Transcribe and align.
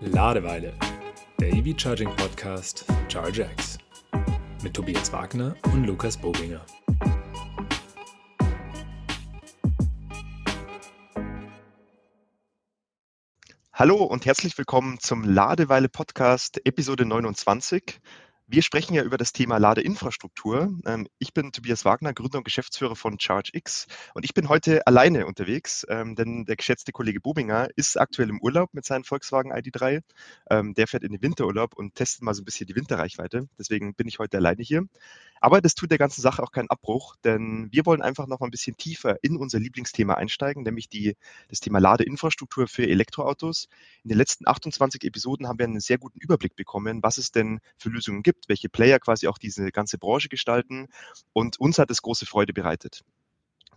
Ladeweile, 0.00 0.74
der 1.40 1.52
EV 1.52 1.78
Charging 1.78 2.14
Podcast 2.16 2.84
ChargeX 3.10 3.78
mit 4.62 4.74
Tobias 4.74 5.12
Wagner 5.12 5.54
und 5.72 5.84
Lukas 5.84 6.16
Bobinger. 6.16 6.64
Hallo 13.72 14.04
und 14.04 14.24
herzlich 14.24 14.56
willkommen 14.56 14.98
zum 15.00 15.24
Ladeweile 15.24 15.88
Podcast 15.88 16.60
Episode 16.64 17.04
29. 17.04 18.00
Wir 18.54 18.62
sprechen 18.62 18.94
ja 18.94 19.02
über 19.02 19.16
das 19.16 19.32
Thema 19.32 19.58
Ladeinfrastruktur. 19.58 20.78
Ähm, 20.86 21.08
ich 21.18 21.34
bin 21.34 21.50
Tobias 21.50 21.84
Wagner, 21.84 22.14
Gründer 22.14 22.38
und 22.38 22.44
Geschäftsführer 22.44 22.94
von 22.94 23.18
ChargeX 23.18 23.88
und 24.14 24.24
ich 24.24 24.32
bin 24.32 24.48
heute 24.48 24.86
alleine 24.86 25.26
unterwegs, 25.26 25.84
ähm, 25.88 26.14
denn 26.14 26.44
der 26.44 26.54
geschätzte 26.54 26.92
Kollege 26.92 27.20
Bobinger 27.20 27.66
ist 27.74 27.98
aktuell 27.98 28.28
im 28.28 28.40
Urlaub 28.40 28.72
mit 28.72 28.84
seinem 28.84 29.02
Volkswagen 29.02 29.52
ID3. 29.52 30.02
Ähm, 30.50 30.72
der 30.74 30.86
fährt 30.86 31.02
in 31.02 31.10
den 31.10 31.20
Winterurlaub 31.20 31.74
und 31.74 31.96
testet 31.96 32.22
mal 32.22 32.32
so 32.32 32.42
ein 32.42 32.44
bisschen 32.44 32.68
die 32.68 32.76
Winterreichweite. 32.76 33.48
Deswegen 33.58 33.92
bin 33.96 34.06
ich 34.06 34.20
heute 34.20 34.36
alleine 34.36 34.62
hier. 34.62 34.86
Aber 35.44 35.60
das 35.60 35.74
tut 35.74 35.90
der 35.90 35.98
ganzen 35.98 36.22
Sache 36.22 36.42
auch 36.42 36.52
keinen 36.52 36.70
Abbruch, 36.70 37.16
denn 37.22 37.68
wir 37.70 37.84
wollen 37.84 38.00
einfach 38.00 38.26
noch 38.26 38.40
mal 38.40 38.46
ein 38.46 38.50
bisschen 38.50 38.78
tiefer 38.78 39.18
in 39.20 39.36
unser 39.36 39.58
Lieblingsthema 39.58 40.14
einsteigen, 40.14 40.62
nämlich 40.62 40.88
die, 40.88 41.16
das 41.48 41.60
Thema 41.60 41.80
Ladeinfrastruktur 41.80 42.66
für 42.66 42.88
Elektroautos. 42.88 43.68
In 44.04 44.08
den 44.08 44.16
letzten 44.16 44.48
28 44.48 45.04
Episoden 45.04 45.46
haben 45.46 45.58
wir 45.58 45.66
einen 45.66 45.80
sehr 45.80 45.98
guten 45.98 46.18
Überblick 46.18 46.56
bekommen, 46.56 47.02
was 47.02 47.18
es 47.18 47.30
denn 47.30 47.60
für 47.76 47.90
Lösungen 47.90 48.22
gibt, 48.22 48.43
welche 48.48 48.68
Player 48.68 48.98
quasi 48.98 49.26
auch 49.28 49.38
diese 49.38 49.70
ganze 49.70 49.98
Branche 49.98 50.28
gestalten. 50.28 50.88
Und 51.32 51.58
uns 51.60 51.78
hat 51.78 51.90
es 51.90 52.02
große 52.02 52.26
Freude 52.26 52.52
bereitet. 52.52 53.02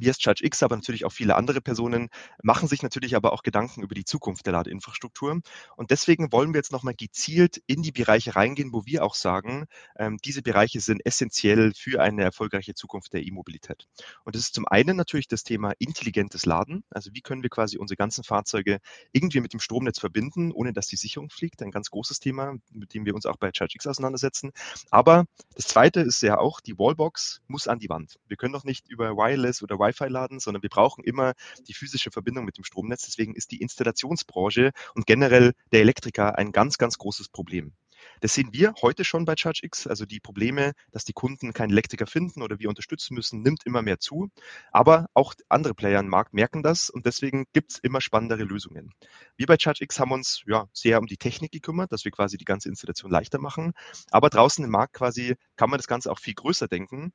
Als 0.06 0.22
Charge 0.22 0.46
X, 0.46 0.64
aber 0.64 0.76
natürlich 0.76 1.06
auch 1.06 1.12
viele 1.12 1.36
andere 1.36 1.62
Personen 1.62 2.10
machen 2.42 2.68
sich 2.68 2.84
natürlich 2.84 3.16
aber 3.16 3.34
auch 3.34 3.44
Gedanken 3.44 3.84
über 3.84 3.96
die 3.96 4.06
Zukunft 4.06 4.46
der 4.46 4.54
Ladeinfrastruktur. 4.54 5.42
Und 5.76 5.92
deswegen 5.92 6.32
wollen 6.32 6.54
wir 6.54 6.60
jetzt 6.60 6.72
nochmal 6.72 6.96
gezielt 6.96 7.62
in 7.68 7.82
die 7.82 7.92
Bereiche 7.92 8.36
reingehen, 8.36 8.74
wo 8.74 8.86
wir 8.86 9.04
auch 9.04 9.16
sagen, 9.16 9.66
ähm, 9.98 10.18
diese 10.24 10.42
Bereiche 10.42 10.80
sind 10.82 11.06
essentiell 11.06 11.74
für 11.76 12.02
eine 12.02 12.24
erfolgreiche 12.24 12.74
Zukunft 12.74 13.14
der 13.14 13.24
E-Mobilität. 13.24 13.88
Und 14.24 14.36
das 14.36 14.44
ist 14.44 14.54
zum 14.54 14.68
einen 14.68 14.98
natürlich 14.98 15.28
das 15.28 15.44
Thema 15.44 15.74
intelligentes 15.80 16.46
Laden. 16.46 16.84
Also 16.90 17.12
wie 17.14 17.22
können 17.22 17.44
wir 17.44 17.50
quasi 17.50 17.78
unsere 17.78 17.98
ganzen 17.98 18.24
Fahrzeuge 18.24 18.80
irgendwie 19.12 19.40
mit 19.40 19.54
dem 19.54 19.60
Stromnetz 19.60 20.00
verbinden, 20.00 20.52
ohne 20.52 20.74
dass 20.74 20.88
die 20.88 20.96
Sicherung 20.96 21.30
fliegt. 21.30 21.62
Ein 21.62 21.72
ganz 21.72 21.90
großes 21.90 22.20
Thema, 22.20 22.56
mit 22.72 22.94
dem 22.94 23.06
wir 23.06 23.16
uns 23.16 23.26
auch 23.26 23.38
bei 23.38 23.52
Charge 23.54 23.76
X 23.76 23.88
auseinandersetzen. 23.88 24.52
Aber 24.92 25.26
das 25.56 25.66
zweite 25.66 26.02
ist 26.02 26.22
ja 26.22 26.38
auch, 26.38 26.62
die 26.62 26.78
Wallbox 26.78 27.42
muss 27.48 27.68
an 27.68 27.80
die 27.80 27.90
Wand. 27.90 28.18
Wir 28.28 28.38
können 28.38 28.54
doch 28.54 28.64
nicht 28.64 28.88
über 28.90 29.16
Wireless 29.16 29.64
oder 29.64 29.80
Wireless 29.80 29.87
Wi-Fi 29.88 30.08
laden, 30.08 30.40
sondern 30.40 30.64
wir 30.64 30.70
brauchen 30.70 31.04
immer 31.04 31.34
die 31.68 31.74
physische 31.74 32.12
Verbindung 32.12 32.46
mit 32.46 32.58
dem 32.58 32.64
Stromnetz. 32.64 33.06
Deswegen 33.06 33.36
ist 33.36 33.52
die 33.52 33.62
Installationsbranche 33.62 34.72
und 34.96 35.06
generell 35.06 35.54
der 35.72 35.82
Elektriker 35.82 36.38
ein 36.38 36.52
ganz, 36.52 36.78
ganz 36.78 36.98
großes 36.98 37.30
Problem. 37.30 37.74
Das 38.22 38.34
sehen 38.34 38.50
wir 38.52 38.74
heute 38.82 39.04
schon 39.04 39.26
bei 39.26 39.36
ChargeX. 39.36 39.88
Also 39.88 40.06
die 40.06 40.20
Probleme, 40.20 40.74
dass 40.92 41.04
die 41.04 41.14
Kunden 41.14 41.54
keinen 41.54 41.72
Elektriker 41.72 42.08
finden 42.08 42.42
oder 42.42 42.60
wir 42.60 42.70
unterstützen 42.70 43.16
müssen, 43.16 43.42
nimmt 43.42 43.66
immer 43.66 43.82
mehr 43.82 44.00
zu. 44.00 44.30
Aber 44.72 45.08
auch 45.14 45.34
andere 45.50 45.74
Player 45.74 46.00
im 46.00 46.08
Markt 46.08 46.34
merken 46.34 46.64
das 46.64 46.90
und 46.90 47.06
deswegen 47.06 47.46
gibt 47.54 47.72
es 47.72 47.80
immer 47.80 48.02
spannendere 48.02 48.44
Lösungen. 48.44 48.92
Wir 49.36 49.46
bei 49.46 49.58
ChargeX 49.58 50.00
haben 50.00 50.12
uns 50.12 50.44
ja 50.48 50.68
sehr 50.74 51.00
um 51.00 51.08
die 51.08 51.18
Technik 51.18 51.52
gekümmert, 51.52 51.92
dass 51.92 52.06
wir 52.06 52.12
quasi 52.12 52.38
die 52.38 52.46
ganze 52.46 52.70
Installation 52.70 53.12
leichter 53.12 53.40
machen. 53.40 53.74
Aber 54.12 54.30
draußen 54.30 54.64
im 54.64 54.72
Markt 54.72 54.94
quasi 54.94 55.36
kann 55.56 55.70
man 55.70 55.78
das 55.78 55.88
Ganze 55.88 56.12
auch 56.12 56.20
viel 56.20 56.34
größer 56.34 56.68
denken 56.68 57.14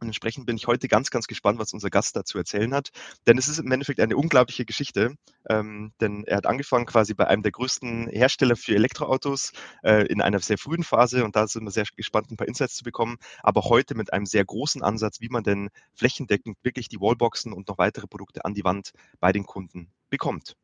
und 0.00 0.08
entsprechend 0.08 0.46
bin 0.46 0.56
ich 0.56 0.66
heute 0.66 0.88
ganz, 0.88 1.10
ganz 1.10 1.26
gespannt, 1.26 1.58
was 1.58 1.72
unser 1.72 1.90
Gast 1.90 2.16
dazu 2.16 2.38
erzählen 2.38 2.72
hat. 2.74 2.90
Denn 3.26 3.36
es 3.36 3.48
ist 3.48 3.58
im 3.58 3.70
Endeffekt 3.70 4.00
eine 4.00 4.16
unglaubliche 4.16 4.64
Geschichte. 4.64 5.14
Ähm, 5.48 5.92
denn 6.00 6.24
er 6.24 6.38
hat 6.38 6.46
angefangen 6.46 6.86
quasi 6.86 7.14
bei 7.14 7.26
einem 7.26 7.42
der 7.42 7.52
größten 7.52 8.08
Hersteller 8.08 8.56
für 8.56 8.74
Elektroautos 8.74 9.52
äh, 9.82 10.06
in 10.06 10.22
einer 10.22 10.38
sehr 10.40 10.58
frühen 10.58 10.84
Phase. 10.84 11.24
Und 11.24 11.36
da 11.36 11.46
sind 11.46 11.64
wir 11.64 11.70
sehr 11.70 11.84
gespannt, 11.96 12.30
ein 12.30 12.36
paar 12.36 12.48
Insights 12.48 12.76
zu 12.76 12.84
bekommen. 12.84 13.18
Aber 13.42 13.62
heute 13.62 13.94
mit 13.94 14.12
einem 14.12 14.26
sehr 14.26 14.44
großen 14.44 14.82
Ansatz, 14.82 15.20
wie 15.20 15.28
man 15.28 15.44
denn 15.44 15.68
flächendeckend 15.94 16.56
wirklich 16.62 16.88
die 16.88 17.00
Wallboxen 17.00 17.52
und 17.52 17.68
noch 17.68 17.78
weitere 17.78 18.06
Produkte 18.06 18.44
an 18.44 18.54
die 18.54 18.64
Wand 18.64 18.92
bei 19.20 19.32
den 19.32 19.44
Kunden 19.44 19.90
bekommt. 20.08 20.56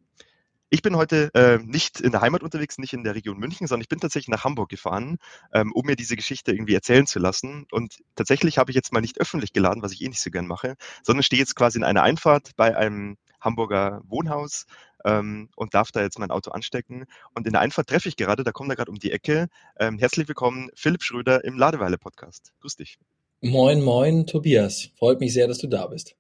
Ich 0.76 0.82
bin 0.82 0.94
heute 0.94 1.31
äh, 1.32 1.56
nicht 1.64 2.03
in 2.03 2.12
der 2.12 2.20
Heimat 2.20 2.42
unterwegs, 2.42 2.76
nicht 2.76 2.92
in 2.92 3.03
der 3.03 3.14
Region 3.14 3.38
München, 3.38 3.66
sondern 3.66 3.81
ich 3.81 3.88
bin 3.88 3.98
tatsächlich 3.98 4.28
nach 4.28 4.44
Hamburg 4.44 4.69
gefahren, 4.69 5.16
ähm, 5.54 5.72
um 5.72 5.87
mir 5.87 5.97
diese 5.97 6.16
Geschichte 6.16 6.53
irgendwie 6.53 6.75
erzählen 6.75 7.06
zu 7.06 7.19
lassen. 7.19 7.66
Und 7.70 8.00
tatsächlich 8.14 8.59
habe 8.59 8.70
ich 8.70 8.75
jetzt 8.75 8.92
mal 8.92 9.00
nicht 9.00 9.19
öffentlich 9.19 9.54
geladen, 9.54 9.82
was 9.82 9.92
ich 9.92 10.03
eh 10.03 10.09
nicht 10.09 10.20
so 10.20 10.31
gern 10.31 10.47
mache, 10.47 10.76
sondern 11.03 11.22
stehe 11.22 11.41
jetzt 11.41 11.56
quasi 11.56 11.78
in 11.78 11.84
einer 11.84 12.03
Einfahrt 12.03 12.50
bei 12.56 12.76
einem 12.76 13.16
Hamburger 13.41 14.03
Wohnhaus 14.06 14.66
ähm, 15.06 15.48
und 15.56 15.72
darf 15.72 15.92
da 15.92 16.03
jetzt 16.03 16.19
mein 16.19 16.31
Auto 16.31 16.50
anstecken. 16.50 17.06
Und 17.32 17.47
in 17.47 17.54
der 17.54 17.62
Einfahrt 17.62 17.88
treffe 17.88 18.10
ich 18.10 18.16
gerade, 18.16 18.44
da 18.44 18.53
kommt 18.53 18.69
er 18.69 18.76
gerade 18.76 18.91
um 18.91 18.98
die 18.98 19.12
Ecke. 19.12 19.48
Ähm, 19.81 19.98
herzlich 19.98 20.28
willkommen, 20.28 20.69
Philipp 20.75 21.03
Schröder 21.03 21.43
im 21.43 21.56
Ladeweile-Podcast. 21.56 22.53
Grüß 22.60 22.76
dich. 22.76 22.98
Moin, 23.41 23.81
moin, 23.82 24.26
Tobias. 24.26 24.91
Freut 24.98 25.20
mich 25.20 25.32
sehr, 25.32 25.48
dass 25.48 25.56
du 25.56 25.69
da 25.69 25.87
bist. 25.87 26.16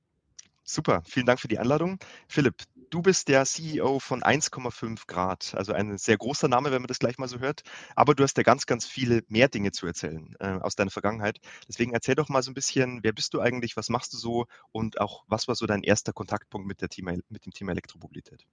Super, 0.68 1.02
vielen 1.04 1.26
Dank 1.26 1.40
für 1.40 1.46
die 1.46 1.58
Einladung. 1.58 1.98
Philipp, 2.26 2.56
du 2.90 3.02
bist 3.02 3.28
der 3.28 3.44
CEO 3.44 3.98
von 3.98 4.22
1,5 4.22 5.06
Grad, 5.06 5.54
also 5.56 5.72
ein 5.72 5.98
sehr 5.98 6.16
großer 6.16 6.48
Name, 6.48 6.70
wenn 6.70 6.82
man 6.82 6.88
das 6.88 6.98
gleich 6.98 7.18
mal 7.18 7.28
so 7.28 7.38
hört. 7.38 7.62
Aber 7.94 8.14
du 8.14 8.22
hast 8.22 8.36
ja 8.36 8.42
ganz, 8.42 8.66
ganz 8.66 8.86
viele 8.86 9.22
mehr 9.28 9.48
Dinge 9.48 9.72
zu 9.72 9.86
erzählen 9.86 10.34
äh, 10.40 10.58
aus 10.60 10.76
deiner 10.76 10.90
Vergangenheit. 10.90 11.38
Deswegen 11.68 11.92
erzähl 11.92 12.14
doch 12.14 12.28
mal 12.28 12.42
so 12.42 12.50
ein 12.50 12.54
bisschen, 12.54 13.00
wer 13.02 13.12
bist 13.12 13.34
du 13.34 13.40
eigentlich, 13.40 13.76
was 13.76 13.88
machst 13.88 14.12
du 14.12 14.18
so 14.18 14.46
und 14.72 15.00
auch 15.00 15.24
was 15.28 15.48
war 15.48 15.54
so 15.54 15.66
dein 15.66 15.82
erster 15.82 16.12
Kontaktpunkt 16.12 16.66
mit, 16.66 16.80
der 16.80 16.88
Thema, 16.88 17.14
mit 17.28 17.46
dem 17.46 17.52
Thema 17.52 17.72
Elektromobilität? 17.72 18.46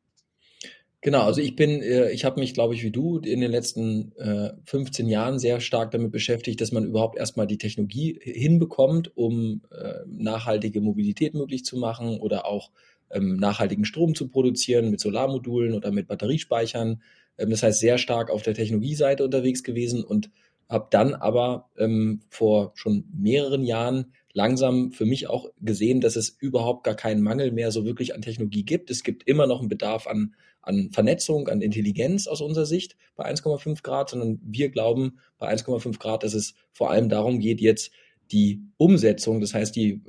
Genau, 1.03 1.23
also 1.23 1.41
ich 1.41 1.57
bin, 1.57 1.81
äh, 1.81 2.11
ich 2.11 2.23
habe 2.23 2.39
mich, 2.39 2.53
glaube 2.53 2.75
ich, 2.75 2.83
wie 2.83 2.91
du 2.91 3.19
in 3.19 3.41
den 3.41 3.51
letzten 3.51 4.13
äh, 4.15 4.53
15 4.63 5.09
Jahren 5.09 5.37
sehr 5.37 5.59
stark 5.59 5.91
damit 5.91 6.13
beschäftigt, 6.13 6.61
dass 6.61 6.71
man 6.71 6.85
überhaupt 6.85 7.17
erstmal 7.17 7.45
die 7.45 7.57
Technologie 7.57 8.17
hinbekommt, 8.21 9.11
um 9.17 9.63
äh, 9.69 9.95
nachhaltige 10.07 10.79
Mobilität 10.79 11.33
möglich 11.33 11.65
zu 11.65 11.75
machen 11.77 12.21
oder 12.21 12.45
auch 12.45 12.71
ähm, 13.13 13.37
nachhaltigen 13.37 13.85
Strom 13.85 14.15
zu 14.15 14.27
produzieren 14.27 14.91
mit 14.91 14.99
Solarmodulen 14.99 15.73
oder 15.73 15.91
mit 15.91 16.07
Batteriespeichern. 16.07 17.01
Ähm, 17.37 17.49
das 17.49 17.63
heißt, 17.63 17.79
sehr 17.79 17.97
stark 17.97 18.29
auf 18.29 18.41
der 18.41 18.53
Technologieseite 18.53 19.23
unterwegs 19.23 19.63
gewesen 19.63 20.03
und 20.03 20.29
habe 20.69 20.87
dann 20.89 21.13
aber 21.13 21.69
ähm, 21.77 22.21
vor 22.29 22.71
schon 22.75 23.05
mehreren 23.13 23.63
Jahren 23.63 24.13
langsam 24.33 24.91
für 24.91 25.05
mich 25.05 25.27
auch 25.27 25.49
gesehen, 25.61 26.01
dass 26.01 26.15
es 26.15 26.29
überhaupt 26.29 26.83
gar 26.83 26.95
keinen 26.95 27.21
Mangel 27.21 27.51
mehr 27.51 27.71
so 27.71 27.85
wirklich 27.85 28.15
an 28.15 28.21
Technologie 28.21 28.63
gibt. 28.63 28.89
Es 28.89 29.03
gibt 29.03 29.27
immer 29.27 29.45
noch 29.45 29.59
einen 29.59 29.69
Bedarf 29.69 30.07
an, 30.07 30.33
an 30.61 30.89
Vernetzung, 30.91 31.47
an 31.47 31.61
Intelligenz 31.61 32.27
aus 32.27 32.41
unserer 32.41 32.65
Sicht 32.65 32.97
bei 33.15 33.31
1,5 33.31 33.83
Grad, 33.83 34.09
sondern 34.09 34.39
wir 34.43 34.69
glauben 34.69 35.19
bei 35.37 35.53
1,5 35.53 35.99
Grad, 35.99 36.23
dass 36.23 36.33
es 36.33 36.55
vor 36.71 36.89
allem 36.89 37.09
darum 37.09 37.39
geht, 37.39 37.61
jetzt 37.61 37.91
die 38.31 38.63
Umsetzung, 38.77 39.39
das 39.39 39.53
heißt 39.53 39.75
die 39.75 40.01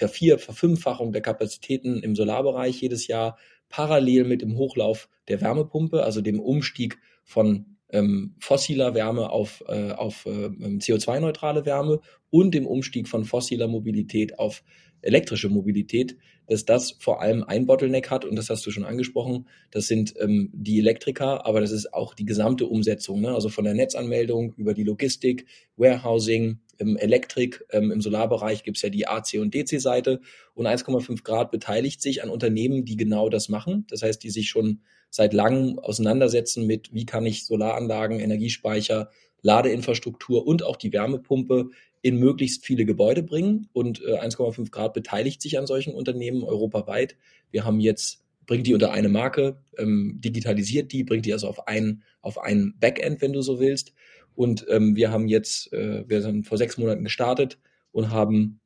Vervier-, 0.00 0.38
Verfünffachung 0.38 1.12
der 1.12 1.20
Kapazitäten 1.20 2.02
im 2.02 2.16
Solarbereich 2.16 2.80
jedes 2.80 3.06
Jahr 3.06 3.36
parallel 3.68 4.24
mit 4.24 4.40
dem 4.40 4.56
Hochlauf 4.56 5.10
der 5.28 5.42
Wärmepumpe, 5.42 6.02
also 6.02 6.22
dem 6.22 6.40
Umstieg 6.40 6.98
von 7.22 7.76
ähm, 7.90 8.34
fossiler 8.38 8.94
Wärme 8.94 9.28
auf, 9.28 9.62
äh, 9.68 9.90
auf 9.92 10.24
äh, 10.24 10.48
CO2-neutrale 10.48 11.66
Wärme 11.66 12.00
und 12.30 12.54
dem 12.54 12.66
Umstieg 12.66 13.08
von 13.08 13.24
fossiler 13.24 13.68
Mobilität 13.68 14.38
auf 14.38 14.62
elektrische 15.02 15.50
Mobilität, 15.50 16.16
dass 16.46 16.64
das 16.64 16.92
vor 16.98 17.20
allem 17.20 17.44
ein 17.44 17.66
Bottleneck 17.66 18.10
hat 18.10 18.24
und 18.24 18.36
das 18.36 18.48
hast 18.48 18.64
du 18.66 18.70
schon 18.70 18.84
angesprochen. 18.84 19.48
Das 19.70 19.86
sind 19.86 20.14
ähm, 20.18 20.50
die 20.54 20.78
Elektriker, 20.78 21.46
aber 21.46 21.60
das 21.60 21.72
ist 21.72 21.92
auch 21.92 22.14
die 22.14 22.24
gesamte 22.24 22.66
Umsetzung, 22.66 23.20
ne? 23.20 23.34
also 23.34 23.50
von 23.50 23.64
der 23.64 23.74
Netzanmeldung 23.74 24.54
über 24.56 24.72
die 24.72 24.84
Logistik, 24.84 25.46
Warehousing, 25.76 26.60
im 26.80 26.96
Elektrik, 26.96 27.64
ähm, 27.70 27.92
im 27.92 28.00
Solarbereich 28.00 28.62
gibt's 28.62 28.82
ja 28.82 28.88
die 28.88 29.06
AC- 29.06 29.38
und 29.38 29.54
DC-Seite 29.54 30.20
und 30.54 30.66
1,5 30.66 31.22
Grad 31.22 31.50
beteiligt 31.50 32.00
sich 32.00 32.22
an 32.22 32.30
Unternehmen, 32.30 32.84
die 32.84 32.96
genau 32.96 33.28
das 33.28 33.48
machen. 33.48 33.86
Das 33.88 34.02
heißt, 34.02 34.22
die 34.22 34.30
sich 34.30 34.48
schon 34.48 34.80
seit 35.10 35.34
langem 35.34 35.78
auseinandersetzen 35.78 36.66
mit, 36.66 36.92
wie 36.94 37.04
kann 37.04 37.26
ich 37.26 37.44
Solaranlagen, 37.44 38.18
Energiespeicher, 38.18 39.10
Ladeinfrastruktur 39.42 40.46
und 40.46 40.62
auch 40.62 40.76
die 40.76 40.92
Wärmepumpe 40.92 41.70
in 42.02 42.18
möglichst 42.18 42.64
viele 42.64 42.86
Gebäude 42.86 43.22
bringen. 43.22 43.68
Und 43.72 44.02
äh, 44.02 44.18
1,5 44.18 44.70
Grad 44.70 44.94
beteiligt 44.94 45.42
sich 45.42 45.58
an 45.58 45.66
solchen 45.66 45.94
Unternehmen 45.94 46.42
europaweit. 46.42 47.16
Wir 47.50 47.64
haben 47.64 47.80
jetzt 47.80 48.24
bringt 48.50 48.66
die 48.66 48.74
unter 48.74 48.90
eine 48.90 49.08
Marke, 49.08 49.62
ähm, 49.78 50.18
digitalisiert 50.20 50.90
die, 50.90 51.04
bringt 51.04 51.24
die 51.24 51.32
also 51.32 51.46
auf 51.46 51.68
ein, 51.68 52.02
auf 52.20 52.36
ein 52.36 52.74
Backend, 52.80 53.20
wenn 53.20 53.32
du 53.32 53.42
so 53.42 53.60
willst. 53.60 53.92
Und 54.40 54.64
ähm, 54.70 54.96
wir 54.96 55.10
haben 55.10 55.28
jetzt, 55.28 55.70
äh, 55.74 56.08
wir 56.08 56.22
sind 56.22 56.46
vor 56.46 56.56
sechs 56.56 56.78
Monaten 56.78 57.04
gestartet 57.04 57.58
und 57.92 58.10
haben 58.10 58.62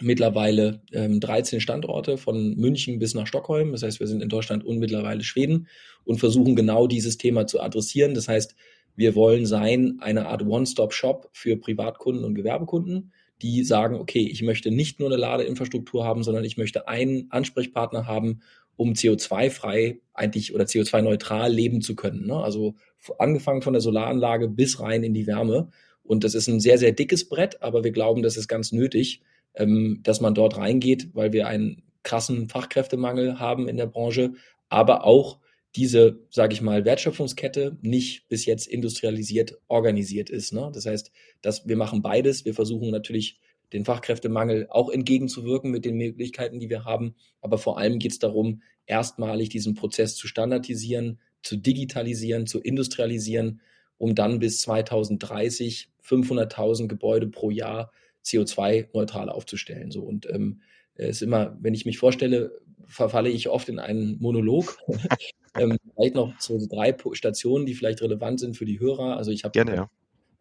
mittlerweile 0.00 0.82
ähm, 0.90 1.20
13 1.20 1.60
Standorte 1.60 2.18
von 2.18 2.56
München 2.56 2.98
bis 2.98 3.14
nach 3.14 3.28
Stockholm. 3.28 3.70
Das 3.70 3.84
heißt, 3.84 4.00
wir 4.00 4.08
sind 4.08 4.20
in 4.20 4.28
Deutschland 4.28 4.64
und 4.64 4.80
mittlerweile 4.80 5.22
Schweden 5.22 5.68
und 6.02 6.18
versuchen 6.18 6.56
genau 6.56 6.88
dieses 6.88 7.18
Thema 7.18 7.46
zu 7.46 7.60
adressieren. 7.60 8.14
Das 8.14 8.26
heißt, 8.26 8.56
wir 8.96 9.14
wollen 9.14 9.46
sein 9.46 9.98
eine 10.00 10.26
Art 10.26 10.42
One-Stop-Shop 10.42 11.30
für 11.32 11.56
Privatkunden 11.56 12.24
und 12.24 12.34
Gewerbekunden, 12.34 13.12
die 13.42 13.62
sagen, 13.62 13.94
okay, 13.94 14.26
ich 14.28 14.42
möchte 14.42 14.72
nicht 14.72 14.98
nur 14.98 15.08
eine 15.08 15.18
Ladeinfrastruktur 15.18 16.04
haben, 16.04 16.24
sondern 16.24 16.42
ich 16.42 16.56
möchte 16.56 16.88
einen 16.88 17.30
Ansprechpartner 17.30 18.08
haben, 18.08 18.40
um 18.74 18.94
CO2-frei 18.94 20.00
eigentlich 20.14 20.52
oder 20.52 20.64
CO2-neutral 20.64 21.52
leben 21.52 21.80
zu 21.80 21.94
können. 21.94 22.26
Ne? 22.26 22.34
Also 22.34 22.74
angefangen 23.18 23.62
von 23.62 23.72
der 23.72 23.82
Solaranlage 23.82 24.48
bis 24.48 24.80
rein 24.80 25.02
in 25.02 25.14
die 25.14 25.26
Wärme. 25.26 25.70
Und 26.02 26.24
das 26.24 26.34
ist 26.34 26.48
ein 26.48 26.60
sehr, 26.60 26.78
sehr 26.78 26.92
dickes 26.92 27.28
Brett, 27.28 27.62
aber 27.62 27.84
wir 27.84 27.92
glauben, 27.92 28.22
das 28.22 28.36
ist 28.36 28.48
ganz 28.48 28.72
nötig, 28.72 29.22
ähm, 29.54 30.00
dass 30.02 30.20
man 30.20 30.34
dort 30.34 30.56
reingeht, 30.56 31.10
weil 31.14 31.32
wir 31.32 31.46
einen 31.46 31.82
krassen 32.02 32.48
Fachkräftemangel 32.48 33.38
haben 33.38 33.68
in 33.68 33.76
der 33.76 33.86
Branche, 33.86 34.32
aber 34.68 35.04
auch 35.04 35.38
diese, 35.74 36.20
sage 36.30 36.54
ich 36.54 36.60
mal, 36.60 36.84
Wertschöpfungskette 36.84 37.78
nicht 37.80 38.28
bis 38.28 38.44
jetzt 38.44 38.66
industrialisiert 38.66 39.58
organisiert 39.68 40.28
ist. 40.28 40.52
Ne? 40.52 40.70
Das 40.72 40.86
heißt, 40.86 41.12
dass 41.40 41.66
wir 41.66 41.76
machen 41.76 42.02
beides. 42.02 42.44
Wir 42.44 42.54
versuchen 42.54 42.90
natürlich 42.90 43.40
den 43.72 43.84
Fachkräftemangel 43.84 44.66
auch 44.68 44.90
entgegenzuwirken 44.90 45.70
mit 45.70 45.84
den 45.84 45.96
Möglichkeiten, 45.96 46.60
die 46.60 46.68
wir 46.68 46.84
haben. 46.84 47.14
Aber 47.40 47.56
vor 47.56 47.78
allem 47.78 47.98
geht 47.98 48.12
es 48.12 48.18
darum, 48.18 48.60
erstmalig 48.84 49.48
diesen 49.48 49.74
Prozess 49.74 50.14
zu 50.14 50.26
standardisieren, 50.26 51.20
zu 51.42 51.56
digitalisieren, 51.56 52.46
zu 52.46 52.60
industrialisieren, 52.60 53.60
um 53.98 54.14
dann 54.14 54.38
bis 54.38 54.60
2030 54.62 55.90
500.000 56.04 56.88
Gebäude 56.88 57.28
pro 57.28 57.50
Jahr 57.50 57.92
CO2-neutral 58.24 59.28
aufzustellen. 59.28 59.90
So 59.90 60.02
und 60.02 60.28
ähm, 60.30 60.60
ist 60.94 61.22
immer, 61.22 61.56
wenn 61.60 61.74
ich 61.74 61.86
mich 61.86 61.98
vorstelle, 61.98 62.52
verfalle 62.86 63.30
ich 63.30 63.48
oft 63.48 63.68
in 63.68 63.78
einen 63.78 64.18
Monolog. 64.20 64.78
ähm, 65.58 65.76
vielleicht 65.94 66.14
noch 66.14 66.38
so 66.38 66.58
drei 66.68 66.94
Stationen, 67.12 67.66
die 67.66 67.74
vielleicht 67.74 68.02
relevant 68.02 68.40
sind 68.40 68.56
für 68.56 68.64
die 68.64 68.80
Hörer. 68.80 69.16
Also 69.16 69.30
ich 69.30 69.44
habe 69.44 69.58
ja. 69.58 69.90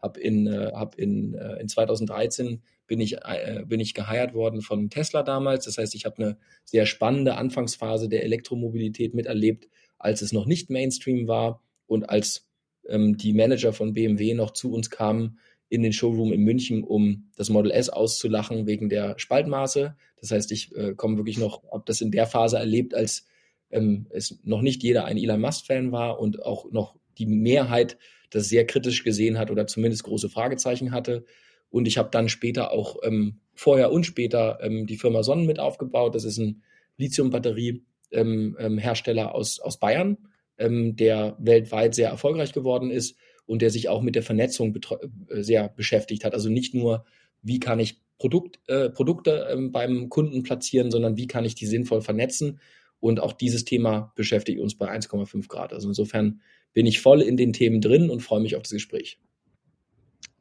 hab 0.01 0.17
in, 0.17 0.47
äh, 0.47 0.71
hab 0.73 0.95
in, 0.95 1.33
äh, 1.33 1.61
in 1.61 1.67
2013 1.67 2.61
bin 2.87 2.99
ich, 2.99 3.17
äh, 3.23 3.63
bin 3.65 3.79
ich 3.79 3.93
geheiert 3.93 4.33
worden 4.33 4.61
von 4.61 4.89
Tesla 4.89 5.23
damals. 5.23 5.65
Das 5.65 5.77
heißt, 5.77 5.95
ich 5.95 6.05
habe 6.05 6.17
eine 6.17 6.37
sehr 6.65 6.85
spannende 6.85 7.35
Anfangsphase 7.35 8.09
der 8.09 8.23
Elektromobilität 8.23 9.13
miterlebt, 9.13 9.69
als 10.03 10.21
es 10.21 10.33
noch 10.33 10.45
nicht 10.45 10.69
Mainstream 10.69 11.27
war 11.27 11.61
und 11.87 12.09
als 12.09 12.47
ähm, 12.87 13.17
die 13.17 13.33
Manager 13.33 13.73
von 13.73 13.93
BMW 13.93 14.33
noch 14.33 14.51
zu 14.51 14.71
uns 14.73 14.89
kamen 14.89 15.39
in 15.69 15.83
den 15.83 15.93
Showroom 15.93 16.33
in 16.33 16.41
München, 16.41 16.83
um 16.83 17.31
das 17.37 17.49
Model 17.49 17.71
S 17.71 17.89
auszulachen 17.89 18.67
wegen 18.67 18.89
der 18.89 19.17
Spaltmaße. 19.17 19.95
Das 20.19 20.31
heißt, 20.31 20.51
ich 20.51 20.75
äh, 20.75 20.93
komme 20.95 21.17
wirklich 21.17 21.37
noch, 21.37 21.63
habe 21.71 21.83
das 21.85 22.01
in 22.01 22.11
der 22.11 22.27
Phase 22.27 22.57
erlebt, 22.57 22.93
als 22.93 23.25
ähm, 23.69 24.07
es 24.09 24.39
noch 24.43 24.61
nicht 24.61 24.83
jeder 24.83 25.05
ein 25.05 25.17
Elon 25.17 25.39
Musk-Fan 25.39 25.93
war 25.93 26.19
und 26.19 26.43
auch 26.43 26.69
noch 26.71 26.95
die 27.17 27.25
Mehrheit 27.25 27.97
das 28.31 28.49
sehr 28.49 28.65
kritisch 28.65 29.03
gesehen 29.03 29.37
hat 29.37 29.49
oder 29.51 29.67
zumindest 29.67 30.03
große 30.03 30.29
Fragezeichen 30.29 30.91
hatte. 30.91 31.25
Und 31.69 31.87
ich 31.87 31.97
habe 31.97 32.09
dann 32.11 32.27
später 32.27 32.71
auch 32.71 32.97
ähm, 33.03 33.39
vorher 33.53 33.91
und 33.91 34.05
später 34.05 34.59
ähm, 34.61 34.87
die 34.87 34.97
Firma 34.97 35.23
Sonnen 35.23 35.45
mit 35.45 35.59
aufgebaut. 35.59 36.15
Das 36.15 36.25
ist 36.25 36.37
ein 36.37 36.63
Lithium-Batterie-Hersteller 36.97 37.90
ähm, 38.11 38.57
ähm, 38.59 38.79
aus, 38.79 39.59
aus 39.59 39.79
Bayern, 39.79 40.17
ähm, 40.57 40.95
der 40.95 41.35
weltweit 41.39 41.95
sehr 41.95 42.09
erfolgreich 42.09 42.53
geworden 42.53 42.91
ist 42.91 43.17
und 43.45 43.61
der 43.61 43.69
sich 43.69 43.89
auch 43.89 44.01
mit 44.01 44.15
der 44.15 44.23
Vernetzung 44.23 44.75
äh, 44.75 45.41
sehr 45.41 45.69
beschäftigt 45.69 46.23
hat. 46.23 46.33
Also 46.33 46.49
nicht 46.49 46.73
nur, 46.73 47.05
wie 47.41 47.59
kann 47.59 47.79
ich 47.79 48.01
Produkt, 48.17 48.59
äh, 48.67 48.89
Produkte 48.89 49.47
ähm, 49.51 49.71
beim 49.71 50.09
Kunden 50.09 50.43
platzieren, 50.43 50.91
sondern 50.91 51.17
wie 51.17 51.27
kann 51.27 51.43
ich 51.43 51.55
die 51.55 51.65
sinnvoll 51.65 52.01
vernetzen. 52.01 52.59
Und 52.99 53.19
auch 53.19 53.33
dieses 53.33 53.65
Thema 53.65 54.13
beschäftigt 54.15 54.59
uns 54.59 54.77
bei 54.77 54.87
1,5 54.89 55.47
Grad. 55.47 55.73
Also 55.73 55.87
insofern 55.87 56.41
bin 56.73 56.85
ich 56.85 57.01
voll 57.01 57.21
in 57.21 57.35
den 57.35 57.51
Themen 57.51 57.81
drin 57.81 58.09
und 58.09 58.21
freue 58.21 58.41
mich 58.41 58.55
auf 58.55 58.61
das 58.61 58.71
Gespräch. 58.71 59.19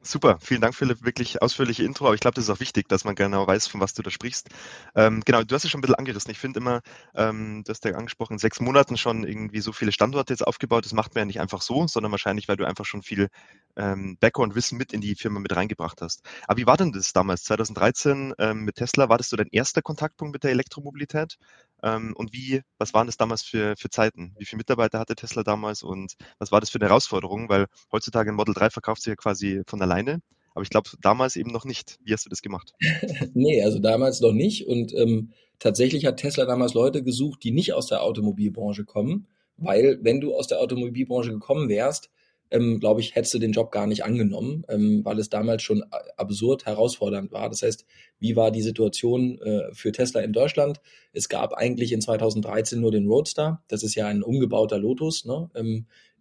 Super, 0.03 0.39
vielen 0.41 0.61
Dank 0.61 0.75
die 0.75 1.03
wirklich 1.03 1.43
ausführliche 1.43 1.83
Intro. 1.83 2.05
Aber 2.05 2.15
ich 2.15 2.21
glaube, 2.21 2.33
das 2.33 2.45
ist 2.45 2.49
auch 2.49 2.59
wichtig, 2.59 2.89
dass 2.89 3.03
man 3.03 3.13
genau 3.13 3.45
weiß, 3.45 3.67
von 3.67 3.81
was 3.81 3.93
du 3.93 4.01
da 4.01 4.09
sprichst. 4.09 4.49
Ähm, 4.95 5.21
genau, 5.23 5.43
du 5.43 5.53
hast 5.53 5.63
es 5.63 5.69
schon 5.69 5.77
ein 5.77 5.81
bisschen 5.81 5.95
angerissen. 5.95 6.31
Ich 6.31 6.39
finde 6.39 6.59
immer, 6.59 6.81
ähm, 7.13 7.63
du 7.63 7.69
hast 7.69 7.85
ja 7.85 7.91
angesprochen, 7.93 8.33
in 8.33 8.39
sechs 8.39 8.59
Monaten 8.59 8.97
schon 8.97 9.23
irgendwie 9.23 9.61
so 9.61 9.71
viele 9.73 9.91
Standorte 9.91 10.33
jetzt 10.33 10.41
aufgebaut. 10.41 10.85
Das 10.85 10.93
macht 10.93 11.13
man 11.13 11.21
ja 11.21 11.25
nicht 11.25 11.39
einfach 11.39 11.61
so, 11.61 11.85
sondern 11.87 12.11
wahrscheinlich, 12.11 12.47
weil 12.47 12.57
du 12.57 12.65
einfach 12.65 12.85
schon 12.85 13.03
viel 13.03 13.29
ähm, 13.75 14.17
Background-Wissen 14.19 14.75
mit 14.75 14.91
in 14.91 15.01
die 15.01 15.13
Firma 15.15 15.39
mit 15.39 15.55
reingebracht 15.55 16.01
hast. 16.01 16.23
Aber 16.47 16.57
wie 16.57 16.65
war 16.65 16.77
denn 16.77 16.91
das 16.91 17.13
damals, 17.13 17.43
2013 17.43 18.33
ähm, 18.39 18.63
mit 18.65 18.77
Tesla? 18.77 19.07
War 19.07 19.19
das 19.19 19.29
so 19.29 19.37
dein 19.37 19.49
erster 19.51 19.83
Kontaktpunkt 19.83 20.33
mit 20.33 20.43
der 20.43 20.49
Elektromobilität? 20.51 21.37
Ähm, 21.83 22.13
und 22.15 22.33
wie, 22.33 22.61
was 22.77 22.93
waren 22.93 23.07
das 23.07 23.17
damals 23.17 23.43
für, 23.43 23.75
für 23.77 23.89
Zeiten? 23.89 24.35
Wie 24.37 24.45
viele 24.45 24.57
Mitarbeiter 24.57 24.99
hatte 24.99 25.15
Tesla 25.15 25.43
damals 25.43 25.83
und 25.83 26.13
was 26.39 26.51
war 26.51 26.59
das 26.59 26.69
für 26.69 26.79
eine 26.79 26.87
Herausforderung? 26.89 27.49
Weil 27.49 27.67
heutzutage 27.91 28.31
ein 28.31 28.35
Model 28.35 28.53
3 28.53 28.69
verkauft 28.69 29.01
sich 29.01 29.11
ja 29.11 29.15
quasi 29.15 29.61
von 29.67 29.81
alleine. 29.81 30.19
Aber 30.53 30.63
ich 30.63 30.69
glaube, 30.69 30.89
damals 31.01 31.35
eben 31.35 31.51
noch 31.51 31.65
nicht. 31.65 31.97
Wie 32.03 32.13
hast 32.13 32.25
du 32.25 32.29
das 32.29 32.41
gemacht? 32.41 32.73
nee, 33.33 33.63
also 33.63 33.79
damals 33.79 34.19
noch 34.19 34.33
nicht. 34.33 34.67
Und 34.67 34.93
ähm, 34.93 35.31
tatsächlich 35.59 36.05
hat 36.05 36.17
Tesla 36.17 36.45
damals 36.45 36.73
Leute 36.73 37.03
gesucht, 37.03 37.43
die 37.43 37.51
nicht 37.51 37.73
aus 37.73 37.87
der 37.87 38.03
Automobilbranche 38.03 38.83
kommen. 38.83 39.27
Weil, 39.57 39.99
wenn 40.01 40.19
du 40.19 40.35
aus 40.35 40.47
der 40.47 40.59
Automobilbranche 40.59 41.31
gekommen 41.31 41.69
wärst, 41.69 42.09
ähm, 42.51 42.79
glaube 42.79 42.99
ich, 42.99 43.15
hättest 43.15 43.33
du 43.33 43.39
den 43.39 43.53
Job 43.53 43.71
gar 43.71 43.87
nicht 43.87 44.03
angenommen, 44.03 44.65
ähm, 44.69 45.03
weil 45.03 45.17
es 45.19 45.29
damals 45.29 45.63
schon 45.63 45.83
absurd 46.17 46.65
herausfordernd 46.65 47.31
war. 47.31 47.49
Das 47.49 47.63
heißt, 47.63 47.85
wie 48.19 48.35
war 48.35 48.51
die 48.51 48.61
Situation 48.61 49.39
äh, 49.41 49.73
für 49.73 49.91
Tesla 49.91 50.21
in 50.21 50.33
Deutschland? 50.33 50.81
Es 51.13 51.29
gab 51.29 51.53
eigentlich 51.53 51.93
in 51.93 52.01
2013 52.01 52.79
nur 52.79 52.91
den 52.91 53.07
Roadster. 53.07 53.63
Das 53.69 53.83
ist 53.83 53.95
ja 53.95 54.07
ein 54.07 54.21
umgebauter 54.21 54.77
Lotus, 54.77 55.25
ne? 55.25 55.49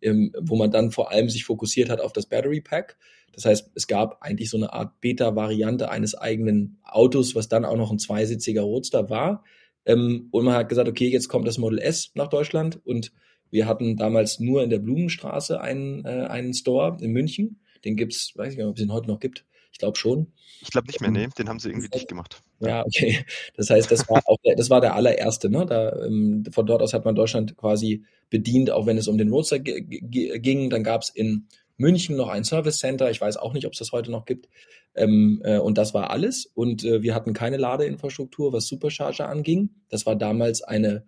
ähm, 0.02 0.32
wo 0.40 0.56
man 0.56 0.70
dann 0.70 0.92
vor 0.92 1.10
allem 1.10 1.28
sich 1.28 1.44
fokussiert 1.44 1.90
hat 1.90 2.00
auf 2.00 2.12
das 2.12 2.26
Battery 2.26 2.60
Pack. 2.60 2.96
Das 3.32 3.44
heißt, 3.44 3.70
es 3.74 3.86
gab 3.86 4.22
eigentlich 4.22 4.50
so 4.50 4.56
eine 4.56 4.72
Art 4.72 5.00
Beta-Variante 5.00 5.90
eines 5.90 6.14
eigenen 6.14 6.78
Autos, 6.84 7.34
was 7.34 7.48
dann 7.48 7.64
auch 7.64 7.76
noch 7.76 7.90
ein 7.90 7.98
zweisitziger 7.98 8.62
Roadster 8.62 9.10
war. 9.10 9.44
Ähm, 9.84 10.28
und 10.30 10.44
man 10.44 10.54
hat 10.54 10.68
gesagt, 10.68 10.88
okay, 10.88 11.08
jetzt 11.08 11.28
kommt 11.28 11.46
das 11.46 11.58
Model 11.58 11.78
S 11.78 12.10
nach 12.14 12.28
Deutschland 12.28 12.80
und 12.84 13.12
wir 13.50 13.66
hatten 13.66 13.96
damals 13.96 14.40
nur 14.40 14.62
in 14.62 14.70
der 14.70 14.78
Blumenstraße 14.78 15.60
einen, 15.60 16.04
äh, 16.04 16.26
einen 16.28 16.54
Store 16.54 16.96
in 17.00 17.12
München. 17.12 17.60
Den 17.84 17.96
gibt's, 17.96 18.32
weiß 18.36 18.52
ich 18.52 18.58
nicht, 18.58 18.66
ob 18.66 18.76
es 18.76 18.82
den 18.82 18.92
heute 18.92 19.08
noch 19.08 19.20
gibt. 19.20 19.44
Ich 19.72 19.78
glaube 19.78 19.96
schon. 19.96 20.32
Ich 20.62 20.70
glaube 20.70 20.88
nicht 20.88 21.00
mehr, 21.00 21.10
nee. 21.10 21.28
Den 21.38 21.48
haben 21.48 21.58
sie 21.58 21.70
irgendwie 21.70 21.88
dicht 21.88 22.08
gemacht. 22.08 22.42
Ja, 22.60 22.84
okay. 22.84 23.24
Das 23.56 23.70
heißt, 23.70 23.90
das 23.90 24.08
war 24.08 24.20
auch 24.26 24.36
der, 24.44 24.56
das 24.56 24.68
war 24.68 24.80
der 24.80 24.94
allererste, 24.94 25.48
ne? 25.48 25.64
Da, 25.64 26.04
ähm, 26.04 26.44
von 26.50 26.66
dort 26.66 26.82
aus 26.82 26.92
hat 26.92 27.04
man 27.04 27.14
Deutschland 27.14 27.56
quasi 27.56 28.04
bedient, 28.28 28.70
auch 28.70 28.86
wenn 28.86 28.98
es 28.98 29.08
um 29.08 29.16
den 29.16 29.30
Roadster 29.30 29.58
ging. 29.58 30.70
Dann 30.70 30.84
gab's 30.84 31.08
in 31.08 31.46
München 31.76 32.16
noch 32.16 32.28
ein 32.28 32.44
Service 32.44 32.78
Center. 32.78 33.10
Ich 33.10 33.20
weiß 33.20 33.38
auch 33.38 33.54
nicht, 33.54 33.66
ob 33.66 33.72
es 33.72 33.78
das 33.78 33.92
heute 33.92 34.10
noch 34.10 34.26
gibt. 34.26 34.48
Ähm, 34.94 35.40
äh, 35.44 35.58
und 35.58 35.78
das 35.78 35.94
war 35.94 36.10
alles. 36.10 36.46
Und 36.46 36.84
äh, 36.84 37.02
wir 37.02 37.14
hatten 37.14 37.32
keine 37.32 37.56
Ladeinfrastruktur, 37.56 38.52
was 38.52 38.66
Supercharger 38.66 39.28
anging. 39.28 39.70
Das 39.88 40.04
war 40.04 40.16
damals 40.16 40.62
eine 40.62 41.06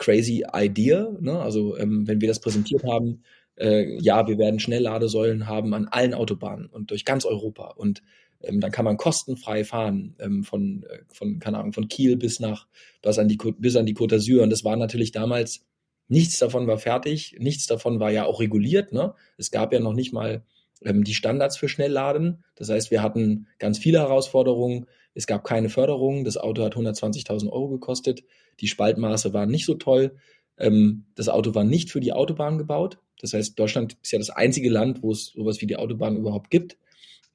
crazy 0.00 0.44
Idea. 0.52 1.12
Ne? 1.20 1.38
Also 1.38 1.76
ähm, 1.76 2.08
wenn 2.08 2.20
wir 2.20 2.28
das 2.28 2.40
präsentiert 2.40 2.82
haben, 2.84 3.22
äh, 3.56 3.98
ja, 4.00 4.26
wir 4.26 4.38
werden 4.38 4.58
Schnellladesäulen 4.58 5.46
haben 5.46 5.74
an 5.74 5.86
allen 5.88 6.14
Autobahnen 6.14 6.66
und 6.66 6.90
durch 6.90 7.04
ganz 7.04 7.24
Europa. 7.24 7.74
Und 7.76 8.02
ähm, 8.42 8.60
dann 8.60 8.72
kann 8.72 8.86
man 8.86 8.96
kostenfrei 8.96 9.62
fahren 9.62 10.16
ähm, 10.18 10.42
von, 10.42 10.84
äh, 10.88 11.00
von, 11.12 11.38
keine 11.38 11.58
Ahnung, 11.58 11.74
von 11.74 11.88
Kiel 11.88 12.16
bis 12.16 12.40
nach 12.40 12.66
bis 13.02 13.18
an 13.18 13.28
die 13.28 13.36
bis 13.36 13.76
an 13.76 13.86
die 13.86 13.94
Côte 13.94 14.16
d'Azur. 14.16 14.42
Und 14.42 14.50
das 14.50 14.64
war 14.64 14.76
natürlich 14.76 15.12
damals 15.12 15.66
nichts 16.08 16.38
davon 16.38 16.66
war 16.66 16.78
fertig, 16.78 17.36
nichts 17.38 17.66
davon 17.66 18.00
war 18.00 18.10
ja 18.10 18.24
auch 18.24 18.40
reguliert. 18.40 18.92
Ne? 18.92 19.14
Es 19.36 19.50
gab 19.50 19.72
ja 19.72 19.80
noch 19.80 19.92
nicht 19.92 20.12
mal 20.12 20.42
ähm, 20.82 21.04
die 21.04 21.14
Standards 21.14 21.58
für 21.58 21.68
Schnellladen. 21.68 22.42
Das 22.56 22.70
heißt, 22.70 22.90
wir 22.90 23.02
hatten 23.02 23.48
ganz 23.58 23.78
viele 23.78 23.98
Herausforderungen. 23.98 24.86
Es 25.14 25.26
gab 25.26 25.44
keine 25.44 25.68
Förderung. 25.68 26.24
Das 26.24 26.36
Auto 26.36 26.62
hat 26.62 26.76
120.000 26.76 27.50
Euro 27.50 27.68
gekostet. 27.68 28.22
Die 28.60 28.68
Spaltmaße 28.68 29.32
waren 29.32 29.50
nicht 29.50 29.66
so 29.66 29.74
toll. 29.74 30.16
Ähm, 30.58 31.06
das 31.14 31.28
Auto 31.28 31.54
war 31.54 31.64
nicht 31.64 31.90
für 31.90 32.00
die 32.00 32.12
Autobahn 32.12 32.58
gebaut. 32.58 32.98
Das 33.20 33.32
heißt, 33.32 33.58
Deutschland 33.58 33.96
ist 34.02 34.12
ja 34.12 34.18
das 34.18 34.30
einzige 34.30 34.70
Land, 34.70 35.02
wo 35.02 35.12
es 35.12 35.26
sowas 35.26 35.60
wie 35.60 35.66
die 35.66 35.76
Autobahn 35.76 36.16
überhaupt 36.16 36.50
gibt. 36.50 36.78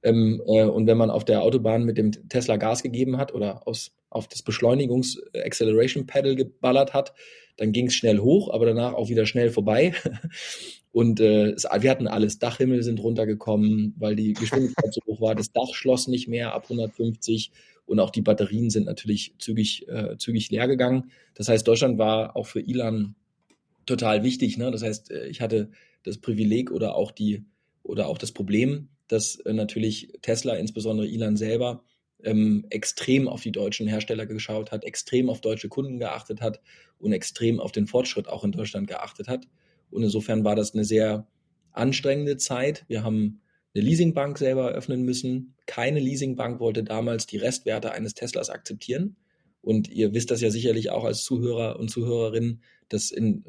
Ähm, 0.03 0.41
äh, 0.45 0.63
und 0.63 0.87
wenn 0.87 0.97
man 0.97 1.09
auf 1.09 1.25
der 1.25 1.41
Autobahn 1.41 1.83
mit 1.83 1.97
dem 1.97 2.11
Tesla 2.29 2.57
Gas 2.57 2.83
gegeben 2.83 3.17
hat 3.17 3.33
oder 3.33 3.67
aus, 3.67 3.95
auf 4.09 4.27
das 4.27 4.43
Beschleunigungs-Acceleration-Pedal 4.43 6.35
geballert 6.35 6.93
hat, 6.93 7.13
dann 7.57 7.71
ging 7.71 7.87
es 7.87 7.95
schnell 7.95 8.19
hoch, 8.19 8.53
aber 8.53 8.65
danach 8.65 8.93
auch 8.93 9.09
wieder 9.09 9.25
schnell 9.25 9.49
vorbei. 9.49 9.93
Und 10.95 11.19
äh, 11.19 11.53
wir 11.57 11.91
hatten 11.91 12.07
alles. 12.07 12.39
Dachhimmel 12.39 12.81
sind 12.81 13.01
runtergekommen, 13.01 13.93
weil 13.97 14.15
die 14.15 14.31
Geschwindigkeit 14.31 14.93
so 14.93 15.01
hoch 15.05 15.19
war. 15.19 15.35
Das 15.35 15.51
Dach 15.51 15.73
schloss 15.73 16.07
nicht 16.07 16.29
mehr 16.29 16.53
ab 16.53 16.63
150 16.63 17.51
und 17.85 17.99
auch 17.99 18.11
die 18.11 18.21
Batterien 18.21 18.69
sind 18.69 18.85
natürlich 18.85 19.35
zügig, 19.37 19.89
äh, 19.89 20.15
zügig 20.17 20.49
leer 20.51 20.69
gegangen. 20.69 21.11
Das 21.33 21.49
heißt, 21.49 21.67
Deutschland 21.67 21.97
war 21.97 22.37
auch 22.37 22.47
für 22.47 22.61
Ilan 22.61 23.15
total 23.85 24.23
wichtig. 24.23 24.57
Ne? 24.57 24.71
Das 24.71 24.83
heißt, 24.83 25.11
äh, 25.11 25.27
ich 25.27 25.41
hatte 25.41 25.69
das 26.03 26.17
Privileg 26.19 26.71
oder 26.71 26.95
auch 26.95 27.11
die 27.11 27.43
oder 27.83 28.07
auch 28.07 28.17
das 28.17 28.31
Problem, 28.31 28.87
dass 29.09 29.35
äh, 29.41 29.51
natürlich 29.51 30.13
Tesla, 30.21 30.53
insbesondere 30.53 31.07
Ilan 31.07 31.35
selber, 31.35 31.83
ähm, 32.23 32.67
extrem 32.69 33.27
auf 33.27 33.41
die 33.41 33.51
deutschen 33.51 33.89
Hersteller 33.89 34.27
geschaut 34.27 34.71
hat, 34.71 34.85
extrem 34.85 35.29
auf 35.29 35.41
deutsche 35.41 35.67
Kunden 35.67 35.99
geachtet 35.99 36.39
hat 36.39 36.61
und 36.99 37.11
extrem 37.11 37.59
auf 37.59 37.73
den 37.73 37.85
Fortschritt 37.85 38.29
auch 38.29 38.45
in 38.45 38.53
Deutschland 38.53 38.87
geachtet 38.87 39.27
hat. 39.27 39.45
Und 39.91 40.03
insofern 40.03 40.43
war 40.43 40.55
das 40.55 40.73
eine 40.73 40.85
sehr 40.85 41.27
anstrengende 41.71 42.37
Zeit. 42.37 42.85
Wir 42.87 43.03
haben 43.03 43.41
eine 43.73 43.83
Leasingbank 43.83 44.37
selber 44.37 44.71
eröffnen 44.71 45.03
müssen. 45.03 45.55
Keine 45.65 45.99
Leasingbank 45.99 46.59
wollte 46.59 46.83
damals 46.83 47.25
die 47.27 47.37
Restwerte 47.37 47.91
eines 47.91 48.13
Teslas 48.13 48.49
akzeptieren. 48.49 49.17
Und 49.61 49.89
ihr 49.89 50.13
wisst 50.13 50.31
das 50.31 50.41
ja 50.41 50.51
sicherlich 50.51 50.91
auch 50.91 51.03
als 51.03 51.23
Zuhörer 51.23 51.79
und 51.79 51.89
Zuhörerinnen, 51.89 52.61
dass 52.89 53.11
in, 53.11 53.43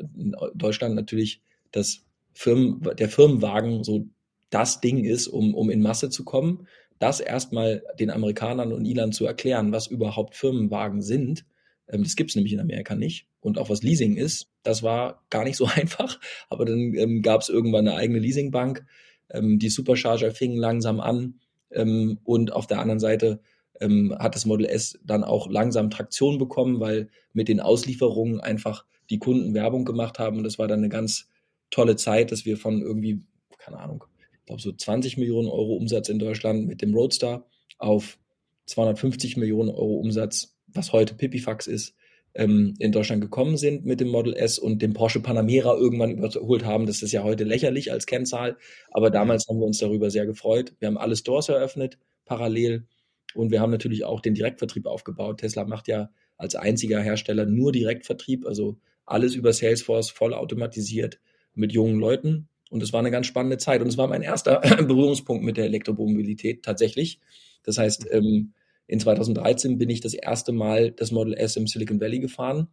Deutschland 0.55 0.95
natürlich 0.95 1.43
das 1.73 2.05
Firmen, 2.33 2.81
der 2.99 3.09
Firmenwagen 3.09 3.85
so 3.85 4.09
das 4.51 4.81
Ding 4.81 5.05
ist, 5.05 5.29
um, 5.29 5.55
um 5.55 5.71
in 5.71 5.83
Masse 5.83 6.11
zu 6.11 6.25
kommen. 6.25 6.67
Das 6.99 7.21
erstmal 7.21 7.83
den 7.99 8.11
Amerikanern 8.11 8.73
und 8.73 8.87
Ilan 8.87 9.13
zu 9.13 9.27
erklären, 9.27 9.73
was 9.73 9.87
überhaupt 9.87 10.35
Firmenwagen 10.35 11.03
sind. 11.03 11.45
Ähm, 11.89 12.03
das 12.03 12.17
gibt's 12.17 12.35
nämlich 12.35 12.53
in 12.53 12.61
Amerika 12.61 12.95
nicht. 12.95 13.27
Und 13.41 13.59
auch 13.59 13.71
was 13.71 13.83
Leasing 13.83 14.17
ist, 14.17 14.49
das 14.63 14.83
war 14.83 15.25
gar 15.31 15.45
nicht 15.45 15.57
so 15.57 15.67
einfach. 15.75 16.19
Aber 16.49 16.65
dann 16.65 16.95
ähm, 16.95 17.23
gab 17.23 17.43
es 17.43 17.49
irgendwann 17.49 17.87
eine 17.87 17.97
eigene 17.97 18.19
Leasingbank. 18.19 18.85
Ähm, 19.31 19.59
die 19.59 19.69
Supercharger 19.69 20.31
fingen 20.31 20.57
langsam 20.57 21.01
an. 21.01 21.41
Ähm, 21.71 22.19
und 22.25 22.53
auf 22.53 22.67
der 22.67 22.81
anderen 22.81 23.01
Seite 23.01 23.41
ähm, 23.81 24.15
hat 24.19 24.35
das 24.35 24.47
Model 24.47 24.67
S 24.67 24.99
dann 25.05 25.25
auch 25.25 25.51
langsam 25.51 25.91
Traktion 25.91 26.39
bekommen, 26.39 26.81
weil 26.81 27.09
mit 27.33 27.49
den 27.49 27.61
Auslieferungen 27.61 28.41
einfach 28.41 28.85
die 29.11 29.19
Kunden 29.19 29.55
Werbung 29.55 29.85
gemacht 29.85 30.19
haben. 30.19 30.39
Und 30.39 30.45
das 30.45 30.59
war 30.59 30.69
dann 30.69 30.81
eine 30.81 30.89
ganz 30.89 31.29
tolle 31.71 31.97
Zeit, 31.97 32.33
dass 32.33 32.45
wir 32.45 32.57
von 32.57 32.81
irgendwie, 32.81 33.23
keine 33.59 33.79
Ahnung, 33.79 34.05
ich 34.41 34.47
glaube 34.47 34.63
so 34.63 34.73
20 34.73 35.17
Millionen 35.17 35.49
Euro 35.49 35.75
Umsatz 35.75 36.09
in 36.09 36.19
Deutschland 36.19 36.67
mit 36.67 36.81
dem 36.81 36.95
Roadster 36.95 37.47
auf 37.79 38.19
250 38.67 39.37
Millionen 39.37 39.71
Euro 39.71 39.97
Umsatz, 39.97 40.56
was 40.67 40.93
heute 40.93 41.15
Pipifax 41.15 41.67
ist, 41.67 41.95
ähm, 42.35 42.75
in 42.79 42.93
Deutschland 42.93 43.23
gekommen 43.23 43.57
sind 43.57 43.85
mit 43.85 44.01
dem 44.01 44.09
Model 44.09 44.35
S 44.35 44.59
und 44.59 44.83
dem 44.83 44.93
Porsche 44.93 45.21
Panamera 45.21 45.75
irgendwann 45.75 46.11
überholt 46.11 46.65
haben. 46.65 46.87
Das 46.87 47.03
ist 47.03 47.13
ja 47.13 47.23
heute 47.23 47.45
lächerlich 47.45 47.93
als 47.93 48.07
Kennzahl, 48.07 48.57
aber 48.91 49.11
damals 49.11 49.47
haben 49.49 49.59
wir 49.59 49.67
uns 49.67 49.79
darüber 49.79 50.11
sehr 50.11 50.27
gefreut. 50.27 50.75
Wir 50.79 50.89
haben 50.89 50.99
alle 50.99 51.17
Stores 51.17 51.49
eröffnet, 51.49 51.99
parallel 52.25 52.87
und 53.35 53.51
wir 53.51 53.61
haben 53.61 53.71
natürlich 53.71 54.05
auch 54.05 54.21
den 54.21 54.35
Direktvertrieb 54.35 54.87
aufgebaut. 54.87 55.39
Tesla 55.39 55.65
macht 55.65 55.89
ja 55.89 56.11
als 56.37 56.55
einziger 56.55 57.01
Hersteller 57.01 57.47
nur 57.47 57.73
Direktvertrieb, 57.73 58.47
also 58.47 58.77
alles 59.07 59.35
über 59.35 59.53
Salesforce 59.53 60.11
voll 60.11 60.35
automatisiert 60.35 61.21
mit 61.55 61.73
jungen 61.73 61.99
Leuten. 61.99 62.49
Und 62.71 62.83
es 62.83 62.93
war 62.93 63.01
eine 63.01 63.11
ganz 63.11 63.27
spannende 63.27 63.59
Zeit. 63.59 63.81
Und 63.81 63.89
es 63.89 63.97
war 63.97 64.09
mein 64.09 64.23
erster 64.23 64.61
Berührungspunkt 64.83 65.45
mit 65.45 65.57
der 65.57 65.67
Elektromobilität 65.67 66.65
tatsächlich. 66.65 67.21
Das 67.63 67.79
heißt, 67.79 68.09
ähm, 68.11 68.53
in 68.87 69.01
2013 69.01 69.79
bin 69.79 69.91
ich 69.91 70.01
das 70.01 70.15
erste 70.15 70.53
Mal 70.53 70.93
das 70.93 71.11
Model 71.11 71.35
S 71.35 71.57
im 71.57 71.67
Silicon 71.67 72.01
Valley 72.01 72.21
gefahren 72.21 72.69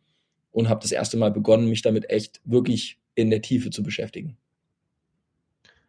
und 0.52 0.70
habe 0.70 0.82
das 0.82 0.92
erste 0.92 1.18
Mal 1.18 1.32
begonnen, 1.32 1.68
mich 1.68 1.82
damit 1.82 2.10
echt 2.10 2.42
wirklich 2.46 3.00
in 3.16 3.30
der 3.30 3.42
Tiefe 3.42 3.70
zu 3.70 3.84
beschäftigen. 3.84 4.38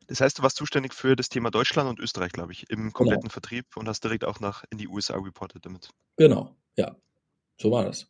Das 0.06 0.20
heißt, 0.20 0.38
du 0.38 0.42
warst 0.42 0.56
zuständig 0.56 0.92
für 0.92 1.16
das 1.16 1.28
Thema 1.28 1.50
Deutschland 1.50 1.88
und 1.88 1.98
Österreich, 1.98 2.32
glaube 2.32 2.52
ich, 2.52 2.68
im 2.70 2.92
kompletten 2.92 3.22
genau. 3.22 3.32
Vertrieb 3.32 3.76
und 3.76 3.88
hast 3.88 4.04
direkt 4.04 4.24
auch 4.24 4.40
nach 4.40 4.64
in 4.70 4.78
die 4.78 4.88
USA 4.88 5.16
reported 5.16 5.64
damit. 5.64 5.90
Genau, 6.16 6.54
ja. 6.76 6.96
So 7.58 7.70
war 7.70 7.84
das. 7.84 8.06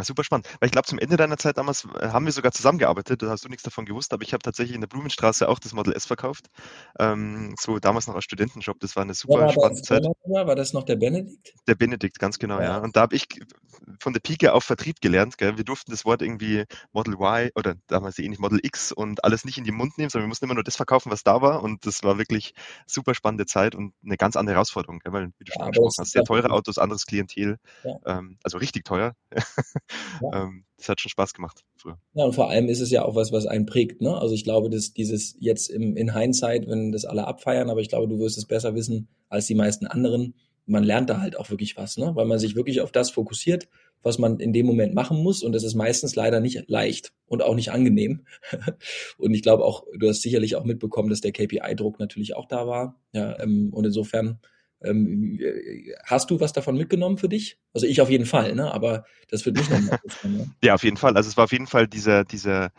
Super 0.00 0.24
spannend. 0.24 0.46
Weil 0.60 0.68
ich 0.68 0.72
glaube, 0.72 0.86
zum 0.86 0.98
Ende 0.98 1.16
deiner 1.16 1.36
Zeit 1.36 1.58
damals 1.58 1.86
äh, 1.98 2.08
haben 2.08 2.24
wir 2.24 2.32
sogar 2.32 2.52
zusammengearbeitet. 2.52 3.22
Da 3.22 3.28
hast 3.28 3.44
du 3.44 3.48
nichts 3.48 3.64
davon 3.64 3.86
gewusst, 3.86 4.12
aber 4.12 4.22
ich 4.22 4.32
habe 4.32 4.42
tatsächlich 4.42 4.74
in 4.74 4.80
der 4.80 4.88
Blumenstraße 4.88 5.48
auch 5.48 5.58
das 5.58 5.72
Model 5.72 5.92
S 5.92 6.06
verkauft. 6.06 6.46
Ähm, 6.98 7.54
so 7.58 7.78
damals 7.78 8.06
noch 8.06 8.14
als 8.14 8.24
Studentenjob. 8.24 8.78
Das 8.80 8.94
war 8.94 9.02
eine 9.02 9.14
super 9.14 9.40
ja, 9.40 9.52
spannende 9.52 9.82
Zeit. 9.82 10.04
War 10.24 10.54
das 10.54 10.72
noch 10.72 10.84
der 10.84 10.96
Benedikt? 10.96 11.54
Der 11.66 11.74
Benedikt, 11.74 12.18
ganz 12.18 12.38
genau, 12.38 12.60
ja. 12.60 12.64
ja. 12.64 12.78
Und 12.78 12.96
da 12.96 13.02
habe 13.02 13.16
ich 13.16 13.26
von 13.98 14.12
der 14.12 14.20
Pike 14.20 14.52
auf 14.52 14.64
Vertrieb 14.64 15.00
gelernt. 15.00 15.38
Gell? 15.38 15.56
Wir 15.56 15.64
durften 15.64 15.90
das 15.90 16.04
Wort 16.04 16.22
irgendwie 16.22 16.64
Model 16.92 17.14
Y 17.14 17.50
oder 17.56 17.74
damals 17.88 18.18
eh 18.18 18.28
nicht 18.28 18.40
Model 18.40 18.60
X 18.62 18.92
und 18.92 19.24
alles 19.24 19.44
nicht 19.44 19.58
in 19.58 19.64
den 19.64 19.74
Mund 19.74 19.98
nehmen, 19.98 20.10
sondern 20.10 20.26
wir 20.26 20.28
mussten 20.28 20.44
immer 20.44 20.54
nur 20.54 20.64
das 20.64 20.76
verkaufen, 20.76 21.10
was 21.10 21.24
da 21.24 21.42
war. 21.42 21.62
Und 21.62 21.84
das 21.84 22.02
war 22.04 22.16
wirklich 22.16 22.54
super 22.86 23.14
spannende 23.14 23.44
Zeit 23.44 23.74
und 23.74 23.92
eine 24.04 24.16
ganz 24.16 24.36
andere 24.36 24.54
Herausforderung, 24.54 25.00
gell? 25.00 25.12
weil, 25.12 25.26
wie 25.38 25.44
du 25.44 25.52
schon 25.52 25.60
ja, 25.60 25.66
angesprochen 25.66 25.94
hast, 25.98 26.12
sehr 26.12 26.24
teure 26.24 26.50
Autos, 26.50 26.78
anderes 26.78 27.06
Klientel. 27.06 27.58
Ähm, 28.06 28.38
also 28.44 28.58
richtig 28.58 28.84
teuer. 28.84 29.14
ähm, 30.32 30.64
das 30.76 30.88
hat 30.88 31.00
schon 31.00 31.10
Spaß 31.10 31.34
gemacht 31.34 31.62
früher. 31.76 31.98
Ja, 32.14 32.24
und 32.24 32.34
vor 32.34 32.50
allem 32.50 32.68
ist 32.68 32.80
es 32.80 32.90
ja 32.90 33.04
auch 33.04 33.14
was, 33.14 33.32
was 33.32 33.46
einen 33.46 33.66
prägt. 33.66 34.00
Ne? 34.00 34.16
Also 34.16 34.34
ich 34.34 34.44
glaube, 34.44 34.70
dass 34.70 34.92
dieses 34.92 35.36
jetzt 35.38 35.68
im, 35.68 35.96
in 35.96 36.14
Hindsight, 36.14 36.66
wenn 36.68 36.92
das 36.92 37.04
alle 37.04 37.26
abfeiern, 37.26 37.70
aber 37.70 37.80
ich 37.80 37.88
glaube, 37.88 38.08
du 38.08 38.18
wirst 38.18 38.38
es 38.38 38.46
besser 38.46 38.74
wissen 38.74 39.08
als 39.28 39.46
die 39.46 39.54
meisten 39.54 39.86
anderen. 39.86 40.34
Man 40.66 40.84
lernt 40.84 41.10
da 41.10 41.20
halt 41.20 41.36
auch 41.36 41.50
wirklich 41.50 41.76
was, 41.76 41.96
ne? 41.96 42.12
weil 42.14 42.26
man 42.26 42.38
sich 42.38 42.54
wirklich 42.54 42.80
auf 42.80 42.92
das 42.92 43.10
fokussiert, 43.10 43.68
was 44.02 44.18
man 44.18 44.40
in 44.40 44.52
dem 44.52 44.66
Moment 44.66 44.94
machen 44.94 45.22
muss. 45.22 45.42
Und 45.42 45.52
das 45.52 45.64
ist 45.64 45.74
meistens 45.74 46.14
leider 46.14 46.40
nicht 46.40 46.68
leicht 46.68 47.12
und 47.26 47.42
auch 47.42 47.54
nicht 47.54 47.72
angenehm. 47.72 48.24
und 49.18 49.34
ich 49.34 49.42
glaube 49.42 49.64
auch, 49.64 49.84
du 49.98 50.08
hast 50.08 50.22
sicherlich 50.22 50.56
auch 50.56 50.64
mitbekommen, 50.64 51.10
dass 51.10 51.20
der 51.20 51.32
KPI-Druck 51.32 51.98
natürlich 51.98 52.36
auch 52.36 52.46
da 52.46 52.66
war. 52.66 53.00
Ja, 53.12 53.38
ähm, 53.40 53.70
und 53.72 53.84
insofern 53.84 54.38
ähm, 54.82 55.38
hast 56.04 56.30
du 56.30 56.40
was 56.40 56.52
davon 56.52 56.76
mitgenommen 56.76 57.18
für 57.18 57.28
dich? 57.28 57.58
Also 57.74 57.86
ich 57.86 58.00
auf 58.00 58.10
jeden 58.10 58.26
Fall, 58.26 58.54
ne? 58.54 58.72
aber 58.72 59.04
das 59.30 59.44
wird 59.46 59.56
nicht 59.56 59.70
nochmal. 59.70 59.98
Ne? 60.22 60.50
Ja, 60.62 60.74
auf 60.74 60.84
jeden 60.84 60.96
Fall. 60.96 61.16
Also 61.16 61.28
es 61.28 61.36
war 61.36 61.44
auf 61.44 61.52
jeden 61.52 61.66
Fall 61.66 61.86
dieser, 61.86 62.24
dieser 62.24 62.72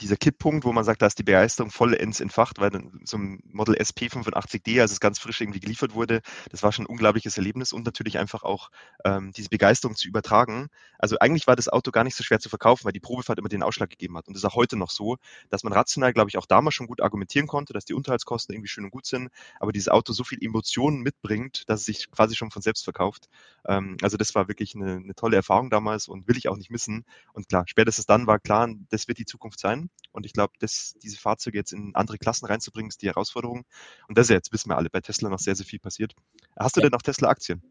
dieser 0.00 0.16
Kipppunkt, 0.16 0.64
wo 0.64 0.72
man 0.72 0.84
sagt, 0.84 1.02
da 1.02 1.06
ist 1.06 1.18
die 1.18 1.22
Begeisterung 1.22 1.70
vollends 1.70 2.20
entfacht, 2.20 2.58
weil 2.58 2.70
so 3.04 3.18
ein 3.18 3.40
Model 3.44 3.76
SP 3.76 4.08
85D, 4.08 4.80
als 4.80 4.92
es 4.92 5.00
ganz 5.00 5.18
frisch 5.18 5.40
irgendwie 5.40 5.60
geliefert 5.60 5.94
wurde, 5.94 6.20
das 6.50 6.62
war 6.62 6.72
schon 6.72 6.84
ein 6.84 6.88
unglaubliches 6.88 7.36
Erlebnis 7.36 7.72
und 7.72 7.84
natürlich 7.84 8.18
einfach 8.18 8.42
auch 8.42 8.70
ähm, 9.04 9.32
diese 9.32 9.48
Begeisterung 9.48 9.96
zu 9.96 10.08
übertragen. 10.08 10.68
Also 10.98 11.18
eigentlich 11.18 11.46
war 11.46 11.56
das 11.56 11.68
Auto 11.68 11.90
gar 11.90 12.04
nicht 12.04 12.16
so 12.16 12.24
schwer 12.24 12.40
zu 12.40 12.48
verkaufen, 12.48 12.84
weil 12.84 12.92
die 12.92 13.00
Probefahrt 13.00 13.38
immer 13.38 13.48
den 13.48 13.62
Ausschlag 13.62 13.90
gegeben 13.90 14.16
hat. 14.16 14.26
Und 14.28 14.34
das 14.34 14.42
ist 14.42 14.50
auch 14.50 14.56
heute 14.56 14.76
noch 14.76 14.90
so, 14.90 15.16
dass 15.50 15.62
man 15.62 15.72
rational, 15.72 16.12
glaube 16.12 16.30
ich, 16.30 16.38
auch 16.38 16.46
damals 16.46 16.74
schon 16.74 16.86
gut 16.86 17.00
argumentieren 17.00 17.46
konnte, 17.46 17.72
dass 17.72 17.84
die 17.84 17.94
Unterhaltskosten 17.94 18.54
irgendwie 18.54 18.68
schön 18.68 18.84
und 18.84 18.90
gut 18.90 19.06
sind, 19.06 19.30
aber 19.58 19.72
dieses 19.72 19.88
Auto 19.88 20.12
so 20.12 20.24
viel 20.24 20.38
Emotionen 20.42 21.00
mitbringt, 21.02 21.64
dass 21.68 21.80
es 21.80 21.86
sich 21.86 22.10
quasi 22.10 22.34
schon 22.34 22.50
von 22.50 22.62
selbst 22.62 22.84
verkauft. 22.84 23.28
Ähm, 23.66 23.96
also 24.02 24.16
das 24.16 24.34
war 24.34 24.48
wirklich 24.48 24.74
eine, 24.74 24.96
eine 24.96 25.14
tolle 25.14 25.36
Erfahrung 25.36 25.70
damals 25.70 26.08
und 26.08 26.26
will 26.28 26.36
ich 26.36 26.48
auch 26.48 26.56
nicht 26.56 26.70
missen. 26.70 27.04
Und 27.32 27.48
klar, 27.48 27.64
spätestens 27.66 28.06
dann 28.06 28.26
war 28.26 28.38
klar, 28.38 28.68
das 28.90 29.08
wird 29.08 29.18
die 29.18 29.26
Zukunft 29.26 29.60
sein. 29.60 29.89
Und 30.12 30.26
ich 30.26 30.32
glaube, 30.32 30.54
diese 30.60 31.16
Fahrzeuge 31.18 31.58
jetzt 31.58 31.72
in 31.72 31.94
andere 31.94 32.18
Klassen 32.18 32.46
reinzubringen, 32.46 32.88
ist 32.88 33.02
die 33.02 33.06
Herausforderung. 33.06 33.64
Und 34.08 34.18
das 34.18 34.26
ist 34.26 34.30
ja 34.30 34.36
jetzt, 34.36 34.52
wissen 34.52 34.70
wir 34.70 34.76
alle, 34.76 34.90
bei 34.90 35.00
Tesla 35.00 35.28
noch 35.28 35.38
sehr, 35.38 35.54
sehr 35.54 35.66
viel 35.66 35.78
passiert. 35.78 36.14
Hast 36.58 36.76
du 36.76 36.80
ja. 36.80 36.86
denn 36.86 36.92
noch 36.92 37.02
Tesla-Aktien? 37.02 37.62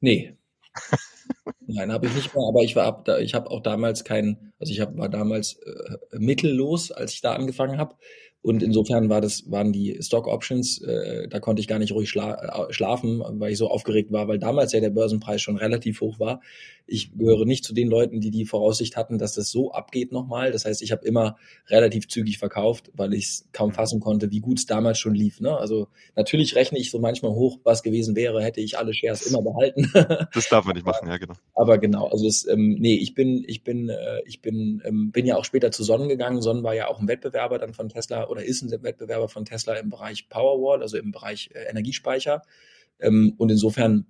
Nee. 0.00 0.36
Nein, 1.66 1.90
habe 1.90 2.06
ich 2.06 2.14
nicht 2.14 2.34
mehr, 2.34 2.44
aber 2.46 2.62
ich 2.62 2.76
war 2.76 3.04
ich 3.18 3.34
habe 3.34 3.50
auch 3.50 3.60
damals 3.60 4.04
keinen, 4.04 4.52
also 4.60 4.72
ich 4.72 4.80
hab, 4.80 4.96
war 4.96 5.08
damals 5.08 5.54
äh, 5.54 5.96
mittellos, 6.12 6.92
als 6.92 7.14
ich 7.14 7.20
da 7.20 7.34
angefangen 7.34 7.78
habe. 7.78 7.96
Und 8.46 8.62
insofern 8.62 9.08
war 9.08 9.20
das, 9.20 9.50
waren 9.50 9.72
die 9.72 9.98
Stock 10.02 10.28
Options, 10.28 10.80
äh, 10.80 11.26
da 11.26 11.40
konnte 11.40 11.58
ich 11.58 11.66
gar 11.66 11.80
nicht 11.80 11.90
ruhig 11.90 12.08
schla 12.08 12.68
äh, 12.68 12.72
schlafen, 12.72 13.20
weil 13.40 13.50
ich 13.50 13.58
so 13.58 13.68
aufgeregt 13.68 14.12
war, 14.12 14.28
weil 14.28 14.38
damals 14.38 14.70
ja 14.70 14.78
der 14.78 14.90
Börsenpreis 14.90 15.42
schon 15.42 15.56
relativ 15.56 16.00
hoch 16.00 16.20
war. 16.20 16.40
Ich 16.86 17.10
gehöre 17.18 17.44
nicht 17.44 17.64
zu 17.64 17.74
den 17.74 17.88
Leuten, 17.88 18.20
die 18.20 18.30
die 18.30 18.44
Voraussicht 18.44 18.96
hatten, 18.96 19.18
dass 19.18 19.34
das 19.34 19.50
so 19.50 19.72
abgeht 19.72 20.12
nochmal. 20.12 20.52
Das 20.52 20.64
heißt, 20.64 20.80
ich 20.82 20.92
habe 20.92 21.04
immer 21.04 21.36
relativ 21.66 22.06
zügig 22.06 22.38
verkauft, 22.38 22.92
weil 22.94 23.14
ich 23.14 23.24
es 23.24 23.48
kaum 23.52 23.72
fassen 23.72 23.98
konnte, 23.98 24.30
wie 24.30 24.38
gut 24.38 24.60
es 24.60 24.66
damals 24.66 25.00
schon 25.00 25.16
lief. 25.16 25.40
Ne? 25.40 25.58
Also 25.58 25.88
natürlich 26.14 26.54
rechne 26.54 26.78
ich 26.78 26.92
so 26.92 27.00
manchmal 27.00 27.32
hoch, 27.32 27.58
was 27.64 27.82
gewesen 27.82 28.14
wäre, 28.14 28.40
hätte 28.44 28.60
ich 28.60 28.78
alle 28.78 28.94
Shares 28.94 29.26
immer 29.26 29.42
behalten. 29.42 29.90
das 30.32 30.48
darf 30.48 30.64
man 30.64 30.76
nicht 30.76 30.86
machen, 30.86 31.08
ja 31.08 31.16
genau. 31.16 31.34
Aber 31.56 31.78
genau, 31.78 32.06
also 32.06 32.28
es, 32.28 32.46
ähm, 32.46 32.76
nee, 32.78 32.94
ich 32.94 33.16
bin, 33.16 33.42
ich 33.44 33.64
bin, 33.64 33.88
äh, 33.88 34.20
ich 34.24 34.40
bin, 34.40 34.80
ähm, 34.84 35.10
bin 35.10 35.26
ja 35.26 35.34
auch 35.34 35.44
später 35.44 35.72
zu 35.72 35.82
Sonnen 35.82 36.08
gegangen. 36.08 36.40
Sonnen 36.40 36.62
war 36.62 36.76
ja 36.76 36.86
auch 36.86 37.00
ein 37.00 37.08
Wettbewerber 37.08 37.58
dann 37.58 37.74
von 37.74 37.88
Tesla 37.88 38.28
oder 38.36 38.44
ist 38.44 38.62
ein 38.62 38.70
Wettbewerber 38.82 39.28
von 39.28 39.44
Tesla 39.44 39.74
im 39.74 39.90
Bereich 39.90 40.28
Powerwall, 40.28 40.82
also 40.82 40.96
im 40.96 41.12
Bereich 41.12 41.50
äh, 41.54 41.64
Energiespeicher. 41.70 42.42
Ähm, 43.00 43.34
und 43.36 43.50
insofern 43.50 44.06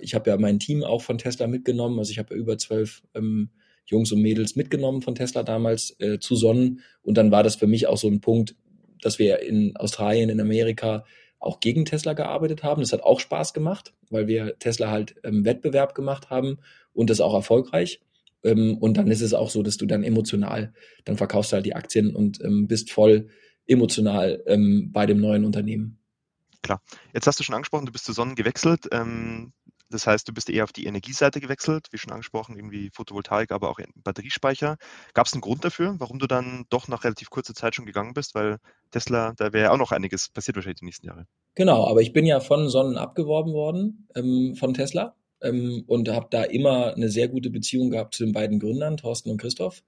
ich 0.00 0.14
habe 0.14 0.30
ja 0.30 0.36
mein 0.36 0.58
Team 0.58 0.82
auch 0.82 1.02
von 1.02 1.18
Tesla 1.18 1.46
mitgenommen. 1.46 1.98
Also 1.98 2.10
ich 2.10 2.18
habe 2.18 2.34
ja 2.34 2.40
über 2.40 2.58
zwölf 2.58 3.02
ähm, 3.14 3.50
Jungs 3.86 4.12
und 4.12 4.22
Mädels 4.22 4.56
mitgenommen 4.56 5.02
von 5.02 5.14
Tesla 5.14 5.42
damals 5.42 5.96
äh, 6.00 6.18
zu 6.18 6.36
Sonnen. 6.36 6.80
Und 7.02 7.18
dann 7.18 7.30
war 7.30 7.42
das 7.42 7.56
für 7.56 7.66
mich 7.66 7.86
auch 7.86 7.98
so 7.98 8.08
ein 8.08 8.20
Punkt, 8.20 8.56
dass 9.02 9.18
wir 9.18 9.40
in 9.42 9.76
Australien, 9.76 10.30
in 10.30 10.40
Amerika 10.40 11.04
auch 11.38 11.60
gegen 11.60 11.84
Tesla 11.84 12.14
gearbeitet 12.14 12.62
haben. 12.62 12.80
Das 12.80 12.92
hat 12.92 13.02
auch 13.02 13.20
Spaß 13.20 13.52
gemacht, 13.52 13.92
weil 14.08 14.26
wir 14.26 14.58
Tesla 14.58 14.90
halt 14.90 15.16
ähm, 15.24 15.44
Wettbewerb 15.44 15.94
gemacht 15.94 16.30
haben 16.30 16.58
und 16.94 17.10
das 17.10 17.20
auch 17.20 17.34
erfolgreich. 17.34 18.00
Ähm, 18.44 18.76
und 18.78 18.96
dann 18.96 19.10
ist 19.10 19.22
es 19.22 19.34
auch 19.34 19.50
so, 19.50 19.62
dass 19.62 19.76
du 19.76 19.86
dann 19.86 20.04
emotional, 20.04 20.72
dann 21.04 21.16
verkaufst 21.16 21.52
du 21.52 21.56
halt 21.56 21.66
die 21.66 21.74
Aktien 21.74 22.14
und 22.14 22.42
ähm, 22.44 22.68
bist 22.68 22.92
voll 22.92 23.28
emotional 23.66 24.42
ähm, 24.46 24.90
bei 24.92 25.06
dem 25.06 25.20
neuen 25.20 25.44
Unternehmen. 25.44 25.98
Klar. 26.62 26.82
Jetzt 27.12 27.26
hast 27.26 27.40
du 27.40 27.44
schon 27.44 27.54
angesprochen, 27.54 27.86
du 27.86 27.92
bist 27.92 28.04
zu 28.04 28.12
Sonnen 28.12 28.34
gewechselt. 28.34 28.88
Ähm, 28.92 29.52
das 29.90 30.06
heißt, 30.06 30.26
du 30.26 30.32
bist 30.32 30.50
eher 30.50 30.64
auf 30.64 30.72
die 30.72 30.86
Energieseite 30.86 31.40
gewechselt, 31.40 31.88
wie 31.92 31.98
schon 31.98 32.12
angesprochen, 32.12 32.56
irgendwie 32.56 32.90
Photovoltaik, 32.92 33.52
aber 33.52 33.70
auch 33.70 33.78
Batteriespeicher. 33.94 34.76
Gab 35.12 35.26
es 35.26 35.34
einen 35.34 35.42
Grund 35.42 35.64
dafür, 35.64 35.94
warum 35.98 36.18
du 36.18 36.26
dann 36.26 36.64
doch 36.70 36.88
nach 36.88 37.04
relativ 37.04 37.30
kurzer 37.30 37.54
Zeit 37.54 37.74
schon 37.74 37.86
gegangen 37.86 38.14
bist? 38.14 38.34
Weil 38.34 38.58
Tesla, 38.90 39.34
da 39.36 39.52
wäre 39.52 39.66
ja 39.66 39.70
auch 39.72 39.78
noch 39.78 39.92
einiges 39.92 40.30
passiert 40.30 40.56
wahrscheinlich 40.56 40.80
die 40.80 40.86
nächsten 40.86 41.06
Jahre. 41.06 41.26
Genau, 41.54 41.86
aber 41.86 42.00
ich 42.00 42.12
bin 42.12 42.26
ja 42.26 42.40
von 42.40 42.68
Sonnen 42.68 42.96
abgeworben 42.96 43.52
worden, 43.52 44.08
ähm, 44.16 44.56
von 44.56 44.74
Tesla. 44.74 45.14
Ähm, 45.44 45.84
und 45.86 46.08
habe 46.08 46.26
da 46.30 46.42
immer 46.42 46.94
eine 46.94 47.08
sehr 47.08 47.28
gute 47.28 47.50
Beziehung 47.50 47.90
gehabt 47.90 48.14
zu 48.14 48.24
den 48.24 48.32
beiden 48.32 48.58
Gründern, 48.58 48.96
Thorsten 48.96 49.30
und 49.30 49.40
Christoph. 49.40 49.82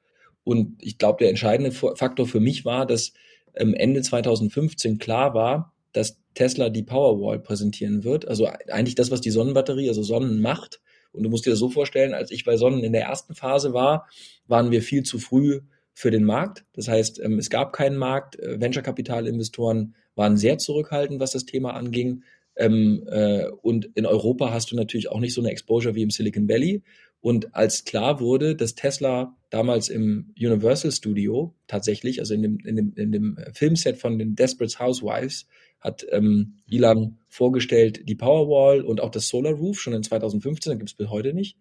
Und 0.45 0.77
ich 0.81 0.99
glaube, 0.99 1.19
der 1.19 1.31
entscheidende 1.31 1.73
Faktor 1.73 2.27
für 2.27 2.39
mich 2.39 2.65
war, 2.65 2.87
dass 2.87 3.13
ähm, 3.57 3.75
Ende 3.75 4.03
2015 4.03 4.99
klar 4.99 5.35
war, 5.35 5.73
dass 5.93 6.19
Tesla 6.35 6.69
die 6.69 6.83
Powerwall 6.83 7.39
präsentieren 7.39 8.05
wird. 8.05 8.29
Also 8.29 8.47
eigentlich 8.71 8.95
das, 8.95 9.11
was 9.11 9.21
die 9.21 9.31
Sonnenbatterie, 9.31 9.89
also 9.89 10.03
Sonnen 10.03 10.41
macht 10.41 10.81
Und 11.13 11.23
du 11.23 11.31
musst 11.31 11.47
dir 11.47 11.51
das 11.51 11.59
so 11.59 11.71
vorstellen, 11.71 12.15
als 12.15 12.31
ich 12.31 12.45
bei 12.45 12.57
Sonnen 12.57 12.85
in 12.85 12.93
der 12.93 13.05
ersten 13.05 13.35
Phase 13.35 13.73
war, 13.73 14.07
waren 14.47 14.71
wir 14.71 14.83
viel 14.83 15.03
zu 15.03 15.19
früh 15.19 15.63
für 15.95 16.11
den 16.11 16.25
Markt. 16.25 16.65
Das 16.75 16.89
heißt, 16.89 17.21
ähm, 17.21 17.39
es 17.39 17.49
gab 17.49 17.73
keinen 17.73 17.97
Markt. 17.97 18.39
Äh, 18.39 18.61
Venture-Kapital-Investoren 18.61 19.95
waren 20.15 20.37
sehr 20.37 20.59
zurückhaltend, 20.59 21.21
was 21.21 21.33
das 21.33 21.47
Thema 21.47 21.75
anging. 21.75 22.23
Ähm, 22.57 23.07
äh, 23.11 23.47
und 23.63 23.91
in 23.95 24.07
Europa 24.07 24.51
hast 24.51 24.71
du 24.71 24.77
natürlich 24.77 25.11
auch 25.11 25.21
nicht 25.21 25.35
so 25.35 25.41
eine 25.41 25.51
Exposure 25.51 25.95
wie 25.95 26.03
im 26.03 26.11
Silicon 26.11 26.49
Valley. 26.49 26.83
Und 27.21 27.55
als 27.55 27.85
klar 27.85 28.21
wurde, 28.21 28.55
dass 28.55 28.75
Tesla 28.75 29.37
damals 29.51 29.89
im 29.89 30.33
Universal 30.39 30.93
Studio 30.93 31.55
tatsächlich, 31.67 32.21
also 32.21 32.35
in 32.35 32.43
dem, 32.43 32.59
in 32.61 32.77
dem, 32.77 32.93
in 32.95 33.13
dem 33.13 33.39
Filmset 33.53 33.99
von 33.99 34.19
den 34.19 34.37
Desperate 34.37 34.79
Housewives, 34.79 35.47
hat 35.81 36.07
ähm, 36.11 36.59
Elon 36.71 37.19
vorgestellt 37.29 38.09
die 38.09 38.15
Powerwall 38.15 38.83
und 38.83 39.01
auch 39.01 39.11
das 39.11 39.29
Solar 39.29 39.53
Roof 39.53 39.81
schon 39.81 39.93
in 39.93 40.03
2015, 40.03 40.71
da 40.71 40.77
gibt 40.77 40.91
es 40.91 40.97
bis 40.97 41.11
heute 41.11 41.35
nicht. 41.35 41.59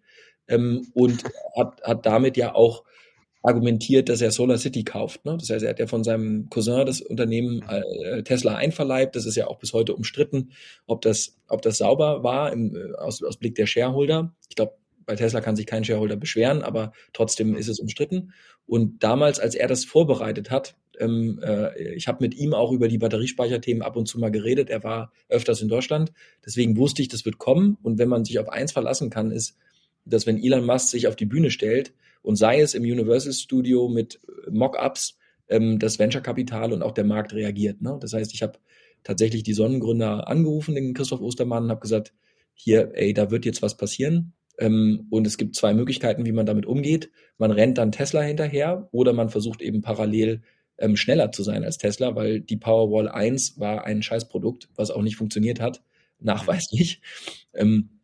Ähm, 0.48 0.86
und 0.94 1.24
hat, 1.56 1.82
hat 1.82 2.06
damit 2.06 2.36
ja 2.36 2.54
auch 2.54 2.84
argumentiert, 3.46 4.08
dass 4.08 4.20
er 4.20 4.32
Solar 4.32 4.58
City 4.58 4.82
kauft. 4.82 5.24
Ne? 5.24 5.36
Das 5.38 5.50
heißt, 5.50 5.62
er 5.62 5.70
hat 5.70 5.78
ja 5.78 5.86
von 5.86 6.02
seinem 6.02 6.50
Cousin 6.50 6.84
das 6.84 7.00
Unternehmen 7.00 7.62
äh, 7.62 8.24
Tesla 8.24 8.56
einverleibt. 8.56 9.14
Das 9.14 9.24
ist 9.24 9.36
ja 9.36 9.46
auch 9.46 9.58
bis 9.58 9.72
heute 9.72 9.94
umstritten, 9.94 10.50
ob 10.86 11.00
das, 11.02 11.38
ob 11.46 11.62
das 11.62 11.78
sauber 11.78 12.24
war 12.24 12.52
im, 12.52 12.74
äh, 12.74 12.94
aus, 12.96 13.22
aus 13.22 13.36
Blick 13.36 13.54
der 13.54 13.66
Shareholder. 13.66 14.34
Ich 14.48 14.56
glaube, 14.56 14.72
bei 15.04 15.14
Tesla 15.14 15.40
kann 15.40 15.54
sich 15.54 15.66
kein 15.66 15.84
Shareholder 15.84 16.16
beschweren, 16.16 16.62
aber 16.62 16.92
trotzdem 17.12 17.54
ist 17.54 17.68
es 17.68 17.78
umstritten. 17.78 18.32
Und 18.66 19.04
damals, 19.04 19.38
als 19.38 19.54
er 19.54 19.68
das 19.68 19.84
vorbereitet 19.84 20.50
hat, 20.50 20.74
ähm, 20.98 21.38
äh, 21.40 21.94
ich 21.94 22.08
habe 22.08 22.24
mit 22.24 22.34
ihm 22.34 22.52
auch 22.52 22.72
über 22.72 22.88
die 22.88 22.98
Batteriespeicherthemen 22.98 23.82
ab 23.84 23.94
und 23.94 24.06
zu 24.06 24.18
mal 24.18 24.32
geredet. 24.32 24.70
Er 24.70 24.82
war 24.82 25.12
öfters 25.28 25.62
in 25.62 25.68
Deutschland. 25.68 26.12
Deswegen 26.44 26.76
wusste 26.76 27.00
ich, 27.00 27.06
das 27.06 27.24
wird 27.24 27.38
kommen. 27.38 27.78
Und 27.84 27.98
wenn 27.98 28.08
man 28.08 28.24
sich 28.24 28.40
auf 28.40 28.48
eins 28.48 28.72
verlassen 28.72 29.08
kann, 29.08 29.30
ist, 29.30 29.56
dass 30.04 30.26
wenn 30.26 30.42
Elon 30.42 30.66
Musk 30.66 30.88
sich 30.88 31.06
auf 31.06 31.14
die 31.14 31.26
Bühne 31.26 31.52
stellt 31.52 31.92
und 32.26 32.34
sei 32.34 32.60
es 32.60 32.74
im 32.74 32.82
Universal 32.82 33.32
Studio 33.32 33.88
mit 33.88 34.20
Mockups, 34.50 35.16
ähm, 35.48 35.78
das 35.78 36.00
Venture-Kapital 36.00 36.72
und 36.72 36.82
auch 36.82 36.90
der 36.90 37.04
Markt 37.04 37.32
reagiert. 37.32 37.80
Ne? 37.80 37.98
Das 38.00 38.14
heißt, 38.14 38.34
ich 38.34 38.42
habe 38.42 38.58
tatsächlich 39.04 39.44
die 39.44 39.54
Sonnengründer 39.54 40.26
angerufen, 40.26 40.74
den 40.74 40.92
Christoph 40.92 41.20
Ostermann, 41.20 41.64
und 41.64 41.70
habe 41.70 41.80
gesagt, 41.80 42.12
hier, 42.52 42.90
ey, 42.94 43.14
da 43.14 43.30
wird 43.30 43.44
jetzt 43.44 43.62
was 43.62 43.76
passieren. 43.76 44.32
Ähm, 44.58 45.06
und 45.08 45.24
es 45.24 45.38
gibt 45.38 45.54
zwei 45.54 45.72
Möglichkeiten, 45.72 46.26
wie 46.26 46.32
man 46.32 46.46
damit 46.46 46.66
umgeht. 46.66 47.12
Man 47.38 47.52
rennt 47.52 47.78
dann 47.78 47.92
Tesla 47.92 48.22
hinterher 48.22 48.88
oder 48.90 49.12
man 49.12 49.28
versucht 49.28 49.62
eben 49.62 49.80
parallel 49.80 50.42
ähm, 50.78 50.96
schneller 50.96 51.30
zu 51.30 51.44
sein 51.44 51.62
als 51.62 51.78
Tesla, 51.78 52.16
weil 52.16 52.40
die 52.40 52.56
Powerwall 52.56 53.08
1 53.08 53.60
war 53.60 53.84
ein 53.84 54.02
Scheißprodukt, 54.02 54.68
was 54.74 54.90
auch 54.90 55.02
nicht 55.02 55.16
funktioniert 55.16 55.60
hat, 55.60 55.80
nachweislich. 56.18 57.02
Ähm, 57.54 57.95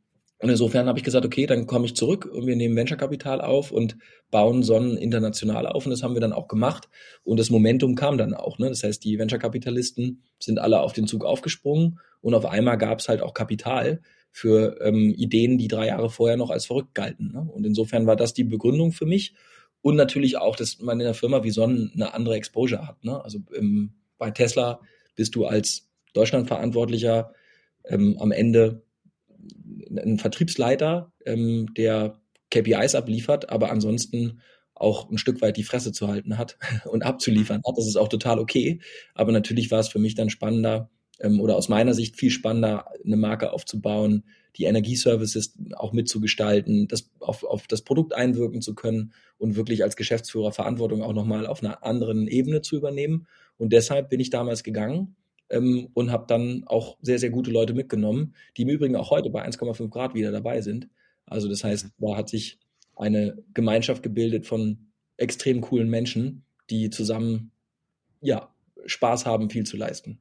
und 0.42 0.48
insofern 0.48 0.88
habe 0.88 0.98
ich 0.98 1.04
gesagt, 1.04 1.24
okay, 1.24 1.46
dann 1.46 1.68
komme 1.68 1.86
ich 1.86 1.94
zurück 1.94 2.26
und 2.26 2.48
wir 2.48 2.56
nehmen 2.56 2.74
Venture-Kapital 2.74 3.40
auf 3.40 3.70
und 3.70 3.96
bauen 4.32 4.64
Sonnen 4.64 4.96
international 4.96 5.68
auf. 5.68 5.86
Und 5.86 5.90
das 5.90 6.02
haben 6.02 6.14
wir 6.14 6.20
dann 6.20 6.32
auch 6.32 6.48
gemacht. 6.48 6.88
Und 7.22 7.38
das 7.38 7.48
Momentum 7.48 7.94
kam 7.94 8.18
dann 8.18 8.34
auch. 8.34 8.58
Ne? 8.58 8.68
Das 8.68 8.82
heißt, 8.82 9.04
die 9.04 9.20
Venture-Kapitalisten 9.20 10.24
sind 10.40 10.58
alle 10.58 10.80
auf 10.80 10.94
den 10.94 11.06
Zug 11.06 11.24
aufgesprungen 11.24 12.00
und 12.22 12.34
auf 12.34 12.44
einmal 12.44 12.76
gab 12.76 12.98
es 12.98 13.08
halt 13.08 13.22
auch 13.22 13.34
Kapital 13.34 14.00
für 14.32 14.80
ähm, 14.80 15.14
Ideen, 15.16 15.58
die 15.58 15.68
drei 15.68 15.86
Jahre 15.86 16.10
vorher 16.10 16.36
noch 16.36 16.50
als 16.50 16.66
verrückt 16.66 16.96
galten. 16.96 17.30
Ne? 17.32 17.48
Und 17.48 17.64
insofern 17.64 18.08
war 18.08 18.16
das 18.16 18.34
die 18.34 18.42
Begründung 18.42 18.90
für 18.90 19.06
mich. 19.06 19.34
Und 19.80 19.94
natürlich 19.94 20.38
auch, 20.38 20.56
dass 20.56 20.80
man 20.80 20.98
in 20.98 21.06
einer 21.06 21.14
Firma 21.14 21.44
wie 21.44 21.50
Sonnen 21.52 21.92
eine 21.94 22.14
andere 22.14 22.34
Exposure 22.34 22.88
hat. 22.88 23.04
Ne? 23.04 23.22
Also 23.22 23.38
ähm, 23.56 23.92
bei 24.18 24.32
Tesla 24.32 24.80
bist 25.14 25.36
du 25.36 25.46
als 25.46 25.88
Deutschlandverantwortlicher 26.14 27.32
ähm, 27.84 28.16
am 28.18 28.32
Ende 28.32 28.82
ein 29.90 30.18
Vertriebsleiter, 30.18 31.12
ähm, 31.26 31.72
der 31.74 32.20
KPIs 32.50 32.94
abliefert, 32.94 33.50
aber 33.50 33.70
ansonsten 33.70 34.40
auch 34.74 35.10
ein 35.10 35.18
Stück 35.18 35.40
weit 35.42 35.56
die 35.56 35.64
Fresse 35.64 35.92
zu 35.92 36.08
halten 36.08 36.38
hat 36.38 36.58
und 36.84 37.02
abzuliefern 37.02 37.62
hat. 37.66 37.78
Das 37.78 37.86
ist 37.86 37.96
auch 37.96 38.08
total 38.08 38.38
okay. 38.38 38.80
Aber 39.14 39.32
natürlich 39.32 39.70
war 39.70 39.80
es 39.80 39.88
für 39.88 39.98
mich 39.98 40.14
dann 40.14 40.30
spannender 40.30 40.90
ähm, 41.20 41.40
oder 41.40 41.56
aus 41.56 41.68
meiner 41.68 41.94
Sicht 41.94 42.16
viel 42.16 42.30
spannender, 42.30 42.86
eine 43.04 43.16
Marke 43.16 43.52
aufzubauen, 43.52 44.24
die 44.56 44.64
Energieservices 44.64 45.54
auch 45.76 45.92
mitzugestalten, 45.92 46.88
das 46.88 47.10
auf, 47.20 47.42
auf 47.44 47.66
das 47.66 47.82
Produkt 47.82 48.12
einwirken 48.12 48.60
zu 48.60 48.74
können 48.74 49.12
und 49.38 49.56
wirklich 49.56 49.82
als 49.82 49.96
Geschäftsführer 49.96 50.52
Verantwortung 50.52 51.02
auch 51.02 51.14
nochmal 51.14 51.46
auf 51.46 51.62
einer 51.62 51.84
anderen 51.84 52.26
Ebene 52.28 52.60
zu 52.60 52.76
übernehmen. 52.76 53.26
Und 53.56 53.72
deshalb 53.72 54.10
bin 54.10 54.20
ich 54.20 54.28
damals 54.28 54.62
gegangen 54.62 55.16
ähm, 55.52 55.88
und 55.94 56.10
habe 56.10 56.24
dann 56.26 56.64
auch 56.66 56.96
sehr, 57.02 57.18
sehr 57.18 57.30
gute 57.30 57.50
Leute 57.50 57.74
mitgenommen, 57.74 58.34
die 58.56 58.62
im 58.62 58.70
Übrigen 58.70 58.96
auch 58.96 59.10
heute 59.10 59.30
bei 59.30 59.46
1,5 59.46 59.88
Grad 59.88 60.14
wieder 60.14 60.32
dabei 60.32 60.60
sind. 60.60 60.88
Also 61.26 61.48
das 61.48 61.62
heißt, 61.62 61.88
da 61.98 62.16
hat 62.16 62.28
sich 62.28 62.58
eine 62.96 63.38
Gemeinschaft 63.54 64.02
gebildet 64.02 64.46
von 64.46 64.88
extrem 65.16 65.60
coolen 65.60 65.88
Menschen, 65.88 66.44
die 66.70 66.90
zusammen 66.90 67.52
ja, 68.20 68.52
Spaß 68.86 69.26
haben, 69.26 69.50
viel 69.50 69.64
zu 69.64 69.76
leisten. 69.76 70.20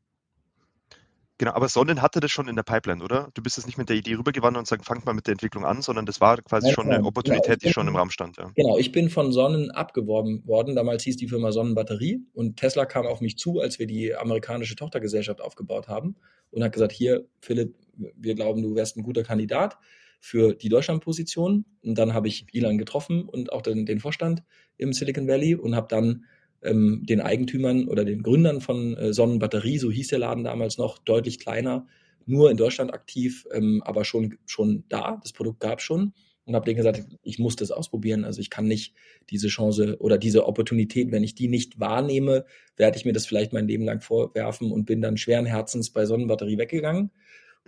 Genau, 1.41 1.53
aber 1.53 1.69
Sonnen 1.69 2.03
hatte 2.03 2.19
das 2.19 2.29
schon 2.29 2.47
in 2.47 2.55
der 2.55 2.61
Pipeline, 2.61 3.03
oder? 3.03 3.31
Du 3.33 3.41
bist 3.41 3.57
jetzt 3.57 3.65
nicht 3.65 3.79
mit 3.79 3.89
der 3.89 3.95
Idee 3.95 4.13
rübergewandert 4.13 4.59
und 4.59 4.67
sagst, 4.67 4.85
fangt 4.85 5.07
mal 5.07 5.13
mit 5.13 5.25
der 5.25 5.31
Entwicklung 5.31 5.65
an, 5.65 5.81
sondern 5.81 6.05
das 6.05 6.21
war 6.21 6.39
quasi 6.39 6.67
ja, 6.67 6.73
schon 6.75 6.85
eine 6.85 6.97
genau. 6.97 7.07
Opportunität, 7.07 7.61
genau. 7.61 7.67
die 7.67 7.73
schon 7.73 7.87
im 7.87 7.95
Raum 7.95 8.11
stand. 8.11 8.37
Ja. 8.37 8.51
Genau, 8.53 8.77
ich 8.77 8.91
bin 8.91 9.09
von 9.09 9.31
Sonnen 9.31 9.71
abgeworben 9.71 10.45
worden. 10.45 10.75
Damals 10.75 11.01
hieß 11.01 11.17
die 11.17 11.27
Firma 11.27 11.51
Sonnenbatterie 11.51 12.27
und 12.33 12.57
Tesla 12.57 12.85
kam 12.85 13.07
auf 13.07 13.21
mich 13.21 13.39
zu, 13.39 13.59
als 13.59 13.79
wir 13.79 13.87
die 13.87 14.13
amerikanische 14.13 14.75
Tochtergesellschaft 14.75 15.41
aufgebaut 15.41 15.87
haben 15.87 16.15
und 16.51 16.63
hat 16.63 16.73
gesagt, 16.73 16.91
hier, 16.91 17.25
Philipp, 17.39 17.73
wir 17.95 18.35
glauben, 18.35 18.61
du 18.61 18.75
wärst 18.75 18.97
ein 18.97 19.01
guter 19.01 19.23
Kandidat 19.23 19.79
für 20.19 20.53
die 20.53 20.69
Deutschlandposition. 20.69 21.65
Und 21.81 21.97
dann 21.97 22.13
habe 22.13 22.27
ich 22.27 22.45
Ilan 22.51 22.77
getroffen 22.77 23.27
und 23.27 23.51
auch 23.51 23.63
den, 23.63 23.87
den 23.87 23.99
Vorstand 23.99 24.43
im 24.77 24.93
Silicon 24.93 25.27
Valley 25.27 25.55
und 25.55 25.75
habe 25.75 25.87
dann 25.89 26.23
ähm, 26.63 27.03
den 27.05 27.21
Eigentümern 27.21 27.87
oder 27.87 28.05
den 28.05 28.23
Gründern 28.23 28.61
von 28.61 28.95
äh, 28.97 29.13
Sonnenbatterie, 29.13 29.77
so 29.77 29.91
hieß 29.91 30.09
der 30.09 30.19
Laden 30.19 30.43
damals 30.43 30.77
noch, 30.77 30.97
deutlich 30.99 31.39
kleiner, 31.39 31.87
nur 32.25 32.51
in 32.51 32.57
Deutschland 32.57 32.93
aktiv, 32.93 33.47
ähm, 33.51 33.81
aber 33.83 34.05
schon, 34.05 34.37
schon 34.45 34.83
da. 34.89 35.19
Das 35.21 35.33
Produkt 35.33 35.59
gab 35.59 35.81
schon 35.81 36.13
und 36.45 36.55
habe 36.55 36.65
denen 36.65 36.77
gesagt, 36.77 37.03
ich 37.23 37.39
muss 37.39 37.55
das 37.55 37.71
ausprobieren. 37.71 38.25
Also 38.25 38.41
ich 38.41 38.49
kann 38.49 38.67
nicht 38.67 38.93
diese 39.29 39.47
Chance 39.47 39.97
oder 39.99 40.17
diese 40.17 40.45
Opportunität, 40.47 41.11
wenn 41.11 41.23
ich 41.23 41.35
die 41.35 41.47
nicht 41.47 41.79
wahrnehme, 41.79 42.45
werde 42.77 42.97
ich 42.97 43.05
mir 43.05 43.13
das 43.13 43.25
vielleicht 43.25 43.53
mein 43.53 43.67
Leben 43.67 43.83
lang 43.83 44.01
vorwerfen 44.01 44.71
und 44.71 44.85
bin 44.85 45.01
dann 45.01 45.17
schweren 45.17 45.45
Herzens 45.45 45.91
bei 45.91 46.05
Sonnenbatterie 46.05 46.57
weggegangen 46.57 47.11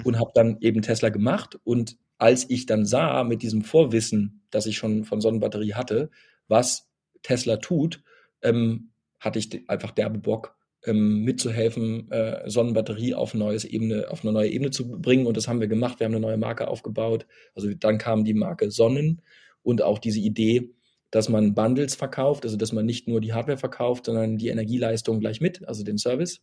und 0.04 0.20
habe 0.20 0.32
dann 0.34 0.58
eben 0.62 0.82
Tesla 0.82 1.10
gemacht. 1.10 1.60
Und 1.64 1.98
als 2.18 2.50
ich 2.50 2.66
dann 2.66 2.86
sah 2.86 3.24
mit 3.24 3.42
diesem 3.42 3.64
Vorwissen, 3.64 4.42
das 4.50 4.66
ich 4.66 4.78
schon 4.78 5.04
von 5.04 5.22
Sonnenbatterie 5.22 5.74
hatte, 5.74 6.10
was 6.48 6.90
Tesla 7.22 7.58
tut, 7.58 8.04
ähm, 8.44 8.92
hatte 9.20 9.40
ich 9.40 9.70
einfach 9.70 9.92
derbe 9.92 10.20
Bock, 10.20 10.56
ähm, 10.86 11.24
mitzuhelfen, 11.24 12.12
äh, 12.12 12.50
Sonnenbatterie 12.50 13.14
auf, 13.14 13.34
neues 13.34 13.66
Ebene, 13.66 14.08
auf 14.10 14.24
eine 14.24 14.34
neue 14.34 14.50
Ebene 14.50 14.72
zu 14.72 14.90
bringen. 14.90 15.26
Und 15.26 15.38
das 15.38 15.48
haben 15.48 15.62
wir 15.62 15.68
gemacht. 15.68 16.00
Wir 16.00 16.06
haben 16.06 16.14
eine 16.14 16.22
neue 16.22 16.38
Marke 16.38 16.68
aufgebaut. 16.68 17.26
Also 17.56 17.74
dann 17.74 17.98
kam 17.98 18.26
die 18.26 18.34
Marke 18.34 18.70
Sonnen 18.70 19.22
und 19.64 19.82
auch 19.82 20.00
diese 20.00 20.20
Idee, 20.20 20.72
dass 21.10 21.30
man 21.30 21.54
Bundles 21.54 21.96
verkauft, 21.96 22.44
also 22.44 22.58
dass 22.58 22.74
man 22.74 22.86
nicht 22.86 23.08
nur 23.08 23.22
die 23.22 23.34
Hardware 23.34 23.58
verkauft, 23.58 24.06
sondern 24.06 24.38
die 24.38 24.50
Energieleistung 24.50 25.20
gleich 25.20 25.42
mit, 25.42 25.68
also 25.68 25.84
den 25.84 25.98
Service. 25.98 26.42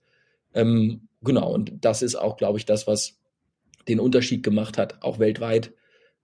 Ähm, 0.55 1.09
genau, 1.23 1.53
und 1.53 1.73
das 1.81 2.03
ist 2.03 2.15
auch, 2.15 2.37
glaube 2.37 2.59
ich, 2.59 2.67
das, 2.67 2.87
was 2.87 3.19
den 3.89 4.01
Unterschied 4.01 4.43
gemacht 4.43 4.79
hat, 4.79 5.03
auch 5.03 5.19
weltweit 5.19 5.73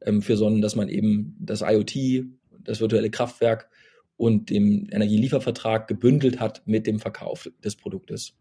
ähm, 0.01 0.23
für 0.23 0.37
Sonnen, 0.37 0.63
dass 0.63 0.77
man 0.77 0.89
eben 0.89 1.37
das 1.41 1.63
IoT, 1.63 2.27
das 2.61 2.81
virtuelle 2.81 3.11
Kraftwerk 3.11 3.69
und 4.17 4.51
dem 4.51 4.89
Energieliefervertrag 4.91 5.89
gebündelt 5.89 6.41
hat 6.41 6.63
mit 6.67 6.87
dem 6.87 6.99
Verkauf 6.99 7.51
des 7.63 7.77
Produktes. 7.77 8.35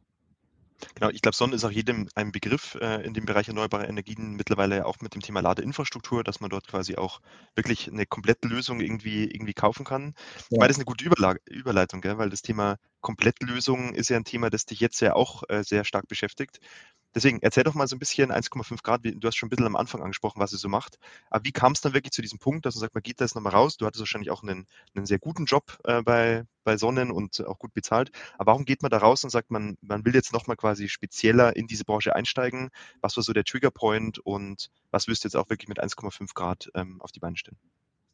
Genau, 0.95 1.09
ich 1.09 1.21
glaube, 1.21 1.35
Sonnen 1.35 1.55
ist 1.55 1.63
auch 1.63 1.71
jedem 1.71 2.09
ein 2.15 2.31
Begriff 2.31 2.77
äh, 2.81 3.05
in 3.05 3.13
dem 3.13 3.25
Bereich 3.25 3.47
erneuerbare 3.47 3.85
Energien, 3.85 4.35
mittlerweile 4.35 4.85
auch 4.85 4.99
mit 4.99 5.15
dem 5.15 5.21
Thema 5.21 5.39
Ladeinfrastruktur, 5.39 6.23
dass 6.23 6.41
man 6.41 6.49
dort 6.49 6.67
quasi 6.67 6.95
auch 6.95 7.21
wirklich 7.55 7.89
eine 7.89 8.05
komplette 8.05 8.47
Lösung 8.47 8.81
irgendwie, 8.81 9.23
irgendwie 9.23 9.53
kaufen 9.53 9.85
kann. 9.85 10.13
Ja. 10.49 10.59
Meine, 10.59 10.67
das 10.67 10.77
ist 10.77 10.81
eine 10.81 10.85
gute 10.85 11.05
Überla 11.05 11.35
Überleitung, 11.45 12.01
gell? 12.01 12.17
weil 12.17 12.29
das 12.29 12.41
Thema 12.41 12.77
Komplettlösung 13.01 13.93
ist 13.93 14.09
ja 14.09 14.17
ein 14.17 14.25
Thema, 14.25 14.49
das 14.49 14.65
dich 14.65 14.79
jetzt 14.79 14.99
ja 14.99 15.15
auch 15.15 15.43
äh, 15.47 15.63
sehr 15.63 15.85
stark 15.85 16.07
beschäftigt. 16.07 16.59
Deswegen 17.15 17.39
erzähl 17.41 17.63
doch 17.63 17.75
mal 17.75 17.87
so 17.87 17.95
ein 17.95 17.99
bisschen 17.99 18.29
1,5 18.29 18.83
Grad, 18.83 19.05
du 19.05 19.27
hast 19.27 19.35
schon 19.35 19.47
ein 19.47 19.49
bisschen 19.49 19.65
am 19.65 19.77
Anfang 19.77 20.01
angesprochen, 20.01 20.41
was 20.41 20.51
ihr 20.51 20.57
so 20.57 20.67
macht. 20.67 20.99
Aber 21.29 21.45
wie 21.45 21.53
kam 21.53 21.71
es 21.71 21.79
dann 21.79 21.93
wirklich 21.93 22.11
zu 22.11 22.21
diesem 22.21 22.39
Punkt, 22.39 22.65
dass 22.65 22.75
man 22.75 22.81
sagt, 22.81 22.93
man 22.93 23.03
geht 23.03 23.21
da 23.21 23.25
jetzt 23.25 23.35
nochmal 23.35 23.53
raus? 23.53 23.77
Du 23.77 23.85
hattest 23.85 24.01
wahrscheinlich 24.01 24.31
auch 24.31 24.43
einen, 24.43 24.67
einen 24.93 25.05
sehr 25.05 25.17
guten 25.17 25.45
Job 25.45 25.79
äh, 25.85 26.01
bei, 26.03 26.43
bei 26.65 26.75
Sonnen 26.75 27.11
und 27.11 27.45
auch 27.47 27.57
gut 27.57 27.73
bezahlt. 27.73 28.11
Aber 28.37 28.51
warum 28.51 28.65
geht 28.65 28.81
man 28.81 28.91
da 28.91 28.97
raus 28.97 29.23
und 29.23 29.29
sagt, 29.29 29.49
man, 29.49 29.77
man 29.81 30.03
will 30.03 30.13
jetzt 30.13 30.33
nochmal 30.33 30.57
quasi 30.57 30.89
spezieller 30.89 31.55
in 31.55 31.67
diese 31.67 31.85
Branche 31.85 32.13
einsteigen? 32.13 32.69
Was 32.99 33.15
war 33.15 33.23
so 33.23 33.31
der 33.31 33.45
Triggerpoint 33.45 34.19
und 34.19 34.69
was 34.91 35.07
wirst 35.07 35.23
du 35.23 35.27
jetzt 35.27 35.35
auch 35.35 35.49
wirklich 35.49 35.69
mit 35.69 35.81
1,5 35.81 36.33
Grad 36.33 36.69
ähm, 36.75 37.01
auf 37.01 37.13
die 37.13 37.21
Beine 37.21 37.37
stellen? 37.37 37.57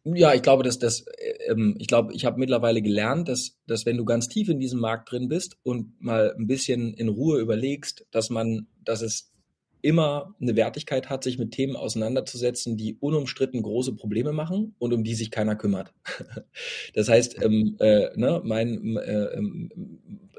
Ja, 0.03 0.33
ich 0.33 0.41
glaube, 0.41 0.63
dass 0.63 0.79
das, 0.79 1.05
ähm, 1.47 1.75
ich 1.77 1.87
glaube, 1.87 2.13
ich 2.13 2.25
habe 2.25 2.39
mittlerweile 2.39 2.81
gelernt, 2.81 3.27
dass, 3.27 3.59
dass 3.67 3.85
wenn 3.85 3.97
du 3.97 4.05
ganz 4.05 4.27
tief 4.27 4.49
in 4.49 4.59
diesem 4.59 4.79
Markt 4.79 5.11
drin 5.11 5.27
bist 5.27 5.57
und 5.63 6.01
mal 6.01 6.33
ein 6.37 6.47
bisschen 6.47 6.93
in 6.95 7.07
Ruhe 7.07 7.39
überlegst, 7.39 8.07
dass 8.09 8.31
man, 8.31 8.67
dass 8.83 9.01
es 9.01 9.31
immer 9.81 10.35
eine 10.41 10.55
Wertigkeit 10.55 11.09
hat, 11.09 11.23
sich 11.23 11.37
mit 11.37 11.51
Themen 11.51 11.75
auseinanderzusetzen, 11.75 12.77
die 12.77 12.97
unumstritten 12.99 13.61
große 13.61 13.93
Probleme 13.95 14.31
machen 14.31 14.75
und 14.79 14.93
um 14.93 15.03
die 15.03 15.15
sich 15.15 15.31
keiner 15.31 15.55
kümmert. 15.55 15.93
das 16.93 17.09
heißt, 17.09 17.41
ähm, 17.43 17.77
äh, 17.79 18.09
ne, 18.15 18.41
mein, 18.43 18.97
äh, 18.97 19.25
ähm, 19.35 19.69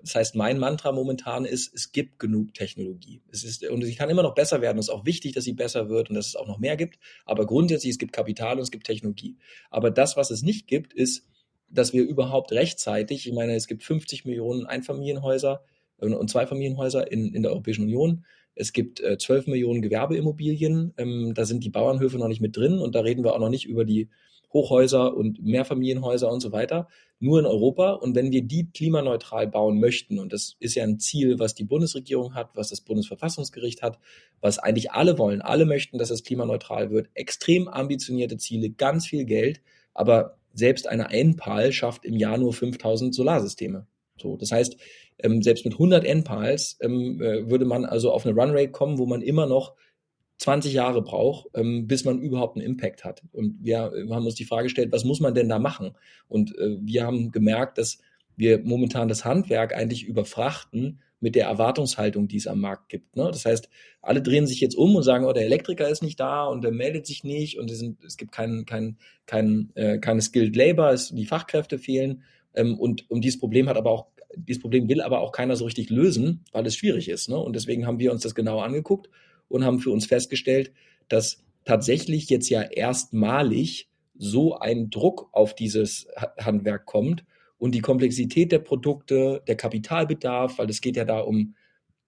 das 0.02 0.14
heißt, 0.16 0.34
mein 0.34 0.58
Mantra 0.58 0.92
momentan 0.92 1.44
ist, 1.44 1.72
es 1.74 1.92
gibt 1.92 2.18
genug 2.18 2.54
Technologie. 2.54 3.22
Es 3.30 3.44
ist, 3.44 3.64
und 3.68 3.82
sie 3.82 3.94
kann 3.94 4.10
immer 4.10 4.22
noch 4.22 4.34
besser 4.34 4.60
werden. 4.60 4.78
Es 4.78 4.88
ist 4.88 4.94
auch 4.94 5.06
wichtig, 5.06 5.32
dass 5.32 5.44
sie 5.44 5.52
besser 5.52 5.88
wird 5.88 6.10
und 6.10 6.16
dass 6.16 6.26
es 6.26 6.36
auch 6.36 6.48
noch 6.48 6.58
mehr 6.58 6.76
gibt. 6.76 6.98
Aber 7.24 7.46
grundsätzlich, 7.46 7.92
es 7.92 7.98
gibt 7.98 8.12
Kapital 8.12 8.56
und 8.56 8.62
es 8.62 8.70
gibt 8.70 8.86
Technologie. 8.86 9.36
Aber 9.70 9.90
das, 9.90 10.16
was 10.16 10.30
es 10.30 10.42
nicht 10.42 10.66
gibt, 10.66 10.92
ist, 10.92 11.26
dass 11.68 11.92
wir 11.92 12.02
überhaupt 12.02 12.52
rechtzeitig, 12.52 13.26
ich 13.26 13.32
meine, 13.32 13.54
es 13.54 13.66
gibt 13.66 13.84
50 13.84 14.24
Millionen 14.24 14.66
Einfamilienhäuser 14.66 15.64
äh, 15.98 16.06
und 16.06 16.28
Zweifamilienhäuser 16.28 17.10
in, 17.10 17.32
in 17.32 17.42
der 17.42 17.52
Europäischen 17.52 17.84
Union. 17.84 18.24
Es 18.54 18.72
gibt 18.72 19.00
äh, 19.00 19.16
12 19.16 19.46
Millionen 19.46 19.82
Gewerbeimmobilien. 19.82 20.94
Ähm, 20.98 21.32
da 21.34 21.44
sind 21.44 21.64
die 21.64 21.70
Bauernhöfe 21.70 22.18
noch 22.18 22.28
nicht 22.28 22.40
mit 22.40 22.56
drin 22.56 22.78
und 22.78 22.94
da 22.94 23.00
reden 23.00 23.24
wir 23.24 23.34
auch 23.34 23.40
noch 23.40 23.48
nicht 23.48 23.66
über 23.66 23.84
die 23.84 24.10
Hochhäuser 24.52 25.16
und 25.16 25.42
Mehrfamilienhäuser 25.42 26.30
und 26.30 26.40
so 26.40 26.52
weiter. 26.52 26.88
Nur 27.18 27.38
in 27.38 27.46
Europa. 27.46 27.92
Und 27.92 28.14
wenn 28.14 28.32
wir 28.32 28.42
die 28.42 28.70
klimaneutral 28.70 29.46
bauen 29.46 29.80
möchten, 29.80 30.18
und 30.18 30.32
das 30.32 30.56
ist 30.58 30.74
ja 30.74 30.82
ein 30.82 30.98
Ziel, 30.98 31.38
was 31.38 31.54
die 31.54 31.64
Bundesregierung 31.64 32.34
hat, 32.34 32.50
was 32.54 32.70
das 32.70 32.80
Bundesverfassungsgericht 32.80 33.82
hat, 33.82 33.98
was 34.40 34.58
eigentlich 34.58 34.92
alle 34.92 35.18
wollen, 35.18 35.40
alle 35.40 35.64
möchten, 35.64 35.98
dass 35.98 36.10
es 36.10 36.24
klimaneutral 36.24 36.90
wird, 36.90 37.08
extrem 37.14 37.68
ambitionierte 37.68 38.36
Ziele, 38.36 38.70
ganz 38.70 39.06
viel 39.06 39.24
Geld, 39.24 39.60
aber 39.94 40.38
selbst 40.54 40.88
eine 40.88 41.08
Einpal 41.08 41.72
schafft 41.72 42.04
im 42.04 42.16
Jahr 42.16 42.38
nur 42.38 42.52
5000 42.52 43.14
Solarsysteme. 43.14 43.86
So, 44.18 44.36
das 44.36 44.52
heißt, 44.52 44.76
ähm, 45.18 45.42
selbst 45.42 45.64
mit 45.64 45.74
100 45.74 46.04
NPALs 46.04 46.78
ähm, 46.80 47.20
äh, 47.20 47.48
würde 47.48 47.64
man 47.64 47.84
also 47.84 48.12
auf 48.12 48.26
eine 48.26 48.34
Runrate 48.34 48.70
kommen, 48.70 48.98
wo 48.98 49.06
man 49.06 49.22
immer 49.22 49.46
noch 49.46 49.74
20 50.42 50.72
Jahre 50.72 51.02
braucht, 51.02 51.46
ähm, 51.54 51.86
bis 51.86 52.04
man 52.04 52.20
überhaupt 52.20 52.56
einen 52.56 52.66
Impact 52.66 53.04
hat. 53.04 53.22
Und 53.32 53.56
wir, 53.62 53.78
haben 53.78 54.26
uns 54.26 54.34
die 54.34 54.44
Frage 54.44 54.64
gestellt, 54.64 54.92
was 54.92 55.04
muss 55.04 55.20
man 55.20 55.34
denn 55.34 55.48
da 55.48 55.58
machen? 55.58 55.92
Und 56.28 56.56
äh, 56.58 56.76
wir 56.80 57.04
haben 57.04 57.30
gemerkt, 57.30 57.78
dass 57.78 57.98
wir 58.36 58.60
momentan 58.62 59.08
das 59.08 59.24
Handwerk 59.24 59.74
eigentlich 59.74 60.04
überfrachten 60.04 61.00
mit 61.20 61.36
der 61.36 61.46
Erwartungshaltung, 61.46 62.26
die 62.26 62.38
es 62.38 62.48
am 62.48 62.60
Markt 62.60 62.88
gibt. 62.88 63.14
Ne? 63.14 63.28
Das 63.30 63.44
heißt, 63.44 63.68
alle 64.00 64.20
drehen 64.20 64.48
sich 64.48 64.60
jetzt 64.60 64.74
um 64.74 64.96
und 64.96 65.04
sagen, 65.04 65.24
oh, 65.24 65.32
der 65.32 65.44
Elektriker 65.44 65.88
ist 65.88 66.02
nicht 66.02 66.18
da 66.18 66.46
und 66.46 66.64
der 66.64 66.72
meldet 66.72 67.06
sich 67.06 67.22
nicht 67.22 67.58
und 67.58 67.70
es, 67.70 67.78
sind, 67.78 68.02
es 68.02 68.16
gibt 68.16 68.32
kein, 68.32 68.64
kein, 68.66 68.96
kein, 69.26 69.70
äh, 69.76 69.98
keine 69.98 70.22
Skilled 70.22 70.56
Labor, 70.56 70.90
es, 70.90 71.10
die 71.10 71.26
Fachkräfte 71.26 71.78
fehlen. 71.78 72.24
Ähm, 72.54 72.76
und, 72.78 73.08
und 73.08 73.22
dieses 73.22 73.38
Problem 73.38 73.68
hat 73.68 73.76
aber 73.76 73.90
auch 73.90 74.06
dieses 74.34 74.62
Problem 74.62 74.88
will 74.88 75.02
aber 75.02 75.20
auch 75.20 75.30
keiner 75.30 75.56
so 75.56 75.66
richtig 75.66 75.90
lösen, 75.90 76.42
weil 76.52 76.66
es 76.66 76.74
schwierig 76.74 77.10
ist. 77.10 77.28
Ne? 77.28 77.36
Und 77.36 77.54
deswegen 77.54 77.86
haben 77.86 77.98
wir 77.98 78.10
uns 78.10 78.22
das 78.22 78.34
genau 78.34 78.60
angeguckt 78.60 79.10
und 79.52 79.64
haben 79.64 79.80
für 79.80 79.90
uns 79.90 80.06
festgestellt, 80.06 80.72
dass 81.08 81.42
tatsächlich 81.64 82.28
jetzt 82.28 82.48
ja 82.48 82.62
erstmalig 82.62 83.88
so 84.16 84.58
ein 84.58 84.90
Druck 84.90 85.28
auf 85.32 85.54
dieses 85.54 86.08
Handwerk 86.38 86.86
kommt 86.86 87.24
und 87.58 87.74
die 87.74 87.80
Komplexität 87.80 88.52
der 88.52 88.58
Produkte, 88.58 89.42
der 89.46 89.56
Kapitalbedarf, 89.56 90.58
weil 90.58 90.70
es 90.70 90.80
geht 90.80 90.96
ja 90.96 91.04
da 91.04 91.20
um 91.20 91.54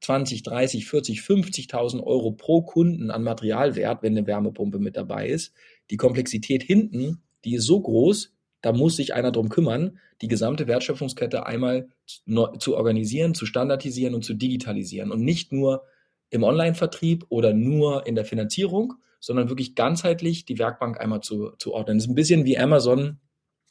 20, 0.01 0.43
30, 0.43 0.87
40, 0.87 1.21
50.000 1.21 2.03
Euro 2.03 2.33
pro 2.33 2.63
Kunden 2.63 3.11
an 3.11 3.23
Materialwert, 3.23 4.03
wenn 4.03 4.17
eine 4.17 4.27
Wärmepumpe 4.27 4.79
mit 4.79 4.97
dabei 4.97 5.29
ist. 5.29 5.55
Die 5.91 5.97
Komplexität 5.97 6.63
hinten, 6.63 7.23
die 7.45 7.55
ist 7.55 7.65
so 7.65 7.81
groß, 7.81 8.33
da 8.61 8.73
muss 8.73 8.97
sich 8.97 9.15
einer 9.15 9.31
drum 9.31 9.49
kümmern, 9.49 9.99
die 10.23 10.29
gesamte 10.29 10.67
Wertschöpfungskette 10.67 11.47
einmal 11.47 11.89
zu 12.59 12.77
organisieren, 12.77 13.35
zu 13.35 13.47
standardisieren 13.47 14.15
und 14.15 14.25
zu 14.25 14.35
digitalisieren. 14.35 15.11
Und 15.11 15.23
nicht 15.23 15.53
nur 15.53 15.85
im 16.31 16.43
Online-Vertrieb 16.43 17.27
oder 17.29 17.53
nur 17.53 18.07
in 18.07 18.15
der 18.15 18.25
Finanzierung, 18.25 18.95
sondern 19.21 19.49
wirklich 19.49 19.75
ganzheitlich 19.75 20.45
die 20.45 20.59
Werkbank 20.59 21.01
einmal 21.01 21.21
zu, 21.21 21.53
zu 21.59 21.73
ordnen. 21.73 21.99
Das 21.99 22.05
ist 22.05 22.11
ein 22.11 22.15
bisschen 22.15 22.45
wie 22.45 22.59
Amazon 22.59 23.19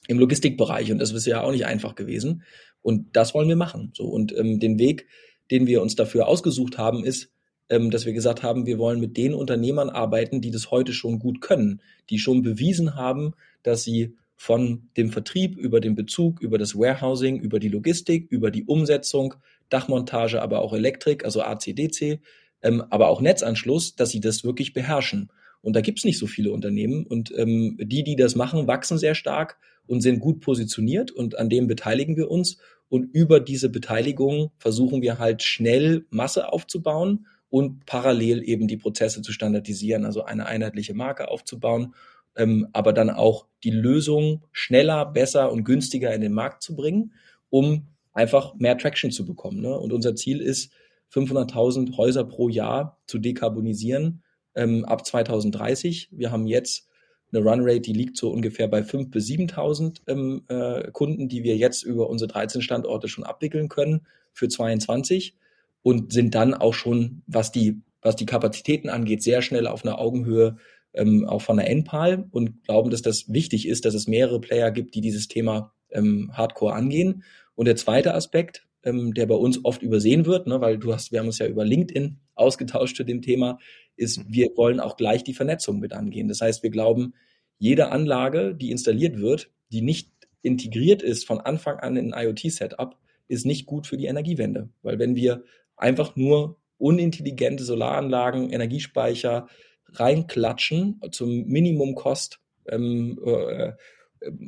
im 0.08 0.20
Logistikbereich 0.20 0.92
und 0.92 1.00
das 1.00 1.12
ist 1.12 1.26
ja 1.26 1.42
auch 1.42 1.52
nicht 1.52 1.66
einfach 1.66 1.96
gewesen. 1.96 2.44
Und 2.82 3.16
das 3.16 3.34
wollen 3.34 3.50
wir 3.50 3.56
machen. 3.56 3.92
So 3.94 4.06
und 4.06 4.36
ähm, 4.38 4.60
den 4.60 4.80
Weg, 4.80 5.08
den 5.52 5.68
wir 5.68 5.82
uns 5.82 5.96
dafür 5.96 6.28
ausgesucht 6.28 6.78
haben, 6.78 7.04
ist, 7.04 7.32
ähm, 7.70 7.92
dass 7.92 8.06
wir 8.06 8.14
gesagt 8.14 8.44
haben, 8.44 8.66
wir 8.66 8.78
wollen 8.78 9.00
mit 9.00 9.16
den 9.18 9.34
Unternehmern 9.34 9.90
arbeiten, 9.90 10.42
die 10.42 10.52
das 10.52 10.72
heute 10.72 10.94
schon 10.94 11.20
gut 11.20 11.42
können, 11.42 11.82
die 12.10 12.20
schon 12.20 12.42
bewiesen 12.42 12.96
haben, 12.96 13.34
dass 13.64 13.84
sie 13.84 14.16
von 14.36 14.90
dem 14.98 15.12
Vertrieb 15.12 15.58
über 15.58 15.80
den 15.80 15.96
Bezug, 15.96 16.42
über 16.42 16.58
das 16.58 16.76
Warehousing, 16.76 17.40
über 17.40 17.60
die 17.60 17.70
Logistik, 17.70 18.28
über 18.30 18.52
die 18.52 18.66
Umsetzung, 18.66 19.36
Dachmontage, 19.70 20.42
aber 20.42 20.60
auch 20.60 20.74
Elektrik, 20.74 21.24
also 21.24 21.42
AC-DC, 21.42 22.20
ähm, 22.64 22.84
aber 22.90 23.10
auch 23.10 23.22
Netzanschluss, 23.22 23.96
dass 23.96 24.10
sie 24.10 24.20
das 24.20 24.44
wirklich 24.44 24.74
beherrschen. 24.74 25.30
Und 25.62 25.76
da 25.76 25.82
gibt's 25.82 26.04
nicht 26.04 26.18
so 26.18 26.28
viele 26.28 26.52
Unternehmen. 26.52 27.06
Und 27.06 27.32
ähm, 27.38 27.78
die, 27.80 28.04
die 28.04 28.16
das 28.16 28.36
machen, 28.36 28.68
wachsen 28.68 28.98
sehr 28.98 29.16
stark 29.16 29.58
und 29.86 30.02
sind 30.02 30.20
gut 30.20 30.42
positioniert 30.42 31.12
und 31.12 31.38
an 31.38 31.50
dem 31.50 31.68
beteiligen 31.68 32.18
wir 32.18 32.32
uns. 32.32 32.58
Und 32.90 33.14
über 33.14 33.40
diese 33.40 33.70
Beteiligung 33.70 34.52
versuchen 34.58 35.02
wir 35.02 35.20
halt 35.20 35.44
schnell 35.44 36.06
Masse 36.10 36.52
aufzubauen 36.52 37.28
und 37.50 37.86
parallel 37.86 38.44
eben 38.44 38.68
die 38.68 38.78
Prozesse 38.78 39.22
zu 39.22 39.32
standardisieren, 39.32 40.06
also 40.06 40.24
eine 40.24 40.48
einheitliche 40.48 40.94
Marke 40.94 41.30
aufzubauen 41.30 41.94
ähm, 42.36 42.68
aber 42.74 42.94
dann 42.94 43.10
auch 43.10 43.48
die 43.64 43.72
Lösung 43.72 44.44
schneller, 44.52 45.06
besser 45.06 45.52
und 45.52 45.64
günstiger 45.64 46.14
in 46.14 46.22
den 46.22 46.34
Markt 46.34 46.64
zu 46.64 46.76
bringen, 46.76 47.14
um 47.50 47.88
einfach 48.14 48.56
mehr 48.56 48.78
Traction 48.78 49.12
zu 49.12 49.26
bekommen. 49.26 49.62
Ne? 49.62 49.78
Und 49.78 49.94
unser 49.94 50.16
Ziel 50.16 50.42
ist, 50.42 50.72
500.000 51.14 51.96
Häuser 51.98 52.24
pro 52.24 52.50
Jahr 52.50 53.00
zu 53.08 53.20
dekarbonisieren 53.20 54.24
ähm, 54.56 54.86
ab 54.86 55.06
2030. 55.06 56.10
Wir 56.12 56.32
haben 56.32 56.48
jetzt 56.48 56.90
eine 57.32 57.44
Runrate, 57.44 57.82
die 57.82 57.94
liegt 57.94 58.18
so 58.18 58.30
ungefähr 58.30 58.68
bei 58.68 58.82
5.000 58.82 59.10
bis 59.10 59.28
7.000 59.28 60.02
ähm, 60.08 60.44
äh, 60.48 60.92
Kunden, 60.92 61.30
die 61.30 61.44
wir 61.44 61.58
jetzt 61.58 61.84
über 61.84 62.10
unsere 62.10 62.28
13 62.28 62.62
Standorte 62.62 63.08
schon 63.08 63.24
abwickeln 63.24 63.70
können 63.70 64.06
für 64.34 64.48
22 64.48 65.36
und 65.82 66.14
sind 66.14 66.36
dann 66.36 66.54
auch 66.54 66.74
schon, 66.74 67.24
was 67.28 67.52
die, 67.52 67.82
was 68.02 68.16
die 68.16 68.26
Kapazitäten 68.26 68.90
angeht, 68.90 69.24
sehr 69.24 69.42
schnell 69.42 69.68
auf 69.68 69.84
einer 69.84 70.00
Augenhöhe 70.00 70.58
ähm, 70.94 71.26
auch 71.28 71.42
von 71.42 71.58
der 71.58 71.70
NPAL 71.70 72.28
und 72.32 72.64
glauben, 72.64 72.92
dass 72.92 73.02
das 73.02 73.32
wichtig 73.34 73.68
ist, 73.68 73.86
dass 73.86 73.94
es 73.94 74.08
mehrere 74.08 74.40
Player 74.40 74.72
gibt, 74.72 74.94
die 74.96 75.02
dieses 75.02 75.28
Thema 75.28 75.74
ähm, 75.90 76.32
Hardcore 76.34 76.74
angehen. 76.74 77.24
Und 77.56 77.66
der 77.66 77.76
zweite 77.76 78.14
Aspekt, 78.14 78.66
ähm, 78.84 79.14
der 79.14 79.26
bei 79.26 79.36
uns 79.36 79.64
oft 79.64 79.82
übersehen 79.82 80.26
wird, 80.26 80.48
ne, 80.48 80.62
weil 80.62 80.78
du 80.78 80.94
hast, 80.94 81.12
wir 81.12 81.20
haben 81.20 81.28
uns 81.28 81.40
ja 81.40 81.48
über 81.48 81.66
LinkedIn 81.66 82.18
ausgetauscht 82.36 82.98
zu 82.98 83.04
dem 83.04 83.22
Thema, 83.22 83.60
ist, 83.96 84.20
mhm. 84.20 84.26
wir 84.28 84.50
wollen 84.56 84.80
auch 84.80 84.98
gleich 84.98 85.24
die 85.24 85.34
Vernetzung 85.34 85.80
mit 85.80 85.94
angehen. 85.94 86.28
Das 86.28 86.42
heißt, 86.42 86.64
wir 86.64 86.70
glauben, 86.70 87.14
jede 87.58 87.92
Anlage, 87.92 88.56
die 88.56 88.72
installiert 88.72 89.18
wird, 89.18 89.52
die 89.72 89.82
nicht 89.82 90.12
integriert 90.42 91.02
ist 91.02 91.26
von 91.26 91.40
Anfang 91.40 91.80
an 91.80 91.96
in 91.96 92.14
ein 92.14 92.28
IoT-Setup, 92.28 92.98
ist 93.28 93.46
nicht 93.46 93.66
gut 93.66 93.88
für 93.88 93.98
die 93.98 94.06
Energiewende. 94.06 94.70
Weil 94.82 95.00
wenn 95.00 95.16
wir 95.16 95.44
einfach 95.78 96.16
nur 96.16 96.58
unintelligente 96.78 97.64
Solaranlagen, 97.64 98.50
Energiespeicher, 98.50 99.48
reinklatschen 99.94 101.00
zum 101.12 101.46
Minimum 101.46 101.96
Kost, 101.96 102.40
ähm, 102.68 103.20
äh, 103.26 103.72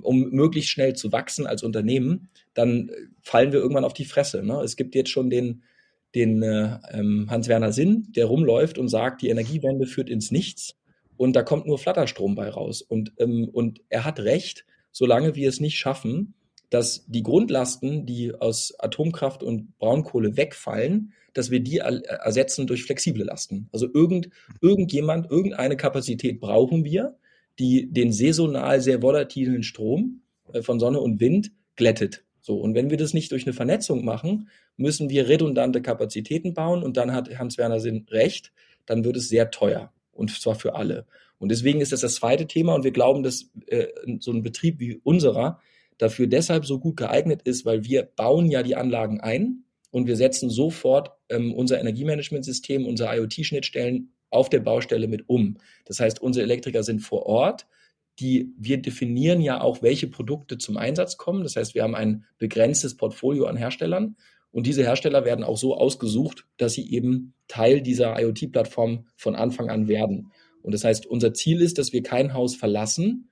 um 0.01 0.29
möglichst 0.31 0.69
schnell 0.69 0.95
zu 0.95 1.11
wachsen 1.11 1.47
als 1.47 1.63
Unternehmen, 1.63 2.29
dann 2.53 2.91
fallen 3.21 3.51
wir 3.51 3.59
irgendwann 3.59 3.85
auf 3.85 3.93
die 3.93 4.05
Fresse. 4.05 4.43
Ne? 4.43 4.61
Es 4.61 4.75
gibt 4.75 4.95
jetzt 4.95 5.09
schon 5.09 5.29
den, 5.29 5.63
den 6.13 6.41
äh, 6.43 6.79
ähm, 6.91 7.27
Hans-Werner 7.29 7.73
Sinn, 7.73 8.07
der 8.09 8.25
rumläuft 8.25 8.77
und 8.77 8.87
sagt, 8.87 9.21
die 9.21 9.29
Energiewende 9.29 9.87
führt 9.87 10.09
ins 10.09 10.31
Nichts 10.31 10.75
und 11.17 11.35
da 11.35 11.43
kommt 11.43 11.67
nur 11.67 11.79
Flatterstrom 11.79 12.35
bei 12.35 12.49
raus. 12.49 12.81
Und, 12.81 13.13
ähm, 13.17 13.49
und 13.51 13.81
er 13.89 14.05
hat 14.05 14.19
recht, 14.19 14.65
solange 14.91 15.35
wir 15.35 15.49
es 15.49 15.59
nicht 15.59 15.77
schaffen, 15.77 16.33
dass 16.69 17.05
die 17.07 17.23
Grundlasten, 17.23 18.05
die 18.05 18.33
aus 18.33 18.73
Atomkraft 18.79 19.43
und 19.43 19.77
Braunkohle 19.77 20.35
wegfallen, 20.35 21.13
dass 21.33 21.51
wir 21.51 21.59
die 21.59 21.77
ersetzen 21.77 22.65
durch 22.65 22.83
flexible 22.83 23.25
Lasten. 23.25 23.69
Also 23.71 23.87
irgend, 23.93 24.29
irgendjemand, 24.61 25.29
irgendeine 25.29 25.77
Kapazität 25.77 26.39
brauchen 26.39 26.85
wir, 26.85 27.17
die 27.59 27.91
den 27.91 28.11
saisonal 28.11 28.81
sehr 28.81 29.01
volatilen 29.01 29.63
Strom 29.63 30.21
äh, 30.53 30.61
von 30.61 30.79
Sonne 30.79 30.99
und 30.99 31.19
Wind 31.19 31.51
glättet. 31.75 32.23
So. 32.41 32.57
Und 32.57 32.75
wenn 32.75 32.89
wir 32.89 32.97
das 32.97 33.13
nicht 33.13 33.31
durch 33.31 33.45
eine 33.45 33.53
Vernetzung 33.53 34.05
machen, 34.05 34.49
müssen 34.77 35.09
wir 35.09 35.27
redundante 35.27 35.81
Kapazitäten 35.81 36.53
bauen 36.53 36.83
und 36.83 36.97
dann 36.97 37.13
hat 37.13 37.35
Hans-Werner 37.37 37.79
Sinn 37.79 38.05
recht, 38.09 38.51
dann 38.85 39.03
wird 39.03 39.17
es 39.17 39.29
sehr 39.29 39.51
teuer. 39.51 39.91
Und 40.11 40.31
zwar 40.31 40.55
für 40.55 40.75
alle. 40.75 41.05
Und 41.37 41.49
deswegen 41.49 41.81
ist 41.81 41.91
das 41.91 42.01
das 42.01 42.15
zweite 42.15 42.47
Thema 42.47 42.75
und 42.75 42.83
wir 42.83 42.91
glauben, 42.91 43.23
dass 43.23 43.49
äh, 43.67 43.87
so 44.19 44.31
ein 44.31 44.43
Betrieb 44.43 44.79
wie 44.79 44.99
unserer 45.03 45.59
dafür 45.97 46.27
deshalb 46.27 46.65
so 46.65 46.79
gut 46.79 46.97
geeignet 46.97 47.41
ist, 47.43 47.65
weil 47.65 47.85
wir 47.85 48.03
bauen 48.03 48.49
ja 48.49 48.63
die 48.63 48.75
Anlagen 48.75 49.21
ein 49.21 49.63
und 49.91 50.07
wir 50.07 50.15
setzen 50.15 50.49
sofort 50.49 51.11
ähm, 51.29 51.53
unser 51.53 51.79
Energiemanagementsystem, 51.79 52.85
unsere 52.85 53.15
IoT-Schnittstellen 53.15 54.13
auf 54.29 54.49
der 54.49 54.59
Baustelle 54.59 55.07
mit 55.07 55.29
um. 55.29 55.57
Das 55.85 55.99
heißt, 55.99 56.21
unsere 56.21 56.43
Elektriker 56.43 56.83
sind 56.83 56.99
vor 56.99 57.25
Ort. 57.25 57.67
Die, 58.19 58.53
wir 58.57 58.77
definieren 58.77 59.41
ja 59.41 59.61
auch, 59.61 59.81
welche 59.81 60.07
Produkte 60.07 60.57
zum 60.57 60.77
Einsatz 60.77 61.17
kommen. 61.17 61.43
Das 61.43 61.55
heißt, 61.55 61.75
wir 61.75 61.83
haben 61.83 61.95
ein 61.95 62.25
begrenztes 62.37 62.95
Portfolio 62.95 63.45
an 63.45 63.57
Herstellern 63.57 64.15
Und 64.55 64.67
diese 64.67 64.83
Hersteller 64.83 65.25
werden 65.25 65.43
auch 65.43 65.57
so 65.57 65.75
ausgesucht, 65.75 66.45
dass 66.55 66.71
sie 66.71 66.89
eben 66.89 67.33
Teil 67.49 67.81
dieser 67.81 68.17
IoT-Plattform 68.17 69.05
von 69.17 69.35
Anfang 69.35 69.69
an 69.69 69.89
werden. 69.89 70.31
Und 70.61 70.73
das 70.73 70.85
heißt, 70.85 71.05
unser 71.07 71.33
Ziel 71.33 71.61
ist, 71.61 71.77
dass 71.77 71.91
wir 71.91 72.03
kein 72.03 72.33
Haus 72.33 72.55
verlassen, 72.55 73.27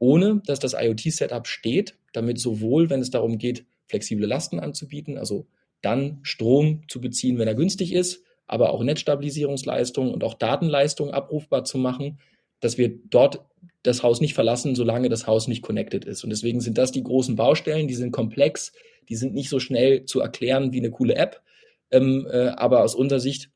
ohne 0.00 0.42
dass 0.46 0.58
das 0.58 0.74
IoT-Setup 0.74 1.46
steht, 1.46 1.96
damit 2.12 2.40
sowohl, 2.40 2.90
wenn 2.90 3.00
es 3.00 3.10
darum 3.10 3.38
geht, 3.38 3.66
flexible 3.86 4.26
Lasten 4.26 4.58
anzubieten, 4.58 5.16
also 5.16 5.46
dann 5.80 6.18
Strom 6.24 6.82
zu 6.88 7.00
beziehen, 7.00 7.38
wenn 7.38 7.46
er 7.46 7.54
günstig 7.54 7.92
ist, 7.92 8.24
aber 8.46 8.70
auch 8.70 8.82
Netzstabilisierungsleistungen 8.82 10.12
und 10.12 10.24
auch 10.24 10.34
Datenleistungen 10.34 11.14
abrufbar 11.14 11.64
zu 11.64 11.78
machen, 11.78 12.18
dass 12.60 12.78
wir 12.78 12.98
dort 13.10 13.44
das 13.82 14.02
Haus 14.02 14.20
nicht 14.20 14.34
verlassen, 14.34 14.74
solange 14.74 15.08
das 15.08 15.26
Haus 15.26 15.48
nicht 15.48 15.62
connected 15.62 16.04
ist. 16.04 16.24
Und 16.24 16.30
deswegen 16.30 16.60
sind 16.60 16.78
das 16.78 16.92
die 16.92 17.02
großen 17.02 17.36
Baustellen, 17.36 17.88
die 17.88 17.94
sind 17.94 18.12
komplex, 18.12 18.72
die 19.08 19.16
sind 19.16 19.34
nicht 19.34 19.50
so 19.50 19.60
schnell 19.60 20.04
zu 20.06 20.20
erklären 20.20 20.72
wie 20.72 20.78
eine 20.78 20.90
coole 20.90 21.14
App. 21.16 21.42
Ähm, 21.90 22.26
äh, 22.30 22.48
aber 22.48 22.82
aus 22.82 22.94
unserer 22.94 23.20
Sicht 23.20 23.50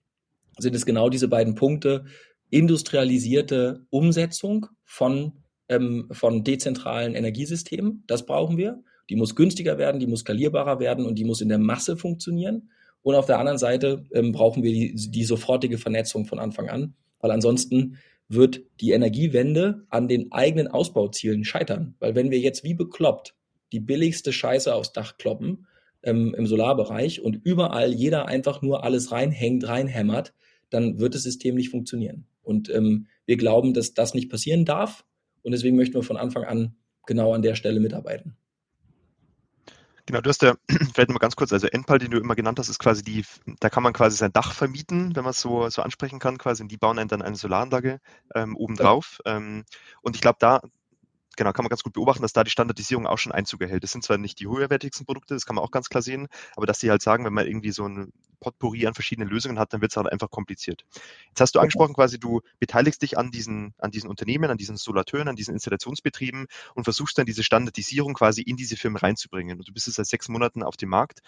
sind 0.58 0.74
es 0.74 0.84
genau 0.84 1.08
diese 1.08 1.28
beiden 1.28 1.54
Punkte. 1.54 2.04
Industrialisierte 2.50 3.86
Umsetzung 3.90 4.66
von, 4.84 5.32
ähm, 5.68 6.08
von 6.12 6.44
dezentralen 6.44 7.14
Energiesystemen, 7.14 8.04
das 8.06 8.26
brauchen 8.26 8.56
wir. 8.56 8.82
Die 9.10 9.16
muss 9.16 9.34
günstiger 9.34 9.78
werden, 9.78 10.00
die 10.00 10.06
muss 10.06 10.20
skalierbarer 10.20 10.80
werden 10.80 11.06
und 11.06 11.14
die 11.14 11.24
muss 11.24 11.40
in 11.40 11.48
der 11.48 11.58
Masse 11.58 11.96
funktionieren. 11.96 12.70
Und 13.02 13.14
auf 13.14 13.26
der 13.26 13.38
anderen 13.38 13.58
Seite 13.58 14.04
ähm, 14.12 14.32
brauchen 14.32 14.62
wir 14.62 14.72
die, 14.72 14.94
die 14.94 15.24
sofortige 15.24 15.78
Vernetzung 15.78 16.26
von 16.26 16.38
Anfang 16.38 16.68
an, 16.68 16.94
weil 17.20 17.30
ansonsten 17.30 17.98
wird 18.28 18.62
die 18.80 18.90
Energiewende 18.90 19.86
an 19.88 20.08
den 20.08 20.32
eigenen 20.32 20.68
Ausbauzielen 20.68 21.44
scheitern. 21.44 21.94
Weil 21.98 22.14
wenn 22.14 22.30
wir 22.30 22.38
jetzt 22.38 22.64
wie 22.64 22.74
bekloppt 22.74 23.34
die 23.72 23.80
billigste 23.80 24.32
Scheiße 24.32 24.74
aufs 24.74 24.92
Dach 24.92 25.16
kloppen 25.18 25.66
ähm, 26.02 26.34
im 26.36 26.46
Solarbereich 26.46 27.20
und 27.20 27.40
überall 27.44 27.92
jeder 27.92 28.26
einfach 28.26 28.62
nur 28.62 28.84
alles 28.84 29.12
reinhängt, 29.12 29.66
reinhämmert, 29.66 30.34
dann 30.70 30.98
wird 30.98 31.14
das 31.14 31.22
System 31.22 31.54
nicht 31.54 31.70
funktionieren. 31.70 32.26
Und 32.42 32.70
ähm, 32.70 33.08
wir 33.26 33.36
glauben, 33.36 33.74
dass 33.74 33.92
das 33.94 34.14
nicht 34.14 34.30
passieren 34.30 34.64
darf. 34.64 35.04
Und 35.42 35.52
deswegen 35.52 35.76
möchten 35.76 35.94
wir 35.94 36.02
von 36.02 36.16
Anfang 36.16 36.44
an 36.44 36.76
genau 37.06 37.34
an 37.34 37.42
der 37.42 37.54
Stelle 37.54 37.80
mitarbeiten. 37.80 38.37
Genau, 40.08 40.22
du 40.22 40.30
hast 40.30 40.40
ja, 40.40 40.54
vielleicht 40.94 41.10
mal 41.10 41.18
ganz 41.18 41.36
kurz, 41.36 41.52
also 41.52 41.66
Endpal, 41.66 41.98
den 41.98 42.10
du 42.10 42.16
immer 42.18 42.34
genannt 42.34 42.58
hast, 42.58 42.70
ist 42.70 42.78
quasi 42.78 43.04
die, 43.04 43.26
da 43.60 43.68
kann 43.68 43.82
man 43.82 43.92
quasi 43.92 44.16
sein 44.16 44.32
Dach 44.32 44.54
vermieten, 44.54 45.14
wenn 45.14 45.22
man 45.22 45.32
es 45.32 45.40
so, 45.40 45.68
so 45.68 45.82
ansprechen 45.82 46.18
kann, 46.18 46.38
quasi, 46.38 46.62
und 46.62 46.72
die 46.72 46.78
bauen 46.78 46.96
dann 47.08 47.20
eine 47.20 47.36
Solaranlage 47.36 48.00
ähm, 48.34 48.56
obendrauf. 48.56 49.20
Ja. 49.26 49.36
Ähm, 49.36 49.66
und 50.00 50.16
ich 50.16 50.22
glaube, 50.22 50.38
da, 50.40 50.62
genau, 51.36 51.52
kann 51.52 51.62
man 51.62 51.68
ganz 51.68 51.82
gut 51.82 51.92
beobachten, 51.92 52.22
dass 52.22 52.32
da 52.32 52.42
die 52.42 52.50
Standardisierung 52.50 53.06
auch 53.06 53.18
schon 53.18 53.32
Einzug 53.32 53.60
erhält. 53.60 53.84
Das 53.84 53.92
sind 53.92 54.02
zwar 54.02 54.16
nicht 54.16 54.40
die 54.40 54.48
höherwertigsten 54.48 55.04
Produkte, 55.04 55.34
das 55.34 55.44
kann 55.44 55.56
man 55.56 55.62
auch 55.64 55.70
ganz 55.70 55.90
klar 55.90 56.00
sehen, 56.00 56.28
aber 56.56 56.64
dass 56.64 56.78
die 56.78 56.88
halt 56.88 57.02
sagen, 57.02 57.26
wenn 57.26 57.34
man 57.34 57.46
irgendwie 57.46 57.72
so 57.72 57.86
ein 57.86 58.10
Potpourri 58.40 58.86
an 58.86 58.94
verschiedenen 58.94 59.28
Lösungen 59.28 59.58
hat, 59.58 59.72
dann 59.72 59.80
wird 59.80 59.92
es 59.92 59.96
halt 59.96 60.10
einfach 60.10 60.30
kompliziert. 60.30 60.84
Jetzt 61.28 61.40
hast 61.40 61.54
du 61.54 61.60
angesprochen, 61.60 61.94
quasi 61.94 62.18
du 62.18 62.40
beteiligst 62.58 63.02
dich 63.02 63.18
an 63.18 63.30
diesen, 63.30 63.74
an 63.78 63.90
diesen 63.90 64.08
Unternehmen, 64.08 64.50
an 64.50 64.58
diesen 64.58 64.76
Solateuren, 64.76 65.28
an 65.28 65.36
diesen 65.36 65.54
Installationsbetrieben 65.54 66.46
und 66.74 66.84
versuchst 66.84 67.18
dann 67.18 67.26
diese 67.26 67.42
Standardisierung 67.42 68.14
quasi 68.14 68.42
in 68.42 68.56
diese 68.56 68.76
Firmen 68.76 68.98
reinzubringen. 68.98 69.58
Und 69.58 69.68
du 69.68 69.72
bist 69.72 69.86
jetzt 69.86 69.96
seit 69.96 70.06
sechs 70.06 70.28
Monaten 70.28 70.62
auf 70.62 70.76
dem 70.76 70.88
Markt. 70.88 71.20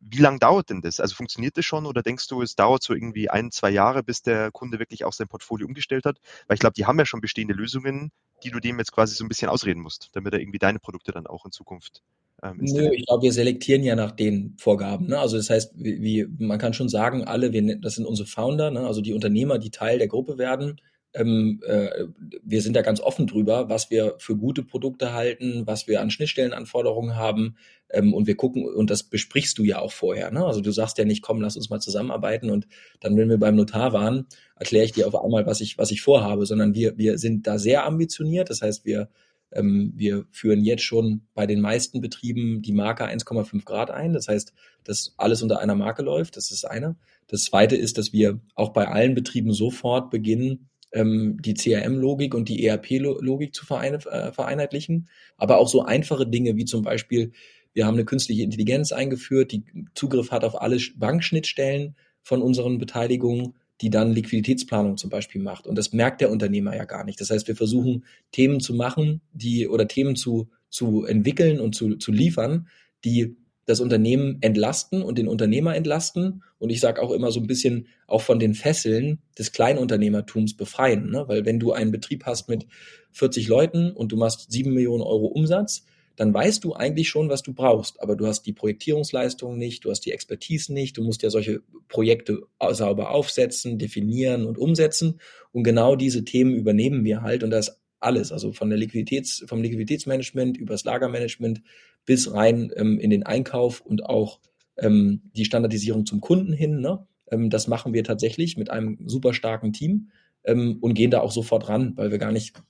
Wie 0.00 0.18
lange 0.18 0.38
dauert 0.38 0.70
denn 0.70 0.80
das? 0.80 0.98
Also 0.98 1.14
funktioniert 1.14 1.56
das 1.58 1.64
schon 1.64 1.84
oder 1.86 2.02
denkst 2.02 2.26
du, 2.28 2.40
es 2.40 2.56
dauert 2.56 2.82
so 2.82 2.94
irgendwie 2.94 3.28
ein, 3.28 3.50
zwei 3.50 3.70
Jahre, 3.70 4.02
bis 4.02 4.22
der 4.22 4.50
Kunde 4.50 4.78
wirklich 4.78 5.04
auch 5.04 5.12
sein 5.12 5.28
Portfolio 5.28 5.66
umgestellt 5.66 6.06
hat? 6.06 6.18
Weil 6.46 6.54
ich 6.54 6.60
glaube, 6.60 6.74
die 6.74 6.86
haben 6.86 6.98
ja 6.98 7.04
schon 7.04 7.20
bestehende 7.20 7.54
Lösungen, 7.54 8.10
die 8.42 8.50
du 8.50 8.60
dem 8.60 8.78
jetzt 8.78 8.92
quasi 8.92 9.14
so 9.14 9.24
ein 9.24 9.28
bisschen 9.28 9.50
ausreden 9.50 9.82
musst, 9.82 10.08
damit 10.12 10.32
er 10.32 10.40
irgendwie 10.40 10.58
deine 10.58 10.78
Produkte 10.78 11.12
dann 11.12 11.26
auch 11.26 11.44
in 11.44 11.52
Zukunft 11.52 12.02
ähm, 12.42 12.58
Nö, 12.60 12.90
ich 12.92 13.06
glaube, 13.06 13.24
wir 13.24 13.32
selektieren 13.32 13.82
ja 13.82 13.96
nach 13.96 14.12
den 14.12 14.54
Vorgaben. 14.58 15.06
Ne? 15.06 15.18
Also 15.18 15.36
das 15.36 15.50
heißt, 15.50 15.74
wie, 15.76 16.26
man 16.38 16.58
kann 16.58 16.72
schon 16.72 16.88
sagen, 16.88 17.24
alle, 17.24 17.52
wir, 17.52 17.76
das 17.76 17.94
sind 17.94 18.06
unsere 18.06 18.28
Founder, 18.28 18.70
ne? 18.70 18.80
also 18.80 19.00
die 19.00 19.12
Unternehmer, 19.12 19.58
die 19.58 19.70
Teil 19.70 19.98
der 19.98 20.08
Gruppe 20.08 20.38
werden, 20.38 20.80
ähm, 21.12 21.60
äh, 21.66 22.04
wir 22.42 22.62
sind 22.62 22.76
da 22.76 22.82
ganz 22.82 23.00
offen 23.00 23.26
drüber, 23.26 23.68
was 23.68 23.90
wir 23.90 24.14
für 24.18 24.36
gute 24.36 24.62
Produkte 24.62 25.12
halten, 25.12 25.66
was 25.66 25.88
wir 25.88 26.00
an 26.00 26.10
Schnittstellenanforderungen 26.10 27.16
haben. 27.16 27.56
Ähm, 27.90 28.14
und 28.14 28.26
wir 28.28 28.36
gucken, 28.36 28.64
und 28.64 28.90
das 28.90 29.02
besprichst 29.02 29.58
du 29.58 29.64
ja 29.64 29.80
auch 29.80 29.90
vorher. 29.90 30.30
Ne? 30.30 30.44
Also 30.44 30.60
du 30.60 30.70
sagst 30.70 30.98
ja 30.98 31.04
nicht, 31.04 31.22
komm, 31.22 31.40
lass 31.40 31.56
uns 31.56 31.68
mal 31.68 31.80
zusammenarbeiten 31.80 32.50
und 32.50 32.68
dann, 33.00 33.16
wenn 33.16 33.28
wir 33.28 33.38
beim 33.38 33.56
Notar 33.56 33.92
waren, 33.92 34.26
erkläre 34.54 34.84
ich 34.84 34.92
dir 34.92 35.08
auf 35.08 35.16
einmal, 35.16 35.46
was 35.46 35.60
ich, 35.60 35.78
was 35.78 35.90
ich 35.90 36.00
vorhabe, 36.00 36.46
sondern 36.46 36.74
wir, 36.74 36.96
wir 36.96 37.18
sind 37.18 37.46
da 37.46 37.58
sehr 37.58 37.84
ambitioniert. 37.84 38.48
Das 38.48 38.62
heißt, 38.62 38.84
wir 38.84 39.08
ähm, 39.52 39.92
wir 39.96 40.26
führen 40.30 40.64
jetzt 40.64 40.82
schon 40.82 41.22
bei 41.34 41.46
den 41.46 41.60
meisten 41.60 42.00
Betrieben 42.00 42.62
die 42.62 42.72
Marke 42.72 43.04
1,5 43.04 43.64
Grad 43.64 43.90
ein. 43.90 44.12
Das 44.12 44.28
heißt, 44.28 44.52
dass 44.84 45.14
alles 45.16 45.42
unter 45.42 45.60
einer 45.60 45.74
Marke 45.74 46.02
läuft. 46.02 46.36
Das 46.36 46.50
ist 46.50 46.64
eine. 46.64 46.96
Das 47.26 47.44
zweite 47.44 47.76
ist, 47.76 47.98
dass 47.98 48.12
wir 48.12 48.40
auch 48.54 48.70
bei 48.70 48.88
allen 48.88 49.14
Betrieben 49.14 49.52
sofort 49.52 50.10
beginnen, 50.10 50.70
ähm, 50.92 51.38
die 51.40 51.54
CRM-Logik 51.54 52.34
und 52.34 52.48
die 52.48 52.64
ERP-Logik 52.64 53.54
zu 53.54 53.64
äh, 53.74 54.32
vereinheitlichen. 54.32 55.08
Aber 55.36 55.58
auch 55.58 55.68
so 55.68 55.82
einfache 55.82 56.26
Dinge 56.26 56.56
wie 56.56 56.64
zum 56.64 56.82
Beispiel, 56.82 57.32
wir 57.72 57.86
haben 57.86 57.94
eine 57.94 58.04
künstliche 58.04 58.42
Intelligenz 58.42 58.92
eingeführt, 58.92 59.52
die 59.52 59.64
Zugriff 59.94 60.30
hat 60.32 60.44
auf 60.44 60.60
alle 60.60 60.78
Bankschnittstellen 60.96 61.94
von 62.22 62.42
unseren 62.42 62.78
Beteiligungen, 62.78 63.54
die 63.80 63.90
dann 63.90 64.12
Liquiditätsplanung 64.12 64.96
zum 64.96 65.10
Beispiel 65.10 65.40
macht. 65.40 65.66
Und 65.66 65.76
das 65.76 65.92
merkt 65.92 66.20
der 66.20 66.30
Unternehmer 66.30 66.76
ja 66.76 66.84
gar 66.84 67.04
nicht. 67.04 67.20
Das 67.20 67.30
heißt, 67.30 67.48
wir 67.48 67.56
versuchen 67.56 68.04
Themen 68.32 68.60
zu 68.60 68.74
machen, 68.74 69.22
die 69.32 69.68
oder 69.68 69.88
Themen 69.88 70.16
zu, 70.16 70.50
zu 70.68 71.04
entwickeln 71.04 71.60
und 71.60 71.74
zu, 71.74 71.96
zu 71.96 72.12
liefern, 72.12 72.68
die 73.04 73.36
das 73.66 73.80
Unternehmen 73.80 74.38
entlasten 74.40 75.02
und 75.02 75.16
den 75.16 75.28
Unternehmer 75.28 75.76
entlasten. 75.76 76.42
Und 76.58 76.70
ich 76.70 76.80
sage 76.80 77.00
auch 77.00 77.12
immer 77.12 77.30
so 77.30 77.40
ein 77.40 77.46
bisschen 77.46 77.86
auch 78.06 78.20
von 78.20 78.38
den 78.38 78.54
Fesseln 78.54 79.20
des 79.38 79.52
Kleinunternehmertums 79.52 80.56
befreien. 80.56 81.10
Ne? 81.10 81.24
Weil 81.28 81.46
wenn 81.46 81.60
du 81.60 81.72
einen 81.72 81.92
Betrieb 81.92 82.26
hast 82.26 82.48
mit 82.48 82.66
40 83.12 83.48
Leuten 83.48 83.92
und 83.92 84.12
du 84.12 84.16
machst 84.16 84.50
sieben 84.50 84.74
Millionen 84.74 85.02
Euro 85.02 85.26
Umsatz, 85.26 85.86
dann 86.20 86.34
weißt 86.34 86.62
du 86.64 86.74
eigentlich 86.74 87.08
schon, 87.08 87.30
was 87.30 87.42
du 87.42 87.54
brauchst. 87.54 88.02
Aber 88.02 88.14
du 88.14 88.26
hast 88.26 88.42
die 88.42 88.52
Projektierungsleistung 88.52 89.56
nicht, 89.56 89.86
du 89.86 89.90
hast 89.90 90.02
die 90.02 90.12
Expertise 90.12 90.70
nicht, 90.70 90.98
du 90.98 91.02
musst 91.02 91.22
ja 91.22 91.30
solche 91.30 91.62
Projekte 91.88 92.42
sauber 92.72 93.10
aufsetzen, 93.10 93.78
definieren 93.78 94.44
und 94.44 94.58
umsetzen. 94.58 95.18
Und 95.52 95.62
genau 95.62 95.96
diese 95.96 96.22
Themen 96.22 96.54
übernehmen 96.54 97.04
wir 97.04 97.22
halt. 97.22 97.42
Und 97.42 97.48
das 97.48 97.80
alles, 98.00 98.32
also 98.32 98.52
von 98.52 98.68
der 98.68 98.78
Liquiditäts, 98.78 99.44
vom 99.46 99.62
Liquiditätsmanagement 99.62 100.58
über 100.58 100.74
das 100.74 100.84
Lagermanagement 100.84 101.62
bis 102.04 102.30
rein 102.30 102.70
ähm, 102.76 103.00
in 103.00 103.08
den 103.08 103.22
Einkauf 103.22 103.80
und 103.80 104.04
auch 104.04 104.40
ähm, 104.76 105.22
die 105.34 105.46
Standardisierung 105.46 106.04
zum 106.04 106.20
Kunden 106.20 106.52
hin. 106.52 106.80
Ne? 106.80 107.06
Ähm, 107.30 107.48
das 107.48 107.66
machen 107.66 107.94
wir 107.94 108.04
tatsächlich 108.04 108.58
mit 108.58 108.68
einem 108.68 108.98
super 109.06 109.32
starken 109.32 109.72
Team 109.72 110.10
ähm, 110.44 110.76
und 110.82 110.92
gehen 110.92 111.10
da 111.10 111.22
auch 111.22 111.32
sofort 111.32 111.70
ran, 111.70 111.94
weil 111.96 112.10
wir 112.10 112.18
gar 112.18 112.32
nicht 112.32 112.62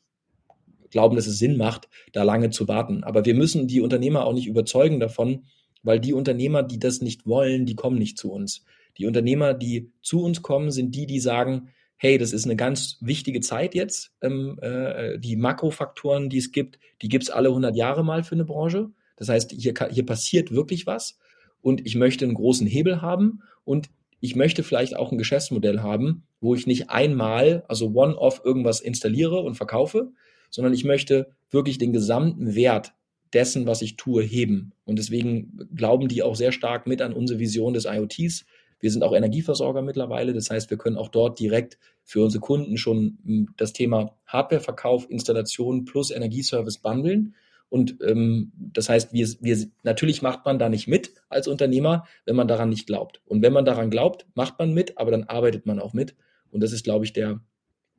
glauben, 0.90 1.16
dass 1.16 1.26
es 1.26 1.38
Sinn 1.38 1.56
macht, 1.56 1.88
da 2.12 2.22
lange 2.22 2.50
zu 2.50 2.68
warten. 2.68 3.04
Aber 3.04 3.24
wir 3.24 3.34
müssen 3.34 3.68
die 3.68 3.80
Unternehmer 3.80 4.24
auch 4.24 4.32
nicht 4.32 4.46
überzeugen 4.46 5.00
davon, 5.00 5.44
weil 5.82 6.00
die 6.00 6.12
Unternehmer, 6.12 6.62
die 6.62 6.78
das 6.78 7.00
nicht 7.00 7.26
wollen, 7.26 7.66
die 7.66 7.74
kommen 7.74 7.98
nicht 7.98 8.18
zu 8.18 8.30
uns. 8.32 8.64
Die 8.98 9.06
Unternehmer, 9.06 9.54
die 9.54 9.92
zu 10.02 10.22
uns 10.22 10.42
kommen, 10.42 10.70
sind 10.70 10.94
die, 10.94 11.06
die 11.06 11.20
sagen, 11.20 11.70
hey, 11.96 12.18
das 12.18 12.32
ist 12.32 12.44
eine 12.44 12.56
ganz 12.56 12.96
wichtige 13.00 13.40
Zeit 13.40 13.74
jetzt. 13.74 14.12
Ähm, 14.22 14.58
äh, 14.62 15.18
die 15.18 15.36
Makrofaktoren, 15.36 16.30
die 16.30 16.38
es 16.38 16.50
gibt, 16.50 16.78
die 17.02 17.08
gibt 17.08 17.24
es 17.24 17.30
alle 17.30 17.48
100 17.48 17.76
Jahre 17.76 18.04
mal 18.04 18.24
für 18.24 18.34
eine 18.34 18.44
Branche. 18.44 18.90
Das 19.16 19.28
heißt, 19.28 19.52
hier, 19.52 19.74
hier 19.90 20.06
passiert 20.06 20.50
wirklich 20.50 20.86
was 20.86 21.18
und 21.60 21.86
ich 21.86 21.94
möchte 21.94 22.24
einen 22.24 22.34
großen 22.34 22.66
Hebel 22.66 23.02
haben 23.02 23.42
und 23.64 23.90
ich 24.20 24.36
möchte 24.36 24.62
vielleicht 24.62 24.96
auch 24.96 25.12
ein 25.12 25.18
Geschäftsmodell 25.18 25.80
haben, 25.80 26.24
wo 26.40 26.54
ich 26.54 26.66
nicht 26.66 26.90
einmal, 26.90 27.64
also 27.68 27.92
one-off 27.92 28.42
irgendwas 28.44 28.80
installiere 28.80 29.40
und 29.40 29.54
verkaufe, 29.54 30.12
sondern 30.50 30.74
ich 30.74 30.84
möchte 30.84 31.30
wirklich 31.50 31.78
den 31.78 31.92
gesamten 31.92 32.54
Wert 32.54 32.92
dessen, 33.32 33.66
was 33.66 33.82
ich 33.82 33.96
tue, 33.96 34.22
heben. 34.22 34.72
Und 34.84 34.98
deswegen 34.98 35.68
glauben 35.74 36.08
die 36.08 36.22
auch 36.22 36.34
sehr 36.34 36.52
stark 36.52 36.86
mit 36.86 37.00
an 37.00 37.12
unsere 37.12 37.38
Vision 37.38 37.74
des 37.74 37.84
IoTs. 37.84 38.44
Wir 38.80 38.90
sind 38.90 39.04
auch 39.04 39.14
Energieversorger 39.14 39.82
mittlerweile. 39.82 40.32
Das 40.32 40.50
heißt, 40.50 40.70
wir 40.70 40.78
können 40.78 40.96
auch 40.96 41.08
dort 41.08 41.38
direkt 41.38 41.78
für 42.02 42.24
unsere 42.24 42.40
Kunden 42.40 42.76
schon 42.76 43.18
hm, 43.24 43.48
das 43.56 43.72
Thema 43.72 44.16
Hardwareverkauf, 44.26 45.08
Installation 45.08 45.84
plus 45.84 46.10
Energieservice 46.10 46.78
bundeln. 46.78 47.34
Und 47.68 47.98
ähm, 48.04 48.50
das 48.56 48.88
heißt, 48.88 49.12
wir, 49.12 49.28
wir, 49.40 49.56
natürlich 49.84 50.22
macht 50.22 50.44
man 50.44 50.58
da 50.58 50.68
nicht 50.68 50.88
mit 50.88 51.12
als 51.28 51.46
Unternehmer, 51.46 52.04
wenn 52.24 52.34
man 52.34 52.48
daran 52.48 52.68
nicht 52.68 52.86
glaubt. 52.86 53.22
Und 53.26 53.42
wenn 53.42 53.52
man 53.52 53.64
daran 53.64 53.90
glaubt, 53.90 54.26
macht 54.34 54.58
man 54.58 54.74
mit, 54.74 54.98
aber 54.98 55.12
dann 55.12 55.24
arbeitet 55.24 55.66
man 55.66 55.78
auch 55.78 55.92
mit. 55.92 56.16
Und 56.50 56.62
das 56.64 56.72
ist, 56.72 56.82
glaube 56.82 57.04
ich, 57.04 57.12
der 57.12 57.40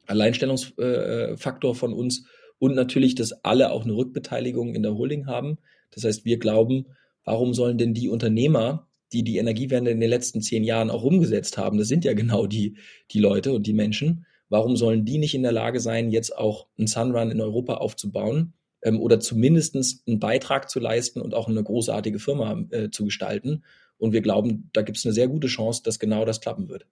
Alleinstellungsfaktor 0.08 1.74
von 1.74 1.94
uns, 1.94 2.26
und 2.62 2.76
natürlich, 2.76 3.16
dass 3.16 3.44
alle 3.44 3.72
auch 3.72 3.86
eine 3.86 3.96
Rückbeteiligung 3.96 4.76
in 4.76 4.84
der 4.84 4.94
Holding 4.94 5.26
haben. 5.26 5.58
Das 5.90 6.04
heißt, 6.04 6.26
wir 6.26 6.38
glauben, 6.38 6.86
warum 7.26 7.56
sollen 7.56 7.80
denn 7.80 7.96
die 7.96 8.08
Unternehmer, 8.08 8.88
die 9.12 9.24
die 9.24 9.38
Energiewende 9.38 9.90
in 9.90 10.00
den 10.00 10.12
letzten 10.12 10.44
zehn 10.44 10.64
Jahren 10.64 10.92
auch 10.92 11.04
umgesetzt 11.04 11.58
haben, 11.58 11.80
das 11.80 11.88
sind 11.88 12.06
ja 12.06 12.14
genau 12.14 12.46
die, 12.46 12.78
die 13.10 13.20
Leute 13.20 13.54
und 13.54 13.66
die 13.66 13.74
Menschen, 13.74 14.28
warum 14.48 14.78
sollen 14.78 15.06
die 15.06 15.18
nicht 15.18 15.34
in 15.34 15.42
der 15.42 15.54
Lage 15.54 15.80
sein, 15.80 16.12
jetzt 16.12 16.38
auch 16.38 16.68
einen 16.78 16.86
Sunrun 16.86 17.32
in 17.32 17.42
Europa 17.42 17.78
aufzubauen 17.78 18.54
ähm, 18.84 19.00
oder 19.00 19.20
zumindest 19.20 19.76
einen 20.06 20.20
Beitrag 20.20 20.70
zu 20.70 20.80
leisten 20.80 21.20
und 21.20 21.34
auch 21.34 21.48
eine 21.48 21.64
großartige 21.64 22.20
Firma 22.20 22.64
äh, 22.70 22.92
zu 22.92 23.06
gestalten? 23.06 23.64
Und 23.98 24.14
wir 24.14 24.22
glauben, 24.22 24.70
da 24.74 24.84
gibt 24.84 25.00
es 25.00 25.06
eine 25.06 25.16
sehr 25.16 25.28
gute 25.28 25.48
Chance, 25.48 25.82
dass 25.84 25.98
genau 25.98 26.26
das 26.26 26.42
klappen 26.42 26.70
wird. 26.70 26.86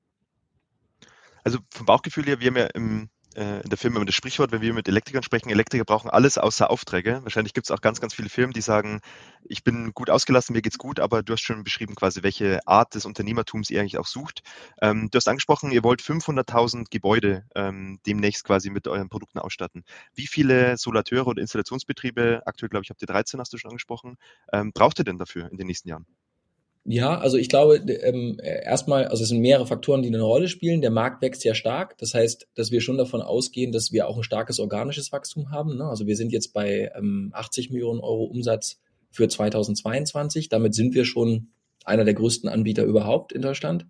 Also 1.43 1.60
vom 1.69 1.86
Bauchgefühl 1.86 2.25
her, 2.25 2.39
wir 2.39 2.47
haben 2.47 2.58
ja 2.58 2.65
im, 2.73 3.10
äh, 3.39 3.62
in 3.62 3.69
der 3.69 3.78
Firma 3.78 3.97
immer 3.97 4.06
das 4.06 4.15
Sprichwort, 4.15 4.52
wenn 4.52 4.62
wir 4.62 4.73
mit 4.73 4.88
Elektrikern 4.88 5.23
sprechen, 5.23 5.49
Elektriker 5.49 5.86
brauchen 5.86 6.10
alles 6.10 6.38
außer 6.38 6.69
Aufträge. 6.69 7.21
Wahrscheinlich 7.23 7.54
gibt 7.54 7.67
es 7.67 7.71
auch 7.71 7.80
ganz, 7.80 8.02
ganz 8.02 8.13
viele 8.13 8.30
Firmen, 8.30 8.54
die 8.54 8.62
sagen, 8.62 8.99
ich 9.43 9.63
bin 9.63 9.93
gut 9.93 10.10
ausgelassen, 10.10 10.54
mir 10.54 10.62
geht's 10.62 10.78
gut, 10.78 10.99
aber 10.99 11.23
du 11.23 11.34
hast 11.34 11.41
schon 11.41 11.63
beschrieben 11.63 11.95
quasi, 11.95 12.21
welche 12.21 12.60
Art 12.67 12.95
des 12.95 13.06
Unternehmertums 13.06 13.69
ihr 13.69 13.80
eigentlich 13.80 13.97
auch 13.97 14.08
sucht. 14.08 14.41
Ähm, 14.82 15.10
du 15.10 15.15
hast 15.15 15.28
angesprochen, 15.28 15.71
ihr 15.71 15.84
wollt 15.84 16.02
500.000 16.02 16.88
Gebäude 16.89 17.45
ähm, 17.56 17.99
demnächst 18.06 18.43
quasi 18.43 18.69
mit 18.69 18.88
euren 18.88 19.10
Produkten 19.10 19.39
ausstatten. 19.39 19.86
Wie 20.13 20.28
viele 20.28 20.78
Solateure 20.78 21.28
oder 21.28 21.41
Installationsbetriebe, 21.41 22.43
aktuell 22.45 22.69
glaube 22.69 22.84
ich 22.84 22.89
habt 22.89 23.02
ihr 23.02 23.08
13, 23.08 23.39
hast 23.39 23.54
du 23.54 23.58
schon 23.58 23.71
angesprochen, 23.71 24.17
ähm, 24.52 24.71
braucht 24.73 24.99
ihr 24.99 25.06
denn 25.06 25.17
dafür 25.17 25.49
in 25.49 25.58
den 25.58 25.67
nächsten 25.67 25.88
Jahren? 25.88 26.06
Ja, 26.85 27.19
also 27.19 27.37
ich 27.37 27.49
glaube, 27.49 27.75
ähm, 27.75 28.39
erstmal, 28.41 29.05
also 29.05 29.21
es 29.21 29.29
sind 29.29 29.41
mehrere 29.41 29.67
Faktoren, 29.67 30.01
die 30.01 30.07
eine 30.07 30.21
Rolle 30.21 30.47
spielen. 30.47 30.81
Der 30.81 30.91
Markt 30.91 31.21
wächst 31.21 31.43
ja 31.43 31.53
stark. 31.53 31.97
Das 31.97 32.13
heißt, 32.13 32.47
dass 32.55 32.71
wir 32.71 32.81
schon 32.81 32.97
davon 32.97 33.21
ausgehen, 33.21 33.71
dass 33.71 33.91
wir 33.91 34.07
auch 34.07 34.17
ein 34.17 34.23
starkes 34.23 34.59
organisches 34.59 35.11
Wachstum 35.11 35.51
haben. 35.51 35.77
Ne? 35.77 35.83
Also 35.83 36.07
wir 36.07 36.15
sind 36.15 36.31
jetzt 36.31 36.53
bei 36.53 36.91
ähm, 36.95 37.31
80 37.33 37.69
Millionen 37.69 37.99
Euro 37.99 38.23
Umsatz 38.23 38.79
für 39.11 39.27
2022. 39.27 40.49
Damit 40.49 40.73
sind 40.73 40.95
wir 40.95 41.05
schon 41.05 41.49
einer 41.85 42.05
der 42.05 42.13
größten 42.13 42.49
Anbieter 42.49 42.83
überhaupt 42.83 43.33
in 43.33 43.41
Deutschland. 43.41 43.85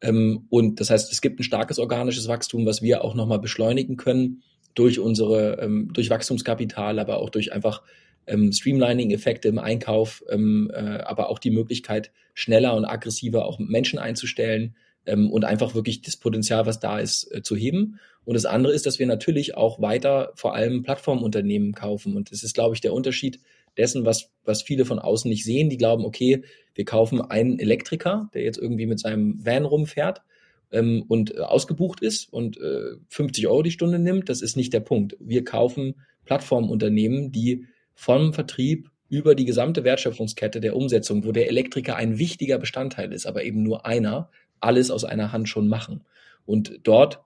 Ähm, 0.00 0.46
und 0.48 0.80
das 0.80 0.90
heißt, 0.90 1.12
es 1.12 1.20
gibt 1.20 1.40
ein 1.40 1.44
starkes 1.44 1.78
organisches 1.78 2.26
Wachstum, 2.28 2.66
was 2.66 2.82
wir 2.82 3.04
auch 3.04 3.14
nochmal 3.14 3.38
beschleunigen 3.38 3.96
können 3.96 4.42
durch 4.74 4.98
unsere, 4.98 5.58
ähm, 5.60 5.90
durch 5.92 6.10
Wachstumskapital, 6.10 6.98
aber 6.98 7.18
auch 7.18 7.30
durch 7.30 7.52
einfach 7.52 7.82
ähm, 8.26 8.52
Streamlining-Effekte 8.52 9.48
im 9.48 9.58
Einkauf, 9.58 10.22
ähm, 10.30 10.70
äh, 10.72 11.00
aber 11.00 11.30
auch 11.30 11.38
die 11.38 11.50
Möglichkeit, 11.50 12.12
schneller 12.34 12.74
und 12.74 12.84
aggressiver 12.84 13.44
auch 13.44 13.58
Menschen 13.58 13.98
einzustellen 13.98 14.76
ähm, 15.06 15.30
und 15.30 15.44
einfach 15.44 15.74
wirklich 15.74 16.02
das 16.02 16.16
Potenzial, 16.16 16.66
was 16.66 16.80
da 16.80 16.98
ist, 16.98 17.32
äh, 17.34 17.42
zu 17.42 17.56
heben. 17.56 17.98
Und 18.24 18.34
das 18.34 18.44
andere 18.44 18.72
ist, 18.72 18.86
dass 18.86 18.98
wir 18.98 19.06
natürlich 19.06 19.56
auch 19.56 19.80
weiter 19.80 20.32
vor 20.34 20.54
allem 20.54 20.82
Plattformunternehmen 20.82 21.72
kaufen. 21.72 22.16
Und 22.16 22.30
das 22.30 22.42
ist, 22.42 22.54
glaube 22.54 22.74
ich, 22.74 22.80
der 22.80 22.92
Unterschied 22.92 23.40
dessen, 23.76 24.04
was, 24.04 24.30
was 24.44 24.62
viele 24.62 24.84
von 24.84 24.98
außen 24.98 25.28
nicht 25.28 25.44
sehen. 25.44 25.70
Die 25.70 25.78
glauben, 25.78 26.04
okay, 26.04 26.42
wir 26.74 26.84
kaufen 26.84 27.20
einen 27.20 27.58
Elektriker, 27.58 28.30
der 28.34 28.42
jetzt 28.42 28.58
irgendwie 28.58 28.86
mit 28.86 29.00
seinem 29.00 29.44
Van 29.44 29.64
rumfährt 29.64 30.22
ähm, 30.70 31.04
und 31.08 31.34
äh, 31.34 31.40
ausgebucht 31.40 32.00
ist 32.02 32.32
und 32.32 32.58
äh, 32.58 32.96
50 33.08 33.46
Euro 33.48 33.62
die 33.62 33.70
Stunde 33.70 33.98
nimmt. 33.98 34.28
Das 34.28 34.42
ist 34.42 34.56
nicht 34.56 34.72
der 34.72 34.80
Punkt. 34.80 35.16
Wir 35.18 35.44
kaufen 35.44 35.94
Plattformunternehmen, 36.24 37.32
die 37.32 37.66
vom 38.00 38.32
Vertrieb 38.32 38.90
über 39.10 39.34
die 39.34 39.44
gesamte 39.44 39.84
Wertschöpfungskette 39.84 40.62
der 40.62 40.74
Umsetzung, 40.74 41.22
wo 41.26 41.32
der 41.32 41.48
Elektriker 41.48 41.96
ein 41.96 42.18
wichtiger 42.18 42.56
Bestandteil 42.56 43.12
ist, 43.12 43.26
aber 43.26 43.44
eben 43.44 43.62
nur 43.62 43.84
einer, 43.84 44.30
alles 44.58 44.90
aus 44.90 45.04
einer 45.04 45.32
Hand 45.32 45.50
schon 45.50 45.68
machen. 45.68 46.00
Und 46.46 46.80
dort 46.84 47.20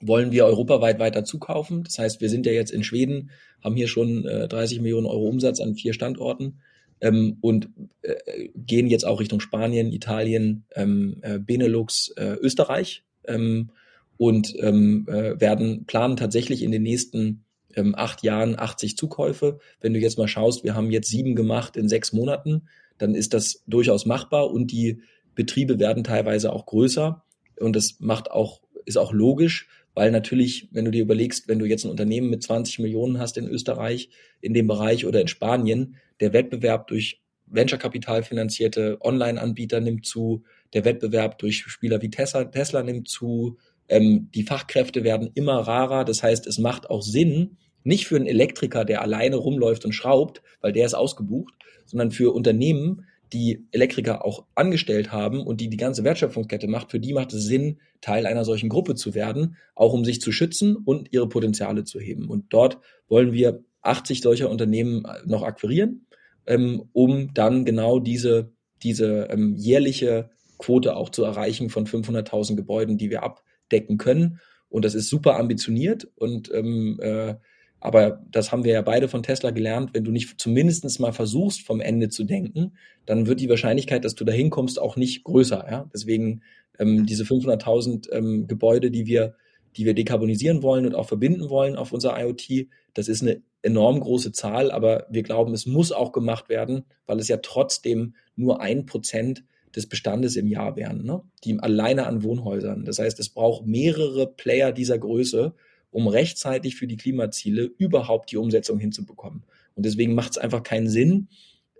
wollen 0.00 0.32
wir 0.32 0.46
europaweit 0.46 0.98
weiter 0.98 1.24
zukaufen. 1.24 1.84
Das 1.84 2.00
heißt, 2.00 2.20
wir 2.20 2.28
sind 2.28 2.44
ja 2.44 2.50
jetzt 2.50 2.72
in 2.72 2.82
Schweden, 2.82 3.30
haben 3.62 3.76
hier 3.76 3.86
schon 3.86 4.26
äh, 4.26 4.48
30 4.48 4.80
Millionen 4.80 5.06
Euro 5.06 5.28
Umsatz 5.28 5.60
an 5.60 5.76
vier 5.76 5.92
Standorten 5.92 6.58
ähm, 7.00 7.36
und 7.40 7.68
äh, 8.02 8.48
gehen 8.56 8.88
jetzt 8.88 9.06
auch 9.06 9.20
Richtung 9.20 9.38
Spanien, 9.38 9.92
Italien, 9.92 10.64
ähm, 10.74 11.18
äh, 11.22 11.38
Benelux, 11.38 12.08
äh, 12.16 12.34
Österreich 12.40 13.04
ähm, 13.28 13.70
und 14.16 14.56
ähm, 14.58 15.06
äh, 15.08 15.40
werden 15.40 15.84
planen 15.84 16.16
tatsächlich 16.16 16.64
in 16.64 16.72
den 16.72 16.82
nächsten 16.82 17.44
ähm, 17.74 17.94
acht 17.94 18.22
Jahren 18.22 18.58
80 18.58 18.96
Zukäufe. 18.96 19.58
Wenn 19.80 19.94
du 19.94 20.00
jetzt 20.00 20.18
mal 20.18 20.28
schaust, 20.28 20.64
wir 20.64 20.74
haben 20.74 20.90
jetzt 20.90 21.08
sieben 21.08 21.34
gemacht 21.34 21.76
in 21.76 21.88
sechs 21.88 22.12
Monaten, 22.12 22.68
dann 22.98 23.14
ist 23.14 23.34
das 23.34 23.62
durchaus 23.66 24.06
machbar 24.06 24.50
und 24.50 24.70
die 24.72 25.02
Betriebe 25.34 25.78
werden 25.78 26.04
teilweise 26.04 26.52
auch 26.52 26.66
größer 26.66 27.24
und 27.58 27.76
das 27.76 27.96
macht 28.00 28.30
auch, 28.30 28.60
ist 28.84 28.98
auch 28.98 29.12
logisch, 29.12 29.68
weil 29.94 30.10
natürlich, 30.10 30.68
wenn 30.72 30.84
du 30.84 30.90
dir 30.90 31.02
überlegst, 31.02 31.48
wenn 31.48 31.58
du 31.58 31.66
jetzt 31.66 31.84
ein 31.84 31.90
Unternehmen 31.90 32.30
mit 32.30 32.42
20 32.42 32.78
Millionen 32.78 33.18
hast 33.18 33.36
in 33.36 33.48
Österreich, 33.48 34.10
in 34.40 34.54
dem 34.54 34.66
Bereich 34.66 35.06
oder 35.06 35.20
in 35.20 35.28
Spanien, 35.28 35.96
der 36.20 36.32
Wettbewerb 36.32 36.86
durch 36.88 37.20
Venture-Kapital 37.46 38.22
finanzierte 38.22 38.98
Online-Anbieter 39.00 39.80
nimmt 39.80 40.06
zu, 40.06 40.44
der 40.72 40.84
Wettbewerb 40.84 41.38
durch 41.38 41.64
Spieler 41.66 42.00
wie 42.00 42.10
Tesla, 42.10 42.44
Tesla 42.44 42.82
nimmt 42.82 43.08
zu, 43.08 43.58
ähm, 43.90 44.30
die 44.34 44.44
Fachkräfte 44.44 45.04
werden 45.04 45.30
immer 45.34 45.58
rarer. 45.58 46.04
Das 46.04 46.22
heißt, 46.22 46.46
es 46.46 46.58
macht 46.58 46.88
auch 46.88 47.02
Sinn, 47.02 47.58
nicht 47.82 48.06
für 48.06 48.16
einen 48.16 48.26
Elektriker, 48.26 48.84
der 48.84 49.02
alleine 49.02 49.36
rumläuft 49.36 49.84
und 49.84 49.92
schraubt, 49.92 50.42
weil 50.60 50.72
der 50.72 50.86
ist 50.86 50.94
ausgebucht, 50.94 51.54
sondern 51.86 52.10
für 52.10 52.32
Unternehmen, 52.32 53.06
die 53.32 53.66
Elektriker 53.70 54.24
auch 54.24 54.44
angestellt 54.54 55.12
haben 55.12 55.40
und 55.40 55.60
die 55.60 55.68
die 55.68 55.76
ganze 55.76 56.04
Wertschöpfungskette 56.04 56.66
macht, 56.66 56.90
für 56.90 57.00
die 57.00 57.12
macht 57.12 57.32
es 57.32 57.44
Sinn, 57.44 57.78
Teil 58.00 58.26
einer 58.26 58.44
solchen 58.44 58.68
Gruppe 58.68 58.96
zu 58.96 59.14
werden, 59.14 59.56
auch 59.74 59.92
um 59.92 60.04
sich 60.04 60.20
zu 60.20 60.32
schützen 60.32 60.76
und 60.76 61.12
ihre 61.12 61.28
Potenziale 61.28 61.84
zu 61.84 62.00
heben. 62.00 62.28
Und 62.28 62.46
dort 62.52 62.78
wollen 63.08 63.32
wir 63.32 63.62
80 63.82 64.20
solcher 64.20 64.50
Unternehmen 64.50 65.06
noch 65.24 65.42
akquirieren, 65.42 66.06
ähm, 66.46 66.82
um 66.92 67.32
dann 67.34 67.64
genau 67.64 67.98
diese, 67.98 68.52
diese 68.82 69.28
ähm, 69.30 69.54
jährliche 69.56 70.30
Quote 70.58 70.96
auch 70.96 71.08
zu 71.08 71.24
erreichen 71.24 71.70
von 71.70 71.86
500.000 71.86 72.56
Gebäuden, 72.56 72.98
die 72.98 73.10
wir 73.10 73.22
ab 73.22 73.42
decken 73.72 73.98
können. 73.98 74.40
Und 74.68 74.84
das 74.84 74.94
ist 74.94 75.08
super 75.08 75.36
ambitioniert 75.38 76.08
und 76.16 76.50
ähm, 76.52 76.98
äh, 77.02 77.34
aber 77.80 78.22
das 78.30 78.52
haben 78.52 78.64
wir 78.64 78.74
ja 78.74 78.82
beide 78.82 79.08
von 79.08 79.22
Tesla 79.22 79.50
gelernt, 79.50 79.90
wenn 79.94 80.04
du 80.04 80.10
nicht 80.10 80.38
zumindest 80.38 81.00
mal 81.00 81.12
versuchst, 81.12 81.62
vom 81.62 81.80
Ende 81.80 82.10
zu 82.10 82.24
denken, 82.24 82.72
dann 83.06 83.26
wird 83.26 83.40
die 83.40 83.48
Wahrscheinlichkeit, 83.48 84.04
dass 84.04 84.14
du 84.14 84.24
da 84.24 84.32
hinkommst, 84.32 84.78
auch 84.78 84.96
nicht 84.96 85.24
größer. 85.24 85.66
Ja? 85.68 85.90
Deswegen 85.92 86.42
ähm, 86.78 87.06
diese 87.06 87.24
500.000 87.24 88.12
ähm, 88.12 88.46
Gebäude, 88.46 88.90
die 88.90 89.06
wir, 89.06 89.34
die 89.76 89.86
wir 89.86 89.94
dekarbonisieren 89.94 90.62
wollen 90.62 90.84
und 90.84 90.94
auch 90.94 91.08
verbinden 91.08 91.48
wollen 91.48 91.76
auf 91.76 91.92
unser 91.92 92.20
IoT, 92.20 92.68
das 92.92 93.08
ist 93.08 93.22
eine 93.22 93.42
enorm 93.62 94.00
große 94.00 94.32
Zahl, 94.32 94.70
aber 94.70 95.06
wir 95.10 95.22
glauben, 95.22 95.54
es 95.54 95.66
muss 95.66 95.90
auch 95.90 96.12
gemacht 96.12 96.48
werden, 96.48 96.84
weil 97.06 97.18
es 97.18 97.28
ja 97.28 97.38
trotzdem 97.38 98.14
nur 98.36 98.60
ein 98.60 98.84
Prozent 98.84 99.44
des 99.76 99.86
Bestandes 99.86 100.36
im 100.36 100.46
Jahr 100.46 100.76
wären, 100.76 101.04
ne? 101.04 101.22
die 101.44 101.58
alleine 101.58 102.06
an 102.06 102.22
Wohnhäusern. 102.22 102.84
Das 102.84 102.98
heißt, 102.98 103.20
es 103.20 103.28
braucht 103.28 103.66
mehrere 103.66 104.26
Player 104.26 104.72
dieser 104.72 104.98
Größe, 104.98 105.54
um 105.90 106.08
rechtzeitig 106.08 106.76
für 106.76 106.86
die 106.86 106.96
Klimaziele 106.96 107.70
überhaupt 107.78 108.32
die 108.32 108.36
Umsetzung 108.36 108.78
hinzubekommen. 108.78 109.44
Und 109.74 109.86
deswegen 109.86 110.14
macht 110.14 110.32
es 110.32 110.38
einfach 110.38 110.62
keinen 110.62 110.88
Sinn, 110.88 111.28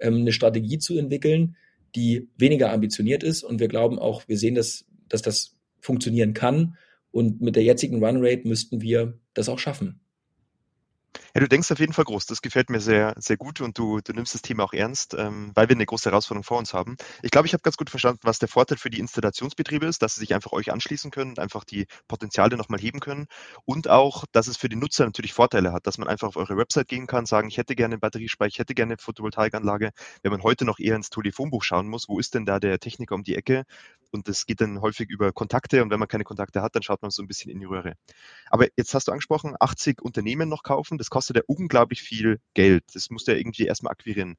ähm, 0.00 0.16
eine 0.16 0.32
Strategie 0.32 0.78
zu 0.78 0.98
entwickeln, 0.98 1.56
die 1.94 2.28
weniger 2.36 2.72
ambitioniert 2.72 3.22
ist. 3.22 3.42
Und 3.42 3.60
wir 3.60 3.68
glauben 3.68 3.98
auch, 3.98 4.28
wir 4.28 4.38
sehen, 4.38 4.54
dass, 4.54 4.86
dass 5.08 5.22
das 5.22 5.56
funktionieren 5.80 6.34
kann. 6.34 6.76
Und 7.10 7.40
mit 7.40 7.56
der 7.56 7.64
jetzigen 7.64 8.02
Runrate 8.04 8.46
müssten 8.46 8.80
wir 8.80 9.18
das 9.34 9.48
auch 9.48 9.58
schaffen. 9.58 9.99
Ja, 11.34 11.40
du 11.40 11.48
denkst 11.48 11.70
auf 11.70 11.78
jeden 11.78 11.92
Fall 11.92 12.04
groß. 12.04 12.26
Das 12.26 12.42
gefällt 12.42 12.70
mir 12.70 12.80
sehr, 12.80 13.14
sehr 13.16 13.36
gut 13.36 13.60
und 13.60 13.76
du, 13.78 14.00
du 14.00 14.12
nimmst 14.12 14.34
das 14.34 14.42
Thema 14.42 14.64
auch 14.64 14.72
ernst, 14.72 15.14
ähm, 15.14 15.50
weil 15.54 15.68
wir 15.68 15.76
eine 15.76 15.86
große 15.86 16.10
Herausforderung 16.10 16.44
vor 16.44 16.58
uns 16.58 16.72
haben. 16.74 16.96
Ich 17.22 17.30
glaube, 17.30 17.46
ich 17.46 17.52
habe 17.52 17.62
ganz 17.62 17.76
gut 17.76 17.90
verstanden, 17.90 18.20
was 18.22 18.38
der 18.38 18.48
Vorteil 18.48 18.78
für 18.78 18.90
die 18.90 18.98
Installationsbetriebe 18.98 19.86
ist, 19.86 20.02
dass 20.02 20.14
sie 20.14 20.20
sich 20.20 20.34
einfach 20.34 20.52
euch 20.52 20.72
anschließen 20.72 21.10
können, 21.10 21.38
einfach 21.38 21.64
die 21.64 21.86
Potenziale 22.08 22.56
nochmal 22.56 22.80
heben 22.80 23.00
können 23.00 23.26
und 23.64 23.88
auch, 23.88 24.24
dass 24.32 24.46
es 24.46 24.56
für 24.56 24.68
die 24.68 24.76
Nutzer 24.76 25.04
natürlich 25.04 25.32
Vorteile 25.32 25.72
hat, 25.72 25.86
dass 25.86 25.98
man 25.98 26.08
einfach 26.08 26.28
auf 26.28 26.36
eure 26.36 26.56
Website 26.56 26.88
gehen 26.88 27.06
kann, 27.06 27.26
sagen, 27.26 27.48
ich 27.48 27.58
hätte 27.58 27.74
gerne 27.76 27.94
einen 27.94 28.00
Batteriespeicher, 28.00 28.48
ich 28.54 28.58
hätte 28.58 28.74
gerne 28.74 28.92
eine 28.94 28.98
Photovoltaikanlage. 28.98 29.90
Wenn 30.22 30.32
man 30.32 30.42
heute 30.42 30.64
noch 30.64 30.78
eher 30.78 30.96
ins 30.96 31.10
Telefonbuch 31.10 31.62
schauen 31.64 31.88
muss, 31.88 32.08
wo 32.08 32.18
ist 32.18 32.34
denn 32.34 32.46
da 32.46 32.58
der 32.60 32.78
Techniker 32.78 33.14
um 33.14 33.22
die 33.22 33.36
Ecke? 33.36 33.64
Und 34.10 34.28
das 34.28 34.46
geht 34.46 34.60
dann 34.60 34.80
häufig 34.80 35.08
über 35.08 35.32
Kontakte 35.32 35.82
und 35.82 35.90
wenn 35.90 35.98
man 35.98 36.08
keine 36.08 36.24
Kontakte 36.24 36.62
hat, 36.62 36.74
dann 36.74 36.82
schaut 36.82 37.02
man 37.02 37.10
so 37.10 37.22
ein 37.22 37.28
bisschen 37.28 37.50
in 37.50 37.60
die 37.60 37.66
Röhre. 37.66 37.94
Aber 38.50 38.66
jetzt 38.76 38.94
hast 38.94 39.08
du 39.08 39.12
angesprochen, 39.12 39.54
80 39.58 40.02
Unternehmen 40.02 40.48
noch 40.48 40.62
kaufen, 40.62 40.98
das 40.98 41.10
kostet 41.10 41.36
ja 41.36 41.42
unglaublich 41.46 42.02
viel 42.02 42.40
Geld. 42.54 42.84
Das 42.94 43.10
musst 43.10 43.28
du 43.28 43.32
ja 43.32 43.38
irgendwie 43.38 43.66
erstmal 43.66 43.92
akquirieren. 43.92 44.36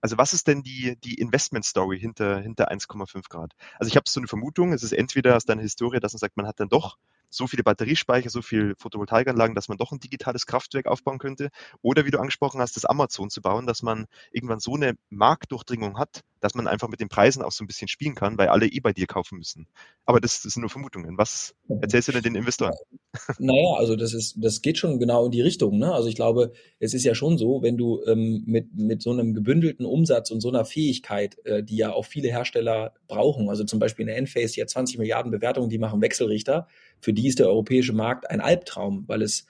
Also 0.00 0.18
was 0.18 0.32
ist 0.32 0.48
denn 0.48 0.62
die, 0.62 0.96
die 1.04 1.14
Investment-Story 1.14 1.98
hinter, 1.98 2.40
hinter 2.40 2.70
1,5 2.72 3.28
Grad? 3.28 3.54
Also 3.78 3.88
ich 3.88 3.96
habe 3.96 4.08
so 4.08 4.18
eine 4.18 4.26
Vermutung, 4.26 4.72
es 4.72 4.82
ist 4.82 4.92
entweder 4.92 5.36
aus 5.36 5.44
deiner 5.44 5.62
Historie, 5.62 6.00
dass 6.00 6.12
man 6.12 6.18
sagt, 6.18 6.36
man 6.36 6.46
hat 6.46 6.58
dann 6.58 6.68
doch 6.68 6.98
so 7.32 7.46
viele 7.46 7.62
Batteriespeicher, 7.62 8.30
so 8.30 8.42
viel 8.42 8.74
Photovoltaikanlagen, 8.78 9.54
dass 9.54 9.68
man 9.68 9.78
doch 9.78 9.92
ein 9.92 10.00
digitales 10.00 10.46
Kraftwerk 10.46 10.86
aufbauen 10.86 11.18
könnte. 11.18 11.48
Oder 11.80 12.04
wie 12.04 12.10
du 12.10 12.18
angesprochen 12.18 12.60
hast, 12.60 12.76
das 12.76 12.84
Amazon 12.84 13.30
zu 13.30 13.40
bauen, 13.40 13.66
dass 13.66 13.82
man 13.82 14.06
irgendwann 14.30 14.60
so 14.60 14.74
eine 14.74 14.94
Marktdurchdringung 15.10 15.98
hat, 15.98 16.22
dass 16.40 16.54
man 16.54 16.66
einfach 16.66 16.88
mit 16.88 17.00
den 17.00 17.08
Preisen 17.08 17.42
auch 17.42 17.52
so 17.52 17.64
ein 17.64 17.68
bisschen 17.68 17.88
spielen 17.88 18.14
kann, 18.14 18.36
weil 18.36 18.48
alle 18.48 18.66
eh 18.66 18.80
bei 18.80 18.92
dir 18.92 19.06
kaufen 19.06 19.38
müssen. 19.38 19.66
Aber 20.04 20.20
das, 20.20 20.42
das 20.42 20.52
sind 20.52 20.60
nur 20.60 20.70
Vermutungen. 20.70 21.16
Was 21.16 21.54
erzählst 21.80 22.08
du 22.08 22.12
denn 22.12 22.22
den 22.22 22.34
Investoren? 22.34 22.74
Naja, 23.38 23.74
also 23.76 23.94
das 23.94 24.14
ist, 24.14 24.36
das 24.38 24.62
geht 24.62 24.78
schon 24.78 24.98
genau 24.98 25.26
in 25.26 25.32
die 25.32 25.42
Richtung. 25.42 25.78
Ne? 25.78 25.92
Also 25.92 26.08
ich 26.08 26.14
glaube, 26.14 26.52
es 26.78 26.94
ist 26.94 27.04
ja 27.04 27.14
schon 27.14 27.36
so, 27.36 27.62
wenn 27.62 27.76
du 27.76 28.02
ähm, 28.06 28.42
mit, 28.46 28.74
mit 28.74 29.02
so 29.02 29.10
einem 29.10 29.34
gebündelten 29.34 29.84
Umsatz 29.84 30.30
und 30.30 30.40
so 30.40 30.48
einer 30.48 30.64
Fähigkeit, 30.64 31.36
äh, 31.44 31.62
die 31.62 31.76
ja 31.76 31.92
auch 31.92 32.06
viele 32.06 32.28
Hersteller 32.28 32.94
brauchen, 33.08 33.50
also 33.50 33.64
zum 33.64 33.78
Beispiel 33.78 34.06
eine 34.08 34.16
Enphase, 34.16 34.54
die 34.54 34.62
hat 34.62 34.70
20 34.70 34.98
Milliarden 34.98 35.30
Bewertungen, 35.30 35.68
die 35.68 35.78
machen 35.78 36.00
Wechselrichter, 36.00 36.68
für 37.02 37.12
die 37.12 37.26
ist 37.26 37.40
der 37.40 37.48
europäische 37.48 37.92
Markt 37.92 38.30
ein 38.30 38.40
Albtraum, 38.40 39.04
weil 39.08 39.22
es 39.22 39.46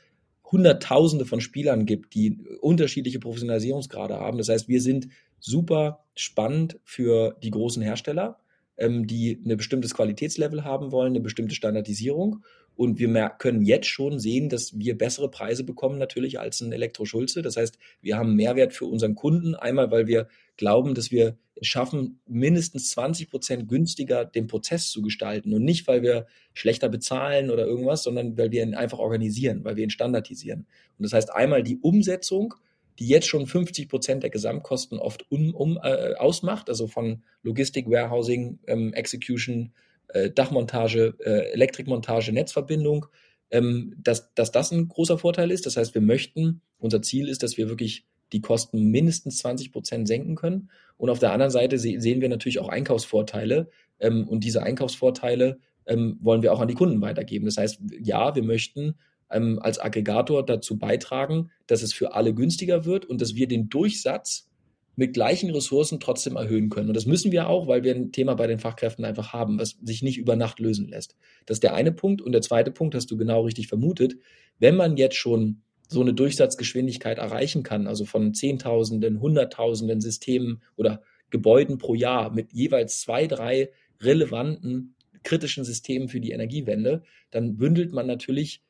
Hunderttausende 0.50 1.26
von 1.26 1.42
Spielern 1.42 1.84
gibt, 1.84 2.14
die 2.14 2.38
unterschiedliche 2.61 3.20
Professionalisierungsgrade 3.20 4.18
haben. 4.18 4.38
Das 4.38 4.48
heißt, 4.48 4.68
wir 4.68 4.80
sind 4.80 5.09
super 5.38 6.05
spannend 6.14 6.80
für 6.82 7.36
die 7.42 7.50
großen 7.50 7.82
Hersteller. 7.82 8.38
ähm, 8.78 9.07
die 9.07 9.38
ein 9.44 9.57
bestimmtes 9.57 9.94
Qualitätslevel 9.94 10.64
haben 10.64 10.92
wollen, 10.92 11.12
eine 11.12 11.20
bestimmte 11.20 11.55
Standardisierung. 11.55 12.44
Und 12.76 12.98
wir 12.98 13.30
können 13.38 13.62
jetzt 13.62 13.86
schon 13.86 14.18
sehen, 14.18 14.48
dass 14.48 14.78
wir 14.78 14.96
bessere 14.96 15.30
Preise 15.30 15.64
bekommen 15.64 15.98
natürlich 15.98 16.40
als 16.40 16.60
ein 16.60 16.72
Elektroschulze. 16.72 17.42
Das 17.42 17.56
heißt, 17.56 17.78
wir 18.00 18.16
haben 18.16 18.34
Mehrwert 18.34 18.72
für 18.72 18.86
unseren 18.86 19.14
Kunden. 19.14 19.54
Einmal, 19.54 19.90
weil 19.90 20.06
wir 20.06 20.28
glauben, 20.56 20.94
dass 20.94 21.10
wir 21.10 21.36
es 21.54 21.66
schaffen, 21.66 22.20
mindestens 22.26 22.90
20 22.90 23.30
Prozent 23.30 23.68
günstiger 23.68 24.24
den 24.24 24.46
Prozess 24.46 24.90
zu 24.90 25.02
gestalten. 25.02 25.52
Und 25.52 25.64
nicht, 25.64 25.86
weil 25.86 26.02
wir 26.02 26.26
schlechter 26.54 26.88
bezahlen 26.88 27.50
oder 27.50 27.66
irgendwas, 27.66 28.02
sondern 28.02 28.36
weil 28.38 28.50
wir 28.50 28.62
ihn 28.62 28.74
einfach 28.74 28.98
organisieren, 28.98 29.64
weil 29.64 29.76
wir 29.76 29.84
ihn 29.84 29.90
standardisieren. 29.90 30.66
Und 30.98 31.04
das 31.04 31.12
heißt 31.12 31.32
einmal 31.32 31.62
die 31.62 31.78
Umsetzung, 31.78 32.54
die 32.98 33.08
jetzt 33.08 33.26
schon 33.26 33.46
50 33.46 33.88
Prozent 33.88 34.22
der 34.22 34.30
Gesamtkosten 34.30 34.98
oft 34.98 35.30
um, 35.30 35.54
um, 35.54 35.78
äh, 35.82 36.14
ausmacht, 36.14 36.68
also 36.68 36.86
von 36.86 37.22
Logistik, 37.42 37.88
Warehousing, 37.88 38.58
ähm, 38.66 38.92
Execution, 38.92 39.72
äh, 40.12 40.30
Dachmontage, 40.30 41.14
äh, 41.20 41.52
Elektrikmontage, 41.52 42.32
Netzverbindung, 42.32 43.06
ähm, 43.50 43.94
dass, 43.98 44.32
dass 44.34 44.52
das 44.52 44.72
ein 44.72 44.88
großer 44.88 45.18
Vorteil 45.18 45.50
ist. 45.50 45.66
Das 45.66 45.76
heißt, 45.76 45.94
wir 45.94 46.02
möchten, 46.02 46.62
unser 46.78 47.02
Ziel 47.02 47.28
ist, 47.28 47.42
dass 47.42 47.56
wir 47.56 47.68
wirklich 47.68 48.06
die 48.32 48.40
Kosten 48.40 48.90
mindestens 48.90 49.38
20 49.38 49.72
Prozent 49.72 50.08
senken 50.08 50.36
können. 50.36 50.70
Und 50.96 51.10
auf 51.10 51.18
der 51.18 51.32
anderen 51.32 51.50
Seite 51.50 51.78
se 51.78 52.00
sehen 52.00 52.20
wir 52.20 52.28
natürlich 52.28 52.58
auch 52.58 52.68
Einkaufsvorteile. 52.68 53.68
Ähm, 54.00 54.26
und 54.26 54.44
diese 54.44 54.62
Einkaufsvorteile 54.62 55.58
ähm, 55.86 56.18
wollen 56.20 56.42
wir 56.42 56.52
auch 56.52 56.60
an 56.60 56.68
die 56.68 56.74
Kunden 56.74 57.00
weitergeben. 57.00 57.44
Das 57.44 57.56
heißt, 57.56 57.80
ja, 58.00 58.34
wir 58.34 58.42
möchten 58.42 58.94
ähm, 59.30 59.58
als 59.60 59.78
Aggregator 59.78 60.44
dazu 60.44 60.78
beitragen, 60.78 61.50
dass 61.66 61.82
es 61.82 61.92
für 61.92 62.14
alle 62.14 62.34
günstiger 62.34 62.84
wird 62.84 63.04
und 63.04 63.20
dass 63.20 63.34
wir 63.34 63.48
den 63.48 63.68
Durchsatz 63.68 64.48
mit 64.95 65.14
gleichen 65.14 65.51
Ressourcen 65.51 66.01
trotzdem 66.01 66.36
erhöhen 66.36 66.68
können. 66.68 66.88
Und 66.88 66.95
das 66.95 67.07
müssen 67.07 67.32
wir 67.32 67.49
auch, 67.49 67.66
weil 67.66 67.82
wir 67.82 67.95
ein 67.95 68.12
Thema 68.12 68.34
bei 68.34 68.47
den 68.47 68.59
Fachkräften 68.59 69.05
einfach 69.05 69.32
haben, 69.32 69.59
was 69.59 69.78
sich 69.82 70.03
nicht 70.03 70.18
über 70.18 70.36
Nacht 70.36 70.61
lösen 70.61 70.88
lässt. 70.88 71.16
Das 71.47 71.57
ist 71.57 71.62
der 71.62 71.74
eine 71.74 71.93
Punkt. 71.93 72.20
Und 72.20 72.32
der 72.32 72.43
zweite 72.43 72.70
Punkt 72.70 72.95
hast 72.95 73.11
du 73.11 73.16
genau 73.16 73.43
richtig 73.43 73.68
vermutet. 73.68 74.16
Wenn 74.59 74.76
man 74.76 74.97
jetzt 74.97 75.16
schon 75.16 75.62
so 75.88 76.01
eine 76.01 76.14
Durchsatzgeschwindigkeit 76.14 77.18
erreichen 77.18 77.62
kann, 77.62 77.86
also 77.86 78.05
von 78.05 78.34
Zehntausenden, 78.34 79.20
Hunderttausenden 79.20 80.01
Systemen 80.01 80.62
oder 80.76 81.03
Gebäuden 81.30 81.78
pro 81.78 81.95
Jahr 81.95 82.32
mit 82.32 82.53
jeweils 82.53 83.01
zwei, 83.01 83.26
drei 83.26 83.70
relevanten 84.01 84.95
kritischen 85.22 85.64
Systemen 85.64 86.09
für 86.09 86.20
die 86.20 86.32
Energiewende, 86.32 87.03
dann 87.30 87.57
bündelt 87.57 87.93
man 87.93 88.07
natürlich 88.07 88.62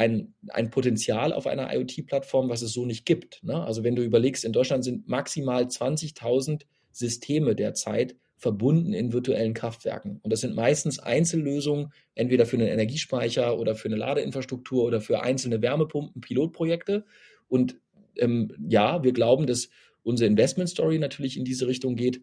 ein, 0.00 0.32
ein 0.48 0.70
Potenzial 0.70 1.30
auf 1.30 1.46
einer 1.46 1.70
IoT-Plattform, 1.74 2.48
was 2.48 2.62
es 2.62 2.72
so 2.72 2.86
nicht 2.86 3.04
gibt. 3.04 3.44
Ne? 3.44 3.62
Also 3.62 3.84
wenn 3.84 3.96
du 3.96 4.02
überlegst, 4.02 4.46
in 4.46 4.52
Deutschland 4.52 4.82
sind 4.82 5.06
maximal 5.08 5.64
20.000 5.64 6.62
Systeme 6.90 7.54
derzeit 7.54 8.16
verbunden 8.38 8.94
in 8.94 9.12
virtuellen 9.12 9.52
Kraftwerken. 9.52 10.18
Und 10.22 10.32
das 10.32 10.40
sind 10.40 10.54
meistens 10.54 11.00
Einzellösungen, 11.00 11.92
entweder 12.14 12.46
für 12.46 12.56
einen 12.56 12.68
Energiespeicher 12.68 13.58
oder 13.58 13.74
für 13.74 13.88
eine 13.88 13.96
Ladeinfrastruktur 13.96 14.84
oder 14.84 15.02
für 15.02 15.22
einzelne 15.22 15.60
Wärmepumpen, 15.60 16.22
Pilotprojekte. 16.22 17.04
Und 17.48 17.78
ähm, 18.16 18.54
ja, 18.66 19.04
wir 19.04 19.12
glauben, 19.12 19.46
dass 19.46 19.68
unsere 20.02 20.30
Investment 20.30 20.70
Story 20.70 20.98
natürlich 20.98 21.36
in 21.36 21.44
diese 21.44 21.66
Richtung 21.66 21.94
geht, 21.94 22.22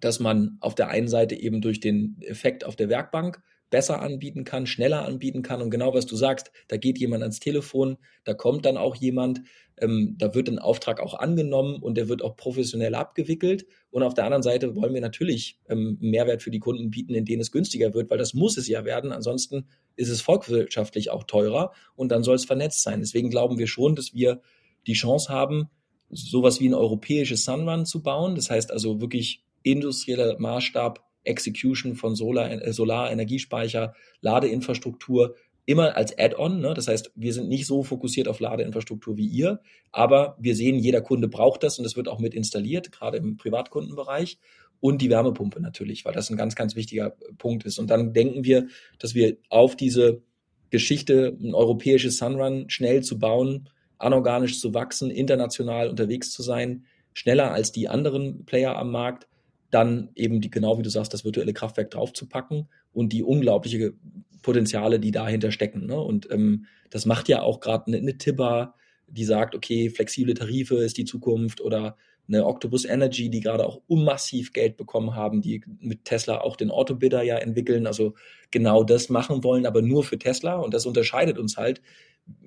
dass 0.00 0.20
man 0.20 0.58
auf 0.60 0.74
der 0.74 0.88
einen 0.88 1.08
Seite 1.08 1.34
eben 1.34 1.62
durch 1.62 1.80
den 1.80 2.18
Effekt 2.20 2.62
auf 2.66 2.76
der 2.76 2.90
Werkbank 2.90 3.42
besser 3.70 4.02
anbieten 4.02 4.44
kann, 4.44 4.66
schneller 4.66 5.04
anbieten 5.04 5.42
kann. 5.42 5.62
Und 5.62 5.70
genau 5.70 5.94
was 5.94 6.06
du 6.06 6.16
sagst, 6.16 6.50
da 6.68 6.76
geht 6.76 6.98
jemand 6.98 7.22
ans 7.22 7.40
Telefon, 7.40 7.96
da 8.24 8.34
kommt 8.34 8.66
dann 8.66 8.76
auch 8.76 8.96
jemand, 8.96 9.42
ähm, 9.78 10.16
da 10.18 10.34
wird 10.34 10.48
ein 10.48 10.58
Auftrag 10.58 11.00
auch 11.00 11.14
angenommen 11.14 11.76
und 11.76 11.96
der 11.96 12.08
wird 12.08 12.22
auch 12.22 12.36
professionell 12.36 12.94
abgewickelt. 12.94 13.66
Und 13.90 14.02
auf 14.02 14.14
der 14.14 14.24
anderen 14.24 14.42
Seite 14.42 14.74
wollen 14.74 14.92
wir 14.92 15.00
natürlich 15.00 15.58
ähm, 15.68 15.96
Mehrwert 16.00 16.42
für 16.42 16.50
die 16.50 16.58
Kunden 16.58 16.90
bieten, 16.90 17.14
in 17.14 17.24
denen 17.24 17.40
es 17.40 17.52
günstiger 17.52 17.94
wird, 17.94 18.10
weil 18.10 18.18
das 18.18 18.34
muss 18.34 18.56
es 18.56 18.68
ja 18.68 18.84
werden. 18.84 19.12
Ansonsten 19.12 19.66
ist 19.96 20.10
es 20.10 20.20
volkswirtschaftlich 20.20 21.10
auch 21.10 21.24
teurer 21.24 21.72
und 21.94 22.10
dann 22.12 22.22
soll 22.22 22.36
es 22.36 22.44
vernetzt 22.44 22.82
sein. 22.82 23.00
Deswegen 23.00 23.30
glauben 23.30 23.58
wir 23.58 23.66
schon, 23.66 23.94
dass 23.94 24.14
wir 24.14 24.40
die 24.86 24.94
Chance 24.94 25.28
haben, 25.32 25.70
sowas 26.10 26.60
wie 26.60 26.68
ein 26.68 26.74
europäisches 26.74 27.44
Sunrun 27.44 27.86
zu 27.86 28.02
bauen. 28.02 28.34
Das 28.34 28.50
heißt 28.50 28.72
also 28.72 29.00
wirklich 29.00 29.44
industrieller 29.62 30.38
Maßstab 30.38 31.04
Execution 31.24 31.94
von 31.94 32.14
Solar, 32.14 32.50
äh, 32.50 32.72
Solarenergiespeicher, 32.72 33.94
Ladeinfrastruktur 34.20 35.36
immer 35.66 35.96
als 35.96 36.18
Add-on. 36.18 36.60
Ne? 36.60 36.74
Das 36.74 36.88
heißt, 36.88 37.12
wir 37.14 37.32
sind 37.32 37.48
nicht 37.48 37.66
so 37.66 37.82
fokussiert 37.82 38.28
auf 38.28 38.40
Ladeinfrastruktur 38.40 39.16
wie 39.16 39.26
ihr, 39.26 39.60
aber 39.92 40.36
wir 40.40 40.56
sehen, 40.56 40.78
jeder 40.78 41.00
Kunde 41.00 41.28
braucht 41.28 41.62
das 41.62 41.78
und 41.78 41.84
das 41.84 41.96
wird 41.96 42.08
auch 42.08 42.18
mit 42.18 42.34
installiert, 42.34 42.90
gerade 42.92 43.18
im 43.18 43.36
Privatkundenbereich. 43.36 44.38
Und 44.80 45.02
die 45.02 45.10
Wärmepumpe 45.10 45.60
natürlich, 45.60 46.06
weil 46.06 46.14
das 46.14 46.30
ein 46.30 46.38
ganz, 46.38 46.54
ganz 46.54 46.74
wichtiger 46.74 47.10
Punkt 47.36 47.64
ist. 47.66 47.78
Und 47.78 47.90
dann 47.90 48.14
denken 48.14 48.44
wir, 48.44 48.68
dass 48.98 49.14
wir 49.14 49.36
auf 49.50 49.76
diese 49.76 50.22
Geschichte, 50.70 51.36
ein 51.38 51.54
europäisches 51.54 52.16
Sunrun 52.16 52.70
schnell 52.70 53.02
zu 53.02 53.18
bauen, 53.18 53.68
anorganisch 53.98 54.58
zu 54.58 54.72
wachsen, 54.72 55.10
international 55.10 55.90
unterwegs 55.90 56.30
zu 56.30 56.42
sein, 56.42 56.86
schneller 57.12 57.52
als 57.52 57.72
die 57.72 57.88
anderen 57.88 58.46
Player 58.46 58.76
am 58.76 58.90
Markt, 58.90 59.28
dann 59.70 60.10
eben 60.14 60.40
die, 60.40 60.50
genau 60.50 60.78
wie 60.78 60.82
du 60.82 60.90
sagst, 60.90 61.14
das 61.14 61.24
virtuelle 61.24 61.52
Kraftwerk 61.52 61.90
draufzupacken 61.90 62.68
und 62.92 63.12
die 63.12 63.22
unglaubliche 63.22 63.94
Potenziale, 64.42 65.00
die 65.00 65.10
dahinter 65.10 65.52
stecken. 65.52 65.86
Ne? 65.86 66.00
Und 66.00 66.30
ähm, 66.30 66.66
das 66.90 67.06
macht 67.06 67.28
ja 67.28 67.42
auch 67.42 67.60
gerade 67.60 67.86
eine, 67.86 67.98
eine 67.98 68.18
Tibber, 68.18 68.74
die 69.06 69.24
sagt, 69.24 69.54
okay, 69.54 69.90
flexible 69.90 70.34
Tarife 70.34 70.76
ist 70.76 70.96
die 70.96 71.04
Zukunft 71.04 71.60
oder 71.60 71.96
eine 72.28 72.46
Octopus 72.46 72.84
Energy, 72.84 73.28
die 73.28 73.40
gerade 73.40 73.66
auch 73.66 73.80
massiv 73.88 74.52
Geld 74.52 74.76
bekommen 74.76 75.16
haben, 75.16 75.40
die 75.40 75.62
mit 75.80 76.04
Tesla 76.04 76.40
auch 76.40 76.56
den 76.56 76.70
Autobidder 76.70 77.22
ja 77.22 77.36
entwickeln, 77.36 77.86
also 77.86 78.14
genau 78.52 78.84
das 78.84 79.08
machen 79.08 79.42
wollen, 79.42 79.66
aber 79.66 79.82
nur 79.82 80.04
für 80.04 80.18
Tesla 80.18 80.56
und 80.56 80.72
das 80.72 80.86
unterscheidet 80.86 81.38
uns 81.38 81.56
halt 81.56 81.82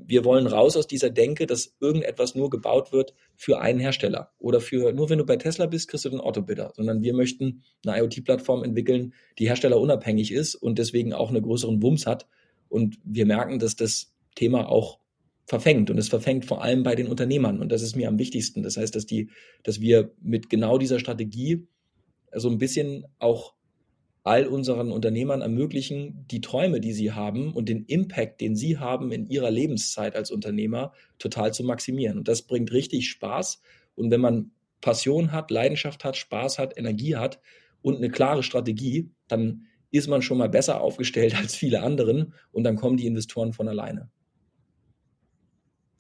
wir 0.06 0.26
wollen 0.26 0.48
raus 0.48 0.76
aus 0.78 0.88
dieser 0.88 1.10
Denke, 1.10 1.48
dass 1.48 1.76
irgendetwas 1.80 2.36
nur 2.36 2.50
gebaut 2.50 2.92
wird 2.92 3.14
für 3.36 3.60
einen 3.60 3.80
Hersteller 3.80 4.32
oder 4.40 4.60
für 4.60 4.92
nur 4.94 5.10
wenn 5.10 5.18
du 5.18 5.26
bei 5.26 5.38
Tesla 5.38 5.66
bist, 5.66 5.88
kriegst 5.88 6.06
du 6.06 6.10
den 6.10 6.20
Autobidder, 6.20 6.74
sondern 6.76 7.02
wir 7.02 7.14
möchten 7.14 7.64
eine 7.86 8.00
IoT-Plattform 8.00 8.64
entwickeln, 8.64 9.14
die 9.40 9.48
herstellerunabhängig 9.48 10.32
ist 10.32 10.56
und 10.56 10.80
deswegen 10.80 11.14
auch 11.14 11.30
einen 11.30 11.42
größeren 11.42 11.82
Wumms 11.82 12.06
hat. 12.06 12.28
Und 12.70 12.98
wir 13.04 13.26
merken, 13.26 13.60
dass 13.60 13.76
das 13.76 14.14
Thema 14.36 14.70
auch 14.70 15.00
verfängt 15.46 15.90
und 15.90 15.98
es 15.98 16.10
verfängt 16.10 16.46
vor 16.46 16.64
allem 16.64 16.84
bei 16.84 16.96
den 16.96 17.08
Unternehmern 17.08 17.60
und 17.60 17.72
das 17.72 17.82
ist 17.82 17.96
mir 17.96 18.08
am 18.08 18.18
wichtigsten. 18.18 18.64
Das 18.64 18.78
heißt, 18.78 18.96
dass 18.96 19.06
die, 19.06 19.30
dass 19.64 19.82
wir 19.82 20.14
mit 20.22 20.50
genau 20.50 20.78
dieser 20.78 21.00
Strategie 21.00 21.68
so 22.34 22.50
ein 22.50 22.58
bisschen 22.58 23.06
auch 23.20 23.54
all 24.24 24.48
unseren 24.48 24.92
Unternehmern 24.92 25.42
ermöglichen, 25.42 26.26
die 26.32 26.40
Träume, 26.40 26.80
die 26.80 26.94
sie 26.94 27.12
haben 27.12 27.54
und 27.54 27.68
den 27.68 27.86
Impact, 27.86 28.40
den 28.40 28.56
sie 28.56 28.78
haben 28.78 29.12
in 29.12 29.28
ihrer 29.28 29.52
Lebenszeit 29.52 30.16
als 30.16 30.32
Unternehmer, 30.32 30.94
total 31.20 31.54
zu 31.54 31.64
maximieren. 31.64 32.18
Und 32.18 32.28
das 32.30 32.42
bringt 32.44 32.72
richtig 32.72 33.10
Spaß. 33.10 33.62
Und 33.96 34.12
wenn 34.12 34.22
man 34.22 34.52
Passion 34.80 35.32
hat, 35.34 35.52
Leidenschaft 35.52 36.06
hat, 36.06 36.16
Spaß 36.16 36.58
hat, 36.58 36.78
Energie 36.78 37.18
hat 37.18 37.40
und 37.82 37.98
eine 37.98 38.10
klare 38.10 38.44
Strategie, 38.44 39.12
dann 39.28 39.66
ist 39.92 40.08
man 40.08 40.22
schon 40.22 40.38
mal 40.38 40.50
besser 40.50 40.82
aufgestellt 40.82 41.36
als 41.38 41.56
viele 41.56 41.82
anderen 41.84 42.34
und 42.52 42.64
dann 42.64 42.78
kommen 42.78 42.98
die 42.98 43.08
Investoren 43.08 43.52
von 43.52 43.68
alleine. 43.68 44.10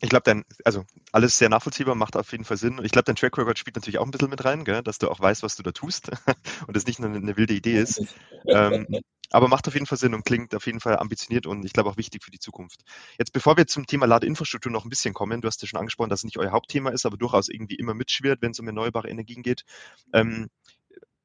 Ich 0.03 0.09
glaube, 0.09 0.23
dein, 0.25 0.43
also 0.65 0.83
alles 1.13 1.37
sehr 1.37 1.47
nachvollziehbar, 1.47 1.95
macht 1.95 2.17
auf 2.17 2.29
jeden 2.33 2.43
Fall 2.43 2.57
Sinn. 2.57 2.77
Und 2.77 2.83
ich 2.83 2.91
glaube, 2.91 3.05
dein 3.05 3.15
Track 3.15 3.37
Record 3.37 3.57
spielt 3.57 3.77
natürlich 3.77 3.99
auch 3.99 4.05
ein 4.05 4.11
bisschen 4.11 4.29
mit 4.29 4.43
rein, 4.43 4.65
gell? 4.65 4.83
dass 4.83 4.97
du 4.97 5.09
auch 5.09 5.21
weißt, 5.21 5.43
was 5.43 5.55
du 5.55 5.63
da 5.63 5.71
tust 5.71 6.11
und 6.67 6.75
es 6.75 6.85
nicht 6.85 6.99
nur 6.99 7.07
eine, 7.07 7.19
eine 7.19 7.37
wilde 7.37 7.53
Idee 7.53 7.79
ist. 7.79 8.01
ähm, 8.47 8.85
aber 9.29 9.47
macht 9.47 9.65
auf 9.67 9.75
jeden 9.75 9.85
Fall 9.85 9.97
Sinn 9.97 10.13
und 10.13 10.25
klingt 10.25 10.53
auf 10.55 10.65
jeden 10.65 10.81
Fall 10.81 10.97
ambitioniert 10.97 11.47
und 11.47 11.63
ich 11.63 11.71
glaube 11.71 11.89
auch 11.89 11.95
wichtig 11.95 12.21
für 12.21 12.31
die 12.31 12.39
Zukunft. 12.39 12.81
Jetzt, 13.17 13.31
bevor 13.31 13.55
wir 13.55 13.65
zum 13.65 13.87
Thema 13.87 14.05
Ladeinfrastruktur 14.05 14.73
noch 14.73 14.83
ein 14.83 14.89
bisschen 14.89 15.13
kommen, 15.13 15.39
du 15.39 15.47
hast 15.47 15.61
ja 15.61 15.69
schon 15.69 15.79
angesprochen, 15.79 16.09
dass 16.09 16.19
es 16.19 16.25
nicht 16.25 16.37
euer 16.37 16.51
Hauptthema 16.51 16.89
ist, 16.89 17.05
aber 17.05 17.15
durchaus 17.15 17.47
irgendwie 17.47 17.75
immer 17.75 17.93
mitschwirrt, 17.93 18.41
wenn 18.41 18.51
es 18.51 18.59
um 18.59 18.67
erneuerbare 18.67 19.07
Energien 19.09 19.41
geht. 19.41 19.63
Ähm, 20.11 20.49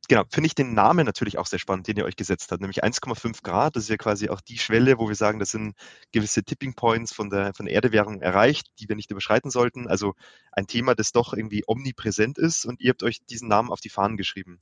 genau, 0.08 0.24
finde 0.30 0.46
ich 0.46 0.54
den 0.54 0.74
Namen 0.74 1.06
natürlich 1.06 1.38
auch 1.38 1.46
sehr 1.46 1.58
spannend, 1.58 1.86
den 1.86 1.96
ihr 1.96 2.04
euch 2.04 2.16
gesetzt 2.16 2.50
habt, 2.50 2.60
nämlich 2.60 2.82
1,5 2.82 3.42
Grad. 3.42 3.76
Das 3.76 3.84
ist 3.84 3.90
ja 3.90 3.96
quasi 3.96 4.28
auch 4.30 4.40
die 4.40 4.58
Schwelle, 4.58 4.98
wo 4.98 5.08
wir 5.08 5.14
sagen, 5.14 5.38
das 5.38 5.50
sind 5.50 5.74
gewisse 6.12 6.42
Tipping 6.42 6.74
Points 6.74 7.12
von 7.12 7.30
der, 7.30 7.54
von 7.54 7.66
der 7.66 7.74
Erdewährung 7.74 8.20
erreicht, 8.20 8.68
die 8.80 8.88
wir 8.88 8.96
nicht 8.96 9.10
überschreiten 9.10 9.50
sollten. 9.50 9.86
Also 9.86 10.14
ein 10.52 10.66
Thema, 10.66 10.94
das 10.94 11.12
doch 11.12 11.34
irgendwie 11.34 11.62
omnipräsent 11.66 12.38
ist 12.38 12.64
und 12.64 12.80
ihr 12.80 12.90
habt 12.90 13.02
euch 13.02 13.18
diesen 13.26 13.48
Namen 13.48 13.70
auf 13.70 13.80
die 13.80 13.90
Fahnen 13.90 14.16
geschrieben. 14.16 14.58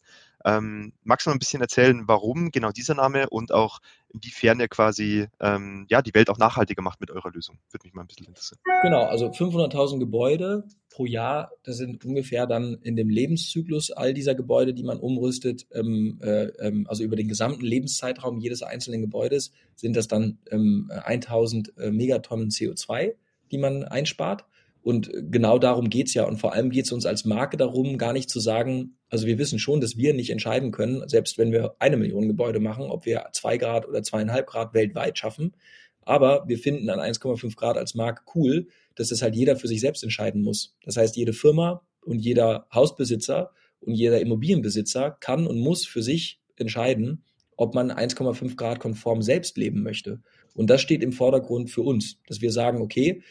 Ähm, 0.47 0.93
magst 1.03 1.27
du 1.27 1.31
mal 1.31 1.35
ein 1.35 1.41
bisschen 1.41 1.61
erzählen, 1.61 2.05
warum 2.07 2.53
genau 2.53 2.71
dieser 2.71 2.95
Name 2.95 3.29
und 3.29 3.53
auch 3.53 3.81
inwiefern 4.11 4.61
ihr 4.61 4.69
quasi 4.69 5.27
ähm, 5.41 5.87
ja, 5.91 6.03
die 6.03 6.15
Welt 6.15 6.31
auch 6.31 6.39
nachhaltiger 6.39 6.83
macht 6.83 7.01
mit 7.01 7.11
eurer 7.11 7.31
Lösung? 7.31 7.59
Würde 7.73 7.85
mich 7.85 7.95
mal 7.95 8.03
ein 8.03 8.07
bisschen 8.07 8.29
interessieren. 8.29 8.61
Genau, 8.83 9.07
also 9.07 9.27
500.000 9.27 9.99
Gebäude 9.99 10.65
pro 10.89 11.05
Jahr, 11.05 11.51
das 11.65 11.79
sind 11.79 12.05
ungefähr 12.05 12.47
dann 12.47 12.79
in 12.83 12.95
dem 12.95 13.11
Lebenszyklus 13.11 13.91
all 13.91 14.15
dieser 14.15 14.37
Gebäude, 14.37 14.73
die 14.73 14.85
man 14.85 15.01
umrüstet, 15.01 15.67
ähm, 15.75 16.21
äh, 16.23 16.45
ähm, 16.61 16.87
also 16.89 17.03
über 17.03 17.17
den 17.17 17.27
gesamten 17.27 17.65
Lebenszeitraum 17.67 18.39
jedes 18.39 18.63
einzelnen 18.63 19.01
Gebäudes, 19.01 19.53
sind 19.75 19.97
das 19.97 20.07
dann 20.07 20.39
ähm, 20.53 20.91
1000 20.91 21.77
äh, 21.77 21.91
Megatonnen 21.91 22.51
CO2, 22.51 23.15
die 23.51 23.59
man 23.59 23.83
einspart. 23.83 24.45
Und 24.87 25.11
genau 25.33 25.59
darum 25.59 25.91
geht's 25.91 26.15
ja. 26.15 26.23
Und 26.29 26.37
vor 26.37 26.53
allem 26.53 26.71
geht's 26.71 26.93
uns 26.93 27.07
als 27.07 27.25
Marke 27.25 27.57
darum, 27.57 27.99
gar 27.99 28.13
nicht 28.13 28.31
zu 28.31 28.39
sagen, 28.39 28.97
also 29.09 29.27
wir 29.27 29.37
wissen 29.37 29.59
schon, 29.59 29.81
dass 29.81 29.97
wir 29.97 30.15
nicht 30.15 30.31
entscheiden 30.31 30.71
können, 30.71 31.03
selbst 31.09 31.39
wenn 31.39 31.51
wir 31.51 31.75
eine 31.81 31.97
Million 31.97 32.29
Gebäude 32.29 32.61
machen, 32.61 32.85
ob 32.85 33.05
wir 33.05 33.27
zwei 33.33 33.57
Grad 33.57 33.89
oder 33.89 34.05
zweieinhalb 34.05 34.47
Grad 34.47 34.75
weltweit 34.75 35.19
schaffen. 35.19 35.57
Aber 36.03 36.45
wir 36.47 36.57
finden 36.57 36.89
an 36.89 37.01
1,5 37.01 37.57
Grad 37.57 37.77
als 37.77 37.97
Marke 37.97 38.23
cool, 38.37 38.69
dass 38.95 39.09
das 39.09 39.23
halt 39.23 39.35
jeder 39.35 39.57
für 39.57 39.67
sich 39.67 39.81
selbst 39.81 40.05
entscheiden 40.05 40.43
muss. 40.43 40.77
Das 40.85 40.97
heißt, 40.97 41.17
jede 41.17 41.33
Firma 41.33 41.83
und 42.03 42.21
jeder 42.21 42.69
Hausbesitzer 42.73 43.51
und 43.81 43.95
jeder 43.95 44.21
Immobilienbesitzer 44.21 45.17
kann 45.19 45.49
und 45.49 45.59
muss 45.59 45.85
für 45.85 46.05
sich 46.05 46.39
entscheiden, 46.55 47.25
ob 47.57 47.75
man 47.75 47.91
1,5 47.91 48.55
Grad 48.55 48.79
konform 48.79 49.21
selbst 49.21 49.57
leben 49.57 49.83
möchte. 49.83 50.23
Und 50.55 50.71
das 50.71 50.81
steht 50.81 51.03
im 51.03 51.11
Vordergrund 51.11 51.71
für 51.71 51.83
uns, 51.83 52.21
dass 52.29 52.41
wir 52.41 52.53
sagen, 52.53 52.81
okay, 52.81 53.25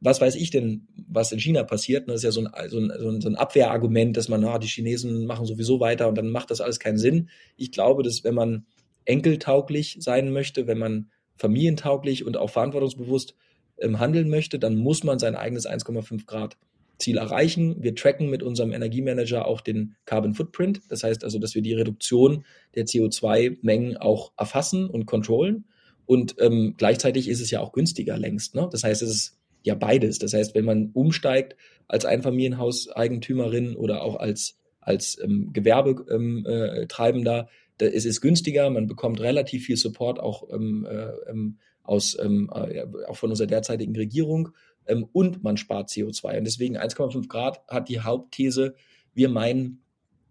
was 0.00 0.20
weiß 0.20 0.34
ich 0.36 0.50
denn, 0.50 0.86
was 1.08 1.32
in 1.32 1.38
China 1.38 1.62
passiert? 1.64 2.08
Das 2.08 2.16
ist 2.16 2.22
ja 2.24 2.30
so 2.30 2.40
ein, 2.40 2.68
so 2.68 2.78
ein, 2.78 3.20
so 3.20 3.28
ein 3.28 3.36
Abwehrargument, 3.36 4.16
dass 4.16 4.28
man, 4.28 4.44
ah, 4.44 4.58
die 4.58 4.68
Chinesen 4.68 5.26
machen 5.26 5.46
sowieso 5.46 5.80
weiter 5.80 6.08
und 6.08 6.16
dann 6.16 6.30
macht 6.30 6.50
das 6.50 6.60
alles 6.60 6.78
keinen 6.78 6.98
Sinn. 6.98 7.28
Ich 7.56 7.72
glaube, 7.72 8.02
dass 8.02 8.24
wenn 8.24 8.34
man 8.34 8.66
enkeltauglich 9.04 9.96
sein 10.00 10.32
möchte, 10.32 10.66
wenn 10.66 10.78
man 10.78 11.10
familientauglich 11.36 12.24
und 12.24 12.36
auch 12.36 12.50
verantwortungsbewusst 12.50 13.34
ähm, 13.78 13.98
handeln 13.98 14.28
möchte, 14.28 14.58
dann 14.58 14.76
muss 14.76 15.04
man 15.04 15.18
sein 15.18 15.34
eigenes 15.34 15.68
1,5 15.68 16.26
Grad 16.26 16.56
Ziel 16.98 17.16
erreichen. 17.16 17.76
Wir 17.82 17.94
tracken 17.94 18.28
mit 18.28 18.42
unserem 18.42 18.72
Energiemanager 18.72 19.46
auch 19.46 19.60
den 19.60 19.94
Carbon 20.04 20.34
Footprint. 20.34 20.82
Das 20.88 21.04
heißt 21.04 21.24
also, 21.24 21.38
dass 21.38 21.54
wir 21.54 21.62
die 21.62 21.74
Reduktion 21.74 22.44
der 22.74 22.86
CO2-Mengen 22.86 23.96
auch 23.96 24.32
erfassen 24.36 24.90
und 24.90 25.06
kontrollen. 25.06 25.64
Und 26.06 26.36
ähm, 26.40 26.74
gleichzeitig 26.76 27.28
ist 27.28 27.40
es 27.40 27.50
ja 27.50 27.60
auch 27.60 27.72
günstiger 27.72 28.18
längst. 28.18 28.54
Ne? 28.54 28.68
Das 28.72 28.82
heißt, 28.82 29.02
es 29.02 29.10
ist 29.10 29.37
ja 29.62 29.74
beides. 29.74 30.18
Das 30.18 30.32
heißt, 30.34 30.54
wenn 30.54 30.64
man 30.64 30.90
umsteigt 30.92 31.56
als 31.86 32.04
Einfamilienhauseigentümerin 32.04 33.76
oder 33.76 34.02
auch 34.02 34.16
als, 34.16 34.58
als 34.80 35.18
ähm, 35.22 35.52
Gewerbetreibender, 35.52 37.38
ähm, 37.38 37.44
äh, 37.44 37.50
da 37.78 37.86
ist 37.86 38.06
es 38.06 38.20
günstiger, 38.20 38.68
man 38.70 38.86
bekommt 38.86 39.20
relativ 39.20 39.66
viel 39.66 39.76
Support 39.76 40.18
auch 40.20 40.48
ähm, 40.52 40.86
äh, 40.90 41.30
ähm, 41.30 41.58
aus, 41.84 42.16
ähm, 42.20 42.50
äh, 42.52 42.84
auch 43.06 43.16
von 43.16 43.30
unserer 43.30 43.46
derzeitigen 43.46 43.96
Regierung 43.96 44.50
ähm, 44.86 45.08
und 45.12 45.42
man 45.42 45.56
spart 45.56 45.88
CO2. 45.88 46.38
Und 46.38 46.44
deswegen 46.44 46.76
1,5 46.76 47.28
Grad 47.28 47.62
hat 47.68 47.88
die 47.88 48.00
Hauptthese, 48.00 48.74
wir 49.14 49.28
meinen, 49.28 49.82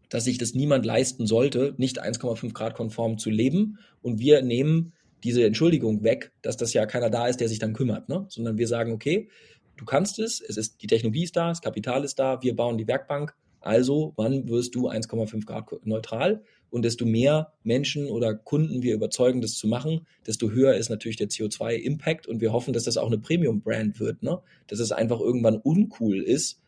dass 0.10 0.26
sich 0.26 0.38
das 0.38 0.54
niemand 0.54 0.86
leisten 0.86 1.26
sollte, 1.26 1.74
nicht 1.78 2.04
1,5 2.04 2.54
Grad 2.54 2.76
konform 2.76 3.18
zu 3.18 3.30
leben. 3.30 3.80
Und 4.02 4.20
wir 4.20 4.42
nehmen 4.42 4.94
diese 5.28 5.46
Entschuldigung 5.46 6.04
weg, 6.04 6.32
dass 6.42 6.56
das 6.56 6.74
ja 6.74 6.86
keiner 6.86 7.10
da 7.10 7.28
ist, 7.28 7.42
der 7.42 7.50
sich 7.50 7.60
dann 7.60 7.74
kümmert, 7.74 8.08
ne? 8.08 8.26
sondern 8.30 8.58
wir 8.58 8.68
sagen, 8.68 8.94
okay, 8.94 9.28
du 9.76 9.84
kannst 9.84 10.20
es, 10.20 10.40
es 10.40 10.56
ist, 10.56 10.82
die 10.82 10.88
Technologie 10.88 11.24
ist 11.24 11.36
da, 11.36 11.50
das 11.50 11.62
Kapital 11.62 12.06
ist 12.06 12.18
da, 12.18 12.42
wir 12.42 12.56
bauen 12.56 12.78
die 12.78 12.88
Werkbank, 12.88 13.36
also 13.60 14.14
wann 14.16 14.48
wirst 14.48 14.74
du 14.76 14.88
1,5 14.90 15.46
Grad 15.46 15.86
neutral? 15.86 16.44
Und 16.70 16.84
desto 16.84 17.06
mehr 17.06 17.54
Menschen 17.64 18.08
oder 18.08 18.34
Kunden 18.34 18.82
wir 18.82 18.94
überzeugen, 18.94 19.42
das 19.42 19.56
zu 19.56 19.68
machen, 19.68 20.06
desto 20.26 20.52
höher 20.52 20.76
ist 20.76 20.90
natürlich 20.90 21.18
der 21.18 21.28
CO2-Impact 21.28 22.28
und 22.28 22.40
wir 22.40 22.54
hoffen, 22.54 22.74
dass 22.74 22.84
das 22.84 22.98
auch 22.98 23.08
eine 23.08 23.18
Premium-Brand 23.18 24.00
wird, 24.00 24.24
ne? 24.24 24.40
dass 24.68 24.80
es 24.80 24.94
einfach 24.94 25.20
irgendwann 25.20 25.58
uncool 25.58 26.22
ist, 26.22 26.62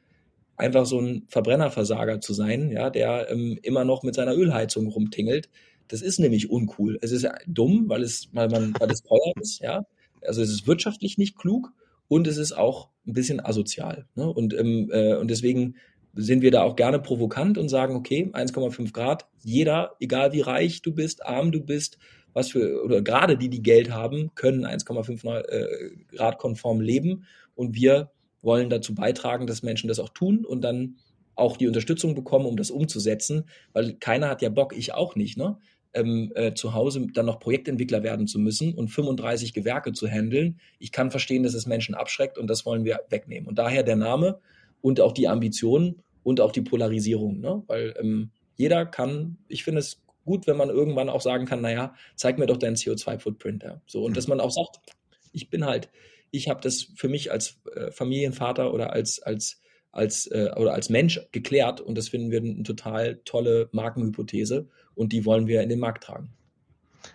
einfach 0.58 0.86
so 0.86 1.00
ein 1.00 1.24
Verbrennerversager 1.30 2.20
zu 2.20 2.34
sein, 2.34 2.72
ja, 2.72 2.90
der 2.90 3.30
ähm, 3.30 3.58
immer 3.64 3.86
noch 3.86 4.04
mit 4.04 4.16
seiner 4.16 4.36
Ölheizung 4.36 4.88
rumtingelt, 4.88 5.50
das 5.90 6.02
ist 6.02 6.20
nämlich 6.20 6.50
uncool. 6.50 6.98
Es 7.02 7.12
ist 7.12 7.28
dumm, 7.46 7.90
weil 7.90 8.04
es, 8.04 8.30
weil 8.32 8.48
man, 8.48 8.74
weil 8.80 8.90
es 8.92 9.04
teuer 9.04 9.34
ist, 9.42 9.60
ja. 9.60 9.86
Also 10.22 10.42
es 10.42 10.50
ist 10.50 10.68
wirtschaftlich 10.68 11.18
nicht 11.18 11.38
klug 11.38 11.74
und 12.08 12.28
es 12.28 12.38
ist 12.38 12.54
auch 12.54 12.90
ein 13.08 13.14
bisschen 13.14 13.44
asozial. 13.44 14.06
Ne? 14.16 14.28
Und, 14.28 14.54
ähm, 14.54 14.90
äh, 14.92 15.16
und 15.16 15.30
deswegen 15.30 15.76
sind 16.14 16.42
wir 16.42 16.52
da 16.52 16.64
auch 16.64 16.76
gerne 16.76 17.00
provokant 17.00 17.58
und 17.58 17.70
sagen, 17.70 17.96
okay, 17.96 18.30
1,5 18.34 18.92
Grad, 18.92 19.28
jeder, 19.44 19.96
egal 20.00 20.34
wie 20.34 20.42
reich 20.42 20.82
du 20.82 20.94
bist, 20.94 21.26
arm 21.26 21.52
du 21.52 21.62
bist, 21.62 21.98
was 22.34 22.52
für, 22.52 22.84
oder 22.84 23.02
gerade 23.02 23.38
die, 23.38 23.50
die 23.50 23.62
Geld 23.62 23.92
haben, 23.92 24.32
können 24.36 24.66
1,5 24.66 25.48
äh, 25.48 25.92
Grad 26.16 26.38
konform 26.38 26.82
leben 26.82 27.26
und 27.56 27.76
wir 27.76 28.12
wollen 28.42 28.70
dazu 28.70 28.94
beitragen, 28.96 29.48
dass 29.48 29.64
Menschen 29.64 29.88
das 29.88 30.00
auch 30.00 30.10
tun 30.10 30.46
und 30.46 30.62
dann 30.62 30.96
auch 31.36 31.58
die 31.58 31.68
Unterstützung 31.68 32.16
bekommen, 32.16 32.46
um 32.46 32.58
das 32.58 32.72
umzusetzen, 32.72 33.46
weil 33.74 33.94
keiner 33.94 34.30
hat 34.30 34.42
ja 34.42 34.50
Bock, 34.50 34.76
ich 34.76 34.94
auch 34.94 35.16
nicht, 35.16 35.38
ne? 35.38 35.58
Ähm, 35.94 36.32
äh, 36.36 36.54
zu 36.54 36.74
Hause 36.74 37.08
dann 37.14 37.26
noch 37.26 37.40
Projektentwickler 37.40 38.04
werden 38.04 38.28
zu 38.28 38.40
müssen 38.40 38.74
und 38.74 38.90
35 38.90 39.54
Gewerke 39.54 39.94
zu 39.94 40.08
handeln. 40.08 40.60
Ich 40.78 40.92
kann 40.92 41.12
verstehen, 41.12 41.44
dass 41.44 41.54
es 41.54 41.66
Menschen 41.66 41.96
abschreckt 41.96 42.38
und 42.38 42.48
das 42.48 42.66
wollen 42.66 42.86
wir 42.86 43.02
wegnehmen. 43.10 43.48
Und 43.48 43.58
daher 43.58 43.84
der 43.84 43.96
Name 43.96 44.40
und 44.82 45.02
auch 45.02 45.12
die 45.12 45.28
Ambitionen 45.28 46.02
und 46.24 46.42
auch 46.42 46.52
die 46.52 46.62
Polarisierung, 46.62 47.40
ne? 47.40 47.64
weil 47.68 47.96
ähm, 48.00 48.32
jeder 48.56 48.86
kann, 48.86 49.38
ich 49.48 49.64
finde 49.64 49.80
es 49.80 50.02
gut, 50.26 50.46
wenn 50.46 50.58
man 50.58 50.70
irgendwann 50.70 51.10
auch 51.10 51.22
sagen 51.22 51.46
kann, 51.46 51.62
naja, 51.62 51.96
zeig 52.16 52.38
mir 52.38 52.46
doch 52.46 52.58
deinen 52.58 52.76
CO2-Footprint. 52.76 53.64
Ja. 53.64 53.82
So, 53.88 54.04
und 54.04 54.12
mhm. 54.12 54.16
dass 54.16 54.28
man 54.28 54.40
auch 54.40 54.52
sagt, 54.52 54.80
ich 55.32 55.50
bin 55.50 55.66
halt, 55.66 55.90
ich 56.30 56.50
habe 56.50 56.62
das 56.62 56.88
für 56.96 57.10
mich 57.10 57.32
als 57.32 57.60
äh, 57.74 57.90
Familienvater 57.92 58.74
oder 58.74 58.94
als, 58.94 59.22
als 59.22 59.62
als 59.92 60.28
äh, 60.28 60.52
oder 60.56 60.74
als 60.74 60.90
Mensch 60.90 61.20
geklärt 61.32 61.82
und 61.82 61.98
das 61.98 62.10
finden 62.10 62.32
wir 62.32 62.40
eine 62.42 62.64
total 62.64 63.22
tolle 63.26 63.70
Markenhypothese 63.72 64.68
und 64.96 65.14
die 65.14 65.26
wollen 65.26 65.48
wir 65.48 65.62
in 65.62 65.70
den 65.70 65.80
Markt 65.80 66.04
tragen. 66.04 66.34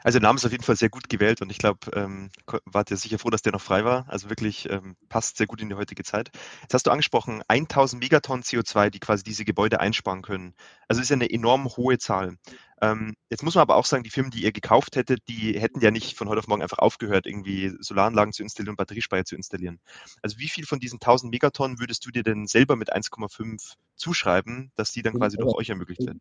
Also 0.02 0.18
der 0.18 0.28
Name 0.28 0.36
ist 0.36 0.44
auf 0.44 0.52
jeden 0.52 0.64
Fall 0.64 0.76
sehr 0.76 0.88
gut 0.88 1.08
gewählt 1.08 1.42
und 1.42 1.50
ich 1.50 1.58
glaube, 1.58 1.90
ähm, 1.94 2.30
wart 2.64 2.90
ihr 2.90 2.96
sicher 2.96 3.18
froh, 3.18 3.30
dass 3.30 3.42
der 3.42 3.52
noch 3.52 3.60
frei 3.60 3.84
war. 3.84 4.06
Also 4.08 4.28
wirklich 4.28 4.68
ähm, 4.70 4.96
passt 5.08 5.36
sehr 5.36 5.46
gut 5.46 5.60
in 5.62 5.68
die 5.68 5.74
heutige 5.74 6.04
Zeit. 6.04 6.30
Jetzt 6.62 6.74
hast 6.74 6.86
du 6.86 6.90
angesprochen, 6.90 7.42
1000 7.48 8.02
Megatonnen 8.02 8.42
CO2, 8.42 8.90
die 8.90 9.00
quasi 9.00 9.22
diese 9.22 9.44
Gebäude 9.44 9.80
einsparen 9.80 10.22
können. 10.22 10.54
Also 10.88 11.02
ist 11.02 11.10
ja 11.10 11.14
eine 11.14 11.30
enorm 11.30 11.68
hohe 11.76 11.98
Zahl. 11.98 12.36
Ähm, 12.82 13.14
jetzt 13.30 13.42
muss 13.42 13.54
man 13.54 13.62
aber 13.62 13.76
auch 13.76 13.86
sagen, 13.86 14.02
die 14.02 14.10
Firmen, 14.10 14.30
die 14.30 14.42
ihr 14.42 14.52
gekauft 14.52 14.96
hättet, 14.96 15.20
die 15.28 15.58
hätten 15.58 15.80
ja 15.80 15.90
nicht 15.90 16.16
von 16.16 16.28
heute 16.28 16.40
auf 16.40 16.48
morgen 16.48 16.62
einfach 16.62 16.78
aufgehört, 16.78 17.26
irgendwie 17.26 17.72
Solaranlagen 17.80 18.32
zu 18.32 18.42
installieren 18.42 18.72
und 18.72 18.76
Batteriespeicher 18.76 19.24
zu 19.24 19.36
installieren. 19.36 19.80
Also 20.22 20.38
wie 20.38 20.48
viel 20.48 20.66
von 20.66 20.80
diesen 20.80 20.96
1000 20.96 21.30
Megatonnen 21.30 21.78
würdest 21.78 22.04
du 22.04 22.10
dir 22.10 22.22
denn 22.22 22.46
selber 22.46 22.76
mit 22.76 22.94
1,5 22.94 23.74
zuschreiben, 23.96 24.70
dass 24.74 24.92
die 24.92 25.02
dann 25.02 25.14
quasi 25.14 25.38
durch 25.38 25.54
euch 25.54 25.70
ermöglicht 25.70 26.04
werden? 26.06 26.20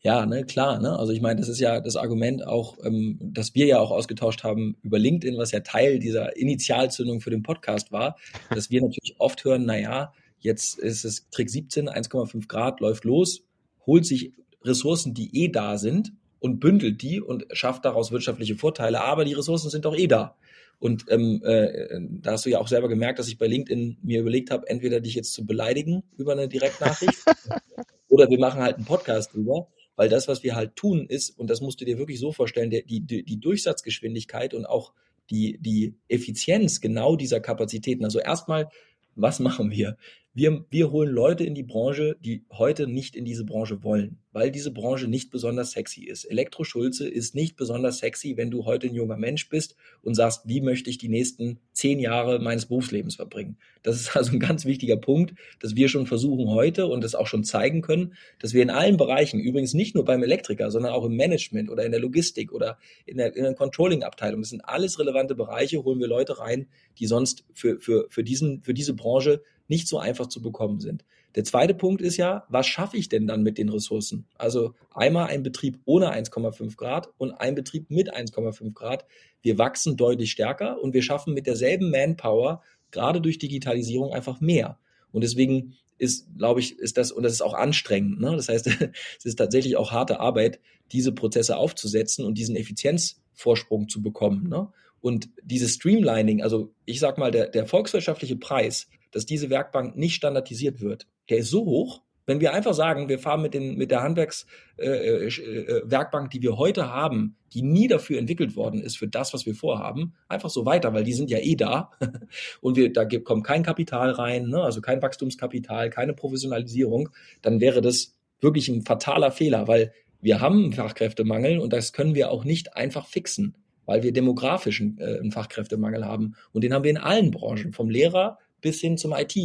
Ja, 0.00 0.26
ne, 0.26 0.44
klar, 0.44 0.78
ne? 0.80 0.96
Also 0.96 1.12
ich 1.12 1.20
meine, 1.20 1.40
das 1.40 1.48
ist 1.48 1.58
ja 1.58 1.80
das 1.80 1.96
Argument 1.96 2.46
auch, 2.46 2.76
ähm, 2.84 3.18
das 3.20 3.56
wir 3.56 3.66
ja 3.66 3.80
auch 3.80 3.90
ausgetauscht 3.90 4.44
haben 4.44 4.76
über 4.82 4.98
LinkedIn, 4.98 5.36
was 5.36 5.50
ja 5.50 5.60
Teil 5.60 5.98
dieser 5.98 6.36
Initialzündung 6.36 7.20
für 7.20 7.30
den 7.30 7.42
Podcast 7.42 7.90
war, 7.90 8.16
dass 8.50 8.70
wir 8.70 8.80
natürlich 8.80 9.16
oft 9.18 9.44
hören, 9.44 9.64
naja, 9.64 10.12
jetzt 10.38 10.78
ist 10.78 11.04
es 11.04 11.28
Trick 11.30 11.50
17, 11.50 11.88
1,5 11.88 12.46
Grad, 12.46 12.78
läuft 12.78 13.04
los, 13.04 13.42
holt 13.86 14.06
sich 14.06 14.32
Ressourcen, 14.62 15.14
die 15.14 15.44
eh 15.44 15.48
da 15.48 15.78
sind 15.78 16.12
und 16.38 16.60
bündelt 16.60 17.02
die 17.02 17.20
und 17.20 17.46
schafft 17.50 17.84
daraus 17.84 18.12
wirtschaftliche 18.12 18.54
Vorteile, 18.54 19.00
aber 19.00 19.24
die 19.24 19.34
Ressourcen 19.34 19.68
sind 19.68 19.84
doch 19.84 19.96
eh 19.96 20.06
da. 20.06 20.36
Und 20.78 21.06
ähm, 21.08 21.42
äh, 21.44 21.98
da 22.22 22.32
hast 22.32 22.46
du 22.46 22.50
ja 22.50 22.60
auch 22.60 22.68
selber 22.68 22.88
gemerkt, 22.88 23.18
dass 23.18 23.26
ich 23.26 23.36
bei 23.36 23.48
LinkedIn 23.48 23.98
mir 24.02 24.20
überlegt 24.20 24.52
habe, 24.52 24.68
entweder 24.68 25.00
dich 25.00 25.16
jetzt 25.16 25.32
zu 25.32 25.44
beleidigen 25.44 26.04
über 26.16 26.32
eine 26.32 26.46
Direktnachricht 26.46 27.18
oder 28.08 28.30
wir 28.30 28.38
machen 28.38 28.62
halt 28.62 28.76
einen 28.76 28.84
Podcast 28.84 29.34
drüber. 29.34 29.66
Weil 29.98 30.08
das, 30.08 30.28
was 30.28 30.44
wir 30.44 30.54
halt 30.54 30.76
tun, 30.76 31.06
ist, 31.08 31.36
und 31.36 31.50
das 31.50 31.60
musst 31.60 31.80
du 31.80 31.84
dir 31.84 31.98
wirklich 31.98 32.20
so 32.20 32.30
vorstellen, 32.30 32.70
der, 32.70 32.82
die, 32.82 33.00
die 33.00 33.40
Durchsatzgeschwindigkeit 33.40 34.54
und 34.54 34.64
auch 34.64 34.92
die, 35.28 35.58
die 35.60 35.96
Effizienz 36.06 36.80
genau 36.80 37.16
dieser 37.16 37.40
Kapazitäten. 37.40 38.04
Also 38.04 38.20
erstmal, 38.20 38.68
was 39.16 39.40
machen 39.40 39.72
wir? 39.72 39.96
Wir, 40.38 40.64
wir 40.70 40.92
holen 40.92 41.10
Leute 41.10 41.42
in 41.42 41.56
die 41.56 41.64
Branche, 41.64 42.16
die 42.20 42.44
heute 42.52 42.86
nicht 42.86 43.16
in 43.16 43.24
diese 43.24 43.44
Branche 43.44 43.82
wollen, 43.82 44.18
weil 44.30 44.52
diese 44.52 44.70
Branche 44.70 45.08
nicht 45.08 45.32
besonders 45.32 45.72
sexy 45.72 46.04
ist. 46.04 46.26
Elektroschulze 46.26 47.08
ist 47.08 47.34
nicht 47.34 47.56
besonders 47.56 47.98
sexy, 47.98 48.36
wenn 48.36 48.48
du 48.48 48.64
heute 48.64 48.86
ein 48.86 48.94
junger 48.94 49.16
Mensch 49.16 49.48
bist 49.48 49.74
und 50.00 50.14
sagst, 50.14 50.42
wie 50.44 50.60
möchte 50.60 50.90
ich 50.90 50.98
die 50.98 51.08
nächsten 51.08 51.58
zehn 51.72 51.98
Jahre 51.98 52.38
meines 52.38 52.66
Berufslebens 52.66 53.16
verbringen. 53.16 53.58
Das 53.82 53.96
ist 53.96 54.16
also 54.16 54.30
ein 54.30 54.38
ganz 54.38 54.64
wichtiger 54.64 54.96
Punkt, 54.96 55.34
dass 55.58 55.74
wir 55.74 55.88
schon 55.88 56.06
versuchen 56.06 56.46
heute 56.50 56.86
und 56.86 57.02
das 57.02 57.16
auch 57.16 57.26
schon 57.26 57.42
zeigen 57.42 57.82
können, 57.82 58.14
dass 58.38 58.54
wir 58.54 58.62
in 58.62 58.70
allen 58.70 58.96
Bereichen, 58.96 59.40
übrigens 59.40 59.74
nicht 59.74 59.96
nur 59.96 60.04
beim 60.04 60.22
Elektriker, 60.22 60.70
sondern 60.70 60.92
auch 60.92 61.04
im 61.04 61.16
Management 61.16 61.68
oder 61.68 61.84
in 61.84 61.90
der 61.90 62.00
Logistik 62.00 62.52
oder 62.52 62.78
in 63.06 63.16
der, 63.16 63.34
in 63.34 63.42
der 63.42 63.54
Controlling-Abteilung, 63.54 64.42
das 64.42 64.50
sind 64.50 64.60
alles 64.60 65.00
relevante 65.00 65.34
Bereiche, 65.34 65.82
holen 65.82 65.98
wir 65.98 66.06
Leute 66.06 66.38
rein, 66.38 66.68
die 67.00 67.08
sonst 67.08 67.44
für, 67.54 67.80
für, 67.80 68.06
für, 68.08 68.22
diesen, 68.22 68.62
für 68.62 68.72
diese 68.72 68.94
Branche 68.94 69.42
nicht 69.68 69.86
so 69.86 69.98
einfach 69.98 70.26
zu 70.26 70.42
bekommen 70.42 70.80
sind. 70.80 71.04
Der 71.34 71.44
zweite 71.44 71.74
Punkt 71.74 72.02
ist 72.02 72.16
ja, 72.16 72.44
was 72.48 72.66
schaffe 72.66 72.96
ich 72.96 73.08
denn 73.08 73.26
dann 73.26 73.42
mit 73.42 73.58
den 73.58 73.68
Ressourcen? 73.68 74.26
Also 74.36 74.74
einmal 74.92 75.28
ein 75.28 75.42
Betrieb 75.42 75.78
ohne 75.84 76.12
1,5 76.12 76.76
Grad 76.76 77.10
und 77.18 77.32
ein 77.32 77.54
Betrieb 77.54 77.90
mit 77.90 78.12
1,5 78.12 78.72
Grad. 78.72 79.04
Wir 79.42 79.58
wachsen 79.58 79.96
deutlich 79.96 80.32
stärker 80.32 80.80
und 80.82 80.94
wir 80.94 81.02
schaffen 81.02 81.34
mit 81.34 81.46
derselben 81.46 81.90
Manpower 81.90 82.62
gerade 82.90 83.20
durch 83.20 83.38
Digitalisierung 83.38 84.12
einfach 84.12 84.40
mehr. 84.40 84.78
Und 85.12 85.22
deswegen 85.22 85.74
ist, 85.98 86.28
glaube 86.36 86.60
ich, 86.60 86.78
ist 86.78 86.96
das, 86.96 87.12
und 87.12 87.22
das 87.22 87.32
ist 87.32 87.42
auch 87.42 87.54
anstrengend. 87.54 88.20
Ne? 88.20 88.34
Das 88.34 88.48
heißt, 88.48 88.66
es 89.18 89.24
ist 89.24 89.36
tatsächlich 89.36 89.76
auch 89.76 89.92
harte 89.92 90.20
Arbeit, 90.20 90.60
diese 90.92 91.12
Prozesse 91.12 91.56
aufzusetzen 91.56 92.24
und 92.24 92.38
diesen 92.38 92.56
Effizienzvorsprung 92.56 93.88
zu 93.88 94.00
bekommen. 94.00 94.48
Ne? 94.48 94.68
Und 95.00 95.28
dieses 95.42 95.74
Streamlining, 95.74 96.42
also 96.42 96.72
ich 96.84 97.00
sag 97.00 97.18
mal, 97.18 97.30
der, 97.30 97.48
der 97.48 97.66
volkswirtschaftliche 97.66 98.36
Preis 98.36 98.88
dass 99.10 99.26
diese 99.26 99.50
Werkbank 99.50 99.96
nicht 99.96 100.14
standardisiert 100.14 100.80
wird, 100.80 101.08
der 101.28 101.38
ist 101.38 101.50
so 101.50 101.64
hoch, 101.64 102.02
wenn 102.28 102.40
wir 102.40 102.52
einfach 102.52 102.74
sagen, 102.74 103.08
wir 103.08 103.18
fahren 103.18 103.40
mit, 103.40 103.54
den, 103.54 103.78
mit 103.78 103.90
der 103.90 104.02
Handwerkswerkbank, 104.02 106.24
äh, 106.24 106.26
äh, 106.26 106.28
die 106.30 106.42
wir 106.42 106.58
heute 106.58 106.92
haben, 106.92 107.36
die 107.54 107.62
nie 107.62 107.88
dafür 107.88 108.18
entwickelt 108.18 108.54
worden 108.54 108.82
ist 108.82 108.98
für 108.98 109.08
das, 109.08 109.32
was 109.32 109.46
wir 109.46 109.54
vorhaben, 109.54 110.12
einfach 110.28 110.50
so 110.50 110.66
weiter, 110.66 110.92
weil 110.92 111.04
die 111.04 111.14
sind 111.14 111.30
ja 111.30 111.38
eh 111.38 111.56
da 111.56 111.90
und 112.60 112.76
wir, 112.76 112.92
da 112.92 113.06
kommt 113.06 113.44
kein 113.44 113.62
Kapital 113.62 114.10
rein, 114.10 114.48
ne? 114.48 114.62
also 114.62 114.82
kein 114.82 115.00
Wachstumskapital, 115.00 115.88
keine 115.88 116.12
Professionalisierung, 116.12 117.08
dann 117.40 117.60
wäre 117.60 117.80
das 117.80 118.14
wirklich 118.42 118.68
ein 118.68 118.82
fataler 118.82 119.32
Fehler, 119.32 119.66
weil 119.66 119.94
wir 120.20 120.42
haben 120.42 120.64
einen 120.64 120.74
Fachkräftemangel 120.74 121.58
und 121.58 121.72
das 121.72 121.94
können 121.94 122.14
wir 122.14 122.30
auch 122.30 122.44
nicht 122.44 122.76
einfach 122.76 123.06
fixen, 123.06 123.56
weil 123.86 124.02
wir 124.02 124.12
demografischen 124.12 124.98
äh, 124.98 125.18
einen 125.18 125.32
Fachkräftemangel 125.32 126.04
haben 126.04 126.34
und 126.52 126.62
den 126.62 126.74
haben 126.74 126.84
wir 126.84 126.90
in 126.90 126.98
allen 126.98 127.30
Branchen, 127.30 127.72
vom 127.72 127.88
Lehrer 127.88 128.36
bis 128.60 128.80
hin 128.80 128.96
zum 128.96 129.12
IT 129.12 129.36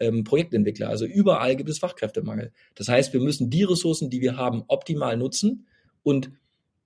ähm, 0.00 0.24
Projektentwickler. 0.24 0.88
Also 0.88 1.04
überall 1.04 1.56
gibt 1.56 1.68
es 1.68 1.78
Fachkräftemangel. 1.78 2.52
Das 2.74 2.88
heißt, 2.88 3.12
wir 3.12 3.20
müssen 3.20 3.50
die 3.50 3.64
Ressourcen, 3.64 4.10
die 4.10 4.20
wir 4.20 4.36
haben, 4.36 4.64
optimal 4.66 5.16
nutzen. 5.16 5.66
Und 6.02 6.30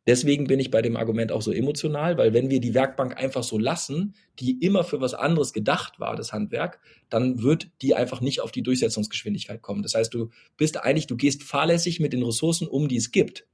deswegen 0.06 0.46
bin 0.46 0.60
ich 0.60 0.70
bei 0.70 0.82
dem 0.82 0.96
Argument 0.96 1.32
auch 1.32 1.40
so 1.40 1.52
emotional, 1.52 2.18
weil 2.18 2.34
wenn 2.34 2.50
wir 2.50 2.60
die 2.60 2.74
Werkbank 2.74 3.16
einfach 3.16 3.44
so 3.44 3.56
lassen, 3.56 4.14
die 4.40 4.58
immer 4.60 4.84
für 4.84 5.00
was 5.00 5.14
anderes 5.14 5.52
gedacht 5.52 6.00
war, 6.00 6.16
das 6.16 6.32
Handwerk, 6.32 6.80
dann 7.08 7.42
wird 7.42 7.70
die 7.80 7.94
einfach 7.94 8.20
nicht 8.20 8.40
auf 8.40 8.52
die 8.52 8.62
Durchsetzungsgeschwindigkeit 8.62 9.62
kommen. 9.62 9.82
Das 9.82 9.94
heißt, 9.94 10.12
du 10.12 10.30
bist 10.56 10.82
eigentlich, 10.82 11.06
du 11.06 11.16
gehst 11.16 11.44
fahrlässig 11.44 12.00
mit 12.00 12.12
den 12.12 12.22
Ressourcen 12.22 12.66
um, 12.66 12.88
die 12.88 12.96
es 12.96 13.12
gibt. 13.12 13.46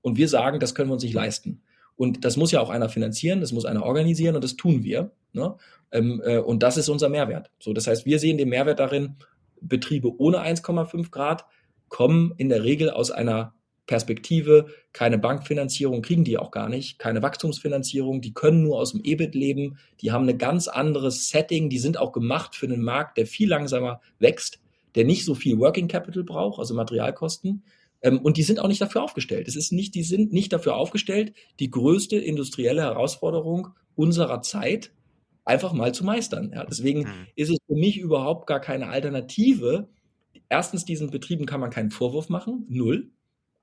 Und 0.00 0.16
wir 0.16 0.28
sagen, 0.28 0.58
das 0.58 0.74
können 0.74 0.88
wir 0.88 0.94
uns 0.94 1.02
nicht 1.02 1.14
leisten. 1.14 1.62
Und 1.96 2.24
das 2.24 2.36
muss 2.36 2.52
ja 2.52 2.60
auch 2.60 2.70
einer 2.70 2.88
finanzieren, 2.88 3.40
das 3.40 3.52
muss 3.52 3.64
einer 3.64 3.82
organisieren 3.82 4.36
und 4.36 4.44
das 4.44 4.56
tun 4.56 4.84
wir. 4.84 5.12
Ne? 5.32 5.56
Ähm, 5.92 6.22
äh, 6.24 6.38
und 6.38 6.62
das 6.62 6.76
ist 6.76 6.88
unser 6.88 7.08
Mehrwert. 7.08 7.50
So, 7.58 7.72
das 7.72 7.86
heißt, 7.86 8.06
wir 8.06 8.18
sehen 8.18 8.38
den 8.38 8.48
Mehrwert 8.48 8.80
darin, 8.80 9.16
Betriebe 9.60 10.12
ohne 10.20 10.38
1,5 10.38 11.10
Grad 11.10 11.46
kommen 11.88 12.34
in 12.36 12.48
der 12.48 12.64
Regel 12.64 12.90
aus 12.90 13.10
einer 13.10 13.54
Perspektive, 13.86 14.66
keine 14.92 15.16
Bankfinanzierung 15.16 16.02
kriegen 16.02 16.24
die 16.24 16.38
auch 16.38 16.50
gar 16.50 16.68
nicht, 16.68 16.98
keine 16.98 17.22
Wachstumsfinanzierung, 17.22 18.20
die 18.20 18.34
können 18.34 18.64
nur 18.64 18.78
aus 18.78 18.92
dem 18.92 19.00
EBIT 19.04 19.34
leben, 19.36 19.78
die 20.00 20.10
haben 20.10 20.28
ein 20.28 20.38
ganz 20.38 20.66
anderes 20.66 21.28
Setting, 21.28 21.70
die 21.70 21.78
sind 21.78 21.96
auch 21.96 22.12
gemacht 22.12 22.56
für 22.56 22.66
einen 22.66 22.82
Markt, 22.82 23.16
der 23.16 23.26
viel 23.26 23.48
langsamer 23.48 24.00
wächst, 24.18 24.58
der 24.96 25.04
nicht 25.04 25.24
so 25.24 25.34
viel 25.34 25.58
Working 25.58 25.86
Capital 25.86 26.24
braucht, 26.24 26.58
also 26.58 26.74
Materialkosten, 26.74 27.62
ähm, 28.02 28.18
und 28.18 28.36
die 28.36 28.42
sind 28.42 28.58
auch 28.58 28.68
nicht 28.68 28.80
dafür 28.80 29.02
aufgestellt. 29.02 29.48
Es 29.48 29.56
ist 29.56 29.72
nicht, 29.72 29.94
die 29.94 30.02
sind 30.02 30.32
nicht 30.32 30.52
dafür 30.52 30.74
aufgestellt, 30.74 31.32
die 31.60 31.70
größte 31.70 32.16
industrielle 32.16 32.82
Herausforderung 32.82 33.68
unserer 33.94 34.42
Zeit 34.42 34.90
einfach 35.46 35.72
mal 35.72 35.94
zu 35.94 36.04
meistern. 36.04 36.50
Ja, 36.52 36.64
deswegen 36.64 37.00
mhm. 37.00 37.26
ist 37.34 37.50
es 37.50 37.58
für 37.66 37.74
mich 37.74 37.98
überhaupt 37.98 38.46
gar 38.46 38.60
keine 38.60 38.88
Alternative. 38.88 39.88
Erstens, 40.48 40.84
diesen 40.84 41.10
Betrieben 41.10 41.46
kann 41.46 41.60
man 41.60 41.70
keinen 41.70 41.90
Vorwurf 41.90 42.28
machen, 42.28 42.66
null. 42.68 43.10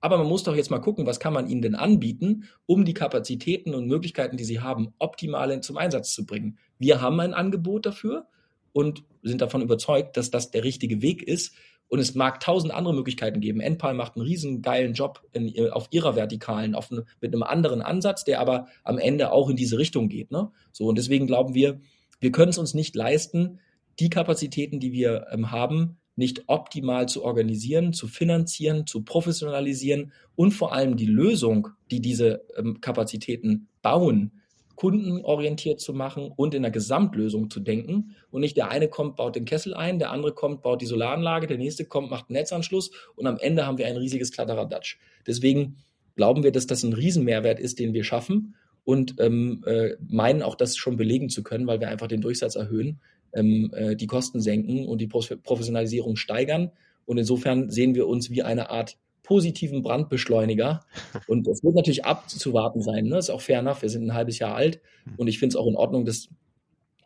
Aber 0.01 0.17
man 0.17 0.27
muss 0.27 0.43
doch 0.43 0.55
jetzt 0.55 0.71
mal 0.71 0.79
gucken, 0.79 1.05
was 1.05 1.19
kann 1.19 1.31
man 1.31 1.47
ihnen 1.47 1.61
denn 1.61 1.75
anbieten, 1.75 2.49
um 2.65 2.83
die 2.83 2.93
Kapazitäten 2.93 3.73
und 3.73 3.87
Möglichkeiten, 3.87 4.35
die 4.35 4.43
sie 4.43 4.59
haben, 4.59 4.93
optimal 4.99 5.61
zum 5.61 5.77
Einsatz 5.77 6.13
zu 6.13 6.25
bringen. 6.25 6.57
Wir 6.77 6.99
haben 6.99 7.19
ein 7.21 7.33
Angebot 7.33 7.85
dafür 7.85 8.27
und 8.73 9.03
sind 9.21 9.41
davon 9.41 9.61
überzeugt, 9.61 10.17
dass 10.17 10.29
das 10.29 10.51
der 10.51 10.65
richtige 10.65 11.01
Weg 11.01 11.23
ist. 11.23 11.55
Und 11.93 11.99
es 11.99 12.15
mag 12.15 12.39
tausend 12.39 12.73
andere 12.73 12.95
Möglichkeiten 12.95 13.39
geben. 13.39 13.59
Enpal 13.59 13.93
macht 13.93 14.15
einen 14.15 14.25
riesen 14.25 14.63
geilen 14.63 14.95
Job 14.95 15.21
in, 15.31 15.69
auf 15.69 15.89
ihrer 15.91 16.15
Vertikalen, 16.15 16.73
auf 16.73 16.89
mit 16.89 17.05
einem 17.21 17.43
anderen 17.43 17.83
Ansatz, 17.83 18.23
der 18.23 18.39
aber 18.39 18.65
am 18.83 18.97
Ende 18.97 19.31
auch 19.31 19.47
in 19.47 19.55
diese 19.55 19.77
Richtung 19.77 20.09
geht. 20.09 20.31
Ne? 20.31 20.49
So, 20.71 20.87
und 20.87 20.97
deswegen 20.97 21.27
glauben 21.27 21.53
wir, 21.53 21.79
wir 22.19 22.31
können 22.31 22.49
es 22.49 22.57
uns 22.57 22.73
nicht 22.73 22.95
leisten, 22.95 23.59
die 23.99 24.09
Kapazitäten, 24.09 24.79
die 24.79 24.91
wir 24.91 25.27
ähm, 25.29 25.51
haben, 25.51 25.99
nicht 26.15 26.45
optimal 26.47 27.07
zu 27.07 27.23
organisieren, 27.23 27.93
zu 27.93 28.07
finanzieren, 28.07 28.87
zu 28.87 29.03
professionalisieren 29.03 30.13
und 30.35 30.49
vor 30.49 30.73
allem 30.73 30.97
die 30.97 31.05
Lösung, 31.05 31.67
die 31.91 32.01
diese 32.01 32.43
ähm, 32.57 32.81
Kapazitäten 32.81 33.67
bauen, 33.83 34.41
kundenorientiert 34.75 35.79
zu 35.79 35.93
machen 35.93 36.31
und 36.35 36.53
in 36.53 36.63
der 36.63 36.71
Gesamtlösung 36.71 37.49
zu 37.49 37.59
denken 37.59 38.15
und 38.31 38.41
nicht 38.41 38.57
der 38.57 38.69
eine 38.69 38.87
kommt, 38.87 39.15
baut 39.15 39.35
den 39.35 39.45
Kessel 39.45 39.73
ein, 39.73 39.99
der 39.99 40.11
andere 40.11 40.33
kommt, 40.33 40.63
baut 40.63 40.81
die 40.81 40.85
Solaranlage, 40.85 41.47
der 41.47 41.57
nächste 41.57 41.85
kommt, 41.85 42.09
macht 42.09 42.29
einen 42.29 42.37
Netzanschluss 42.37 42.91
und 43.15 43.27
am 43.27 43.37
Ende 43.37 43.65
haben 43.65 43.77
wir 43.77 43.87
ein 43.87 43.97
riesiges 43.97 44.31
Kladderadatsch. 44.31 44.97
Deswegen 45.27 45.77
glauben 46.15 46.43
wir, 46.43 46.51
dass 46.51 46.67
das 46.67 46.83
ein 46.83 46.93
Riesenmehrwert 46.93 47.59
ist, 47.59 47.79
den 47.79 47.93
wir 47.93 48.03
schaffen 48.03 48.55
und 48.83 49.15
ähm, 49.19 49.63
äh, 49.65 49.91
meinen 50.07 50.41
auch 50.41 50.55
das 50.55 50.75
schon 50.75 50.97
belegen 50.97 51.29
zu 51.29 51.43
können, 51.43 51.67
weil 51.67 51.79
wir 51.79 51.89
einfach 51.89 52.07
den 52.07 52.21
Durchsatz 52.21 52.55
erhöhen, 52.55 52.99
ähm, 53.33 53.71
äh, 53.75 53.95
die 53.95 54.07
Kosten 54.07 54.41
senken 54.41 54.87
und 54.87 54.99
die 54.99 55.07
Professionalisierung 55.07 56.15
steigern. 56.15 56.71
Und 57.05 57.17
insofern 57.17 57.69
sehen 57.69 57.95
wir 57.95 58.07
uns 58.07 58.29
wie 58.29 58.43
eine 58.43 58.69
Art 58.69 58.97
positiven 59.23 59.81
Brandbeschleuniger. 59.81 60.85
Und 61.27 61.47
es 61.47 61.63
wird 61.63 61.75
natürlich 61.75 62.05
abzuwarten 62.05 62.81
sein. 62.81 63.05
Ne? 63.05 63.17
Ist 63.17 63.29
auch 63.29 63.41
fair 63.41 63.59
enough. 63.59 63.81
Wir 63.81 63.89
sind 63.89 64.05
ein 64.05 64.13
halbes 64.13 64.39
Jahr 64.39 64.55
alt. 64.55 64.81
Hm. 65.05 65.13
Und 65.17 65.27
ich 65.27 65.39
finde 65.39 65.53
es 65.53 65.55
auch 65.55 65.67
in 65.67 65.75
Ordnung, 65.75 66.05
dass, 66.05 66.29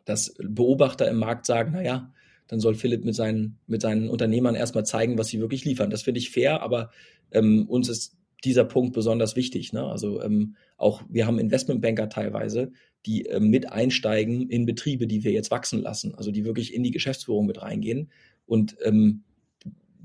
dass 0.04 0.34
Beobachter 0.42 1.08
im 1.08 1.18
Markt 1.18 1.46
sagen, 1.46 1.72
naja, 1.72 2.12
dann 2.48 2.60
soll 2.60 2.74
Philipp 2.74 3.04
mit 3.04 3.14
seinen, 3.14 3.58
mit 3.66 3.82
seinen 3.82 4.08
Unternehmern 4.08 4.54
erstmal 4.54 4.84
zeigen, 4.84 5.18
was 5.18 5.28
sie 5.28 5.40
wirklich 5.40 5.64
liefern. 5.64 5.90
Das 5.90 6.02
finde 6.02 6.18
ich 6.18 6.30
fair, 6.30 6.62
aber 6.62 6.90
ähm, 7.30 7.66
uns 7.68 7.88
ist 7.88 8.16
dieser 8.44 8.64
Punkt 8.64 8.94
besonders 8.94 9.36
wichtig. 9.36 9.72
Ne? 9.72 9.84
Also 9.84 10.22
ähm, 10.22 10.56
auch 10.76 11.02
wir 11.08 11.26
haben 11.26 11.38
Investmentbanker 11.38 12.08
teilweise, 12.08 12.72
die 13.04 13.26
ähm, 13.26 13.48
mit 13.48 13.70
einsteigen 13.70 14.48
in 14.48 14.64
Betriebe, 14.64 15.06
die 15.06 15.24
wir 15.24 15.32
jetzt 15.32 15.50
wachsen 15.50 15.82
lassen, 15.82 16.14
also 16.14 16.30
die 16.30 16.44
wirklich 16.44 16.72
in 16.74 16.82
die 16.82 16.90
Geschäftsführung 16.90 17.46
mit 17.46 17.60
reingehen. 17.60 18.10
Und 18.46 18.76
ähm, 18.82 19.24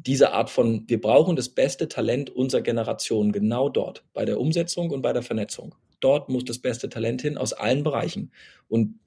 diese 0.06 0.34
Art 0.34 0.49
von, 0.49 0.84
wir 0.88 0.99
brauchen 0.99 1.36
das 1.36 1.49
beste 1.49 1.88
Talent 1.88 2.30
unserer 2.30 2.62
Generation 2.62 3.32
genau 3.32 3.70
dort, 3.70 4.04
bei 4.14 4.26
der 4.26 4.39
Umsetzung 4.39 4.89
und 4.89 5.01
bei 5.01 5.14
der 5.14 5.22
Vernetzung. 5.22 5.76
Dort 5.99 6.30
muss 6.30 6.43
das 6.43 6.60
beste 6.60 6.89
Talent 6.89 7.22
hin 7.22 7.38
aus 7.38 7.54
allen 7.54 7.84
Bereichen. 7.84 8.32
Und 8.68 8.99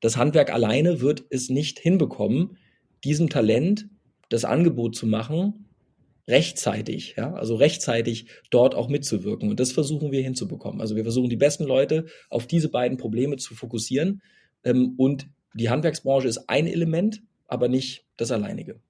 das 0.00 0.16
Handwerk 0.16 0.52
alleine 0.52 1.00
wird 1.00 1.24
es 1.30 1.48
nicht 1.48 1.78
hinbekommen, 1.78 2.58
diesem 3.02 3.28
Talent 3.28 3.88
das 4.28 4.44
Angebot 4.44 4.94
zu 4.94 5.06
machen, 5.06 5.66
rechtzeitig, 6.26 7.14
ja, 7.16 7.34
also 7.34 7.56
rechtzeitig 7.56 8.26
dort 8.50 8.74
auch 8.74 8.88
mitzuwirken. 8.88 9.50
Und 9.50 9.60
das 9.60 9.72
versuchen 9.72 10.12
wir 10.12 10.22
hinzubekommen. 10.22 10.80
Also 10.80 10.96
wir 10.96 11.02
versuchen 11.02 11.28
die 11.28 11.36
besten 11.36 11.64
Leute 11.64 12.06
auf 12.30 12.46
diese 12.46 12.70
beiden 12.70 12.96
Probleme 12.96 13.36
zu 13.36 13.54
fokussieren. 13.54 14.22
Ähm, 14.62 14.94
und 14.96 15.28
die 15.54 15.68
Handwerksbranche 15.68 16.28
ist 16.28 16.48
ein 16.48 16.66
Element, 16.66 17.22
aber 17.46 17.68
nicht 17.68 18.06
das 18.16 18.30
alleinige. 18.30 18.80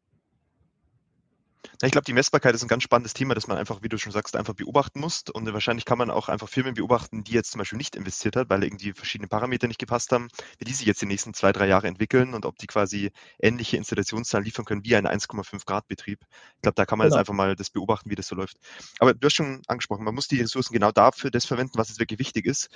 Ich 1.82 1.92
glaube, 1.92 2.04
die 2.04 2.12
Messbarkeit 2.12 2.54
ist 2.54 2.62
ein 2.62 2.68
ganz 2.68 2.82
spannendes 2.82 3.14
Thema, 3.14 3.34
das 3.34 3.46
man 3.46 3.58
einfach, 3.58 3.82
wie 3.82 3.88
du 3.88 3.98
schon 3.98 4.12
sagst, 4.12 4.36
einfach 4.36 4.54
beobachten 4.54 5.00
muss. 5.00 5.24
Und 5.32 5.50
wahrscheinlich 5.52 5.84
kann 5.84 5.98
man 5.98 6.10
auch 6.10 6.28
einfach 6.28 6.48
Firmen 6.48 6.74
beobachten, 6.74 7.24
die 7.24 7.32
jetzt 7.32 7.50
zum 7.50 7.58
Beispiel 7.58 7.76
nicht 7.76 7.96
investiert 7.96 8.36
hat, 8.36 8.50
weil 8.50 8.64
irgendwie 8.64 8.92
verschiedene 8.92 9.28
Parameter 9.28 9.66
nicht 9.66 9.78
gepasst 9.78 10.12
haben, 10.12 10.28
wie 10.58 10.64
die 10.64 10.72
sich 10.72 10.86
jetzt 10.86 11.02
die 11.02 11.06
nächsten 11.06 11.34
zwei, 11.34 11.52
drei 11.52 11.66
Jahre 11.66 11.86
entwickeln 11.86 12.34
und 12.34 12.46
ob 12.46 12.58
die 12.58 12.66
quasi 12.66 13.10
ähnliche 13.38 13.76
Installationszahlen 13.76 14.44
liefern 14.44 14.64
können 14.64 14.84
wie 14.84 14.96
ein 14.96 15.06
1,5 15.06 15.64
Grad 15.66 15.88
Betrieb. 15.88 16.20
Ich 16.56 16.62
glaube, 16.62 16.74
da 16.74 16.86
kann 16.86 16.98
man 16.98 17.06
genau. 17.06 17.16
jetzt 17.16 17.20
einfach 17.20 17.34
mal 17.34 17.56
das 17.56 17.70
beobachten, 17.70 18.10
wie 18.10 18.14
das 18.14 18.28
so 18.28 18.34
läuft. 18.34 18.56
Aber 18.98 19.14
du 19.14 19.26
hast 19.26 19.34
schon 19.34 19.62
angesprochen, 19.66 20.04
man 20.04 20.14
muss 20.14 20.28
die 20.28 20.40
Ressourcen 20.40 20.72
genau 20.72 20.92
dafür 20.92 21.30
das 21.30 21.44
verwenden, 21.44 21.78
was 21.78 21.88
jetzt 21.88 21.98
wirklich 21.98 22.18
wichtig 22.18 22.46
ist. 22.46 22.68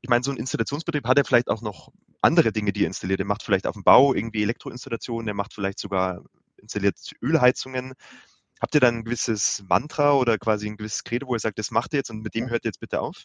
Ich 0.00 0.08
meine, 0.08 0.22
so 0.22 0.30
ein 0.30 0.36
Installationsbetrieb 0.36 1.06
hat 1.06 1.18
ja 1.18 1.24
vielleicht 1.24 1.48
auch 1.48 1.60
noch 1.60 1.90
andere 2.22 2.52
Dinge, 2.52 2.72
die 2.72 2.84
er 2.84 2.88
installiert. 2.88 3.20
Er 3.20 3.26
macht 3.26 3.42
vielleicht 3.42 3.66
auf 3.66 3.74
dem 3.74 3.84
Bau 3.84 4.14
irgendwie 4.14 4.42
Elektroinstallationen, 4.42 5.28
er 5.28 5.34
macht 5.34 5.54
vielleicht 5.54 5.78
sogar 5.78 6.22
installiert 6.60 6.96
Ölheizungen. 7.22 7.94
Habt 8.60 8.74
ihr 8.74 8.80
dann 8.80 8.96
ein 8.96 9.04
gewisses 9.04 9.64
Mantra 9.68 10.14
oder 10.14 10.38
quasi 10.38 10.66
ein 10.66 10.76
gewisses 10.76 11.04
Credo, 11.04 11.28
wo 11.28 11.34
ihr 11.34 11.40
sagt, 11.40 11.58
das 11.58 11.70
macht 11.70 11.92
ihr 11.94 11.98
jetzt 11.98 12.10
und 12.10 12.22
mit 12.22 12.34
dem 12.34 12.50
hört 12.50 12.64
ihr 12.64 12.68
jetzt 12.68 12.80
bitte 12.80 13.00
auf? 13.00 13.24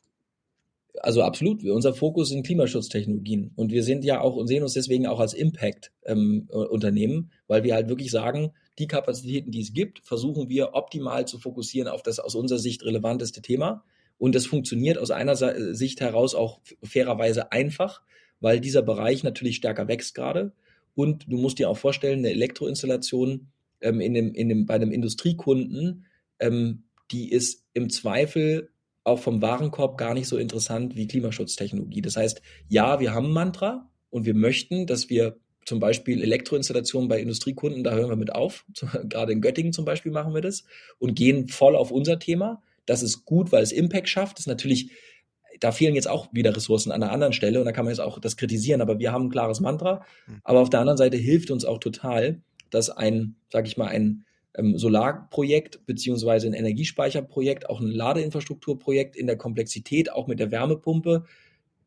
Also 0.99 1.23
absolut. 1.23 1.63
Unser 1.63 1.93
Fokus 1.93 2.29
sind 2.29 2.45
Klimaschutztechnologien 2.45 3.51
und 3.55 3.71
wir 3.71 3.83
sind 3.83 4.03
ja 4.05 4.21
auch 4.21 4.35
und 4.35 4.47
sehen 4.47 4.61
uns 4.61 4.73
deswegen 4.73 5.07
auch 5.07 5.19
als 5.19 5.33
Impact-Unternehmen, 5.33 7.15
ähm, 7.15 7.31
weil 7.47 7.63
wir 7.63 7.73
halt 7.73 7.89
wirklich 7.89 8.11
sagen, 8.11 8.51
die 8.77 8.87
Kapazitäten, 8.87 9.51
die 9.51 9.61
es 9.61 9.73
gibt, 9.73 10.01
versuchen 10.05 10.49
wir 10.49 10.73
optimal 10.73 11.25
zu 11.25 11.39
fokussieren 11.39 11.87
auf 11.87 12.03
das 12.03 12.19
aus 12.19 12.35
unserer 12.35 12.59
Sicht 12.59 12.83
relevanteste 12.83 13.41
Thema. 13.41 13.83
Und 14.19 14.35
das 14.35 14.45
funktioniert 14.45 14.97
aus 14.97 15.09
einer 15.09 15.35
Sicht 15.35 15.99
heraus 15.99 16.35
auch 16.35 16.61
fairerweise 16.83 17.51
einfach, 17.51 18.01
weil 18.39 18.59
dieser 18.59 18.83
Bereich 18.83 19.23
natürlich 19.23 19.57
stärker 19.57 19.87
wächst 19.87 20.13
gerade. 20.13 20.53
Und 20.95 21.25
du 21.31 21.37
musst 21.37 21.57
dir 21.57 21.69
auch 21.69 21.77
vorstellen, 21.77 22.19
eine 22.19 22.29
Elektroinstallation 22.29 23.47
ähm, 23.83 24.01
in 24.01 24.13
dem, 24.13 24.33
in 24.33 24.49
dem, 24.49 24.65
bei 24.65 24.75
einem 24.75 24.91
Industriekunden, 24.91 26.05
ähm, 26.39 26.85
die 27.11 27.31
ist 27.31 27.65
im 27.73 27.89
Zweifel 27.89 28.69
auch 29.03 29.19
vom 29.19 29.41
Warenkorb 29.41 29.97
gar 29.97 30.13
nicht 30.13 30.27
so 30.27 30.37
interessant 30.37 30.95
wie 30.95 31.07
Klimaschutztechnologie. 31.07 32.01
Das 32.01 32.15
heißt, 32.15 32.41
ja, 32.69 32.99
wir 32.99 33.13
haben 33.13 33.27
ein 33.27 33.33
Mantra 33.33 33.91
und 34.09 34.25
wir 34.25 34.33
möchten, 34.33 34.87
dass 34.87 35.09
wir 35.09 35.37
zum 35.65 35.79
Beispiel 35.79 36.21
Elektroinstallationen 36.21 37.09
bei 37.09 37.19
Industriekunden, 37.19 37.83
da 37.83 37.93
hören 37.93 38.09
wir 38.09 38.15
mit 38.15 38.33
auf. 38.33 38.65
Gerade 39.03 39.33
in 39.33 39.41
Göttingen 39.41 39.73
zum 39.73 39.85
Beispiel 39.85 40.11
machen 40.11 40.33
wir 40.33 40.41
das 40.41 40.63
und 40.99 41.15
gehen 41.15 41.47
voll 41.47 41.75
auf 41.75 41.91
unser 41.91 42.19
Thema. 42.19 42.61
Das 42.85 43.03
ist 43.03 43.25
gut, 43.25 43.51
weil 43.51 43.63
es 43.63 43.71
Impact 43.71 44.09
schafft. 44.09 44.37
Das 44.37 44.43
ist 44.43 44.47
natürlich 44.47 44.91
da 45.59 45.71
fehlen 45.71 45.95
jetzt 45.95 46.09
auch 46.09 46.27
wieder 46.33 46.55
Ressourcen 46.55 46.91
an 46.91 47.03
einer 47.03 47.11
anderen 47.11 47.33
Stelle 47.33 47.59
und 47.59 47.65
da 47.65 47.71
kann 47.71 47.85
man 47.85 47.93
jetzt 47.93 48.01
auch 48.01 48.19
das 48.19 48.37
kritisieren, 48.37 48.81
aber 48.81 48.99
wir 48.99 49.11
haben 49.11 49.25
ein 49.25 49.29
klares 49.29 49.59
Mantra. 49.59 50.03
Hm. 50.25 50.41
Aber 50.43 50.59
auf 50.59 50.69
der 50.69 50.79
anderen 50.79 50.97
Seite 50.97 51.17
hilft 51.17 51.51
uns 51.51 51.63
auch 51.63 51.79
total, 51.79 52.41
dass 52.73 52.89
ein, 52.89 53.35
sag 53.49 53.67
ich 53.67 53.77
mal, 53.77 53.87
ein 53.87 54.25
ähm, 54.55 54.77
Solarprojekt 54.77 55.85
beziehungsweise 55.85 56.47
ein 56.47 56.53
Energiespeicherprojekt, 56.53 57.69
auch 57.69 57.79
ein 57.79 57.87
Ladeinfrastrukturprojekt 57.87 59.15
in 59.15 59.27
der 59.27 59.37
Komplexität, 59.37 60.11
auch 60.11 60.27
mit 60.27 60.39
der 60.39 60.51
Wärmepumpe, 60.51 61.25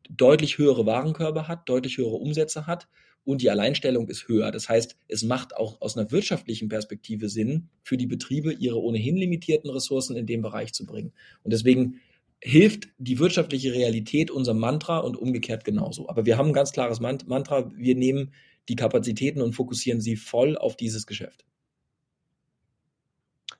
deutlich 0.09 0.57
höhere 0.57 0.85
Warenkörbe 0.85 1.47
hat, 1.47 1.67
deutlich 1.67 1.97
höhere 1.97 2.15
Umsätze 2.15 2.67
hat 2.67 2.87
und 3.25 3.41
die 3.41 3.49
Alleinstellung 3.49 4.07
ist 4.07 4.29
höher. 4.29 4.51
Das 4.51 4.69
heißt, 4.69 4.95
es 5.09 5.23
macht 5.23 5.55
auch 5.55 5.81
aus 5.81 5.97
einer 5.97 6.09
wirtschaftlichen 6.11 6.69
Perspektive 6.69 7.27
Sinn, 7.27 7.67
für 7.83 7.97
die 7.97 8.07
Betriebe 8.07 8.53
ihre 8.53 8.81
ohnehin 8.81 9.17
limitierten 9.17 9.69
Ressourcen 9.69 10.15
in 10.15 10.25
dem 10.25 10.41
Bereich 10.41 10.71
zu 10.71 10.85
bringen. 10.85 11.11
Und 11.43 11.51
deswegen 11.51 11.99
hilft 12.39 12.87
die 12.97 13.19
wirtschaftliche 13.19 13.73
Realität 13.73 14.31
unserem 14.31 14.59
Mantra 14.59 14.99
und 14.99 15.17
umgekehrt 15.17 15.65
genauso. 15.65 16.07
Aber 16.07 16.25
wir 16.25 16.37
haben 16.37 16.49
ein 16.49 16.53
ganz 16.53 16.71
klares 16.71 16.99
Mantra. 16.99 17.69
Wir 17.75 17.95
nehmen 17.95 18.31
die 18.69 18.75
Kapazitäten 18.75 19.41
und 19.41 19.53
fokussieren 19.53 20.01
sie 20.01 20.15
voll 20.15 20.57
auf 20.57 20.75
dieses 20.75 21.07
Geschäft. 21.07 21.45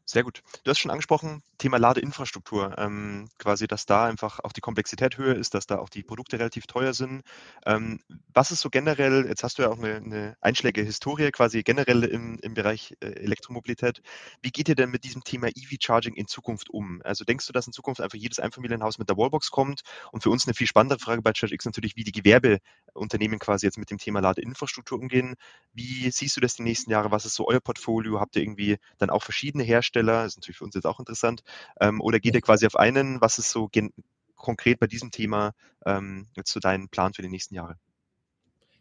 Sehr 0.10 0.24
gut. 0.24 0.42
Du 0.64 0.72
hast 0.72 0.80
schon 0.80 0.90
angesprochen, 0.90 1.44
Thema 1.58 1.78
Ladeinfrastruktur. 1.80 2.78
Ähm, 2.78 3.28
quasi, 3.40 3.68
dass 3.68 3.86
da 3.86 4.06
einfach 4.06 4.40
auch 4.40 4.54
die 4.54 4.62
Komplexität 4.62 5.18
höher 5.18 5.36
ist, 5.36 5.54
dass 5.54 5.68
da 5.68 5.80
auch 5.80 5.90
die 5.90 6.02
Produkte 6.02 6.40
relativ 6.40 6.66
teuer 6.66 6.94
sind. 6.94 7.24
Ähm, 7.66 8.00
was 8.34 8.52
ist 8.52 8.62
so 8.62 8.70
generell, 8.70 9.26
jetzt 9.28 9.44
hast 9.44 9.58
du 9.58 9.64
ja 9.64 9.70
auch 9.70 9.78
eine, 9.78 9.96
eine 9.98 10.38
einschlägige 10.40 10.86
Historie 10.86 11.30
quasi 11.32 11.62
generell 11.62 12.06
im, 12.06 12.40
im 12.42 12.54
Bereich 12.54 12.96
äh, 13.02 13.08
Elektromobilität. 13.08 14.02
Wie 14.42 14.52
geht 14.52 14.70
ihr 14.70 14.76
denn 14.76 14.92
mit 14.92 15.04
diesem 15.04 15.26
Thema 15.26 15.50
EV-Charging 15.50 16.14
in 16.14 16.28
Zukunft 16.28 16.70
um? 16.70 17.02
Also 17.04 17.26
denkst 17.26 17.46
du, 17.46 17.52
dass 17.52 17.68
in 17.68 17.74
Zukunft 17.74 18.00
einfach 18.00 18.18
jedes 18.18 18.40
Einfamilienhaus 18.40 19.00
mit 19.00 19.10
der 19.10 19.18
Wallbox 19.18 19.52
kommt? 19.52 19.82
Und 20.14 20.24
für 20.24 20.30
uns 20.30 20.48
eine 20.48 20.54
viel 20.54 20.68
spannendere 20.68 21.00
Frage 21.00 21.22
bei 21.22 21.34
ChargeX 21.34 21.66
natürlich, 21.66 21.98
wie 21.98 22.06
die 22.06 22.14
Gewerbeunternehmen 22.14 23.40
quasi 23.40 23.66
jetzt 23.66 23.78
mit 23.78 23.92
dem 23.92 23.98
Thema 23.98 24.22
Ladeinfrastruktur 24.22 25.00
umgehen. 25.00 25.36
Wie 25.74 26.10
siehst 26.12 26.38
du 26.38 26.40
das 26.42 26.56
die 26.56 26.64
nächsten 26.64 26.92
Jahre? 26.92 27.12
Was 27.12 27.26
ist 27.26 27.36
so 27.36 27.46
euer 27.46 27.60
Portfolio? 27.60 28.22
Habt 28.22 28.38
ihr 28.38 28.42
irgendwie 28.42 28.78
dann 29.00 29.10
auch 29.10 29.24
verschiedene 29.24 29.64
Hersteller? 29.66 29.97
Hersteller, 29.98 30.26
ist 30.26 30.38
natürlich 30.38 30.58
für 30.58 30.66
uns 30.66 30.76
jetzt 30.76 30.86
auch 30.86 31.00
interessant, 31.00 31.44
ähm, 31.82 32.02
oder 32.02 32.20
geht 32.20 32.36
ihr 32.36 32.42
quasi 32.42 32.66
auf 32.66 32.76
einen? 32.76 33.22
Was 33.22 33.40
ist 33.40 33.50
so 33.50 33.70
konkret 34.36 34.80
bei 34.80 34.88
diesem 34.88 35.12
Thema 35.12 35.54
ähm, 35.86 36.28
jetzt 36.36 36.52
so 36.52 36.60
dein 36.60 36.90
Plan 36.90 37.14
für 37.14 37.22
die 37.22 37.30
nächsten 37.30 37.56
Jahre? 37.56 37.78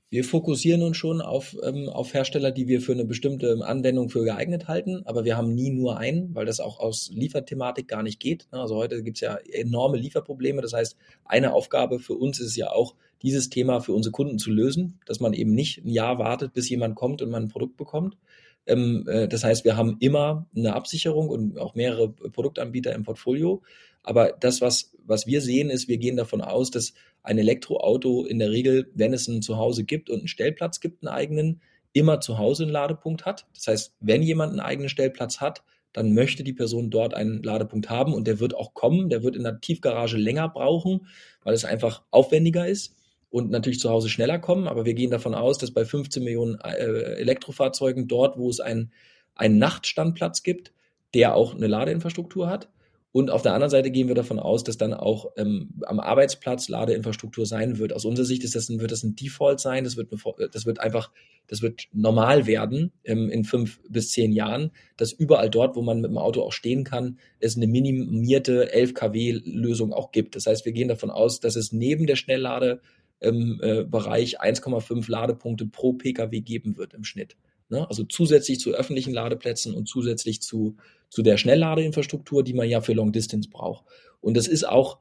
Wir 0.09 0.23
fokussieren 0.23 0.83
uns 0.83 0.97
schon 0.97 1.21
auf, 1.21 1.57
ähm, 1.65 1.89
auf 1.89 2.15
Hersteller, 2.15 2.53
die 2.53 2.69
wir 2.69 2.81
für 2.81 2.93
eine 2.93 3.05
bestimmte 3.05 3.59
Anwendung 3.65 4.09
für 4.09 4.23
geeignet 4.23 4.69
halten, 4.69 5.03
aber 5.05 5.25
wir 5.25 5.37
haben 5.37 5.53
nie 5.53 5.71
nur 5.71 5.99
einen, 5.99 6.33
weil 6.33 6.47
das 6.47 6.61
auch 6.61 6.79
aus 6.79 7.11
Lieferthematik 7.13 7.89
gar 7.89 8.05
nicht 8.05 8.21
geht. 8.21 8.47
Also 8.53 8.77
heute 8.77 9.03
gibt 9.03 9.17
es 9.17 9.23
ja 9.23 9.35
enorme 9.35 9.97
Lieferprobleme. 9.97 10.63
Das 10.63 10.75
heißt, 10.75 10.97
eine 11.25 11.53
Aufgabe 11.55 11.99
für 11.99 12.15
uns 12.15 12.39
ist 12.39 12.55
ja 12.57 12.71
auch, 12.71 12.95
dieses 13.23 13.49
Thema 13.49 13.81
für 13.81 13.95
unsere 13.95 14.13
Kunden 14.13 14.39
zu 14.39 14.51
lösen, 14.51 15.01
dass 15.07 15.21
man 15.21 15.33
eben 15.33 15.55
nicht 15.55 15.83
ein 15.83 15.89
Jahr 15.89 16.19
wartet, 16.19 16.53
bis 16.53 16.69
jemand 16.69 16.97
kommt 16.97 17.23
und 17.23 17.31
man 17.31 17.45
ein 17.45 17.49
Produkt 17.49 17.79
bekommt, 17.79 18.19
das 18.67 19.45
heißt, 19.45 19.65
wir 19.65 19.77
haben 19.77 19.97
immer 20.01 20.49
eine 20.55 20.75
Absicherung 20.75 21.29
und 21.29 21.59
auch 21.59 21.75
mehrere 21.75 22.11
Produktanbieter 22.11 22.93
im 22.95 23.05
Portfolio. 23.05 23.63
Aber 24.03 24.33
das, 24.39 24.61
was, 24.61 24.93
was 25.05 25.27
wir 25.27 25.41
sehen, 25.41 25.71
ist, 25.71 25.89
wir 25.89 25.99
gehen 25.99 26.17
davon 26.17 26.41
aus, 26.41 26.71
dass 26.71 26.95
ein 27.23 27.39
Elektroauto 27.39 28.25
in 28.25 28.39
der 28.39 28.51
Regel, 28.51 28.91
wenn 28.95 29.13
es 29.13 29.29
ein 29.29 29.43
Zuhause 29.43 29.85
gibt 29.85 30.11
und 30.11 30.19
einen 30.19 30.29
Stellplatz 30.29 30.81
gibt, 30.81 31.03
einen 31.05 31.15
eigenen, 31.15 31.61
immer 31.93 32.21
zu 32.21 32.39
Hause 32.39 32.65
einen 32.65 32.73
Ladepunkt 32.73 33.25
hat. 33.25 33.47
Das 33.55 33.67
heißt, 33.69 33.95
wenn 34.01 34.23
jemand 34.23 34.51
einen 34.51 34.61
eigenen 34.61 34.89
Stellplatz 34.89 35.41
hat, 35.41 35.63
dann 35.93 36.13
möchte 36.13 36.45
die 36.45 36.53
Person 36.53 36.91
dort 36.91 37.15
einen 37.15 37.43
Ladepunkt 37.43 37.89
haben 37.89 38.15
und 38.15 38.27
der 38.27 38.39
wird 38.39 38.55
auch 38.55 38.75
kommen. 38.75 39.09
Der 39.09 39.23
wird 39.23 39.35
in 39.35 39.45
der 39.45 39.61
Tiefgarage 39.61 40.19
länger 40.19 40.49
brauchen, 40.49 41.07
weil 41.43 41.55
es 41.55 41.65
einfach 41.65 42.03
aufwendiger 42.11 42.67
ist 42.67 42.97
und 43.37 43.51
natürlich 43.51 43.81
zu 43.81 43.91
Hause 43.91 44.09
schneller 44.09 44.39
kommen. 44.39 44.67
Aber 44.67 44.87
wir 44.87 44.95
gehen 44.95 45.11
davon 45.11 45.35
aus, 45.35 45.59
dass 45.59 45.71
bei 45.71 45.85
15 45.85 46.25
Millionen 46.25 46.59
äh, 46.59 47.19
Elektrofahrzeugen 47.19 48.09
dort, 48.09 48.39
wo 48.39 48.49
es 48.49 48.61
einen, 48.61 48.93
einen 49.35 49.59
Nachtstandplatz 49.59 50.43
gibt, 50.43 50.73
der 51.13 51.35
auch 51.35 51.55
eine 51.55 51.67
Ladeinfrastruktur 51.67 52.49
hat. 52.49 52.71
Und 53.13 53.31
auf 53.31 53.43
der 53.43 53.53
anderen 53.53 53.71
Seite 53.71 53.91
gehen 53.91 54.09
wir 54.09 54.15
davon 54.15 54.39
aus, 54.39 54.65
dass 54.65 54.79
dann 54.79 54.95
auch 54.95 55.33
ähm, 55.37 55.71
am 55.87 56.01
Arbeitsplatz 56.01 56.69
Ladeinfrastruktur 56.69 57.45
sein 57.45 57.79
wird. 57.79 57.93
Aus 57.93 58.07
unserer 58.07 58.25
Sicht 58.25 58.43
ist 58.43 58.55
das 58.55 58.71
ein, 58.71 58.81
wird 58.81 58.91
das 58.91 59.03
ein 59.03 59.17
Default 59.17 59.61
sein. 59.61 59.85
Das 59.85 59.99
wird, 59.99 60.09
das 60.53 60.65
wird 60.65 60.81
einfach, 60.81 61.11
das 61.47 61.61
wird 61.61 61.89
normal 61.93 62.47
werden 62.47 62.93
ähm, 63.05 63.29
in 63.29 63.45
fünf 63.45 63.81
bis 63.89 64.13
zehn 64.13 64.33
Jahren, 64.33 64.71
dass 64.97 65.13
überall 65.13 65.51
dort, 65.51 65.77
wo 65.77 65.83
man 65.83 66.01
mit 66.01 66.11
dem 66.11 66.19
Auto 66.19 66.43
auch 66.43 66.53
stehen 66.53 66.85
kann, 66.85 67.19
es 67.39 67.57
eine 67.57 67.67
minimierte 67.67 68.73
11 68.73 68.95
kW 68.95 69.41
Lösung 69.45 69.93
auch 69.93 70.11
gibt. 70.11 70.37
Das 70.37 70.47
heißt, 70.47 70.65
wir 70.65 70.73
gehen 70.73 70.89
davon 70.89 71.11
aus, 71.11 71.41
dass 71.41 71.57
es 71.57 71.73
neben 71.73 72.07
der 72.07 72.17
Schnelllade 72.17 72.81
im 73.21 73.61
äh, 73.63 73.85
Bereich 73.85 74.41
1,5 74.41 75.11
Ladepunkte 75.11 75.67
pro 75.67 75.95
Pkw 75.95 76.41
geben 76.41 76.77
wird 76.77 76.95
im 76.95 77.05
Schnitt. 77.05 77.37
Ne? 77.69 77.89
Also 77.89 78.05
zusätzlich 78.05 78.61
zu 78.61 78.73
öffentlichen 78.73 79.13
Ladeplätzen 79.13 79.75
und 79.75 79.89
zusätzlich 79.89 80.43
zu, 80.43 80.77
zu 81.09 81.23
der 81.23 81.37
Schnellladeinfrastruktur, 81.37 82.45
die 82.45 82.55
man 82.55 82.69
ja 82.69 82.81
für 82.81 82.93
Long 82.93 83.13
Distance 83.13 83.49
braucht. 83.49 83.85
Und 84.21 84.37
das 84.37 84.47
ist 84.47 84.69
auch 84.69 84.99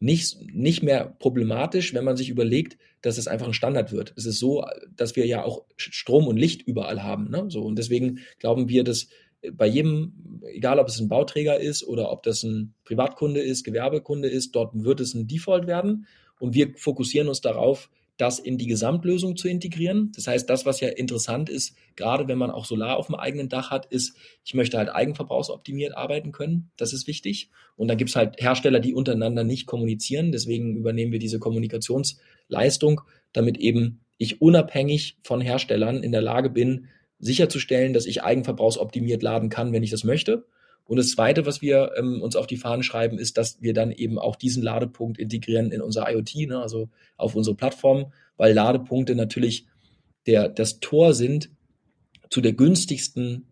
nicht, 0.00 0.38
nicht 0.52 0.82
mehr 0.82 1.16
problematisch, 1.18 1.94
wenn 1.94 2.04
man 2.04 2.16
sich 2.16 2.28
überlegt, 2.28 2.76
dass 3.00 3.18
es 3.18 3.26
einfach 3.26 3.46
ein 3.46 3.54
Standard 3.54 3.92
wird. 3.92 4.12
Es 4.16 4.26
ist 4.26 4.38
so, 4.38 4.64
dass 4.94 5.16
wir 5.16 5.26
ja 5.26 5.44
auch 5.44 5.64
Strom 5.76 6.26
und 6.26 6.36
Licht 6.36 6.62
überall 6.62 7.02
haben. 7.02 7.30
Ne? 7.30 7.46
So, 7.48 7.62
und 7.62 7.76
deswegen 7.76 8.20
glauben 8.38 8.68
wir, 8.68 8.84
dass 8.84 9.08
bei 9.52 9.66
jedem, 9.66 10.40
egal 10.52 10.78
ob 10.78 10.88
es 10.88 11.00
ein 11.00 11.08
Bauträger 11.08 11.60
ist 11.60 11.84
oder 11.84 12.10
ob 12.10 12.22
das 12.22 12.42
ein 12.42 12.74
Privatkunde 12.84 13.40
ist, 13.40 13.64
Gewerbekunde 13.64 14.28
ist, 14.28 14.54
dort 14.54 14.72
wird 14.74 15.00
es 15.00 15.14
ein 15.14 15.26
Default 15.26 15.66
werden. 15.66 16.06
Und 16.38 16.54
wir 16.54 16.74
fokussieren 16.76 17.28
uns 17.28 17.40
darauf, 17.40 17.88
das 18.16 18.38
in 18.38 18.58
die 18.58 18.66
Gesamtlösung 18.66 19.36
zu 19.36 19.48
integrieren. 19.48 20.12
Das 20.14 20.26
heißt, 20.26 20.48
das, 20.48 20.64
was 20.64 20.80
ja 20.80 20.88
interessant 20.88 21.48
ist, 21.48 21.74
gerade 21.96 22.28
wenn 22.28 22.38
man 22.38 22.50
auch 22.50 22.64
Solar 22.64 22.96
auf 22.96 23.06
dem 23.06 23.16
eigenen 23.16 23.48
Dach 23.48 23.70
hat, 23.70 23.86
ist, 23.86 24.16
ich 24.44 24.54
möchte 24.54 24.78
halt 24.78 24.88
eigenverbrauchsoptimiert 24.88 25.96
arbeiten 25.96 26.30
können. 26.30 26.70
Das 26.76 26.92
ist 26.92 27.08
wichtig. 27.08 27.50
Und 27.76 27.88
dann 27.88 27.96
gibt 27.96 28.10
es 28.10 28.16
halt 28.16 28.40
Hersteller, 28.40 28.78
die 28.78 28.94
untereinander 28.94 29.42
nicht 29.42 29.66
kommunizieren. 29.66 30.30
Deswegen 30.30 30.76
übernehmen 30.76 31.10
wir 31.10 31.18
diese 31.18 31.40
Kommunikationsleistung, 31.40 33.00
damit 33.32 33.58
eben 33.58 34.00
ich 34.16 34.40
unabhängig 34.40 35.18
von 35.24 35.40
Herstellern 35.40 36.02
in 36.04 36.12
der 36.12 36.22
Lage 36.22 36.50
bin, 36.50 36.86
sicherzustellen, 37.18 37.94
dass 37.94 38.06
ich 38.06 38.22
eigenverbrauchsoptimiert 38.22 39.22
laden 39.22 39.48
kann, 39.48 39.72
wenn 39.72 39.82
ich 39.82 39.90
das 39.90 40.04
möchte. 40.04 40.46
Und 40.86 40.98
das 40.98 41.10
Zweite, 41.10 41.46
was 41.46 41.62
wir 41.62 41.92
ähm, 41.96 42.20
uns 42.20 42.36
auf 42.36 42.46
die 42.46 42.56
Fahnen 42.56 42.82
schreiben, 42.82 43.18
ist, 43.18 43.38
dass 43.38 43.62
wir 43.62 43.72
dann 43.72 43.90
eben 43.90 44.18
auch 44.18 44.36
diesen 44.36 44.62
Ladepunkt 44.62 45.18
integrieren 45.18 45.72
in 45.72 45.80
unser 45.80 46.10
IoT, 46.10 46.48
ne, 46.48 46.60
also 46.60 46.88
auf 47.16 47.34
unsere 47.34 47.56
Plattform, 47.56 48.12
weil 48.36 48.52
Ladepunkte 48.52 49.14
natürlich 49.14 49.66
der, 50.26 50.48
das 50.48 50.80
Tor 50.80 51.14
sind 51.14 51.50
zu 52.30 52.40
der 52.40 52.52
günstigsten 52.52 53.46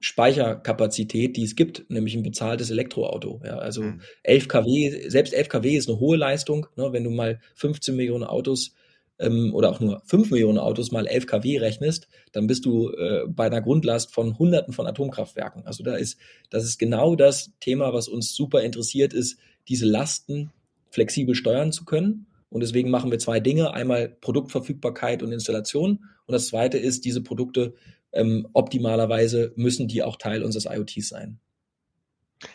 Speicherkapazität, 0.00 1.36
die 1.36 1.42
es 1.42 1.56
gibt, 1.56 1.90
nämlich 1.90 2.14
ein 2.14 2.22
bezahltes 2.22 2.70
Elektroauto. 2.70 3.40
Ja, 3.44 3.58
also 3.58 3.94
11 4.22 4.44
mhm. 4.44 4.48
kW, 4.48 5.08
selbst 5.08 5.34
11 5.34 5.48
kW 5.48 5.76
ist 5.76 5.88
eine 5.88 5.98
hohe 5.98 6.16
Leistung. 6.16 6.66
Ne, 6.76 6.92
wenn 6.92 7.04
du 7.04 7.10
mal 7.10 7.40
15 7.56 7.96
Millionen 7.96 8.24
Autos 8.24 8.74
ähm, 9.18 9.54
oder 9.54 9.70
auch 9.70 9.80
nur 9.80 10.00
5 10.04 10.30
Millionen 10.30 10.58
Autos 10.58 10.92
mal 10.92 11.06
11 11.06 11.26
kW 11.26 11.58
rechnest, 11.58 12.08
dann 12.32 12.46
bist 12.46 12.64
du 12.64 12.90
äh, 12.90 13.26
bei 13.28 13.46
einer 13.46 13.60
Grundlast 13.60 14.12
von 14.12 14.38
Hunderten 14.38 14.72
von 14.72 14.86
Atomkraftwerken. 14.86 15.66
Also 15.66 15.82
da 15.82 15.94
ist, 15.94 16.18
das 16.50 16.64
ist 16.64 16.78
genau 16.78 17.16
das 17.16 17.52
Thema, 17.60 17.92
was 17.92 18.08
uns 18.08 18.34
super 18.34 18.62
interessiert 18.62 19.12
ist, 19.12 19.38
diese 19.68 19.86
Lasten 19.86 20.50
flexibel 20.90 21.34
steuern 21.34 21.72
zu 21.72 21.84
können. 21.84 22.26
Und 22.50 22.62
deswegen 22.62 22.90
machen 22.90 23.10
wir 23.10 23.18
zwei 23.18 23.40
Dinge. 23.40 23.74
Einmal 23.74 24.08
Produktverfügbarkeit 24.08 25.22
und 25.22 25.32
Installation. 25.32 26.04
Und 26.26 26.32
das 26.32 26.48
zweite 26.48 26.78
ist, 26.78 27.04
diese 27.04 27.22
Produkte 27.22 27.74
ähm, 28.12 28.48
optimalerweise 28.54 29.52
müssen 29.56 29.86
die 29.86 30.02
auch 30.02 30.16
Teil 30.16 30.42
unseres 30.42 30.66
IoTs 30.66 31.08
sein. 31.08 31.40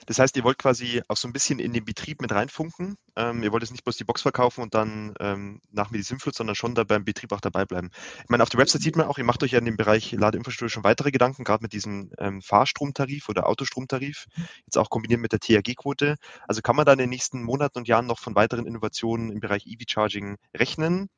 Das 0.05 0.19
heißt, 0.19 0.35
ihr 0.37 0.43
wollt 0.43 0.57
quasi 0.57 1.01
auch 1.07 1.17
so 1.17 1.27
ein 1.27 1.33
bisschen 1.33 1.59
in 1.59 1.73
den 1.73 1.85
Betrieb 1.85 2.21
mit 2.21 2.31
reinfunken. 2.31 2.97
Ähm, 3.15 3.43
ihr 3.43 3.51
wollt 3.51 3.63
jetzt 3.63 3.71
nicht 3.71 3.83
bloß 3.83 3.97
die 3.97 4.03
Box 4.03 4.21
verkaufen 4.21 4.61
und 4.61 4.73
dann 4.73 5.13
ähm, 5.19 5.61
nach 5.71 5.91
Sinnflut, 5.93 6.35
sondern 6.35 6.55
schon 6.55 6.75
da 6.75 6.83
beim 6.83 7.05
Betrieb 7.05 7.31
auch 7.31 7.41
dabei 7.41 7.65
bleiben. 7.65 7.89
Ich 8.23 8.29
meine, 8.29 8.43
auf 8.43 8.49
der 8.49 8.59
Website 8.59 8.81
sieht 8.81 8.95
man 8.95 9.07
auch, 9.07 9.17
ihr 9.17 9.23
macht 9.23 9.43
euch 9.43 9.51
ja 9.51 9.59
in 9.59 9.65
dem 9.65 9.77
Bereich 9.77 10.11
Ladeinfrastruktur 10.11 10.69
schon 10.69 10.83
weitere 10.83 11.11
Gedanken, 11.11 11.43
gerade 11.43 11.63
mit 11.63 11.73
diesem 11.73 12.11
ähm, 12.17 12.41
Fahrstromtarif 12.41 13.29
oder 13.29 13.47
Autostromtarif, 13.47 14.25
jetzt 14.65 14.77
auch 14.77 14.89
kombiniert 14.89 15.21
mit 15.21 15.31
der 15.31 15.39
THG-Quote. 15.39 16.15
Also 16.47 16.61
kann 16.61 16.75
man 16.75 16.85
da 16.85 16.93
in 16.93 16.99
den 16.99 17.09
nächsten 17.09 17.43
Monaten 17.43 17.79
und 17.79 17.87
Jahren 17.87 18.07
noch 18.07 18.19
von 18.19 18.35
weiteren 18.35 18.65
Innovationen 18.65 19.31
im 19.31 19.39
Bereich 19.39 19.65
EV-Charging 19.67 20.37
rechnen? 20.55 21.09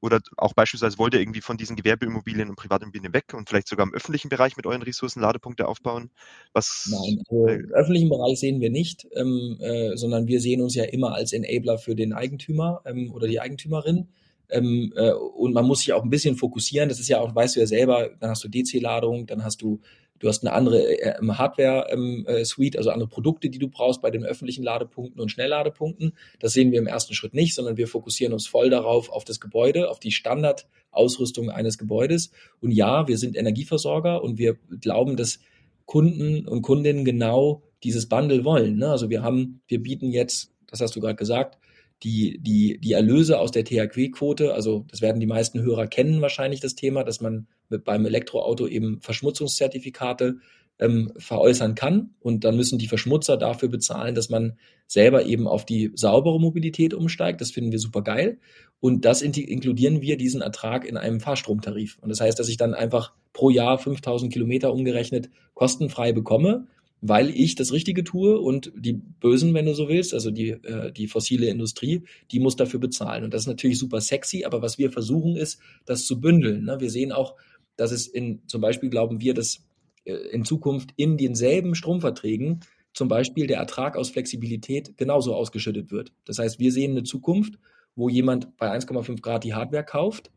Oder 0.00 0.20
auch 0.36 0.54
beispielsweise 0.54 0.98
wollt 0.98 1.14
ihr 1.14 1.20
irgendwie 1.20 1.40
von 1.40 1.56
diesen 1.56 1.76
Gewerbeimmobilien 1.76 2.48
und 2.48 2.56
Privatimmobilien 2.56 3.12
weg 3.12 3.34
und 3.34 3.48
vielleicht 3.48 3.68
sogar 3.68 3.86
im 3.86 3.94
öffentlichen 3.94 4.28
Bereich 4.28 4.56
mit 4.56 4.66
euren 4.66 4.82
Ressourcen 4.82 5.20
Ladepunkte 5.20 5.66
aufbauen? 5.66 6.10
Was, 6.52 6.88
Nein, 6.90 7.22
also 7.28 7.46
im 7.46 7.72
öffentlichen 7.72 8.08
Bereich 8.08 8.38
sehen 8.38 8.60
wir 8.60 8.70
nicht, 8.70 9.06
ähm, 9.14 9.56
äh, 9.60 9.96
sondern 9.96 10.26
wir 10.26 10.40
sehen 10.40 10.62
uns 10.62 10.74
ja 10.74 10.84
immer 10.84 11.14
als 11.14 11.32
Enabler 11.32 11.78
für 11.78 11.94
den 11.94 12.12
Eigentümer 12.12 12.82
ähm, 12.84 13.12
oder 13.12 13.26
die 13.26 13.40
Eigentümerin. 13.40 14.08
Ähm, 14.48 14.92
äh, 14.94 15.12
und 15.12 15.54
man 15.54 15.66
muss 15.66 15.80
sich 15.80 15.92
auch 15.92 16.04
ein 16.04 16.10
bisschen 16.10 16.36
fokussieren. 16.36 16.88
Das 16.88 17.00
ist 17.00 17.08
ja 17.08 17.18
auch, 17.20 17.34
weißt 17.34 17.56
du 17.56 17.60
ja 17.60 17.66
selber, 17.66 18.10
dann 18.20 18.30
hast 18.30 18.44
du 18.44 18.48
DC-Ladung, 18.48 19.26
dann 19.26 19.42
hast 19.42 19.60
du 19.60 19.80
du 20.18 20.28
hast 20.28 20.44
eine 20.44 20.52
andere 20.52 21.00
äh, 21.00 21.14
Hardware-Suite, 21.20 22.74
ähm, 22.74 22.76
äh, 22.76 22.78
also 22.78 22.90
andere 22.90 23.08
Produkte, 23.08 23.50
die 23.50 23.58
du 23.58 23.68
brauchst 23.68 24.02
bei 24.02 24.10
den 24.10 24.24
öffentlichen 24.24 24.62
Ladepunkten 24.62 25.20
und 25.20 25.30
Schnellladepunkten. 25.30 26.12
Das 26.38 26.52
sehen 26.52 26.72
wir 26.72 26.78
im 26.78 26.86
ersten 26.86 27.14
Schritt 27.14 27.34
nicht, 27.34 27.54
sondern 27.54 27.76
wir 27.76 27.88
fokussieren 27.88 28.32
uns 28.32 28.46
voll 28.46 28.70
darauf, 28.70 29.10
auf 29.10 29.24
das 29.24 29.40
Gebäude, 29.40 29.90
auf 29.90 30.00
die 30.00 30.12
Standardausrüstung 30.12 31.50
eines 31.50 31.78
Gebäudes. 31.78 32.30
Und 32.60 32.70
ja, 32.70 33.08
wir 33.08 33.18
sind 33.18 33.36
Energieversorger 33.36 34.22
und 34.22 34.38
wir 34.38 34.56
glauben, 34.80 35.16
dass 35.16 35.40
Kunden 35.84 36.46
und 36.46 36.62
Kundinnen 36.62 37.04
genau 37.04 37.62
dieses 37.82 38.08
Bundle 38.08 38.44
wollen. 38.44 38.76
Ne? 38.76 38.88
Also 38.88 39.10
wir 39.10 39.22
haben, 39.22 39.60
wir 39.68 39.82
bieten 39.82 40.10
jetzt, 40.10 40.52
das 40.66 40.80
hast 40.80 40.96
du 40.96 41.00
gerade 41.00 41.16
gesagt, 41.16 41.58
die, 42.02 42.38
die, 42.40 42.78
die 42.78 42.92
Erlöse 42.92 43.38
aus 43.38 43.52
der 43.52 43.64
THQ-Quote, 43.64 44.52
also 44.52 44.84
das 44.90 45.00
werden 45.00 45.20
die 45.20 45.26
meisten 45.26 45.62
Hörer 45.62 45.86
kennen 45.86 46.20
wahrscheinlich 46.20 46.60
das 46.60 46.74
Thema, 46.74 47.04
dass 47.04 47.20
man 47.20 47.46
beim 47.68 48.06
Elektroauto 48.06 48.66
eben 48.66 49.00
Verschmutzungszertifikate 49.00 50.38
ähm, 50.78 51.12
veräußern 51.16 51.74
kann 51.74 52.10
und 52.20 52.44
dann 52.44 52.56
müssen 52.56 52.78
die 52.78 52.86
Verschmutzer 52.86 53.36
dafür 53.36 53.68
bezahlen, 53.68 54.14
dass 54.14 54.28
man 54.28 54.58
selber 54.86 55.24
eben 55.24 55.48
auf 55.48 55.64
die 55.64 55.90
saubere 55.94 56.38
Mobilität 56.38 56.92
umsteigt. 56.92 57.40
Das 57.40 57.50
finden 57.50 57.72
wir 57.72 57.78
super 57.78 58.02
geil 58.02 58.38
und 58.80 59.04
das 59.04 59.22
inkludieren 59.22 60.02
wir 60.02 60.16
diesen 60.16 60.42
Ertrag 60.42 60.84
in 60.84 60.96
einem 60.96 61.20
Fahrstromtarif. 61.20 61.98
Und 62.00 62.10
das 62.10 62.20
heißt, 62.20 62.38
dass 62.38 62.48
ich 62.48 62.58
dann 62.58 62.74
einfach 62.74 63.14
pro 63.32 63.50
Jahr 63.50 63.78
5000 63.78 64.32
Kilometer 64.32 64.72
umgerechnet 64.72 65.30
kostenfrei 65.54 66.12
bekomme 66.12 66.66
weil 67.00 67.30
ich 67.30 67.54
das 67.54 67.72
Richtige 67.72 68.04
tue 68.04 68.38
und 68.40 68.72
die 68.74 68.94
Bösen, 68.94 69.54
wenn 69.54 69.66
du 69.66 69.74
so 69.74 69.88
willst, 69.88 70.14
also 70.14 70.30
die, 70.30 70.50
äh, 70.50 70.92
die 70.92 71.08
fossile 71.08 71.46
Industrie, 71.46 72.02
die 72.30 72.40
muss 72.40 72.56
dafür 72.56 72.80
bezahlen. 72.80 73.24
Und 73.24 73.34
das 73.34 73.42
ist 73.42 73.48
natürlich 73.48 73.78
super 73.78 74.00
sexy, 74.00 74.44
aber 74.44 74.62
was 74.62 74.78
wir 74.78 74.90
versuchen 74.90 75.36
ist, 75.36 75.60
das 75.84 76.06
zu 76.06 76.20
bündeln. 76.20 76.64
Ne? 76.64 76.80
Wir 76.80 76.90
sehen 76.90 77.12
auch, 77.12 77.36
dass 77.76 77.92
es 77.92 78.06
in, 78.06 78.46
zum 78.46 78.60
Beispiel 78.60 78.90
glauben 78.90 79.20
wir, 79.20 79.34
dass 79.34 79.64
äh, 80.04 80.12
in 80.12 80.44
Zukunft 80.44 80.90
in 80.96 81.16
denselben 81.16 81.74
Stromverträgen 81.74 82.60
zum 82.92 83.08
Beispiel 83.08 83.46
der 83.46 83.58
Ertrag 83.58 83.96
aus 83.96 84.10
Flexibilität 84.10 84.96
genauso 84.96 85.34
ausgeschüttet 85.34 85.90
wird. 85.90 86.12
Das 86.24 86.38
heißt, 86.38 86.58
wir 86.58 86.72
sehen 86.72 86.92
eine 86.92 87.02
Zukunft, 87.02 87.58
wo 87.94 88.08
jemand 88.08 88.56
bei 88.56 88.70
1,5 88.74 89.20
Grad 89.20 89.44
die 89.44 89.54
Hardware 89.54 89.84
kauft, 89.84 90.30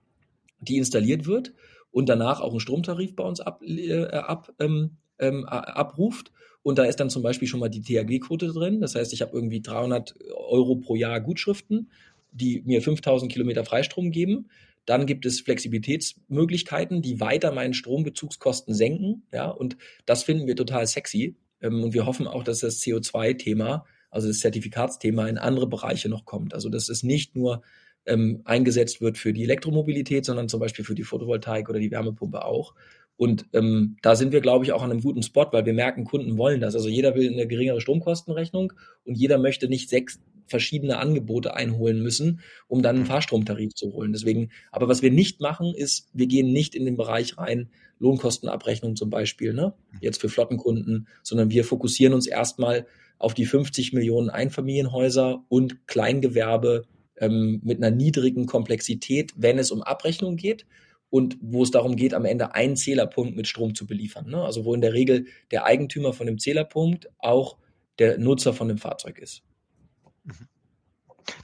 die 0.59 0.77
installiert 0.77 1.25
wird 1.25 1.53
und 1.91 2.09
danach 2.09 2.41
auch 2.41 2.51
einen 2.51 2.59
Stromtarif 2.59 3.15
bei 3.15 3.23
uns 3.23 3.39
ab, 3.39 3.61
äh, 3.63 4.05
ab 4.05 4.53
ähm, 4.59 4.97
ähm, 5.19 5.45
abruft 5.45 6.31
und 6.61 6.77
da 6.77 6.83
ist 6.83 6.99
dann 6.99 7.09
zum 7.09 7.23
Beispiel 7.23 7.47
schon 7.47 7.59
mal 7.59 7.69
die 7.69 7.81
THG-Quote 7.81 8.47
drin. 8.47 8.81
Das 8.81 8.95
heißt, 8.95 9.13
ich 9.13 9.21
habe 9.21 9.31
irgendwie 9.33 9.61
300 9.61 10.15
Euro 10.33 10.75
pro 10.75 10.95
Jahr 10.95 11.21
Gutschriften, 11.21 11.91
die 12.31 12.61
mir 12.65 12.81
5000 12.81 13.31
Kilometer 13.31 13.63
Freistrom 13.65 14.11
geben. 14.11 14.49
Dann 14.89 15.05
gibt 15.05 15.27
es 15.27 15.41
Flexibilitätsmöglichkeiten, 15.41 17.03
die 17.03 17.19
weiter 17.19 17.51
meinen 17.51 17.75
Strombezugskosten 17.75 18.73
senken. 18.73 19.21
Ja, 19.31 19.47
und 19.47 19.77
das 20.07 20.23
finden 20.23 20.47
wir 20.47 20.55
total 20.55 20.87
sexy. 20.87 21.35
Ähm, 21.61 21.83
und 21.83 21.93
wir 21.93 22.07
hoffen 22.07 22.25
auch, 22.25 22.43
dass 22.43 22.61
das 22.61 22.81
CO2-Thema, 22.81 23.85
also 24.09 24.27
das 24.27 24.39
Zertifikatsthema, 24.39 25.27
in 25.27 25.37
andere 25.37 25.67
Bereiche 25.67 26.09
noch 26.09 26.25
kommt. 26.25 26.55
Also, 26.55 26.69
dass 26.69 26.89
es 26.89 27.03
nicht 27.03 27.35
nur 27.35 27.61
ähm, 28.07 28.41
eingesetzt 28.45 28.99
wird 28.99 29.19
für 29.19 29.31
die 29.31 29.43
Elektromobilität, 29.43 30.25
sondern 30.25 30.49
zum 30.49 30.59
Beispiel 30.59 30.83
für 30.83 30.95
die 30.95 31.03
Photovoltaik 31.03 31.69
oder 31.69 31.77
die 31.77 31.91
Wärmepumpe 31.91 32.43
auch. 32.43 32.73
Und 33.15 33.45
ähm, 33.53 33.97
da 34.01 34.15
sind 34.15 34.31
wir, 34.31 34.41
glaube 34.41 34.65
ich, 34.65 34.71
auch 34.71 34.81
an 34.81 34.89
einem 34.89 35.01
guten 35.01 35.21
Spot, 35.21 35.49
weil 35.51 35.67
wir 35.67 35.73
merken, 35.73 36.03
Kunden 36.03 36.35
wollen 36.39 36.61
das. 36.61 36.73
Also 36.73 36.89
jeder 36.89 37.13
will 37.13 37.31
eine 37.31 37.45
geringere 37.45 37.79
Stromkostenrechnung 37.79 38.73
und 39.03 39.19
jeder 39.19 39.37
möchte 39.37 39.69
nicht 39.69 39.87
sechs 39.87 40.19
verschiedene 40.49 40.97
Angebote 40.97 41.55
einholen 41.55 42.01
müssen, 42.01 42.41
um 42.67 42.81
dann 42.81 42.95
einen 42.95 43.05
mhm. 43.05 43.09
Fahrstromtarif 43.09 43.73
zu 43.73 43.93
holen. 43.93 44.11
Deswegen, 44.13 44.49
aber 44.71 44.87
was 44.87 45.01
wir 45.01 45.11
nicht 45.11 45.41
machen, 45.41 45.73
ist, 45.73 46.09
wir 46.13 46.27
gehen 46.27 46.51
nicht 46.51 46.75
in 46.75 46.85
den 46.85 46.97
Bereich 46.97 47.37
rein, 47.37 47.69
Lohnkostenabrechnung 47.99 48.95
zum 48.95 49.09
Beispiel, 49.09 49.53
ne? 49.53 49.73
jetzt 50.01 50.21
für 50.21 50.29
Flottenkunden, 50.29 51.07
sondern 51.23 51.49
wir 51.49 51.63
fokussieren 51.63 52.13
uns 52.13 52.27
erstmal 52.27 52.87
auf 53.17 53.33
die 53.33 53.45
50 53.45 53.93
Millionen 53.93 54.29
Einfamilienhäuser 54.29 55.43
und 55.49 55.87
Kleingewerbe 55.87 56.83
ähm, 57.17 57.59
mit 57.63 57.77
einer 57.77 57.95
niedrigen 57.95 58.45
Komplexität, 58.45 59.33
wenn 59.35 59.59
es 59.59 59.71
um 59.71 59.83
Abrechnung 59.83 60.37
geht 60.37 60.65
und 61.09 61.37
wo 61.41 61.63
es 61.63 61.71
darum 61.71 61.95
geht, 61.95 62.13
am 62.13 62.25
Ende 62.25 62.55
einen 62.55 62.75
Zählerpunkt 62.77 63.35
mit 63.35 63.47
Strom 63.47 63.75
zu 63.75 63.85
beliefern. 63.85 64.29
Ne? 64.29 64.41
Also 64.41 64.65
wo 64.65 64.73
in 64.73 64.81
der 64.81 64.93
Regel 64.93 65.25
der 65.51 65.65
Eigentümer 65.65 66.13
von 66.13 66.27
dem 66.27 66.39
Zählerpunkt 66.39 67.09
auch 67.17 67.57
der 67.99 68.17
Nutzer 68.17 68.53
von 68.53 68.69
dem 68.69 68.77
Fahrzeug 68.77 69.19
ist. 69.19 69.43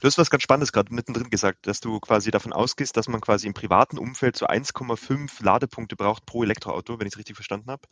Du 0.00 0.06
hast 0.06 0.18
was 0.18 0.28
ganz 0.28 0.42
Spannendes 0.42 0.72
gerade 0.72 0.94
mittendrin 0.94 1.30
gesagt, 1.30 1.66
dass 1.66 1.80
du 1.80 1.98
quasi 2.00 2.30
davon 2.30 2.52
ausgehst, 2.52 2.96
dass 2.98 3.08
man 3.08 3.22
quasi 3.22 3.46
im 3.46 3.54
privaten 3.54 3.96
Umfeld 3.96 4.36
so 4.36 4.46
1,5 4.46 5.42
Ladepunkte 5.42 5.96
braucht 5.96 6.26
pro 6.26 6.42
Elektroauto, 6.42 6.98
wenn 6.98 7.06
ich 7.06 7.14
es 7.14 7.18
richtig 7.18 7.34
verstanden 7.34 7.70
habe. 7.70 7.82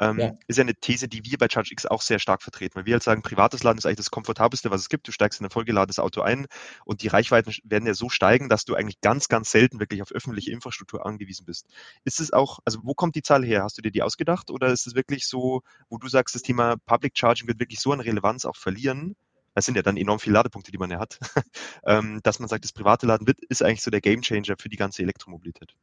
Ähm, 0.00 0.18
ja. 0.18 0.32
Ist 0.46 0.56
ja 0.56 0.62
eine 0.62 0.74
These, 0.74 1.06
die 1.06 1.22
wir 1.24 1.36
bei 1.36 1.48
ChargeX 1.48 1.84
auch 1.84 2.00
sehr 2.00 2.18
stark 2.18 2.42
vertreten, 2.42 2.76
weil 2.76 2.86
wir 2.86 2.94
halt 2.94 3.02
sagen, 3.02 3.20
privates 3.20 3.62
Laden 3.62 3.76
ist 3.76 3.84
eigentlich 3.84 3.98
das 3.98 4.10
komfortabelste, 4.10 4.70
was 4.70 4.80
es 4.80 4.88
gibt. 4.88 5.06
Du 5.06 5.12
steigst 5.12 5.40
in 5.40 5.46
ein 5.46 5.50
vollgeladenes 5.50 5.98
Auto 5.98 6.22
ein 6.22 6.46
und 6.86 7.02
die 7.02 7.08
Reichweiten 7.08 7.52
werden 7.64 7.86
ja 7.86 7.94
so 7.94 8.08
steigen, 8.08 8.48
dass 8.48 8.64
du 8.64 8.74
eigentlich 8.74 9.02
ganz, 9.02 9.28
ganz 9.28 9.50
selten 9.50 9.80
wirklich 9.80 10.00
auf 10.00 10.12
öffentliche 10.12 10.52
Infrastruktur 10.52 11.04
angewiesen 11.04 11.44
bist. 11.44 11.66
Ist 12.04 12.20
es 12.20 12.32
auch, 12.32 12.60
also 12.64 12.80
wo 12.84 12.94
kommt 12.94 13.16
die 13.16 13.22
Zahl 13.22 13.44
her? 13.44 13.64
Hast 13.64 13.76
du 13.76 13.82
dir 13.82 13.90
die 13.90 14.02
ausgedacht 14.02 14.50
oder 14.50 14.68
ist 14.68 14.86
es 14.86 14.94
wirklich 14.94 15.26
so, 15.26 15.60
wo 15.90 15.98
du 15.98 16.08
sagst, 16.08 16.34
das 16.34 16.42
Thema 16.42 16.76
Public 16.86 17.18
Charging 17.18 17.48
wird 17.48 17.60
wirklich 17.60 17.80
so 17.80 17.92
an 17.92 18.00
Relevanz 18.00 18.46
auch 18.46 18.56
verlieren, 18.56 19.14
das 19.54 19.64
sind 19.64 19.76
ja 19.76 19.82
dann 19.82 19.96
enorm 19.96 20.18
viele 20.18 20.34
Ladepunkte, 20.34 20.72
die 20.72 20.78
man 20.78 20.90
ja 20.90 20.98
hat, 20.98 21.18
ähm, 21.84 22.20
dass 22.22 22.38
man 22.38 22.48
sagt, 22.48 22.64
das 22.64 22.72
private 22.72 23.06
Laden 23.06 23.26
wird, 23.26 23.40
ist 23.48 23.62
eigentlich 23.62 23.82
so 23.82 23.90
der 23.90 24.00
Gamechanger 24.00 24.56
für 24.58 24.68
die 24.68 24.76
ganze 24.76 25.02
Elektromobilität. 25.02 25.74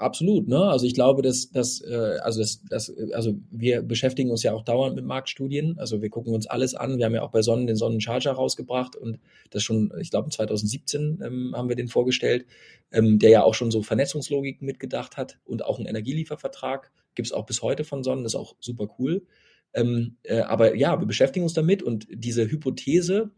Absolut, 0.00 0.48
ne? 0.48 0.62
Also 0.62 0.86
ich 0.86 0.94
glaube, 0.94 1.20
dass, 1.20 1.50
dass 1.50 1.82
äh, 1.82 2.18
also 2.22 2.40
das, 2.40 2.62
das, 2.70 2.90
also 3.12 3.34
wir 3.50 3.82
beschäftigen 3.82 4.30
uns 4.30 4.42
ja 4.42 4.54
auch 4.54 4.62
dauernd 4.62 4.96
mit 4.96 5.04
Marktstudien. 5.04 5.78
Also 5.78 6.00
wir 6.00 6.08
gucken 6.08 6.32
uns 6.32 6.46
alles 6.46 6.74
an. 6.74 6.96
Wir 6.96 7.04
haben 7.04 7.14
ja 7.14 7.20
auch 7.20 7.32
bei 7.32 7.42
Sonnen 7.42 7.66
den 7.66 7.76
Sonnencharger 7.76 8.32
rausgebracht 8.32 8.96
und 8.96 9.18
das 9.50 9.62
schon, 9.62 9.92
ich 10.00 10.10
glaube, 10.10 10.30
2017 10.30 11.20
ähm, 11.22 11.54
haben 11.54 11.68
wir 11.68 11.76
den 11.76 11.88
vorgestellt, 11.88 12.46
ähm, 12.92 13.18
der 13.18 13.28
ja 13.28 13.42
auch 13.42 13.52
schon 13.52 13.70
so 13.70 13.82
Vernetzungslogiken 13.82 14.64
mitgedacht 14.64 15.18
hat 15.18 15.38
und 15.44 15.66
auch 15.66 15.76
einen 15.76 15.86
Energieliefervertrag. 15.86 16.90
Gibt 17.14 17.26
es 17.26 17.32
auch 17.32 17.44
bis 17.44 17.60
heute 17.60 17.84
von 17.84 18.02
Sonnen, 18.02 18.24
das 18.24 18.32
ist 18.32 18.40
auch 18.40 18.56
super 18.58 18.88
cool. 18.98 19.26
Ähm, 19.72 20.16
äh, 20.22 20.40
aber 20.40 20.74
ja, 20.76 20.98
wir 21.00 21.06
beschäftigen 21.06 21.44
uns 21.44 21.54
damit 21.54 21.82
und 21.82 22.06
diese 22.10 22.50
Hypothese, 22.50 23.30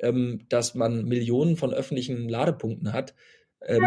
ähm, 0.00 0.46
dass 0.48 0.74
man 0.74 1.04
Millionen 1.04 1.56
von 1.56 1.72
öffentlichen 1.72 2.28
Ladepunkten 2.28 2.92
hat, 2.92 3.14
ähm, 3.62 3.82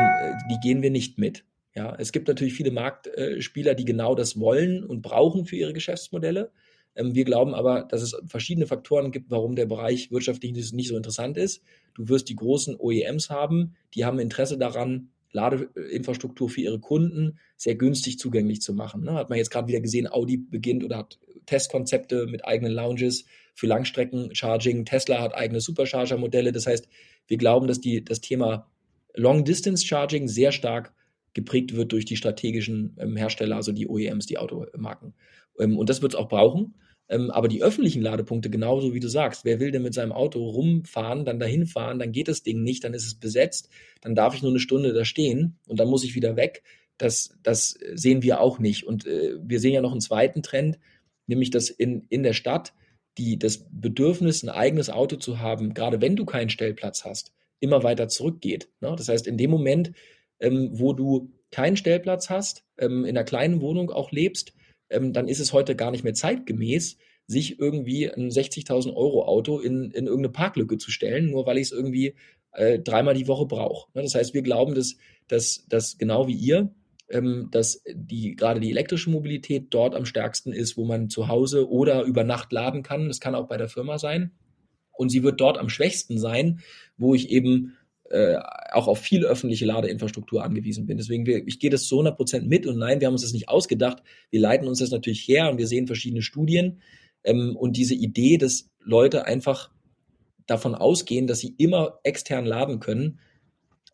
die 0.49 0.59
gehen 0.61 0.82
wir 0.82 0.91
nicht 0.91 1.17
mit. 1.17 1.45
Ja, 1.73 1.95
es 1.97 2.11
gibt 2.11 2.27
natürlich 2.27 2.53
viele 2.53 2.71
Marktspieler, 2.71 3.75
die 3.75 3.86
genau 3.86 4.13
das 4.13 4.39
wollen 4.39 4.84
und 4.84 5.01
brauchen 5.01 5.45
für 5.45 5.55
ihre 5.55 5.73
Geschäftsmodelle. 5.73 6.51
Ähm, 6.95 7.15
wir 7.15 7.23
glauben 7.23 7.53
aber, 7.53 7.84
dass 7.84 8.01
es 8.01 8.15
verschiedene 8.27 8.67
Faktoren 8.67 9.11
gibt, 9.11 9.32
warum 9.32 9.55
der 9.55 9.65
Bereich 9.65 10.11
wirtschaftlich 10.11 10.51
nicht 10.73 10.88
so 10.89 10.97
interessant 10.97 11.38
ist. 11.38 11.63
Du 11.93 12.09
wirst 12.09 12.29
die 12.29 12.36
großen 12.36 12.75
OEMs 12.77 13.29
haben, 13.29 13.75
die 13.93 14.05
haben 14.05 14.19
Interesse 14.19 14.57
daran, 14.57 15.09
Ladeinfrastruktur 15.32 16.49
für 16.49 16.61
ihre 16.61 16.79
Kunden 16.79 17.39
sehr 17.57 17.75
günstig 17.75 18.19
zugänglich 18.19 18.61
zu 18.61 18.73
machen. 18.73 19.03
Ne? 19.03 19.13
Hat 19.13 19.29
man 19.29 19.38
jetzt 19.38 19.49
gerade 19.49 19.67
wieder 19.67 19.82
gesehen, 19.82 20.11
Audi 20.11 20.38
beginnt 20.38 20.84
oder 20.84 20.97
hat 20.97 21.19
Testkonzepte 21.45 22.27
mit 22.27 22.45
eigenen 22.45 22.73
Lounges 22.73 23.25
für 23.53 23.67
Langstrecken-Charging. 23.67 24.86
Tesla 24.86 25.21
hat 25.21 25.34
eigene 25.34 25.61
Supercharger-Modelle. 25.61 26.51
Das 26.51 26.67
heißt, 26.67 26.88
wir 27.27 27.38
glauben, 27.38 27.67
dass 27.67 27.79
die, 27.79 28.03
das 28.03 28.21
Thema 28.21 28.69
Long-Distance-Charging 29.15 30.27
sehr 30.27 30.51
stark 30.51 30.93
geprägt 31.34 31.75
wird 31.75 31.91
durch 31.91 32.05
die 32.05 32.17
strategischen 32.17 32.97
ähm, 32.99 33.15
Hersteller, 33.15 33.55
also 33.55 33.71
die 33.71 33.88
OEMs, 33.88 34.25
die 34.25 34.38
Automarken. 34.38 35.13
Ähm, 35.59 35.77
und 35.77 35.89
das 35.89 36.01
wird 36.01 36.13
es 36.13 36.19
auch 36.19 36.27
brauchen. 36.27 36.75
Ähm, 37.12 37.30
aber 37.30 37.49
die 37.49 37.62
öffentlichen 37.62 38.01
Ladepunkte, 38.01 38.49
genauso 38.49 38.93
wie 38.93 39.01
du 39.01 39.09
sagst, 39.09 39.43
wer 39.43 39.59
will 39.59 39.72
denn 39.72 39.84
mit 39.84 39.93
seinem 39.93 40.14
Auto 40.14 40.49
rumfahren, 40.49 41.26
dann 41.26 41.39
dahin 41.39 41.66
fahren, 41.66 41.99
dann 41.99 42.14
geht 42.14 42.30
das 42.30 42.41
Ding 42.41 42.64
nicht, 42.64 42.86
dann 42.86 42.93
ist 42.93 43.05
es 43.05 43.16
besetzt, 43.16 43.70
dann 43.99 44.16
darf 44.16 44.34
ich 44.34 44.41
nur 44.41 44.51
eine 44.51 44.62
Stunde 44.62 44.93
da 44.93 45.03
stehen 45.03 45.59
und 45.68 45.80
dann 45.80 45.89
muss 45.89 46.05
ich 46.05 46.16
wieder 46.16 46.38
weg. 46.38 46.64
Das, 46.97 47.36
das 47.43 47.78
sehen 47.93 48.24
wir 48.24 48.39
auch 48.39 48.59
nicht. 48.59 48.88
Und 48.88 49.05
äh, 49.05 49.36
wir 49.43 49.59
sehen 49.59 49.74
ja 49.74 49.82
noch 49.82 49.91
einen 49.91 49.99
zweiten 49.99 50.41
Trend, 50.41 50.80
nämlich 51.28 51.49
dass 51.49 51.70
in, 51.70 52.05
in 52.07 52.24
der 52.24 52.34
Stadt 52.34 52.74
die, 53.18 53.38
das 53.38 53.66
Bedürfnis, 53.70 54.41
ein 54.43 54.49
eigenes 54.49 54.89
Auto 54.89 55.18
zu 55.18 55.39
haben, 55.39 55.74
gerade 55.74 55.99
wenn 55.99 56.16
du 56.16 56.24
keinen 56.24 56.49
Stellplatz 56.49 57.03
hast, 57.03 57.34
immer 57.59 57.84
weiter 57.84 58.07
zurückgeht. 58.07 58.70
Ne? 58.80 58.95
Das 58.97 59.09
heißt, 59.09 59.28
in 59.28 59.38
dem 59.38 59.51
Moment, 59.51 59.91
ähm, 60.39 60.70
wo 60.72 60.93
du 60.93 61.34
keinen 61.51 61.76
Stellplatz 61.76 62.30
hast, 62.30 62.64
ähm, 62.78 63.03
in 63.03 63.18
einer 63.18 63.26
kleinen 63.26 63.59
Wohnung 63.59 63.91
auch 63.91 64.12
lebst, 64.14 64.53
ähm, 64.92 65.14
dann 65.14 65.28
ist 65.28 65.39
es 65.39 65.54
heute 65.54 65.76
gar 65.76 65.92
nicht 65.92 66.04
mehr 66.04 66.14
zeitgemäß, 66.14 66.98
sich 67.28 67.60
irgendwie 67.60 68.10
ein 68.10 68.30
60.000 68.30 68.94
Euro 68.94 69.26
Auto 69.26 69.60
in, 69.60 69.92
in 69.92 70.06
irgendeine 70.06 70.30
Parklücke 70.30 70.78
zu 70.78 70.92
stellen, 70.92 71.32
nur 71.32 71.46
weil 71.46 71.58
ich 71.58 71.68
es 71.68 71.72
irgendwie 71.72 72.16
äh, 72.54 72.80
dreimal 72.80 73.14
die 73.14 73.28
Woche 73.28 73.46
brauche. 73.46 73.89
Ne? 73.94 74.04
Das 74.04 74.16
heißt, 74.16 74.34
wir 74.34 74.42
glauben, 74.42 74.76
dass, 74.76 74.98
dass, 75.28 75.66
dass 75.68 75.98
genau 75.98 76.28
wie 76.28 76.36
ihr 76.36 76.74
ähm, 77.12 77.50
dass 77.52 77.84
die, 77.94 78.36
gerade 78.36 78.60
die 78.60 78.72
elektrische 78.72 79.10
Mobilität 79.10 79.68
dort 79.70 79.96
am 79.96 80.06
stärksten 80.06 80.54
ist, 80.54 80.78
wo 80.78 80.86
man 80.86 81.10
zu 81.10 81.28
Hause 81.28 81.70
oder 81.70 82.04
über 82.04 82.24
Nacht 82.24 82.52
laden 82.52 82.84
kann. 82.84 83.08
Das 83.08 83.20
kann 83.20 83.36
auch 83.36 83.48
bei 83.48 83.58
der 83.58 83.70
Firma 83.70 83.98
sein. 83.98 84.32
Und 84.94 85.10
sie 85.10 85.24
wird 85.24 85.42
dort 85.42 85.58
am 85.58 85.70
schwächsten 85.70 86.18
sein, 86.18 86.62
wo 86.98 87.14
ich 87.16 87.30
eben 87.30 87.78
äh, 88.12 88.38
auch 88.72 88.88
auf 88.88 88.99
viel 88.99 89.26
öffentliche 89.26 89.66
Ladeinfrastruktur 89.66 90.43
angewiesen 90.43 90.86
bin. 90.86 90.97
Deswegen, 90.97 91.26
wir, 91.26 91.47
ich 91.47 91.59
gehe 91.59 91.70
das 91.70 91.86
zu 91.86 91.95
100 91.95 92.16
Prozent 92.16 92.47
mit 92.47 92.68
und 92.68 92.78
nein, 92.78 92.99
wir 92.99 93.07
haben 93.07 93.14
uns 93.14 93.24
das 93.24 93.34
nicht 93.34 93.49
ausgedacht. 93.49 94.03
Wir 94.30 94.39
leiten 94.39 94.68
uns 94.68 94.80
das 94.80 94.91
natürlich 94.91 95.28
her 95.28 95.49
und 95.49 95.57
wir 95.57 95.68
sehen 95.68 95.88
verschiedene 95.88 96.22
Studien 96.22 96.82
ähm, 97.24 97.55
und 97.55 97.78
diese 97.78 97.95
Idee, 97.95 98.38
dass 98.38 98.70
Leute 98.80 99.26
einfach 99.26 99.72
davon 100.45 100.76
ausgehen, 100.76 101.28
dass 101.28 101.39
sie 101.39 101.55
immer 101.57 101.99
extern 102.03 102.45
laden 102.45 102.80
können, 102.80 103.20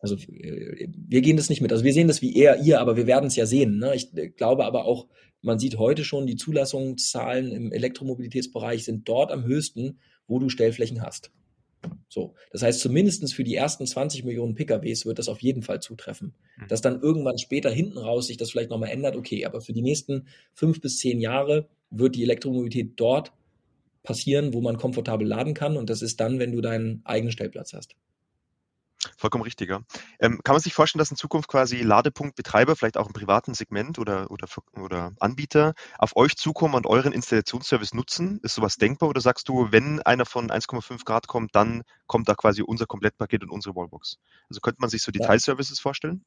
also 0.00 0.16
äh, 0.16 0.88
wir 0.96 1.20
gehen 1.20 1.36
das 1.36 1.48
nicht 1.48 1.60
mit. 1.60 1.72
Also 1.72 1.84
wir 1.84 1.92
sehen 1.92 2.08
das 2.08 2.22
wie 2.22 2.36
eher 2.36 2.60
ihr, 2.60 2.80
aber 2.80 2.96
wir 2.96 3.06
werden 3.06 3.26
es 3.26 3.36
ja 3.36 3.46
sehen. 3.46 3.78
Ne? 3.78 3.94
Ich 3.94 4.16
äh, 4.16 4.28
glaube 4.28 4.64
aber 4.64 4.84
auch, 4.84 5.06
man 5.42 5.58
sieht 5.58 5.78
heute 5.78 6.04
schon, 6.04 6.26
die 6.26 6.36
Zulassungszahlen 6.36 7.52
im 7.52 7.72
Elektromobilitätsbereich 7.72 8.84
sind 8.84 9.08
dort 9.08 9.30
am 9.30 9.44
höchsten, 9.44 9.98
wo 10.26 10.38
du 10.38 10.48
Stellflächen 10.48 11.02
hast. 11.02 11.30
So, 12.08 12.34
das 12.50 12.62
heißt, 12.62 12.80
zumindestens 12.80 13.32
für 13.32 13.44
die 13.44 13.54
ersten 13.54 13.86
20 13.86 14.24
Millionen 14.24 14.54
PKWs 14.54 15.06
wird 15.06 15.18
das 15.18 15.28
auf 15.28 15.40
jeden 15.40 15.62
Fall 15.62 15.80
zutreffen. 15.80 16.34
Hm. 16.56 16.68
Dass 16.68 16.80
dann 16.80 17.00
irgendwann 17.00 17.38
später 17.38 17.70
hinten 17.70 17.98
raus 17.98 18.26
sich 18.26 18.36
das 18.36 18.50
vielleicht 18.50 18.70
nochmal 18.70 18.90
ändert, 18.90 19.16
okay, 19.16 19.44
aber 19.44 19.60
für 19.60 19.72
die 19.72 19.82
nächsten 19.82 20.26
fünf 20.54 20.80
bis 20.80 20.98
zehn 20.98 21.20
Jahre 21.20 21.68
wird 21.90 22.16
die 22.16 22.22
Elektromobilität 22.22 22.92
dort 22.96 23.32
passieren, 24.02 24.54
wo 24.54 24.60
man 24.60 24.78
komfortabel 24.78 25.26
laden 25.26 25.54
kann. 25.54 25.76
Und 25.76 25.90
das 25.90 26.02
ist 26.02 26.20
dann, 26.20 26.38
wenn 26.38 26.52
du 26.52 26.60
deinen 26.60 27.02
eigenen 27.04 27.32
Stellplatz 27.32 27.74
hast. 27.74 27.94
Vollkommen 29.16 29.44
richtiger. 29.44 29.84
Ähm, 30.18 30.40
kann 30.42 30.54
man 30.54 30.60
sich 30.60 30.74
vorstellen, 30.74 30.98
dass 30.98 31.10
in 31.10 31.16
Zukunft 31.16 31.48
quasi 31.48 31.82
Ladepunktbetreiber, 31.82 32.74
vielleicht 32.74 32.96
auch 32.96 33.06
im 33.06 33.12
privaten 33.12 33.54
Segment 33.54 33.98
oder, 33.98 34.28
oder, 34.30 34.48
oder 34.80 35.12
Anbieter, 35.20 35.74
auf 35.98 36.16
euch 36.16 36.36
zukommen 36.36 36.74
und 36.74 36.86
euren 36.86 37.12
Installationsservice 37.12 37.94
nutzen? 37.94 38.40
Ist 38.42 38.56
sowas 38.56 38.76
denkbar 38.76 39.08
oder 39.08 39.20
sagst 39.20 39.48
du, 39.48 39.68
wenn 39.70 40.00
einer 40.02 40.26
von 40.26 40.50
1,5 40.50 41.04
Grad 41.04 41.28
kommt, 41.28 41.54
dann 41.54 41.82
kommt 42.06 42.28
da 42.28 42.34
quasi 42.34 42.62
unser 42.62 42.86
Komplettpaket 42.86 43.44
und 43.44 43.50
unsere 43.50 43.76
Wallbox? 43.76 44.18
Also 44.48 44.60
könnte 44.60 44.80
man 44.80 44.90
sich 44.90 45.02
so 45.02 45.12
Detailservices 45.12 45.78
vorstellen? 45.78 46.24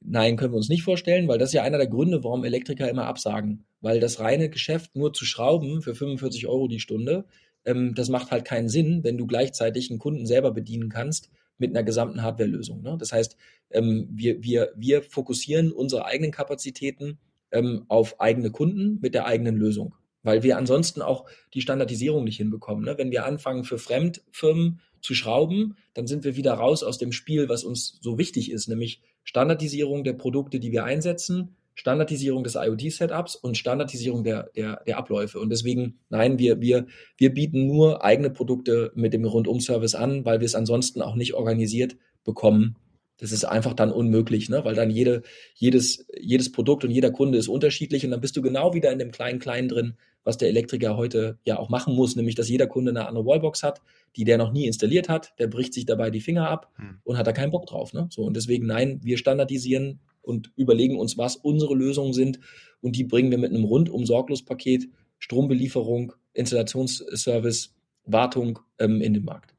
Nein, 0.00 0.36
können 0.36 0.54
wir 0.54 0.56
uns 0.56 0.70
nicht 0.70 0.82
vorstellen, 0.82 1.28
weil 1.28 1.38
das 1.38 1.50
ist 1.50 1.54
ja 1.54 1.62
einer 1.62 1.78
der 1.78 1.86
Gründe, 1.86 2.24
warum 2.24 2.44
Elektriker 2.44 2.88
immer 2.88 3.06
absagen. 3.06 3.66
Weil 3.82 4.00
das 4.00 4.20
reine 4.20 4.48
Geschäft 4.48 4.96
nur 4.96 5.12
zu 5.12 5.26
schrauben 5.26 5.82
für 5.82 5.94
45 5.94 6.46
Euro 6.48 6.66
die 6.66 6.80
Stunde, 6.80 7.26
ähm, 7.66 7.94
das 7.94 8.08
macht 8.08 8.30
halt 8.30 8.46
keinen 8.46 8.70
Sinn, 8.70 9.04
wenn 9.04 9.18
du 9.18 9.26
gleichzeitig 9.26 9.90
einen 9.90 9.98
Kunden 9.98 10.26
selber 10.26 10.50
bedienen 10.50 10.88
kannst 10.88 11.30
mit 11.62 11.70
einer 11.70 11.84
gesamten 11.84 12.22
Hardwarelösung. 12.22 12.82
Ne? 12.82 12.96
Das 12.98 13.12
heißt, 13.12 13.36
ähm, 13.70 14.08
wir, 14.10 14.42
wir, 14.42 14.72
wir 14.76 15.02
fokussieren 15.02 15.72
unsere 15.72 16.04
eigenen 16.04 16.32
Kapazitäten 16.32 17.18
ähm, 17.52 17.84
auf 17.88 18.20
eigene 18.20 18.50
Kunden 18.50 18.98
mit 19.00 19.14
der 19.14 19.26
eigenen 19.26 19.56
Lösung, 19.56 19.94
weil 20.22 20.42
wir 20.42 20.58
ansonsten 20.58 21.00
auch 21.00 21.24
die 21.54 21.60
Standardisierung 21.60 22.24
nicht 22.24 22.36
hinbekommen. 22.36 22.84
Ne? 22.84 22.98
Wenn 22.98 23.12
wir 23.12 23.24
anfangen, 23.24 23.64
für 23.64 23.78
Fremdfirmen 23.78 24.80
zu 25.00 25.14
schrauben, 25.14 25.76
dann 25.94 26.06
sind 26.06 26.24
wir 26.24 26.36
wieder 26.36 26.54
raus 26.54 26.82
aus 26.82 26.98
dem 26.98 27.12
Spiel, 27.12 27.48
was 27.48 27.64
uns 27.64 27.98
so 28.02 28.18
wichtig 28.18 28.50
ist, 28.50 28.68
nämlich 28.68 29.00
Standardisierung 29.24 30.02
der 30.04 30.14
Produkte, 30.14 30.58
die 30.58 30.72
wir 30.72 30.84
einsetzen, 30.84 31.56
Standardisierung 31.82 32.44
des 32.44 32.54
IoT-Setups 32.54 33.34
und 33.34 33.58
Standardisierung 33.58 34.22
der, 34.22 34.50
der, 34.54 34.84
der 34.86 34.98
Abläufe. 34.98 35.40
Und 35.40 35.50
deswegen, 35.50 35.98
nein, 36.10 36.38
wir, 36.38 36.60
wir, 36.60 36.86
wir 37.16 37.34
bieten 37.34 37.66
nur 37.66 38.04
eigene 38.04 38.30
Produkte 38.30 38.92
mit 38.94 39.12
dem 39.12 39.24
Rundum-Service 39.24 39.96
an, 39.96 40.24
weil 40.24 40.38
wir 40.38 40.44
es 40.44 40.54
ansonsten 40.54 41.02
auch 41.02 41.16
nicht 41.16 41.34
organisiert 41.34 41.96
bekommen. 42.22 42.76
Das 43.16 43.32
ist 43.32 43.44
einfach 43.44 43.74
dann 43.74 43.90
unmöglich, 43.90 44.48
ne? 44.48 44.64
weil 44.64 44.76
dann 44.76 44.90
jede, 44.90 45.22
jedes, 45.54 46.06
jedes 46.16 46.52
Produkt 46.52 46.84
und 46.84 46.92
jeder 46.92 47.10
Kunde 47.10 47.36
ist 47.36 47.48
unterschiedlich 47.48 48.04
und 48.04 48.12
dann 48.12 48.20
bist 48.20 48.36
du 48.36 48.42
genau 48.42 48.74
wieder 48.74 48.92
in 48.92 49.00
dem 49.00 49.10
kleinen 49.10 49.40
Kleinen 49.40 49.68
drin, 49.68 49.94
was 50.22 50.38
der 50.38 50.50
Elektriker 50.50 50.96
heute 50.96 51.40
ja 51.44 51.58
auch 51.58 51.68
machen 51.68 51.96
muss, 51.96 52.14
nämlich 52.14 52.36
dass 52.36 52.48
jeder 52.48 52.68
Kunde 52.68 52.92
eine 52.92 53.08
andere 53.08 53.26
Wallbox 53.26 53.64
hat, 53.64 53.82
die 54.14 54.22
der 54.22 54.38
noch 54.38 54.52
nie 54.52 54.66
installiert 54.66 55.08
hat, 55.08 55.34
der 55.40 55.48
bricht 55.48 55.74
sich 55.74 55.84
dabei 55.84 56.10
die 56.10 56.20
Finger 56.20 56.48
ab 56.48 56.70
hm. 56.76 57.00
und 57.02 57.18
hat 57.18 57.26
da 57.26 57.32
keinen 57.32 57.50
Bock 57.50 57.66
drauf. 57.66 57.92
Ne? 57.92 58.06
So, 58.10 58.22
und 58.22 58.36
deswegen, 58.36 58.66
nein, 58.66 59.00
wir 59.02 59.18
standardisieren 59.18 59.98
und 60.22 60.52
überlegen 60.56 60.98
uns, 60.98 61.18
was 61.18 61.36
unsere 61.36 61.74
Lösungen 61.74 62.12
sind. 62.12 62.40
Und 62.80 62.96
die 62.96 63.04
bringen 63.04 63.30
wir 63.30 63.38
mit 63.38 63.50
einem 63.50 63.64
rundum 63.64 64.06
sorglos 64.06 64.44
Paket, 64.44 64.88
Strombelieferung, 65.18 66.12
Installationsservice, 66.32 67.74
Wartung 68.04 68.58
ähm, 68.78 69.00
in 69.00 69.14
den 69.14 69.24
Markt. 69.24 69.52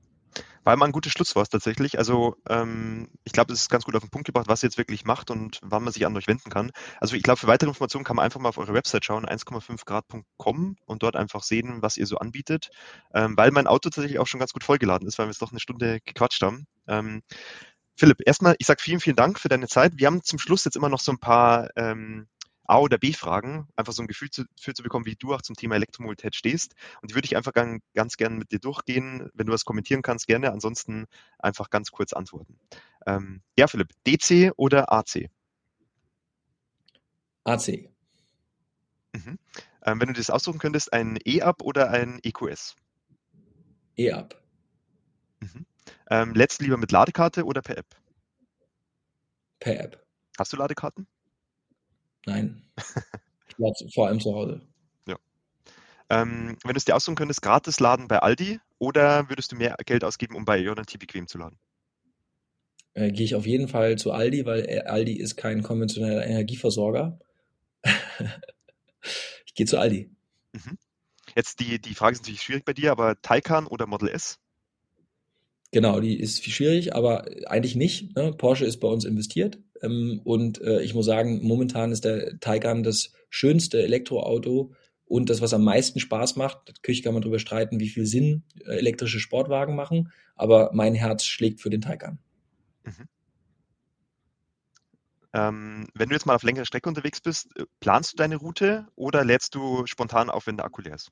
War 0.63 0.73
immer 0.73 0.85
ein 0.85 0.93
gutes 0.93 1.11
Schlusswort 1.11 1.51
tatsächlich. 1.51 1.97
Also 1.97 2.37
ähm, 2.47 3.09
ich 3.25 3.33
glaube, 3.33 3.51
es 3.51 3.61
ist 3.61 3.69
ganz 3.69 3.83
gut 3.83 3.95
auf 3.95 4.01
den 4.01 4.09
Punkt 4.09 4.25
gebracht, 4.25 4.47
was 4.47 4.63
ihr 4.63 4.67
jetzt 4.67 4.77
wirklich 4.77 5.03
macht 5.03 5.29
und 5.29 5.59
wann 5.61 5.83
man 5.83 5.91
sich 5.91 6.05
an 6.05 6.15
euch 6.15 6.27
wenden 6.27 6.49
kann. 6.49 6.71
Also 7.01 7.15
ich 7.15 7.23
glaube, 7.23 7.37
für 7.37 7.47
weitere 7.47 7.69
Informationen 7.69 8.05
kann 8.05 8.15
man 8.15 8.23
einfach 8.23 8.39
mal 8.39 8.49
auf 8.49 8.57
eure 8.57 8.73
Website 8.73 9.03
schauen, 9.03 9.25
1,5grad.com 9.25 10.77
und 10.85 11.03
dort 11.03 11.17
einfach 11.17 11.43
sehen, 11.43 11.81
was 11.81 11.97
ihr 11.97 12.07
so 12.07 12.17
anbietet. 12.17 12.69
Ähm, 13.13 13.35
weil 13.35 13.51
mein 13.51 13.67
Auto 13.67 13.89
tatsächlich 13.89 14.19
auch 14.19 14.27
schon 14.27 14.39
ganz 14.39 14.53
gut 14.53 14.63
vollgeladen 14.63 15.07
ist, 15.07 15.17
weil 15.17 15.25
wir 15.25 15.31
jetzt 15.31 15.41
doch 15.41 15.51
eine 15.51 15.59
Stunde 15.59 15.99
gequatscht 16.05 16.41
haben. 16.41 16.65
Ähm, 16.87 17.23
Philipp, 17.95 18.21
erstmal, 18.25 18.55
ich 18.57 18.65
sage 18.65 18.81
vielen, 18.81 18.99
vielen 18.99 19.15
Dank 19.15 19.39
für 19.39 19.49
deine 19.49 19.67
Zeit. 19.67 19.93
Wir 19.97 20.07
haben 20.07 20.23
zum 20.23 20.39
Schluss 20.39 20.65
jetzt 20.65 20.75
immer 20.75 20.89
noch 20.89 20.99
so 20.99 21.11
ein 21.11 21.19
paar 21.19 21.69
ähm, 21.75 22.27
A- 22.65 22.79
oder 22.79 22.97
B-Fragen, 22.97 23.67
einfach 23.75 23.93
so 23.93 24.01
ein 24.01 24.07
Gefühl 24.07 24.29
zu, 24.29 24.45
für 24.59 24.73
zu 24.73 24.83
bekommen, 24.83 25.05
wie 25.05 25.15
du 25.15 25.33
auch 25.33 25.41
zum 25.41 25.55
Thema 25.55 25.75
Elektromobilität 25.75 26.35
stehst. 26.35 26.73
Und 27.01 27.11
die 27.11 27.15
würde 27.15 27.25
ich 27.25 27.35
einfach 27.35 27.53
ganz, 27.53 27.83
ganz 27.93 28.17
gerne 28.17 28.35
mit 28.35 28.51
dir 28.51 28.59
durchgehen. 28.59 29.29
Wenn 29.33 29.47
du 29.47 29.53
was 29.53 29.65
kommentieren 29.65 30.01
kannst, 30.01 30.27
gerne. 30.27 30.51
Ansonsten 30.51 31.05
einfach 31.39 31.69
ganz 31.69 31.91
kurz 31.91 32.13
antworten. 32.13 32.57
Ähm, 33.05 33.41
ja, 33.57 33.67
Philipp, 33.67 33.89
DC 34.07 34.53
oder 34.55 34.91
AC? 34.91 35.29
AC. 37.43 37.89
Mhm. 39.13 39.37
Ähm, 39.85 39.99
wenn 39.99 40.07
du 40.07 40.13
das 40.13 40.29
aussuchen 40.29 40.59
könntest, 40.59 40.93
ein 40.93 41.19
E-Up 41.25 41.61
oder 41.61 41.89
ein 41.91 42.19
EQS? 42.23 42.75
E-Up. 43.97 44.41
Mhm. 45.41 45.65
Ähm, 46.13 46.35
letzt 46.35 46.61
lieber 46.61 46.77
mit 46.77 46.91
Ladekarte 46.91 47.43
oder 47.43 47.63
per 47.63 47.75
App? 47.75 47.87
Per 49.59 49.79
App. 49.79 50.05
Hast 50.37 50.53
du 50.53 50.57
Ladekarten? 50.57 51.07
Nein. 52.27 52.61
vor 53.95 54.07
allem 54.07 54.19
zu 54.19 54.35
Hause. 54.35 54.61
Ja. 55.07 55.15
Ähm, 56.11 56.55
wenn 56.63 56.73
du 56.75 56.77
es 56.77 56.85
dir 56.85 56.95
aussuchen 56.95 57.15
könntest, 57.15 57.41
gratis 57.41 57.79
laden 57.79 58.07
bei 58.07 58.19
Aldi 58.19 58.59
oder 58.77 59.27
würdest 59.27 59.51
du 59.51 59.55
mehr 59.55 59.75
Geld 59.87 60.03
ausgeben, 60.03 60.35
um 60.35 60.45
bei 60.45 60.59
Ionity 60.59 60.99
bequem 60.99 61.25
zu 61.25 61.39
laden? 61.39 61.57
Äh, 62.93 63.11
Gehe 63.11 63.25
ich 63.25 63.33
auf 63.33 63.47
jeden 63.47 63.67
Fall 63.67 63.97
zu 63.97 64.11
Aldi, 64.11 64.45
weil 64.45 64.69
äh, 64.69 64.81
Aldi 64.81 65.13
ist 65.13 65.35
kein 65.35 65.63
konventioneller 65.63 66.27
Energieversorger. 66.27 67.17
ich 69.47 69.55
gehe 69.55 69.65
zu 69.65 69.79
Aldi. 69.79 70.11
Mhm. 70.51 70.77
Jetzt 71.35 71.59
die, 71.59 71.81
die 71.81 71.95
Frage 71.95 72.13
ist 72.13 72.21
natürlich 72.21 72.43
schwierig 72.43 72.65
bei 72.65 72.73
dir, 72.73 72.91
aber 72.91 73.19
Taycan 73.19 73.65
oder 73.65 73.87
Model 73.87 74.09
S? 74.09 74.37
Genau, 75.73 75.99
die 75.99 76.19
ist 76.19 76.39
viel 76.39 76.53
schwierig, 76.53 76.95
aber 76.95 77.25
eigentlich 77.47 77.75
nicht. 77.75 78.15
Ne? 78.15 78.31
Porsche 78.31 78.63
ist 78.63 78.79
bei 78.79 78.87
uns 78.87 79.05
investiert 79.05 79.57
ähm, 79.81 80.21
und 80.23 80.61
äh, 80.61 80.83
ich 80.83 80.93
muss 80.93 81.07
sagen, 81.07 81.41
momentan 81.43 81.91
ist 81.91 82.05
der 82.05 82.39
Taycan 82.39 82.83
das 82.83 83.11
schönste 83.31 83.81
Elektroauto 83.81 84.75
und 85.05 85.31
das, 85.31 85.41
was 85.41 85.51
am 85.51 85.63
meisten 85.63 85.99
Spaß 85.99 86.35
macht. 86.35 86.67
Natürlich 86.67 87.01
kann 87.01 87.15
man 87.15 87.23
darüber 87.23 87.39
streiten, 87.39 87.79
wie 87.79 87.89
viel 87.89 88.05
Sinn 88.05 88.43
äh, 88.63 88.77
elektrische 88.77 89.19
Sportwagen 89.19 89.75
machen, 89.75 90.11
aber 90.35 90.69
mein 90.73 90.93
Herz 90.93 91.25
schlägt 91.25 91.59
für 91.59 91.71
den 91.71 91.81
Taycan. 91.81 92.19
Mhm. 92.83 93.07
Ähm, 95.33 95.87
wenn 95.95 96.09
du 96.09 96.13
jetzt 96.13 96.27
mal 96.27 96.35
auf 96.35 96.43
längere 96.43 96.67
Strecke 96.67 96.87
unterwegs 96.87 97.19
bist, 97.19 97.47
äh, 97.57 97.65
planst 97.79 98.13
du 98.13 98.17
deine 98.17 98.35
Route 98.35 98.85
oder 98.95 99.25
lädst 99.25 99.55
du 99.55 99.87
spontan 99.87 100.29
auf, 100.29 100.45
wenn 100.45 100.57
der 100.57 100.67
Akku 100.67 100.83
leer 100.83 100.93
ist? 100.93 101.11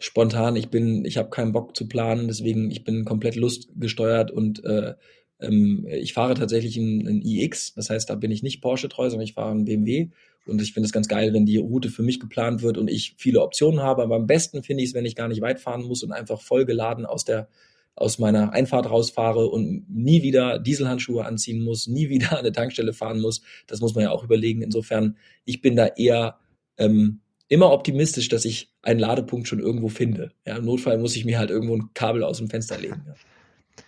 Spontan, 0.00 0.56
ich 0.56 0.70
bin, 0.70 1.04
ich 1.04 1.18
habe 1.18 1.30
keinen 1.30 1.52
Bock 1.52 1.76
zu 1.76 1.86
planen, 1.86 2.26
deswegen 2.26 2.70
ich 2.70 2.82
bin 2.84 3.04
komplett 3.04 3.36
lustgesteuert 3.36 4.30
und 4.30 4.64
äh, 4.64 4.94
ähm, 5.40 5.86
ich 5.88 6.14
fahre 6.14 6.34
tatsächlich 6.34 6.76
ein, 6.76 7.06
ein 7.06 7.22
iX, 7.22 7.74
das 7.74 7.90
heißt, 7.90 8.10
da 8.10 8.14
bin 8.14 8.30
ich 8.30 8.42
nicht 8.42 8.62
Porsche 8.62 8.88
treu, 8.88 9.08
sondern 9.08 9.24
ich 9.24 9.34
fahre 9.34 9.52
ein 9.52 9.66
BMW 9.66 10.08
und 10.46 10.60
ich 10.60 10.72
finde 10.72 10.86
es 10.86 10.92
ganz 10.92 11.06
geil, 11.06 11.34
wenn 11.34 11.44
die 11.44 11.58
Route 11.58 11.90
für 11.90 12.02
mich 12.02 12.18
geplant 12.18 12.62
wird 12.62 12.78
und 12.78 12.88
ich 12.88 13.14
viele 13.18 13.42
Optionen 13.42 13.80
habe, 13.80 14.02
aber 14.02 14.16
am 14.16 14.26
besten 14.26 14.62
finde 14.62 14.82
ich 14.82 14.90
es, 14.90 14.94
wenn 14.94 15.04
ich 15.04 15.14
gar 15.14 15.28
nicht 15.28 15.42
weit 15.42 15.60
fahren 15.60 15.84
muss 15.84 16.02
und 16.02 16.12
einfach 16.12 16.40
vollgeladen 16.40 17.04
aus 17.04 17.24
der 17.24 17.48
aus 17.94 18.18
meiner 18.18 18.54
Einfahrt 18.54 18.88
rausfahre 18.88 19.48
und 19.48 19.84
nie 19.90 20.22
wieder 20.22 20.58
Dieselhandschuhe 20.58 21.26
anziehen 21.26 21.62
muss, 21.62 21.86
nie 21.86 22.08
wieder 22.08 22.32
an 22.32 22.38
eine 22.38 22.52
Tankstelle 22.52 22.94
fahren 22.94 23.20
muss. 23.20 23.42
Das 23.66 23.80
muss 23.80 23.94
man 23.94 24.04
ja 24.04 24.10
auch 24.10 24.24
überlegen. 24.24 24.62
Insofern, 24.62 25.16
ich 25.44 25.60
bin 25.60 25.76
da 25.76 25.86
eher 25.86 26.38
ähm, 26.78 27.20
immer 27.50 27.72
optimistisch, 27.72 28.28
dass 28.28 28.44
ich 28.46 28.72
einen 28.80 29.00
Ladepunkt 29.00 29.48
schon 29.48 29.58
irgendwo 29.58 29.88
finde. 29.88 30.32
Ja, 30.46 30.56
Im 30.56 30.64
Notfall 30.64 30.98
muss 30.98 31.16
ich 31.16 31.24
mir 31.24 31.38
halt 31.38 31.50
irgendwo 31.50 31.76
ein 31.76 31.90
Kabel 31.92 32.22
aus 32.22 32.38
dem 32.38 32.48
Fenster 32.48 32.78
legen. 32.78 33.02
Ja. 33.06 33.14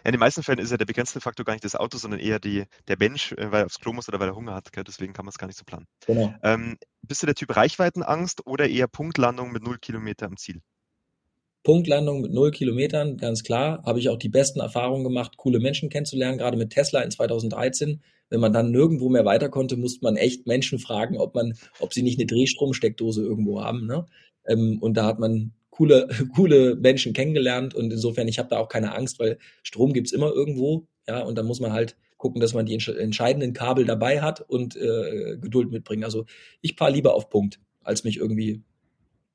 In 0.04 0.10
den 0.10 0.18
meisten 0.18 0.42
Fällen 0.42 0.58
ist 0.58 0.72
ja 0.72 0.76
der 0.76 0.84
begrenzte 0.84 1.20
Faktor 1.20 1.44
gar 1.44 1.52
nicht 1.52 1.64
das 1.64 1.76
Auto, 1.76 1.96
sondern 1.96 2.18
eher 2.18 2.40
die, 2.40 2.64
der 2.88 2.96
Mensch, 2.98 3.32
äh, 3.32 3.52
weil 3.52 3.62
er 3.62 3.66
aufs 3.66 3.78
Klo 3.78 3.92
muss 3.92 4.08
oder 4.08 4.18
weil 4.18 4.28
er 4.28 4.34
Hunger 4.34 4.54
hat. 4.54 4.72
Gell? 4.72 4.82
Deswegen 4.82 5.12
kann 5.12 5.24
man 5.24 5.30
es 5.30 5.38
gar 5.38 5.46
nicht 5.46 5.58
so 5.58 5.64
planen. 5.64 5.86
Genau. 6.06 6.34
Ähm, 6.42 6.76
bist 7.02 7.22
du 7.22 7.26
der 7.26 7.36
Typ 7.36 7.54
Reichweitenangst 7.54 8.46
oder 8.46 8.68
eher 8.68 8.88
Punktlandung 8.88 9.52
mit 9.52 9.62
null 9.62 9.78
Kilometer 9.78 10.26
am 10.26 10.36
Ziel? 10.36 10.60
Punktlandung 11.62 12.20
mit 12.20 12.32
null 12.32 12.50
Kilometern, 12.50 13.16
ganz 13.16 13.44
klar. 13.44 13.84
Habe 13.86 14.00
ich 14.00 14.08
auch 14.08 14.18
die 14.18 14.28
besten 14.28 14.58
Erfahrungen 14.58 15.04
gemacht, 15.04 15.36
coole 15.36 15.60
Menschen 15.60 15.88
kennenzulernen, 15.88 16.38
gerade 16.38 16.56
mit 16.56 16.70
Tesla 16.70 17.00
in 17.02 17.12
2013 17.12 18.02
wenn 18.32 18.40
man 18.40 18.54
dann 18.54 18.70
nirgendwo 18.70 19.10
mehr 19.10 19.26
weiter 19.26 19.50
konnte, 19.50 19.76
musste 19.76 20.02
man 20.02 20.16
echt 20.16 20.46
Menschen 20.46 20.78
fragen, 20.78 21.18
ob 21.18 21.34
man, 21.34 21.52
ob 21.80 21.92
sie 21.92 22.02
nicht 22.02 22.18
eine 22.18 22.26
Drehstromsteckdose 22.26 23.22
irgendwo 23.22 23.62
haben. 23.62 23.86
Ne? 23.86 24.06
Ähm, 24.46 24.78
und 24.80 24.96
da 24.96 25.04
hat 25.04 25.18
man 25.18 25.52
coole, 25.68 26.08
coole 26.34 26.74
Menschen 26.76 27.12
kennengelernt 27.12 27.74
und 27.74 27.92
insofern, 27.92 28.28
ich 28.28 28.38
habe 28.38 28.48
da 28.48 28.56
auch 28.56 28.70
keine 28.70 28.94
Angst, 28.94 29.20
weil 29.20 29.38
Strom 29.62 29.92
gibt's 29.92 30.12
immer 30.12 30.32
irgendwo. 30.32 30.88
Ja, 31.06 31.20
und 31.20 31.36
dann 31.36 31.44
muss 31.44 31.60
man 31.60 31.72
halt 31.72 31.96
gucken, 32.16 32.40
dass 32.40 32.54
man 32.54 32.64
die 32.64 32.74
entscheidenden 32.74 33.52
Kabel 33.52 33.84
dabei 33.84 34.22
hat 34.22 34.40
und 34.40 34.76
äh, 34.76 35.36
Geduld 35.38 35.70
mitbringen. 35.70 36.04
Also 36.04 36.24
ich 36.62 36.76
fahre 36.76 36.92
lieber 36.92 37.14
auf 37.14 37.28
Punkt, 37.28 37.60
als 37.82 38.02
mich 38.02 38.16
irgendwie 38.16 38.62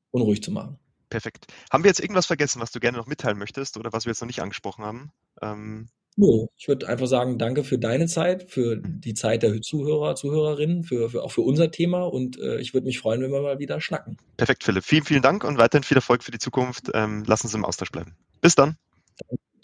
unruhig 0.09 0.41
zu 0.41 0.51
machen. 0.51 0.79
Perfekt. 1.09 1.45
Haben 1.71 1.83
wir 1.83 1.89
jetzt 1.89 1.99
irgendwas 1.99 2.25
vergessen, 2.25 2.61
was 2.61 2.71
du 2.71 2.79
gerne 2.79 2.97
noch 2.97 3.05
mitteilen 3.05 3.37
möchtest 3.37 3.77
oder 3.77 3.93
was 3.93 4.05
wir 4.05 4.11
jetzt 4.11 4.21
noch 4.21 4.27
nicht 4.27 4.41
angesprochen 4.41 4.83
haben? 4.83 5.11
Ähm 5.41 5.89
Nö, 6.19 6.47
ich 6.57 6.67
würde 6.67 6.87
einfach 6.87 7.05
sagen, 7.05 7.37
danke 7.37 7.63
für 7.63 7.77
deine 7.77 8.07
Zeit, 8.07 8.49
für 8.49 8.77
die 8.77 9.13
Zeit 9.13 9.43
der 9.43 9.61
Zuhörer, 9.61 10.15
Zuhörerinnen, 10.15 10.83
für, 10.83 11.11
für 11.11 11.23
auch 11.23 11.31
für 11.31 11.41
unser 11.41 11.69
Thema 11.69 12.05
und 12.05 12.39
äh, 12.39 12.59
ich 12.59 12.73
würde 12.73 12.87
mich 12.87 12.97
freuen, 12.97 13.21
wenn 13.21 13.31
wir 13.31 13.41
mal 13.41 13.59
wieder 13.59 13.79
schnacken. 13.79 14.17
Perfekt, 14.35 14.63
Philipp. 14.63 14.83
Vielen, 14.83 15.03
vielen 15.03 15.21
Dank 15.21 15.43
und 15.43 15.59
weiterhin 15.59 15.83
viel 15.83 15.97
Erfolg 15.97 16.23
für 16.23 16.31
die 16.31 16.39
Zukunft. 16.39 16.89
Ähm, 16.95 17.23
lass 17.27 17.43
uns 17.43 17.53
im 17.53 17.63
Austausch 17.63 17.91
bleiben. 17.91 18.15
Bis 18.41 18.55
dann. 18.55 18.77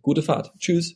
Gute 0.04 0.22
Fahrt. 0.22 0.54
Tschüss. 0.60 0.96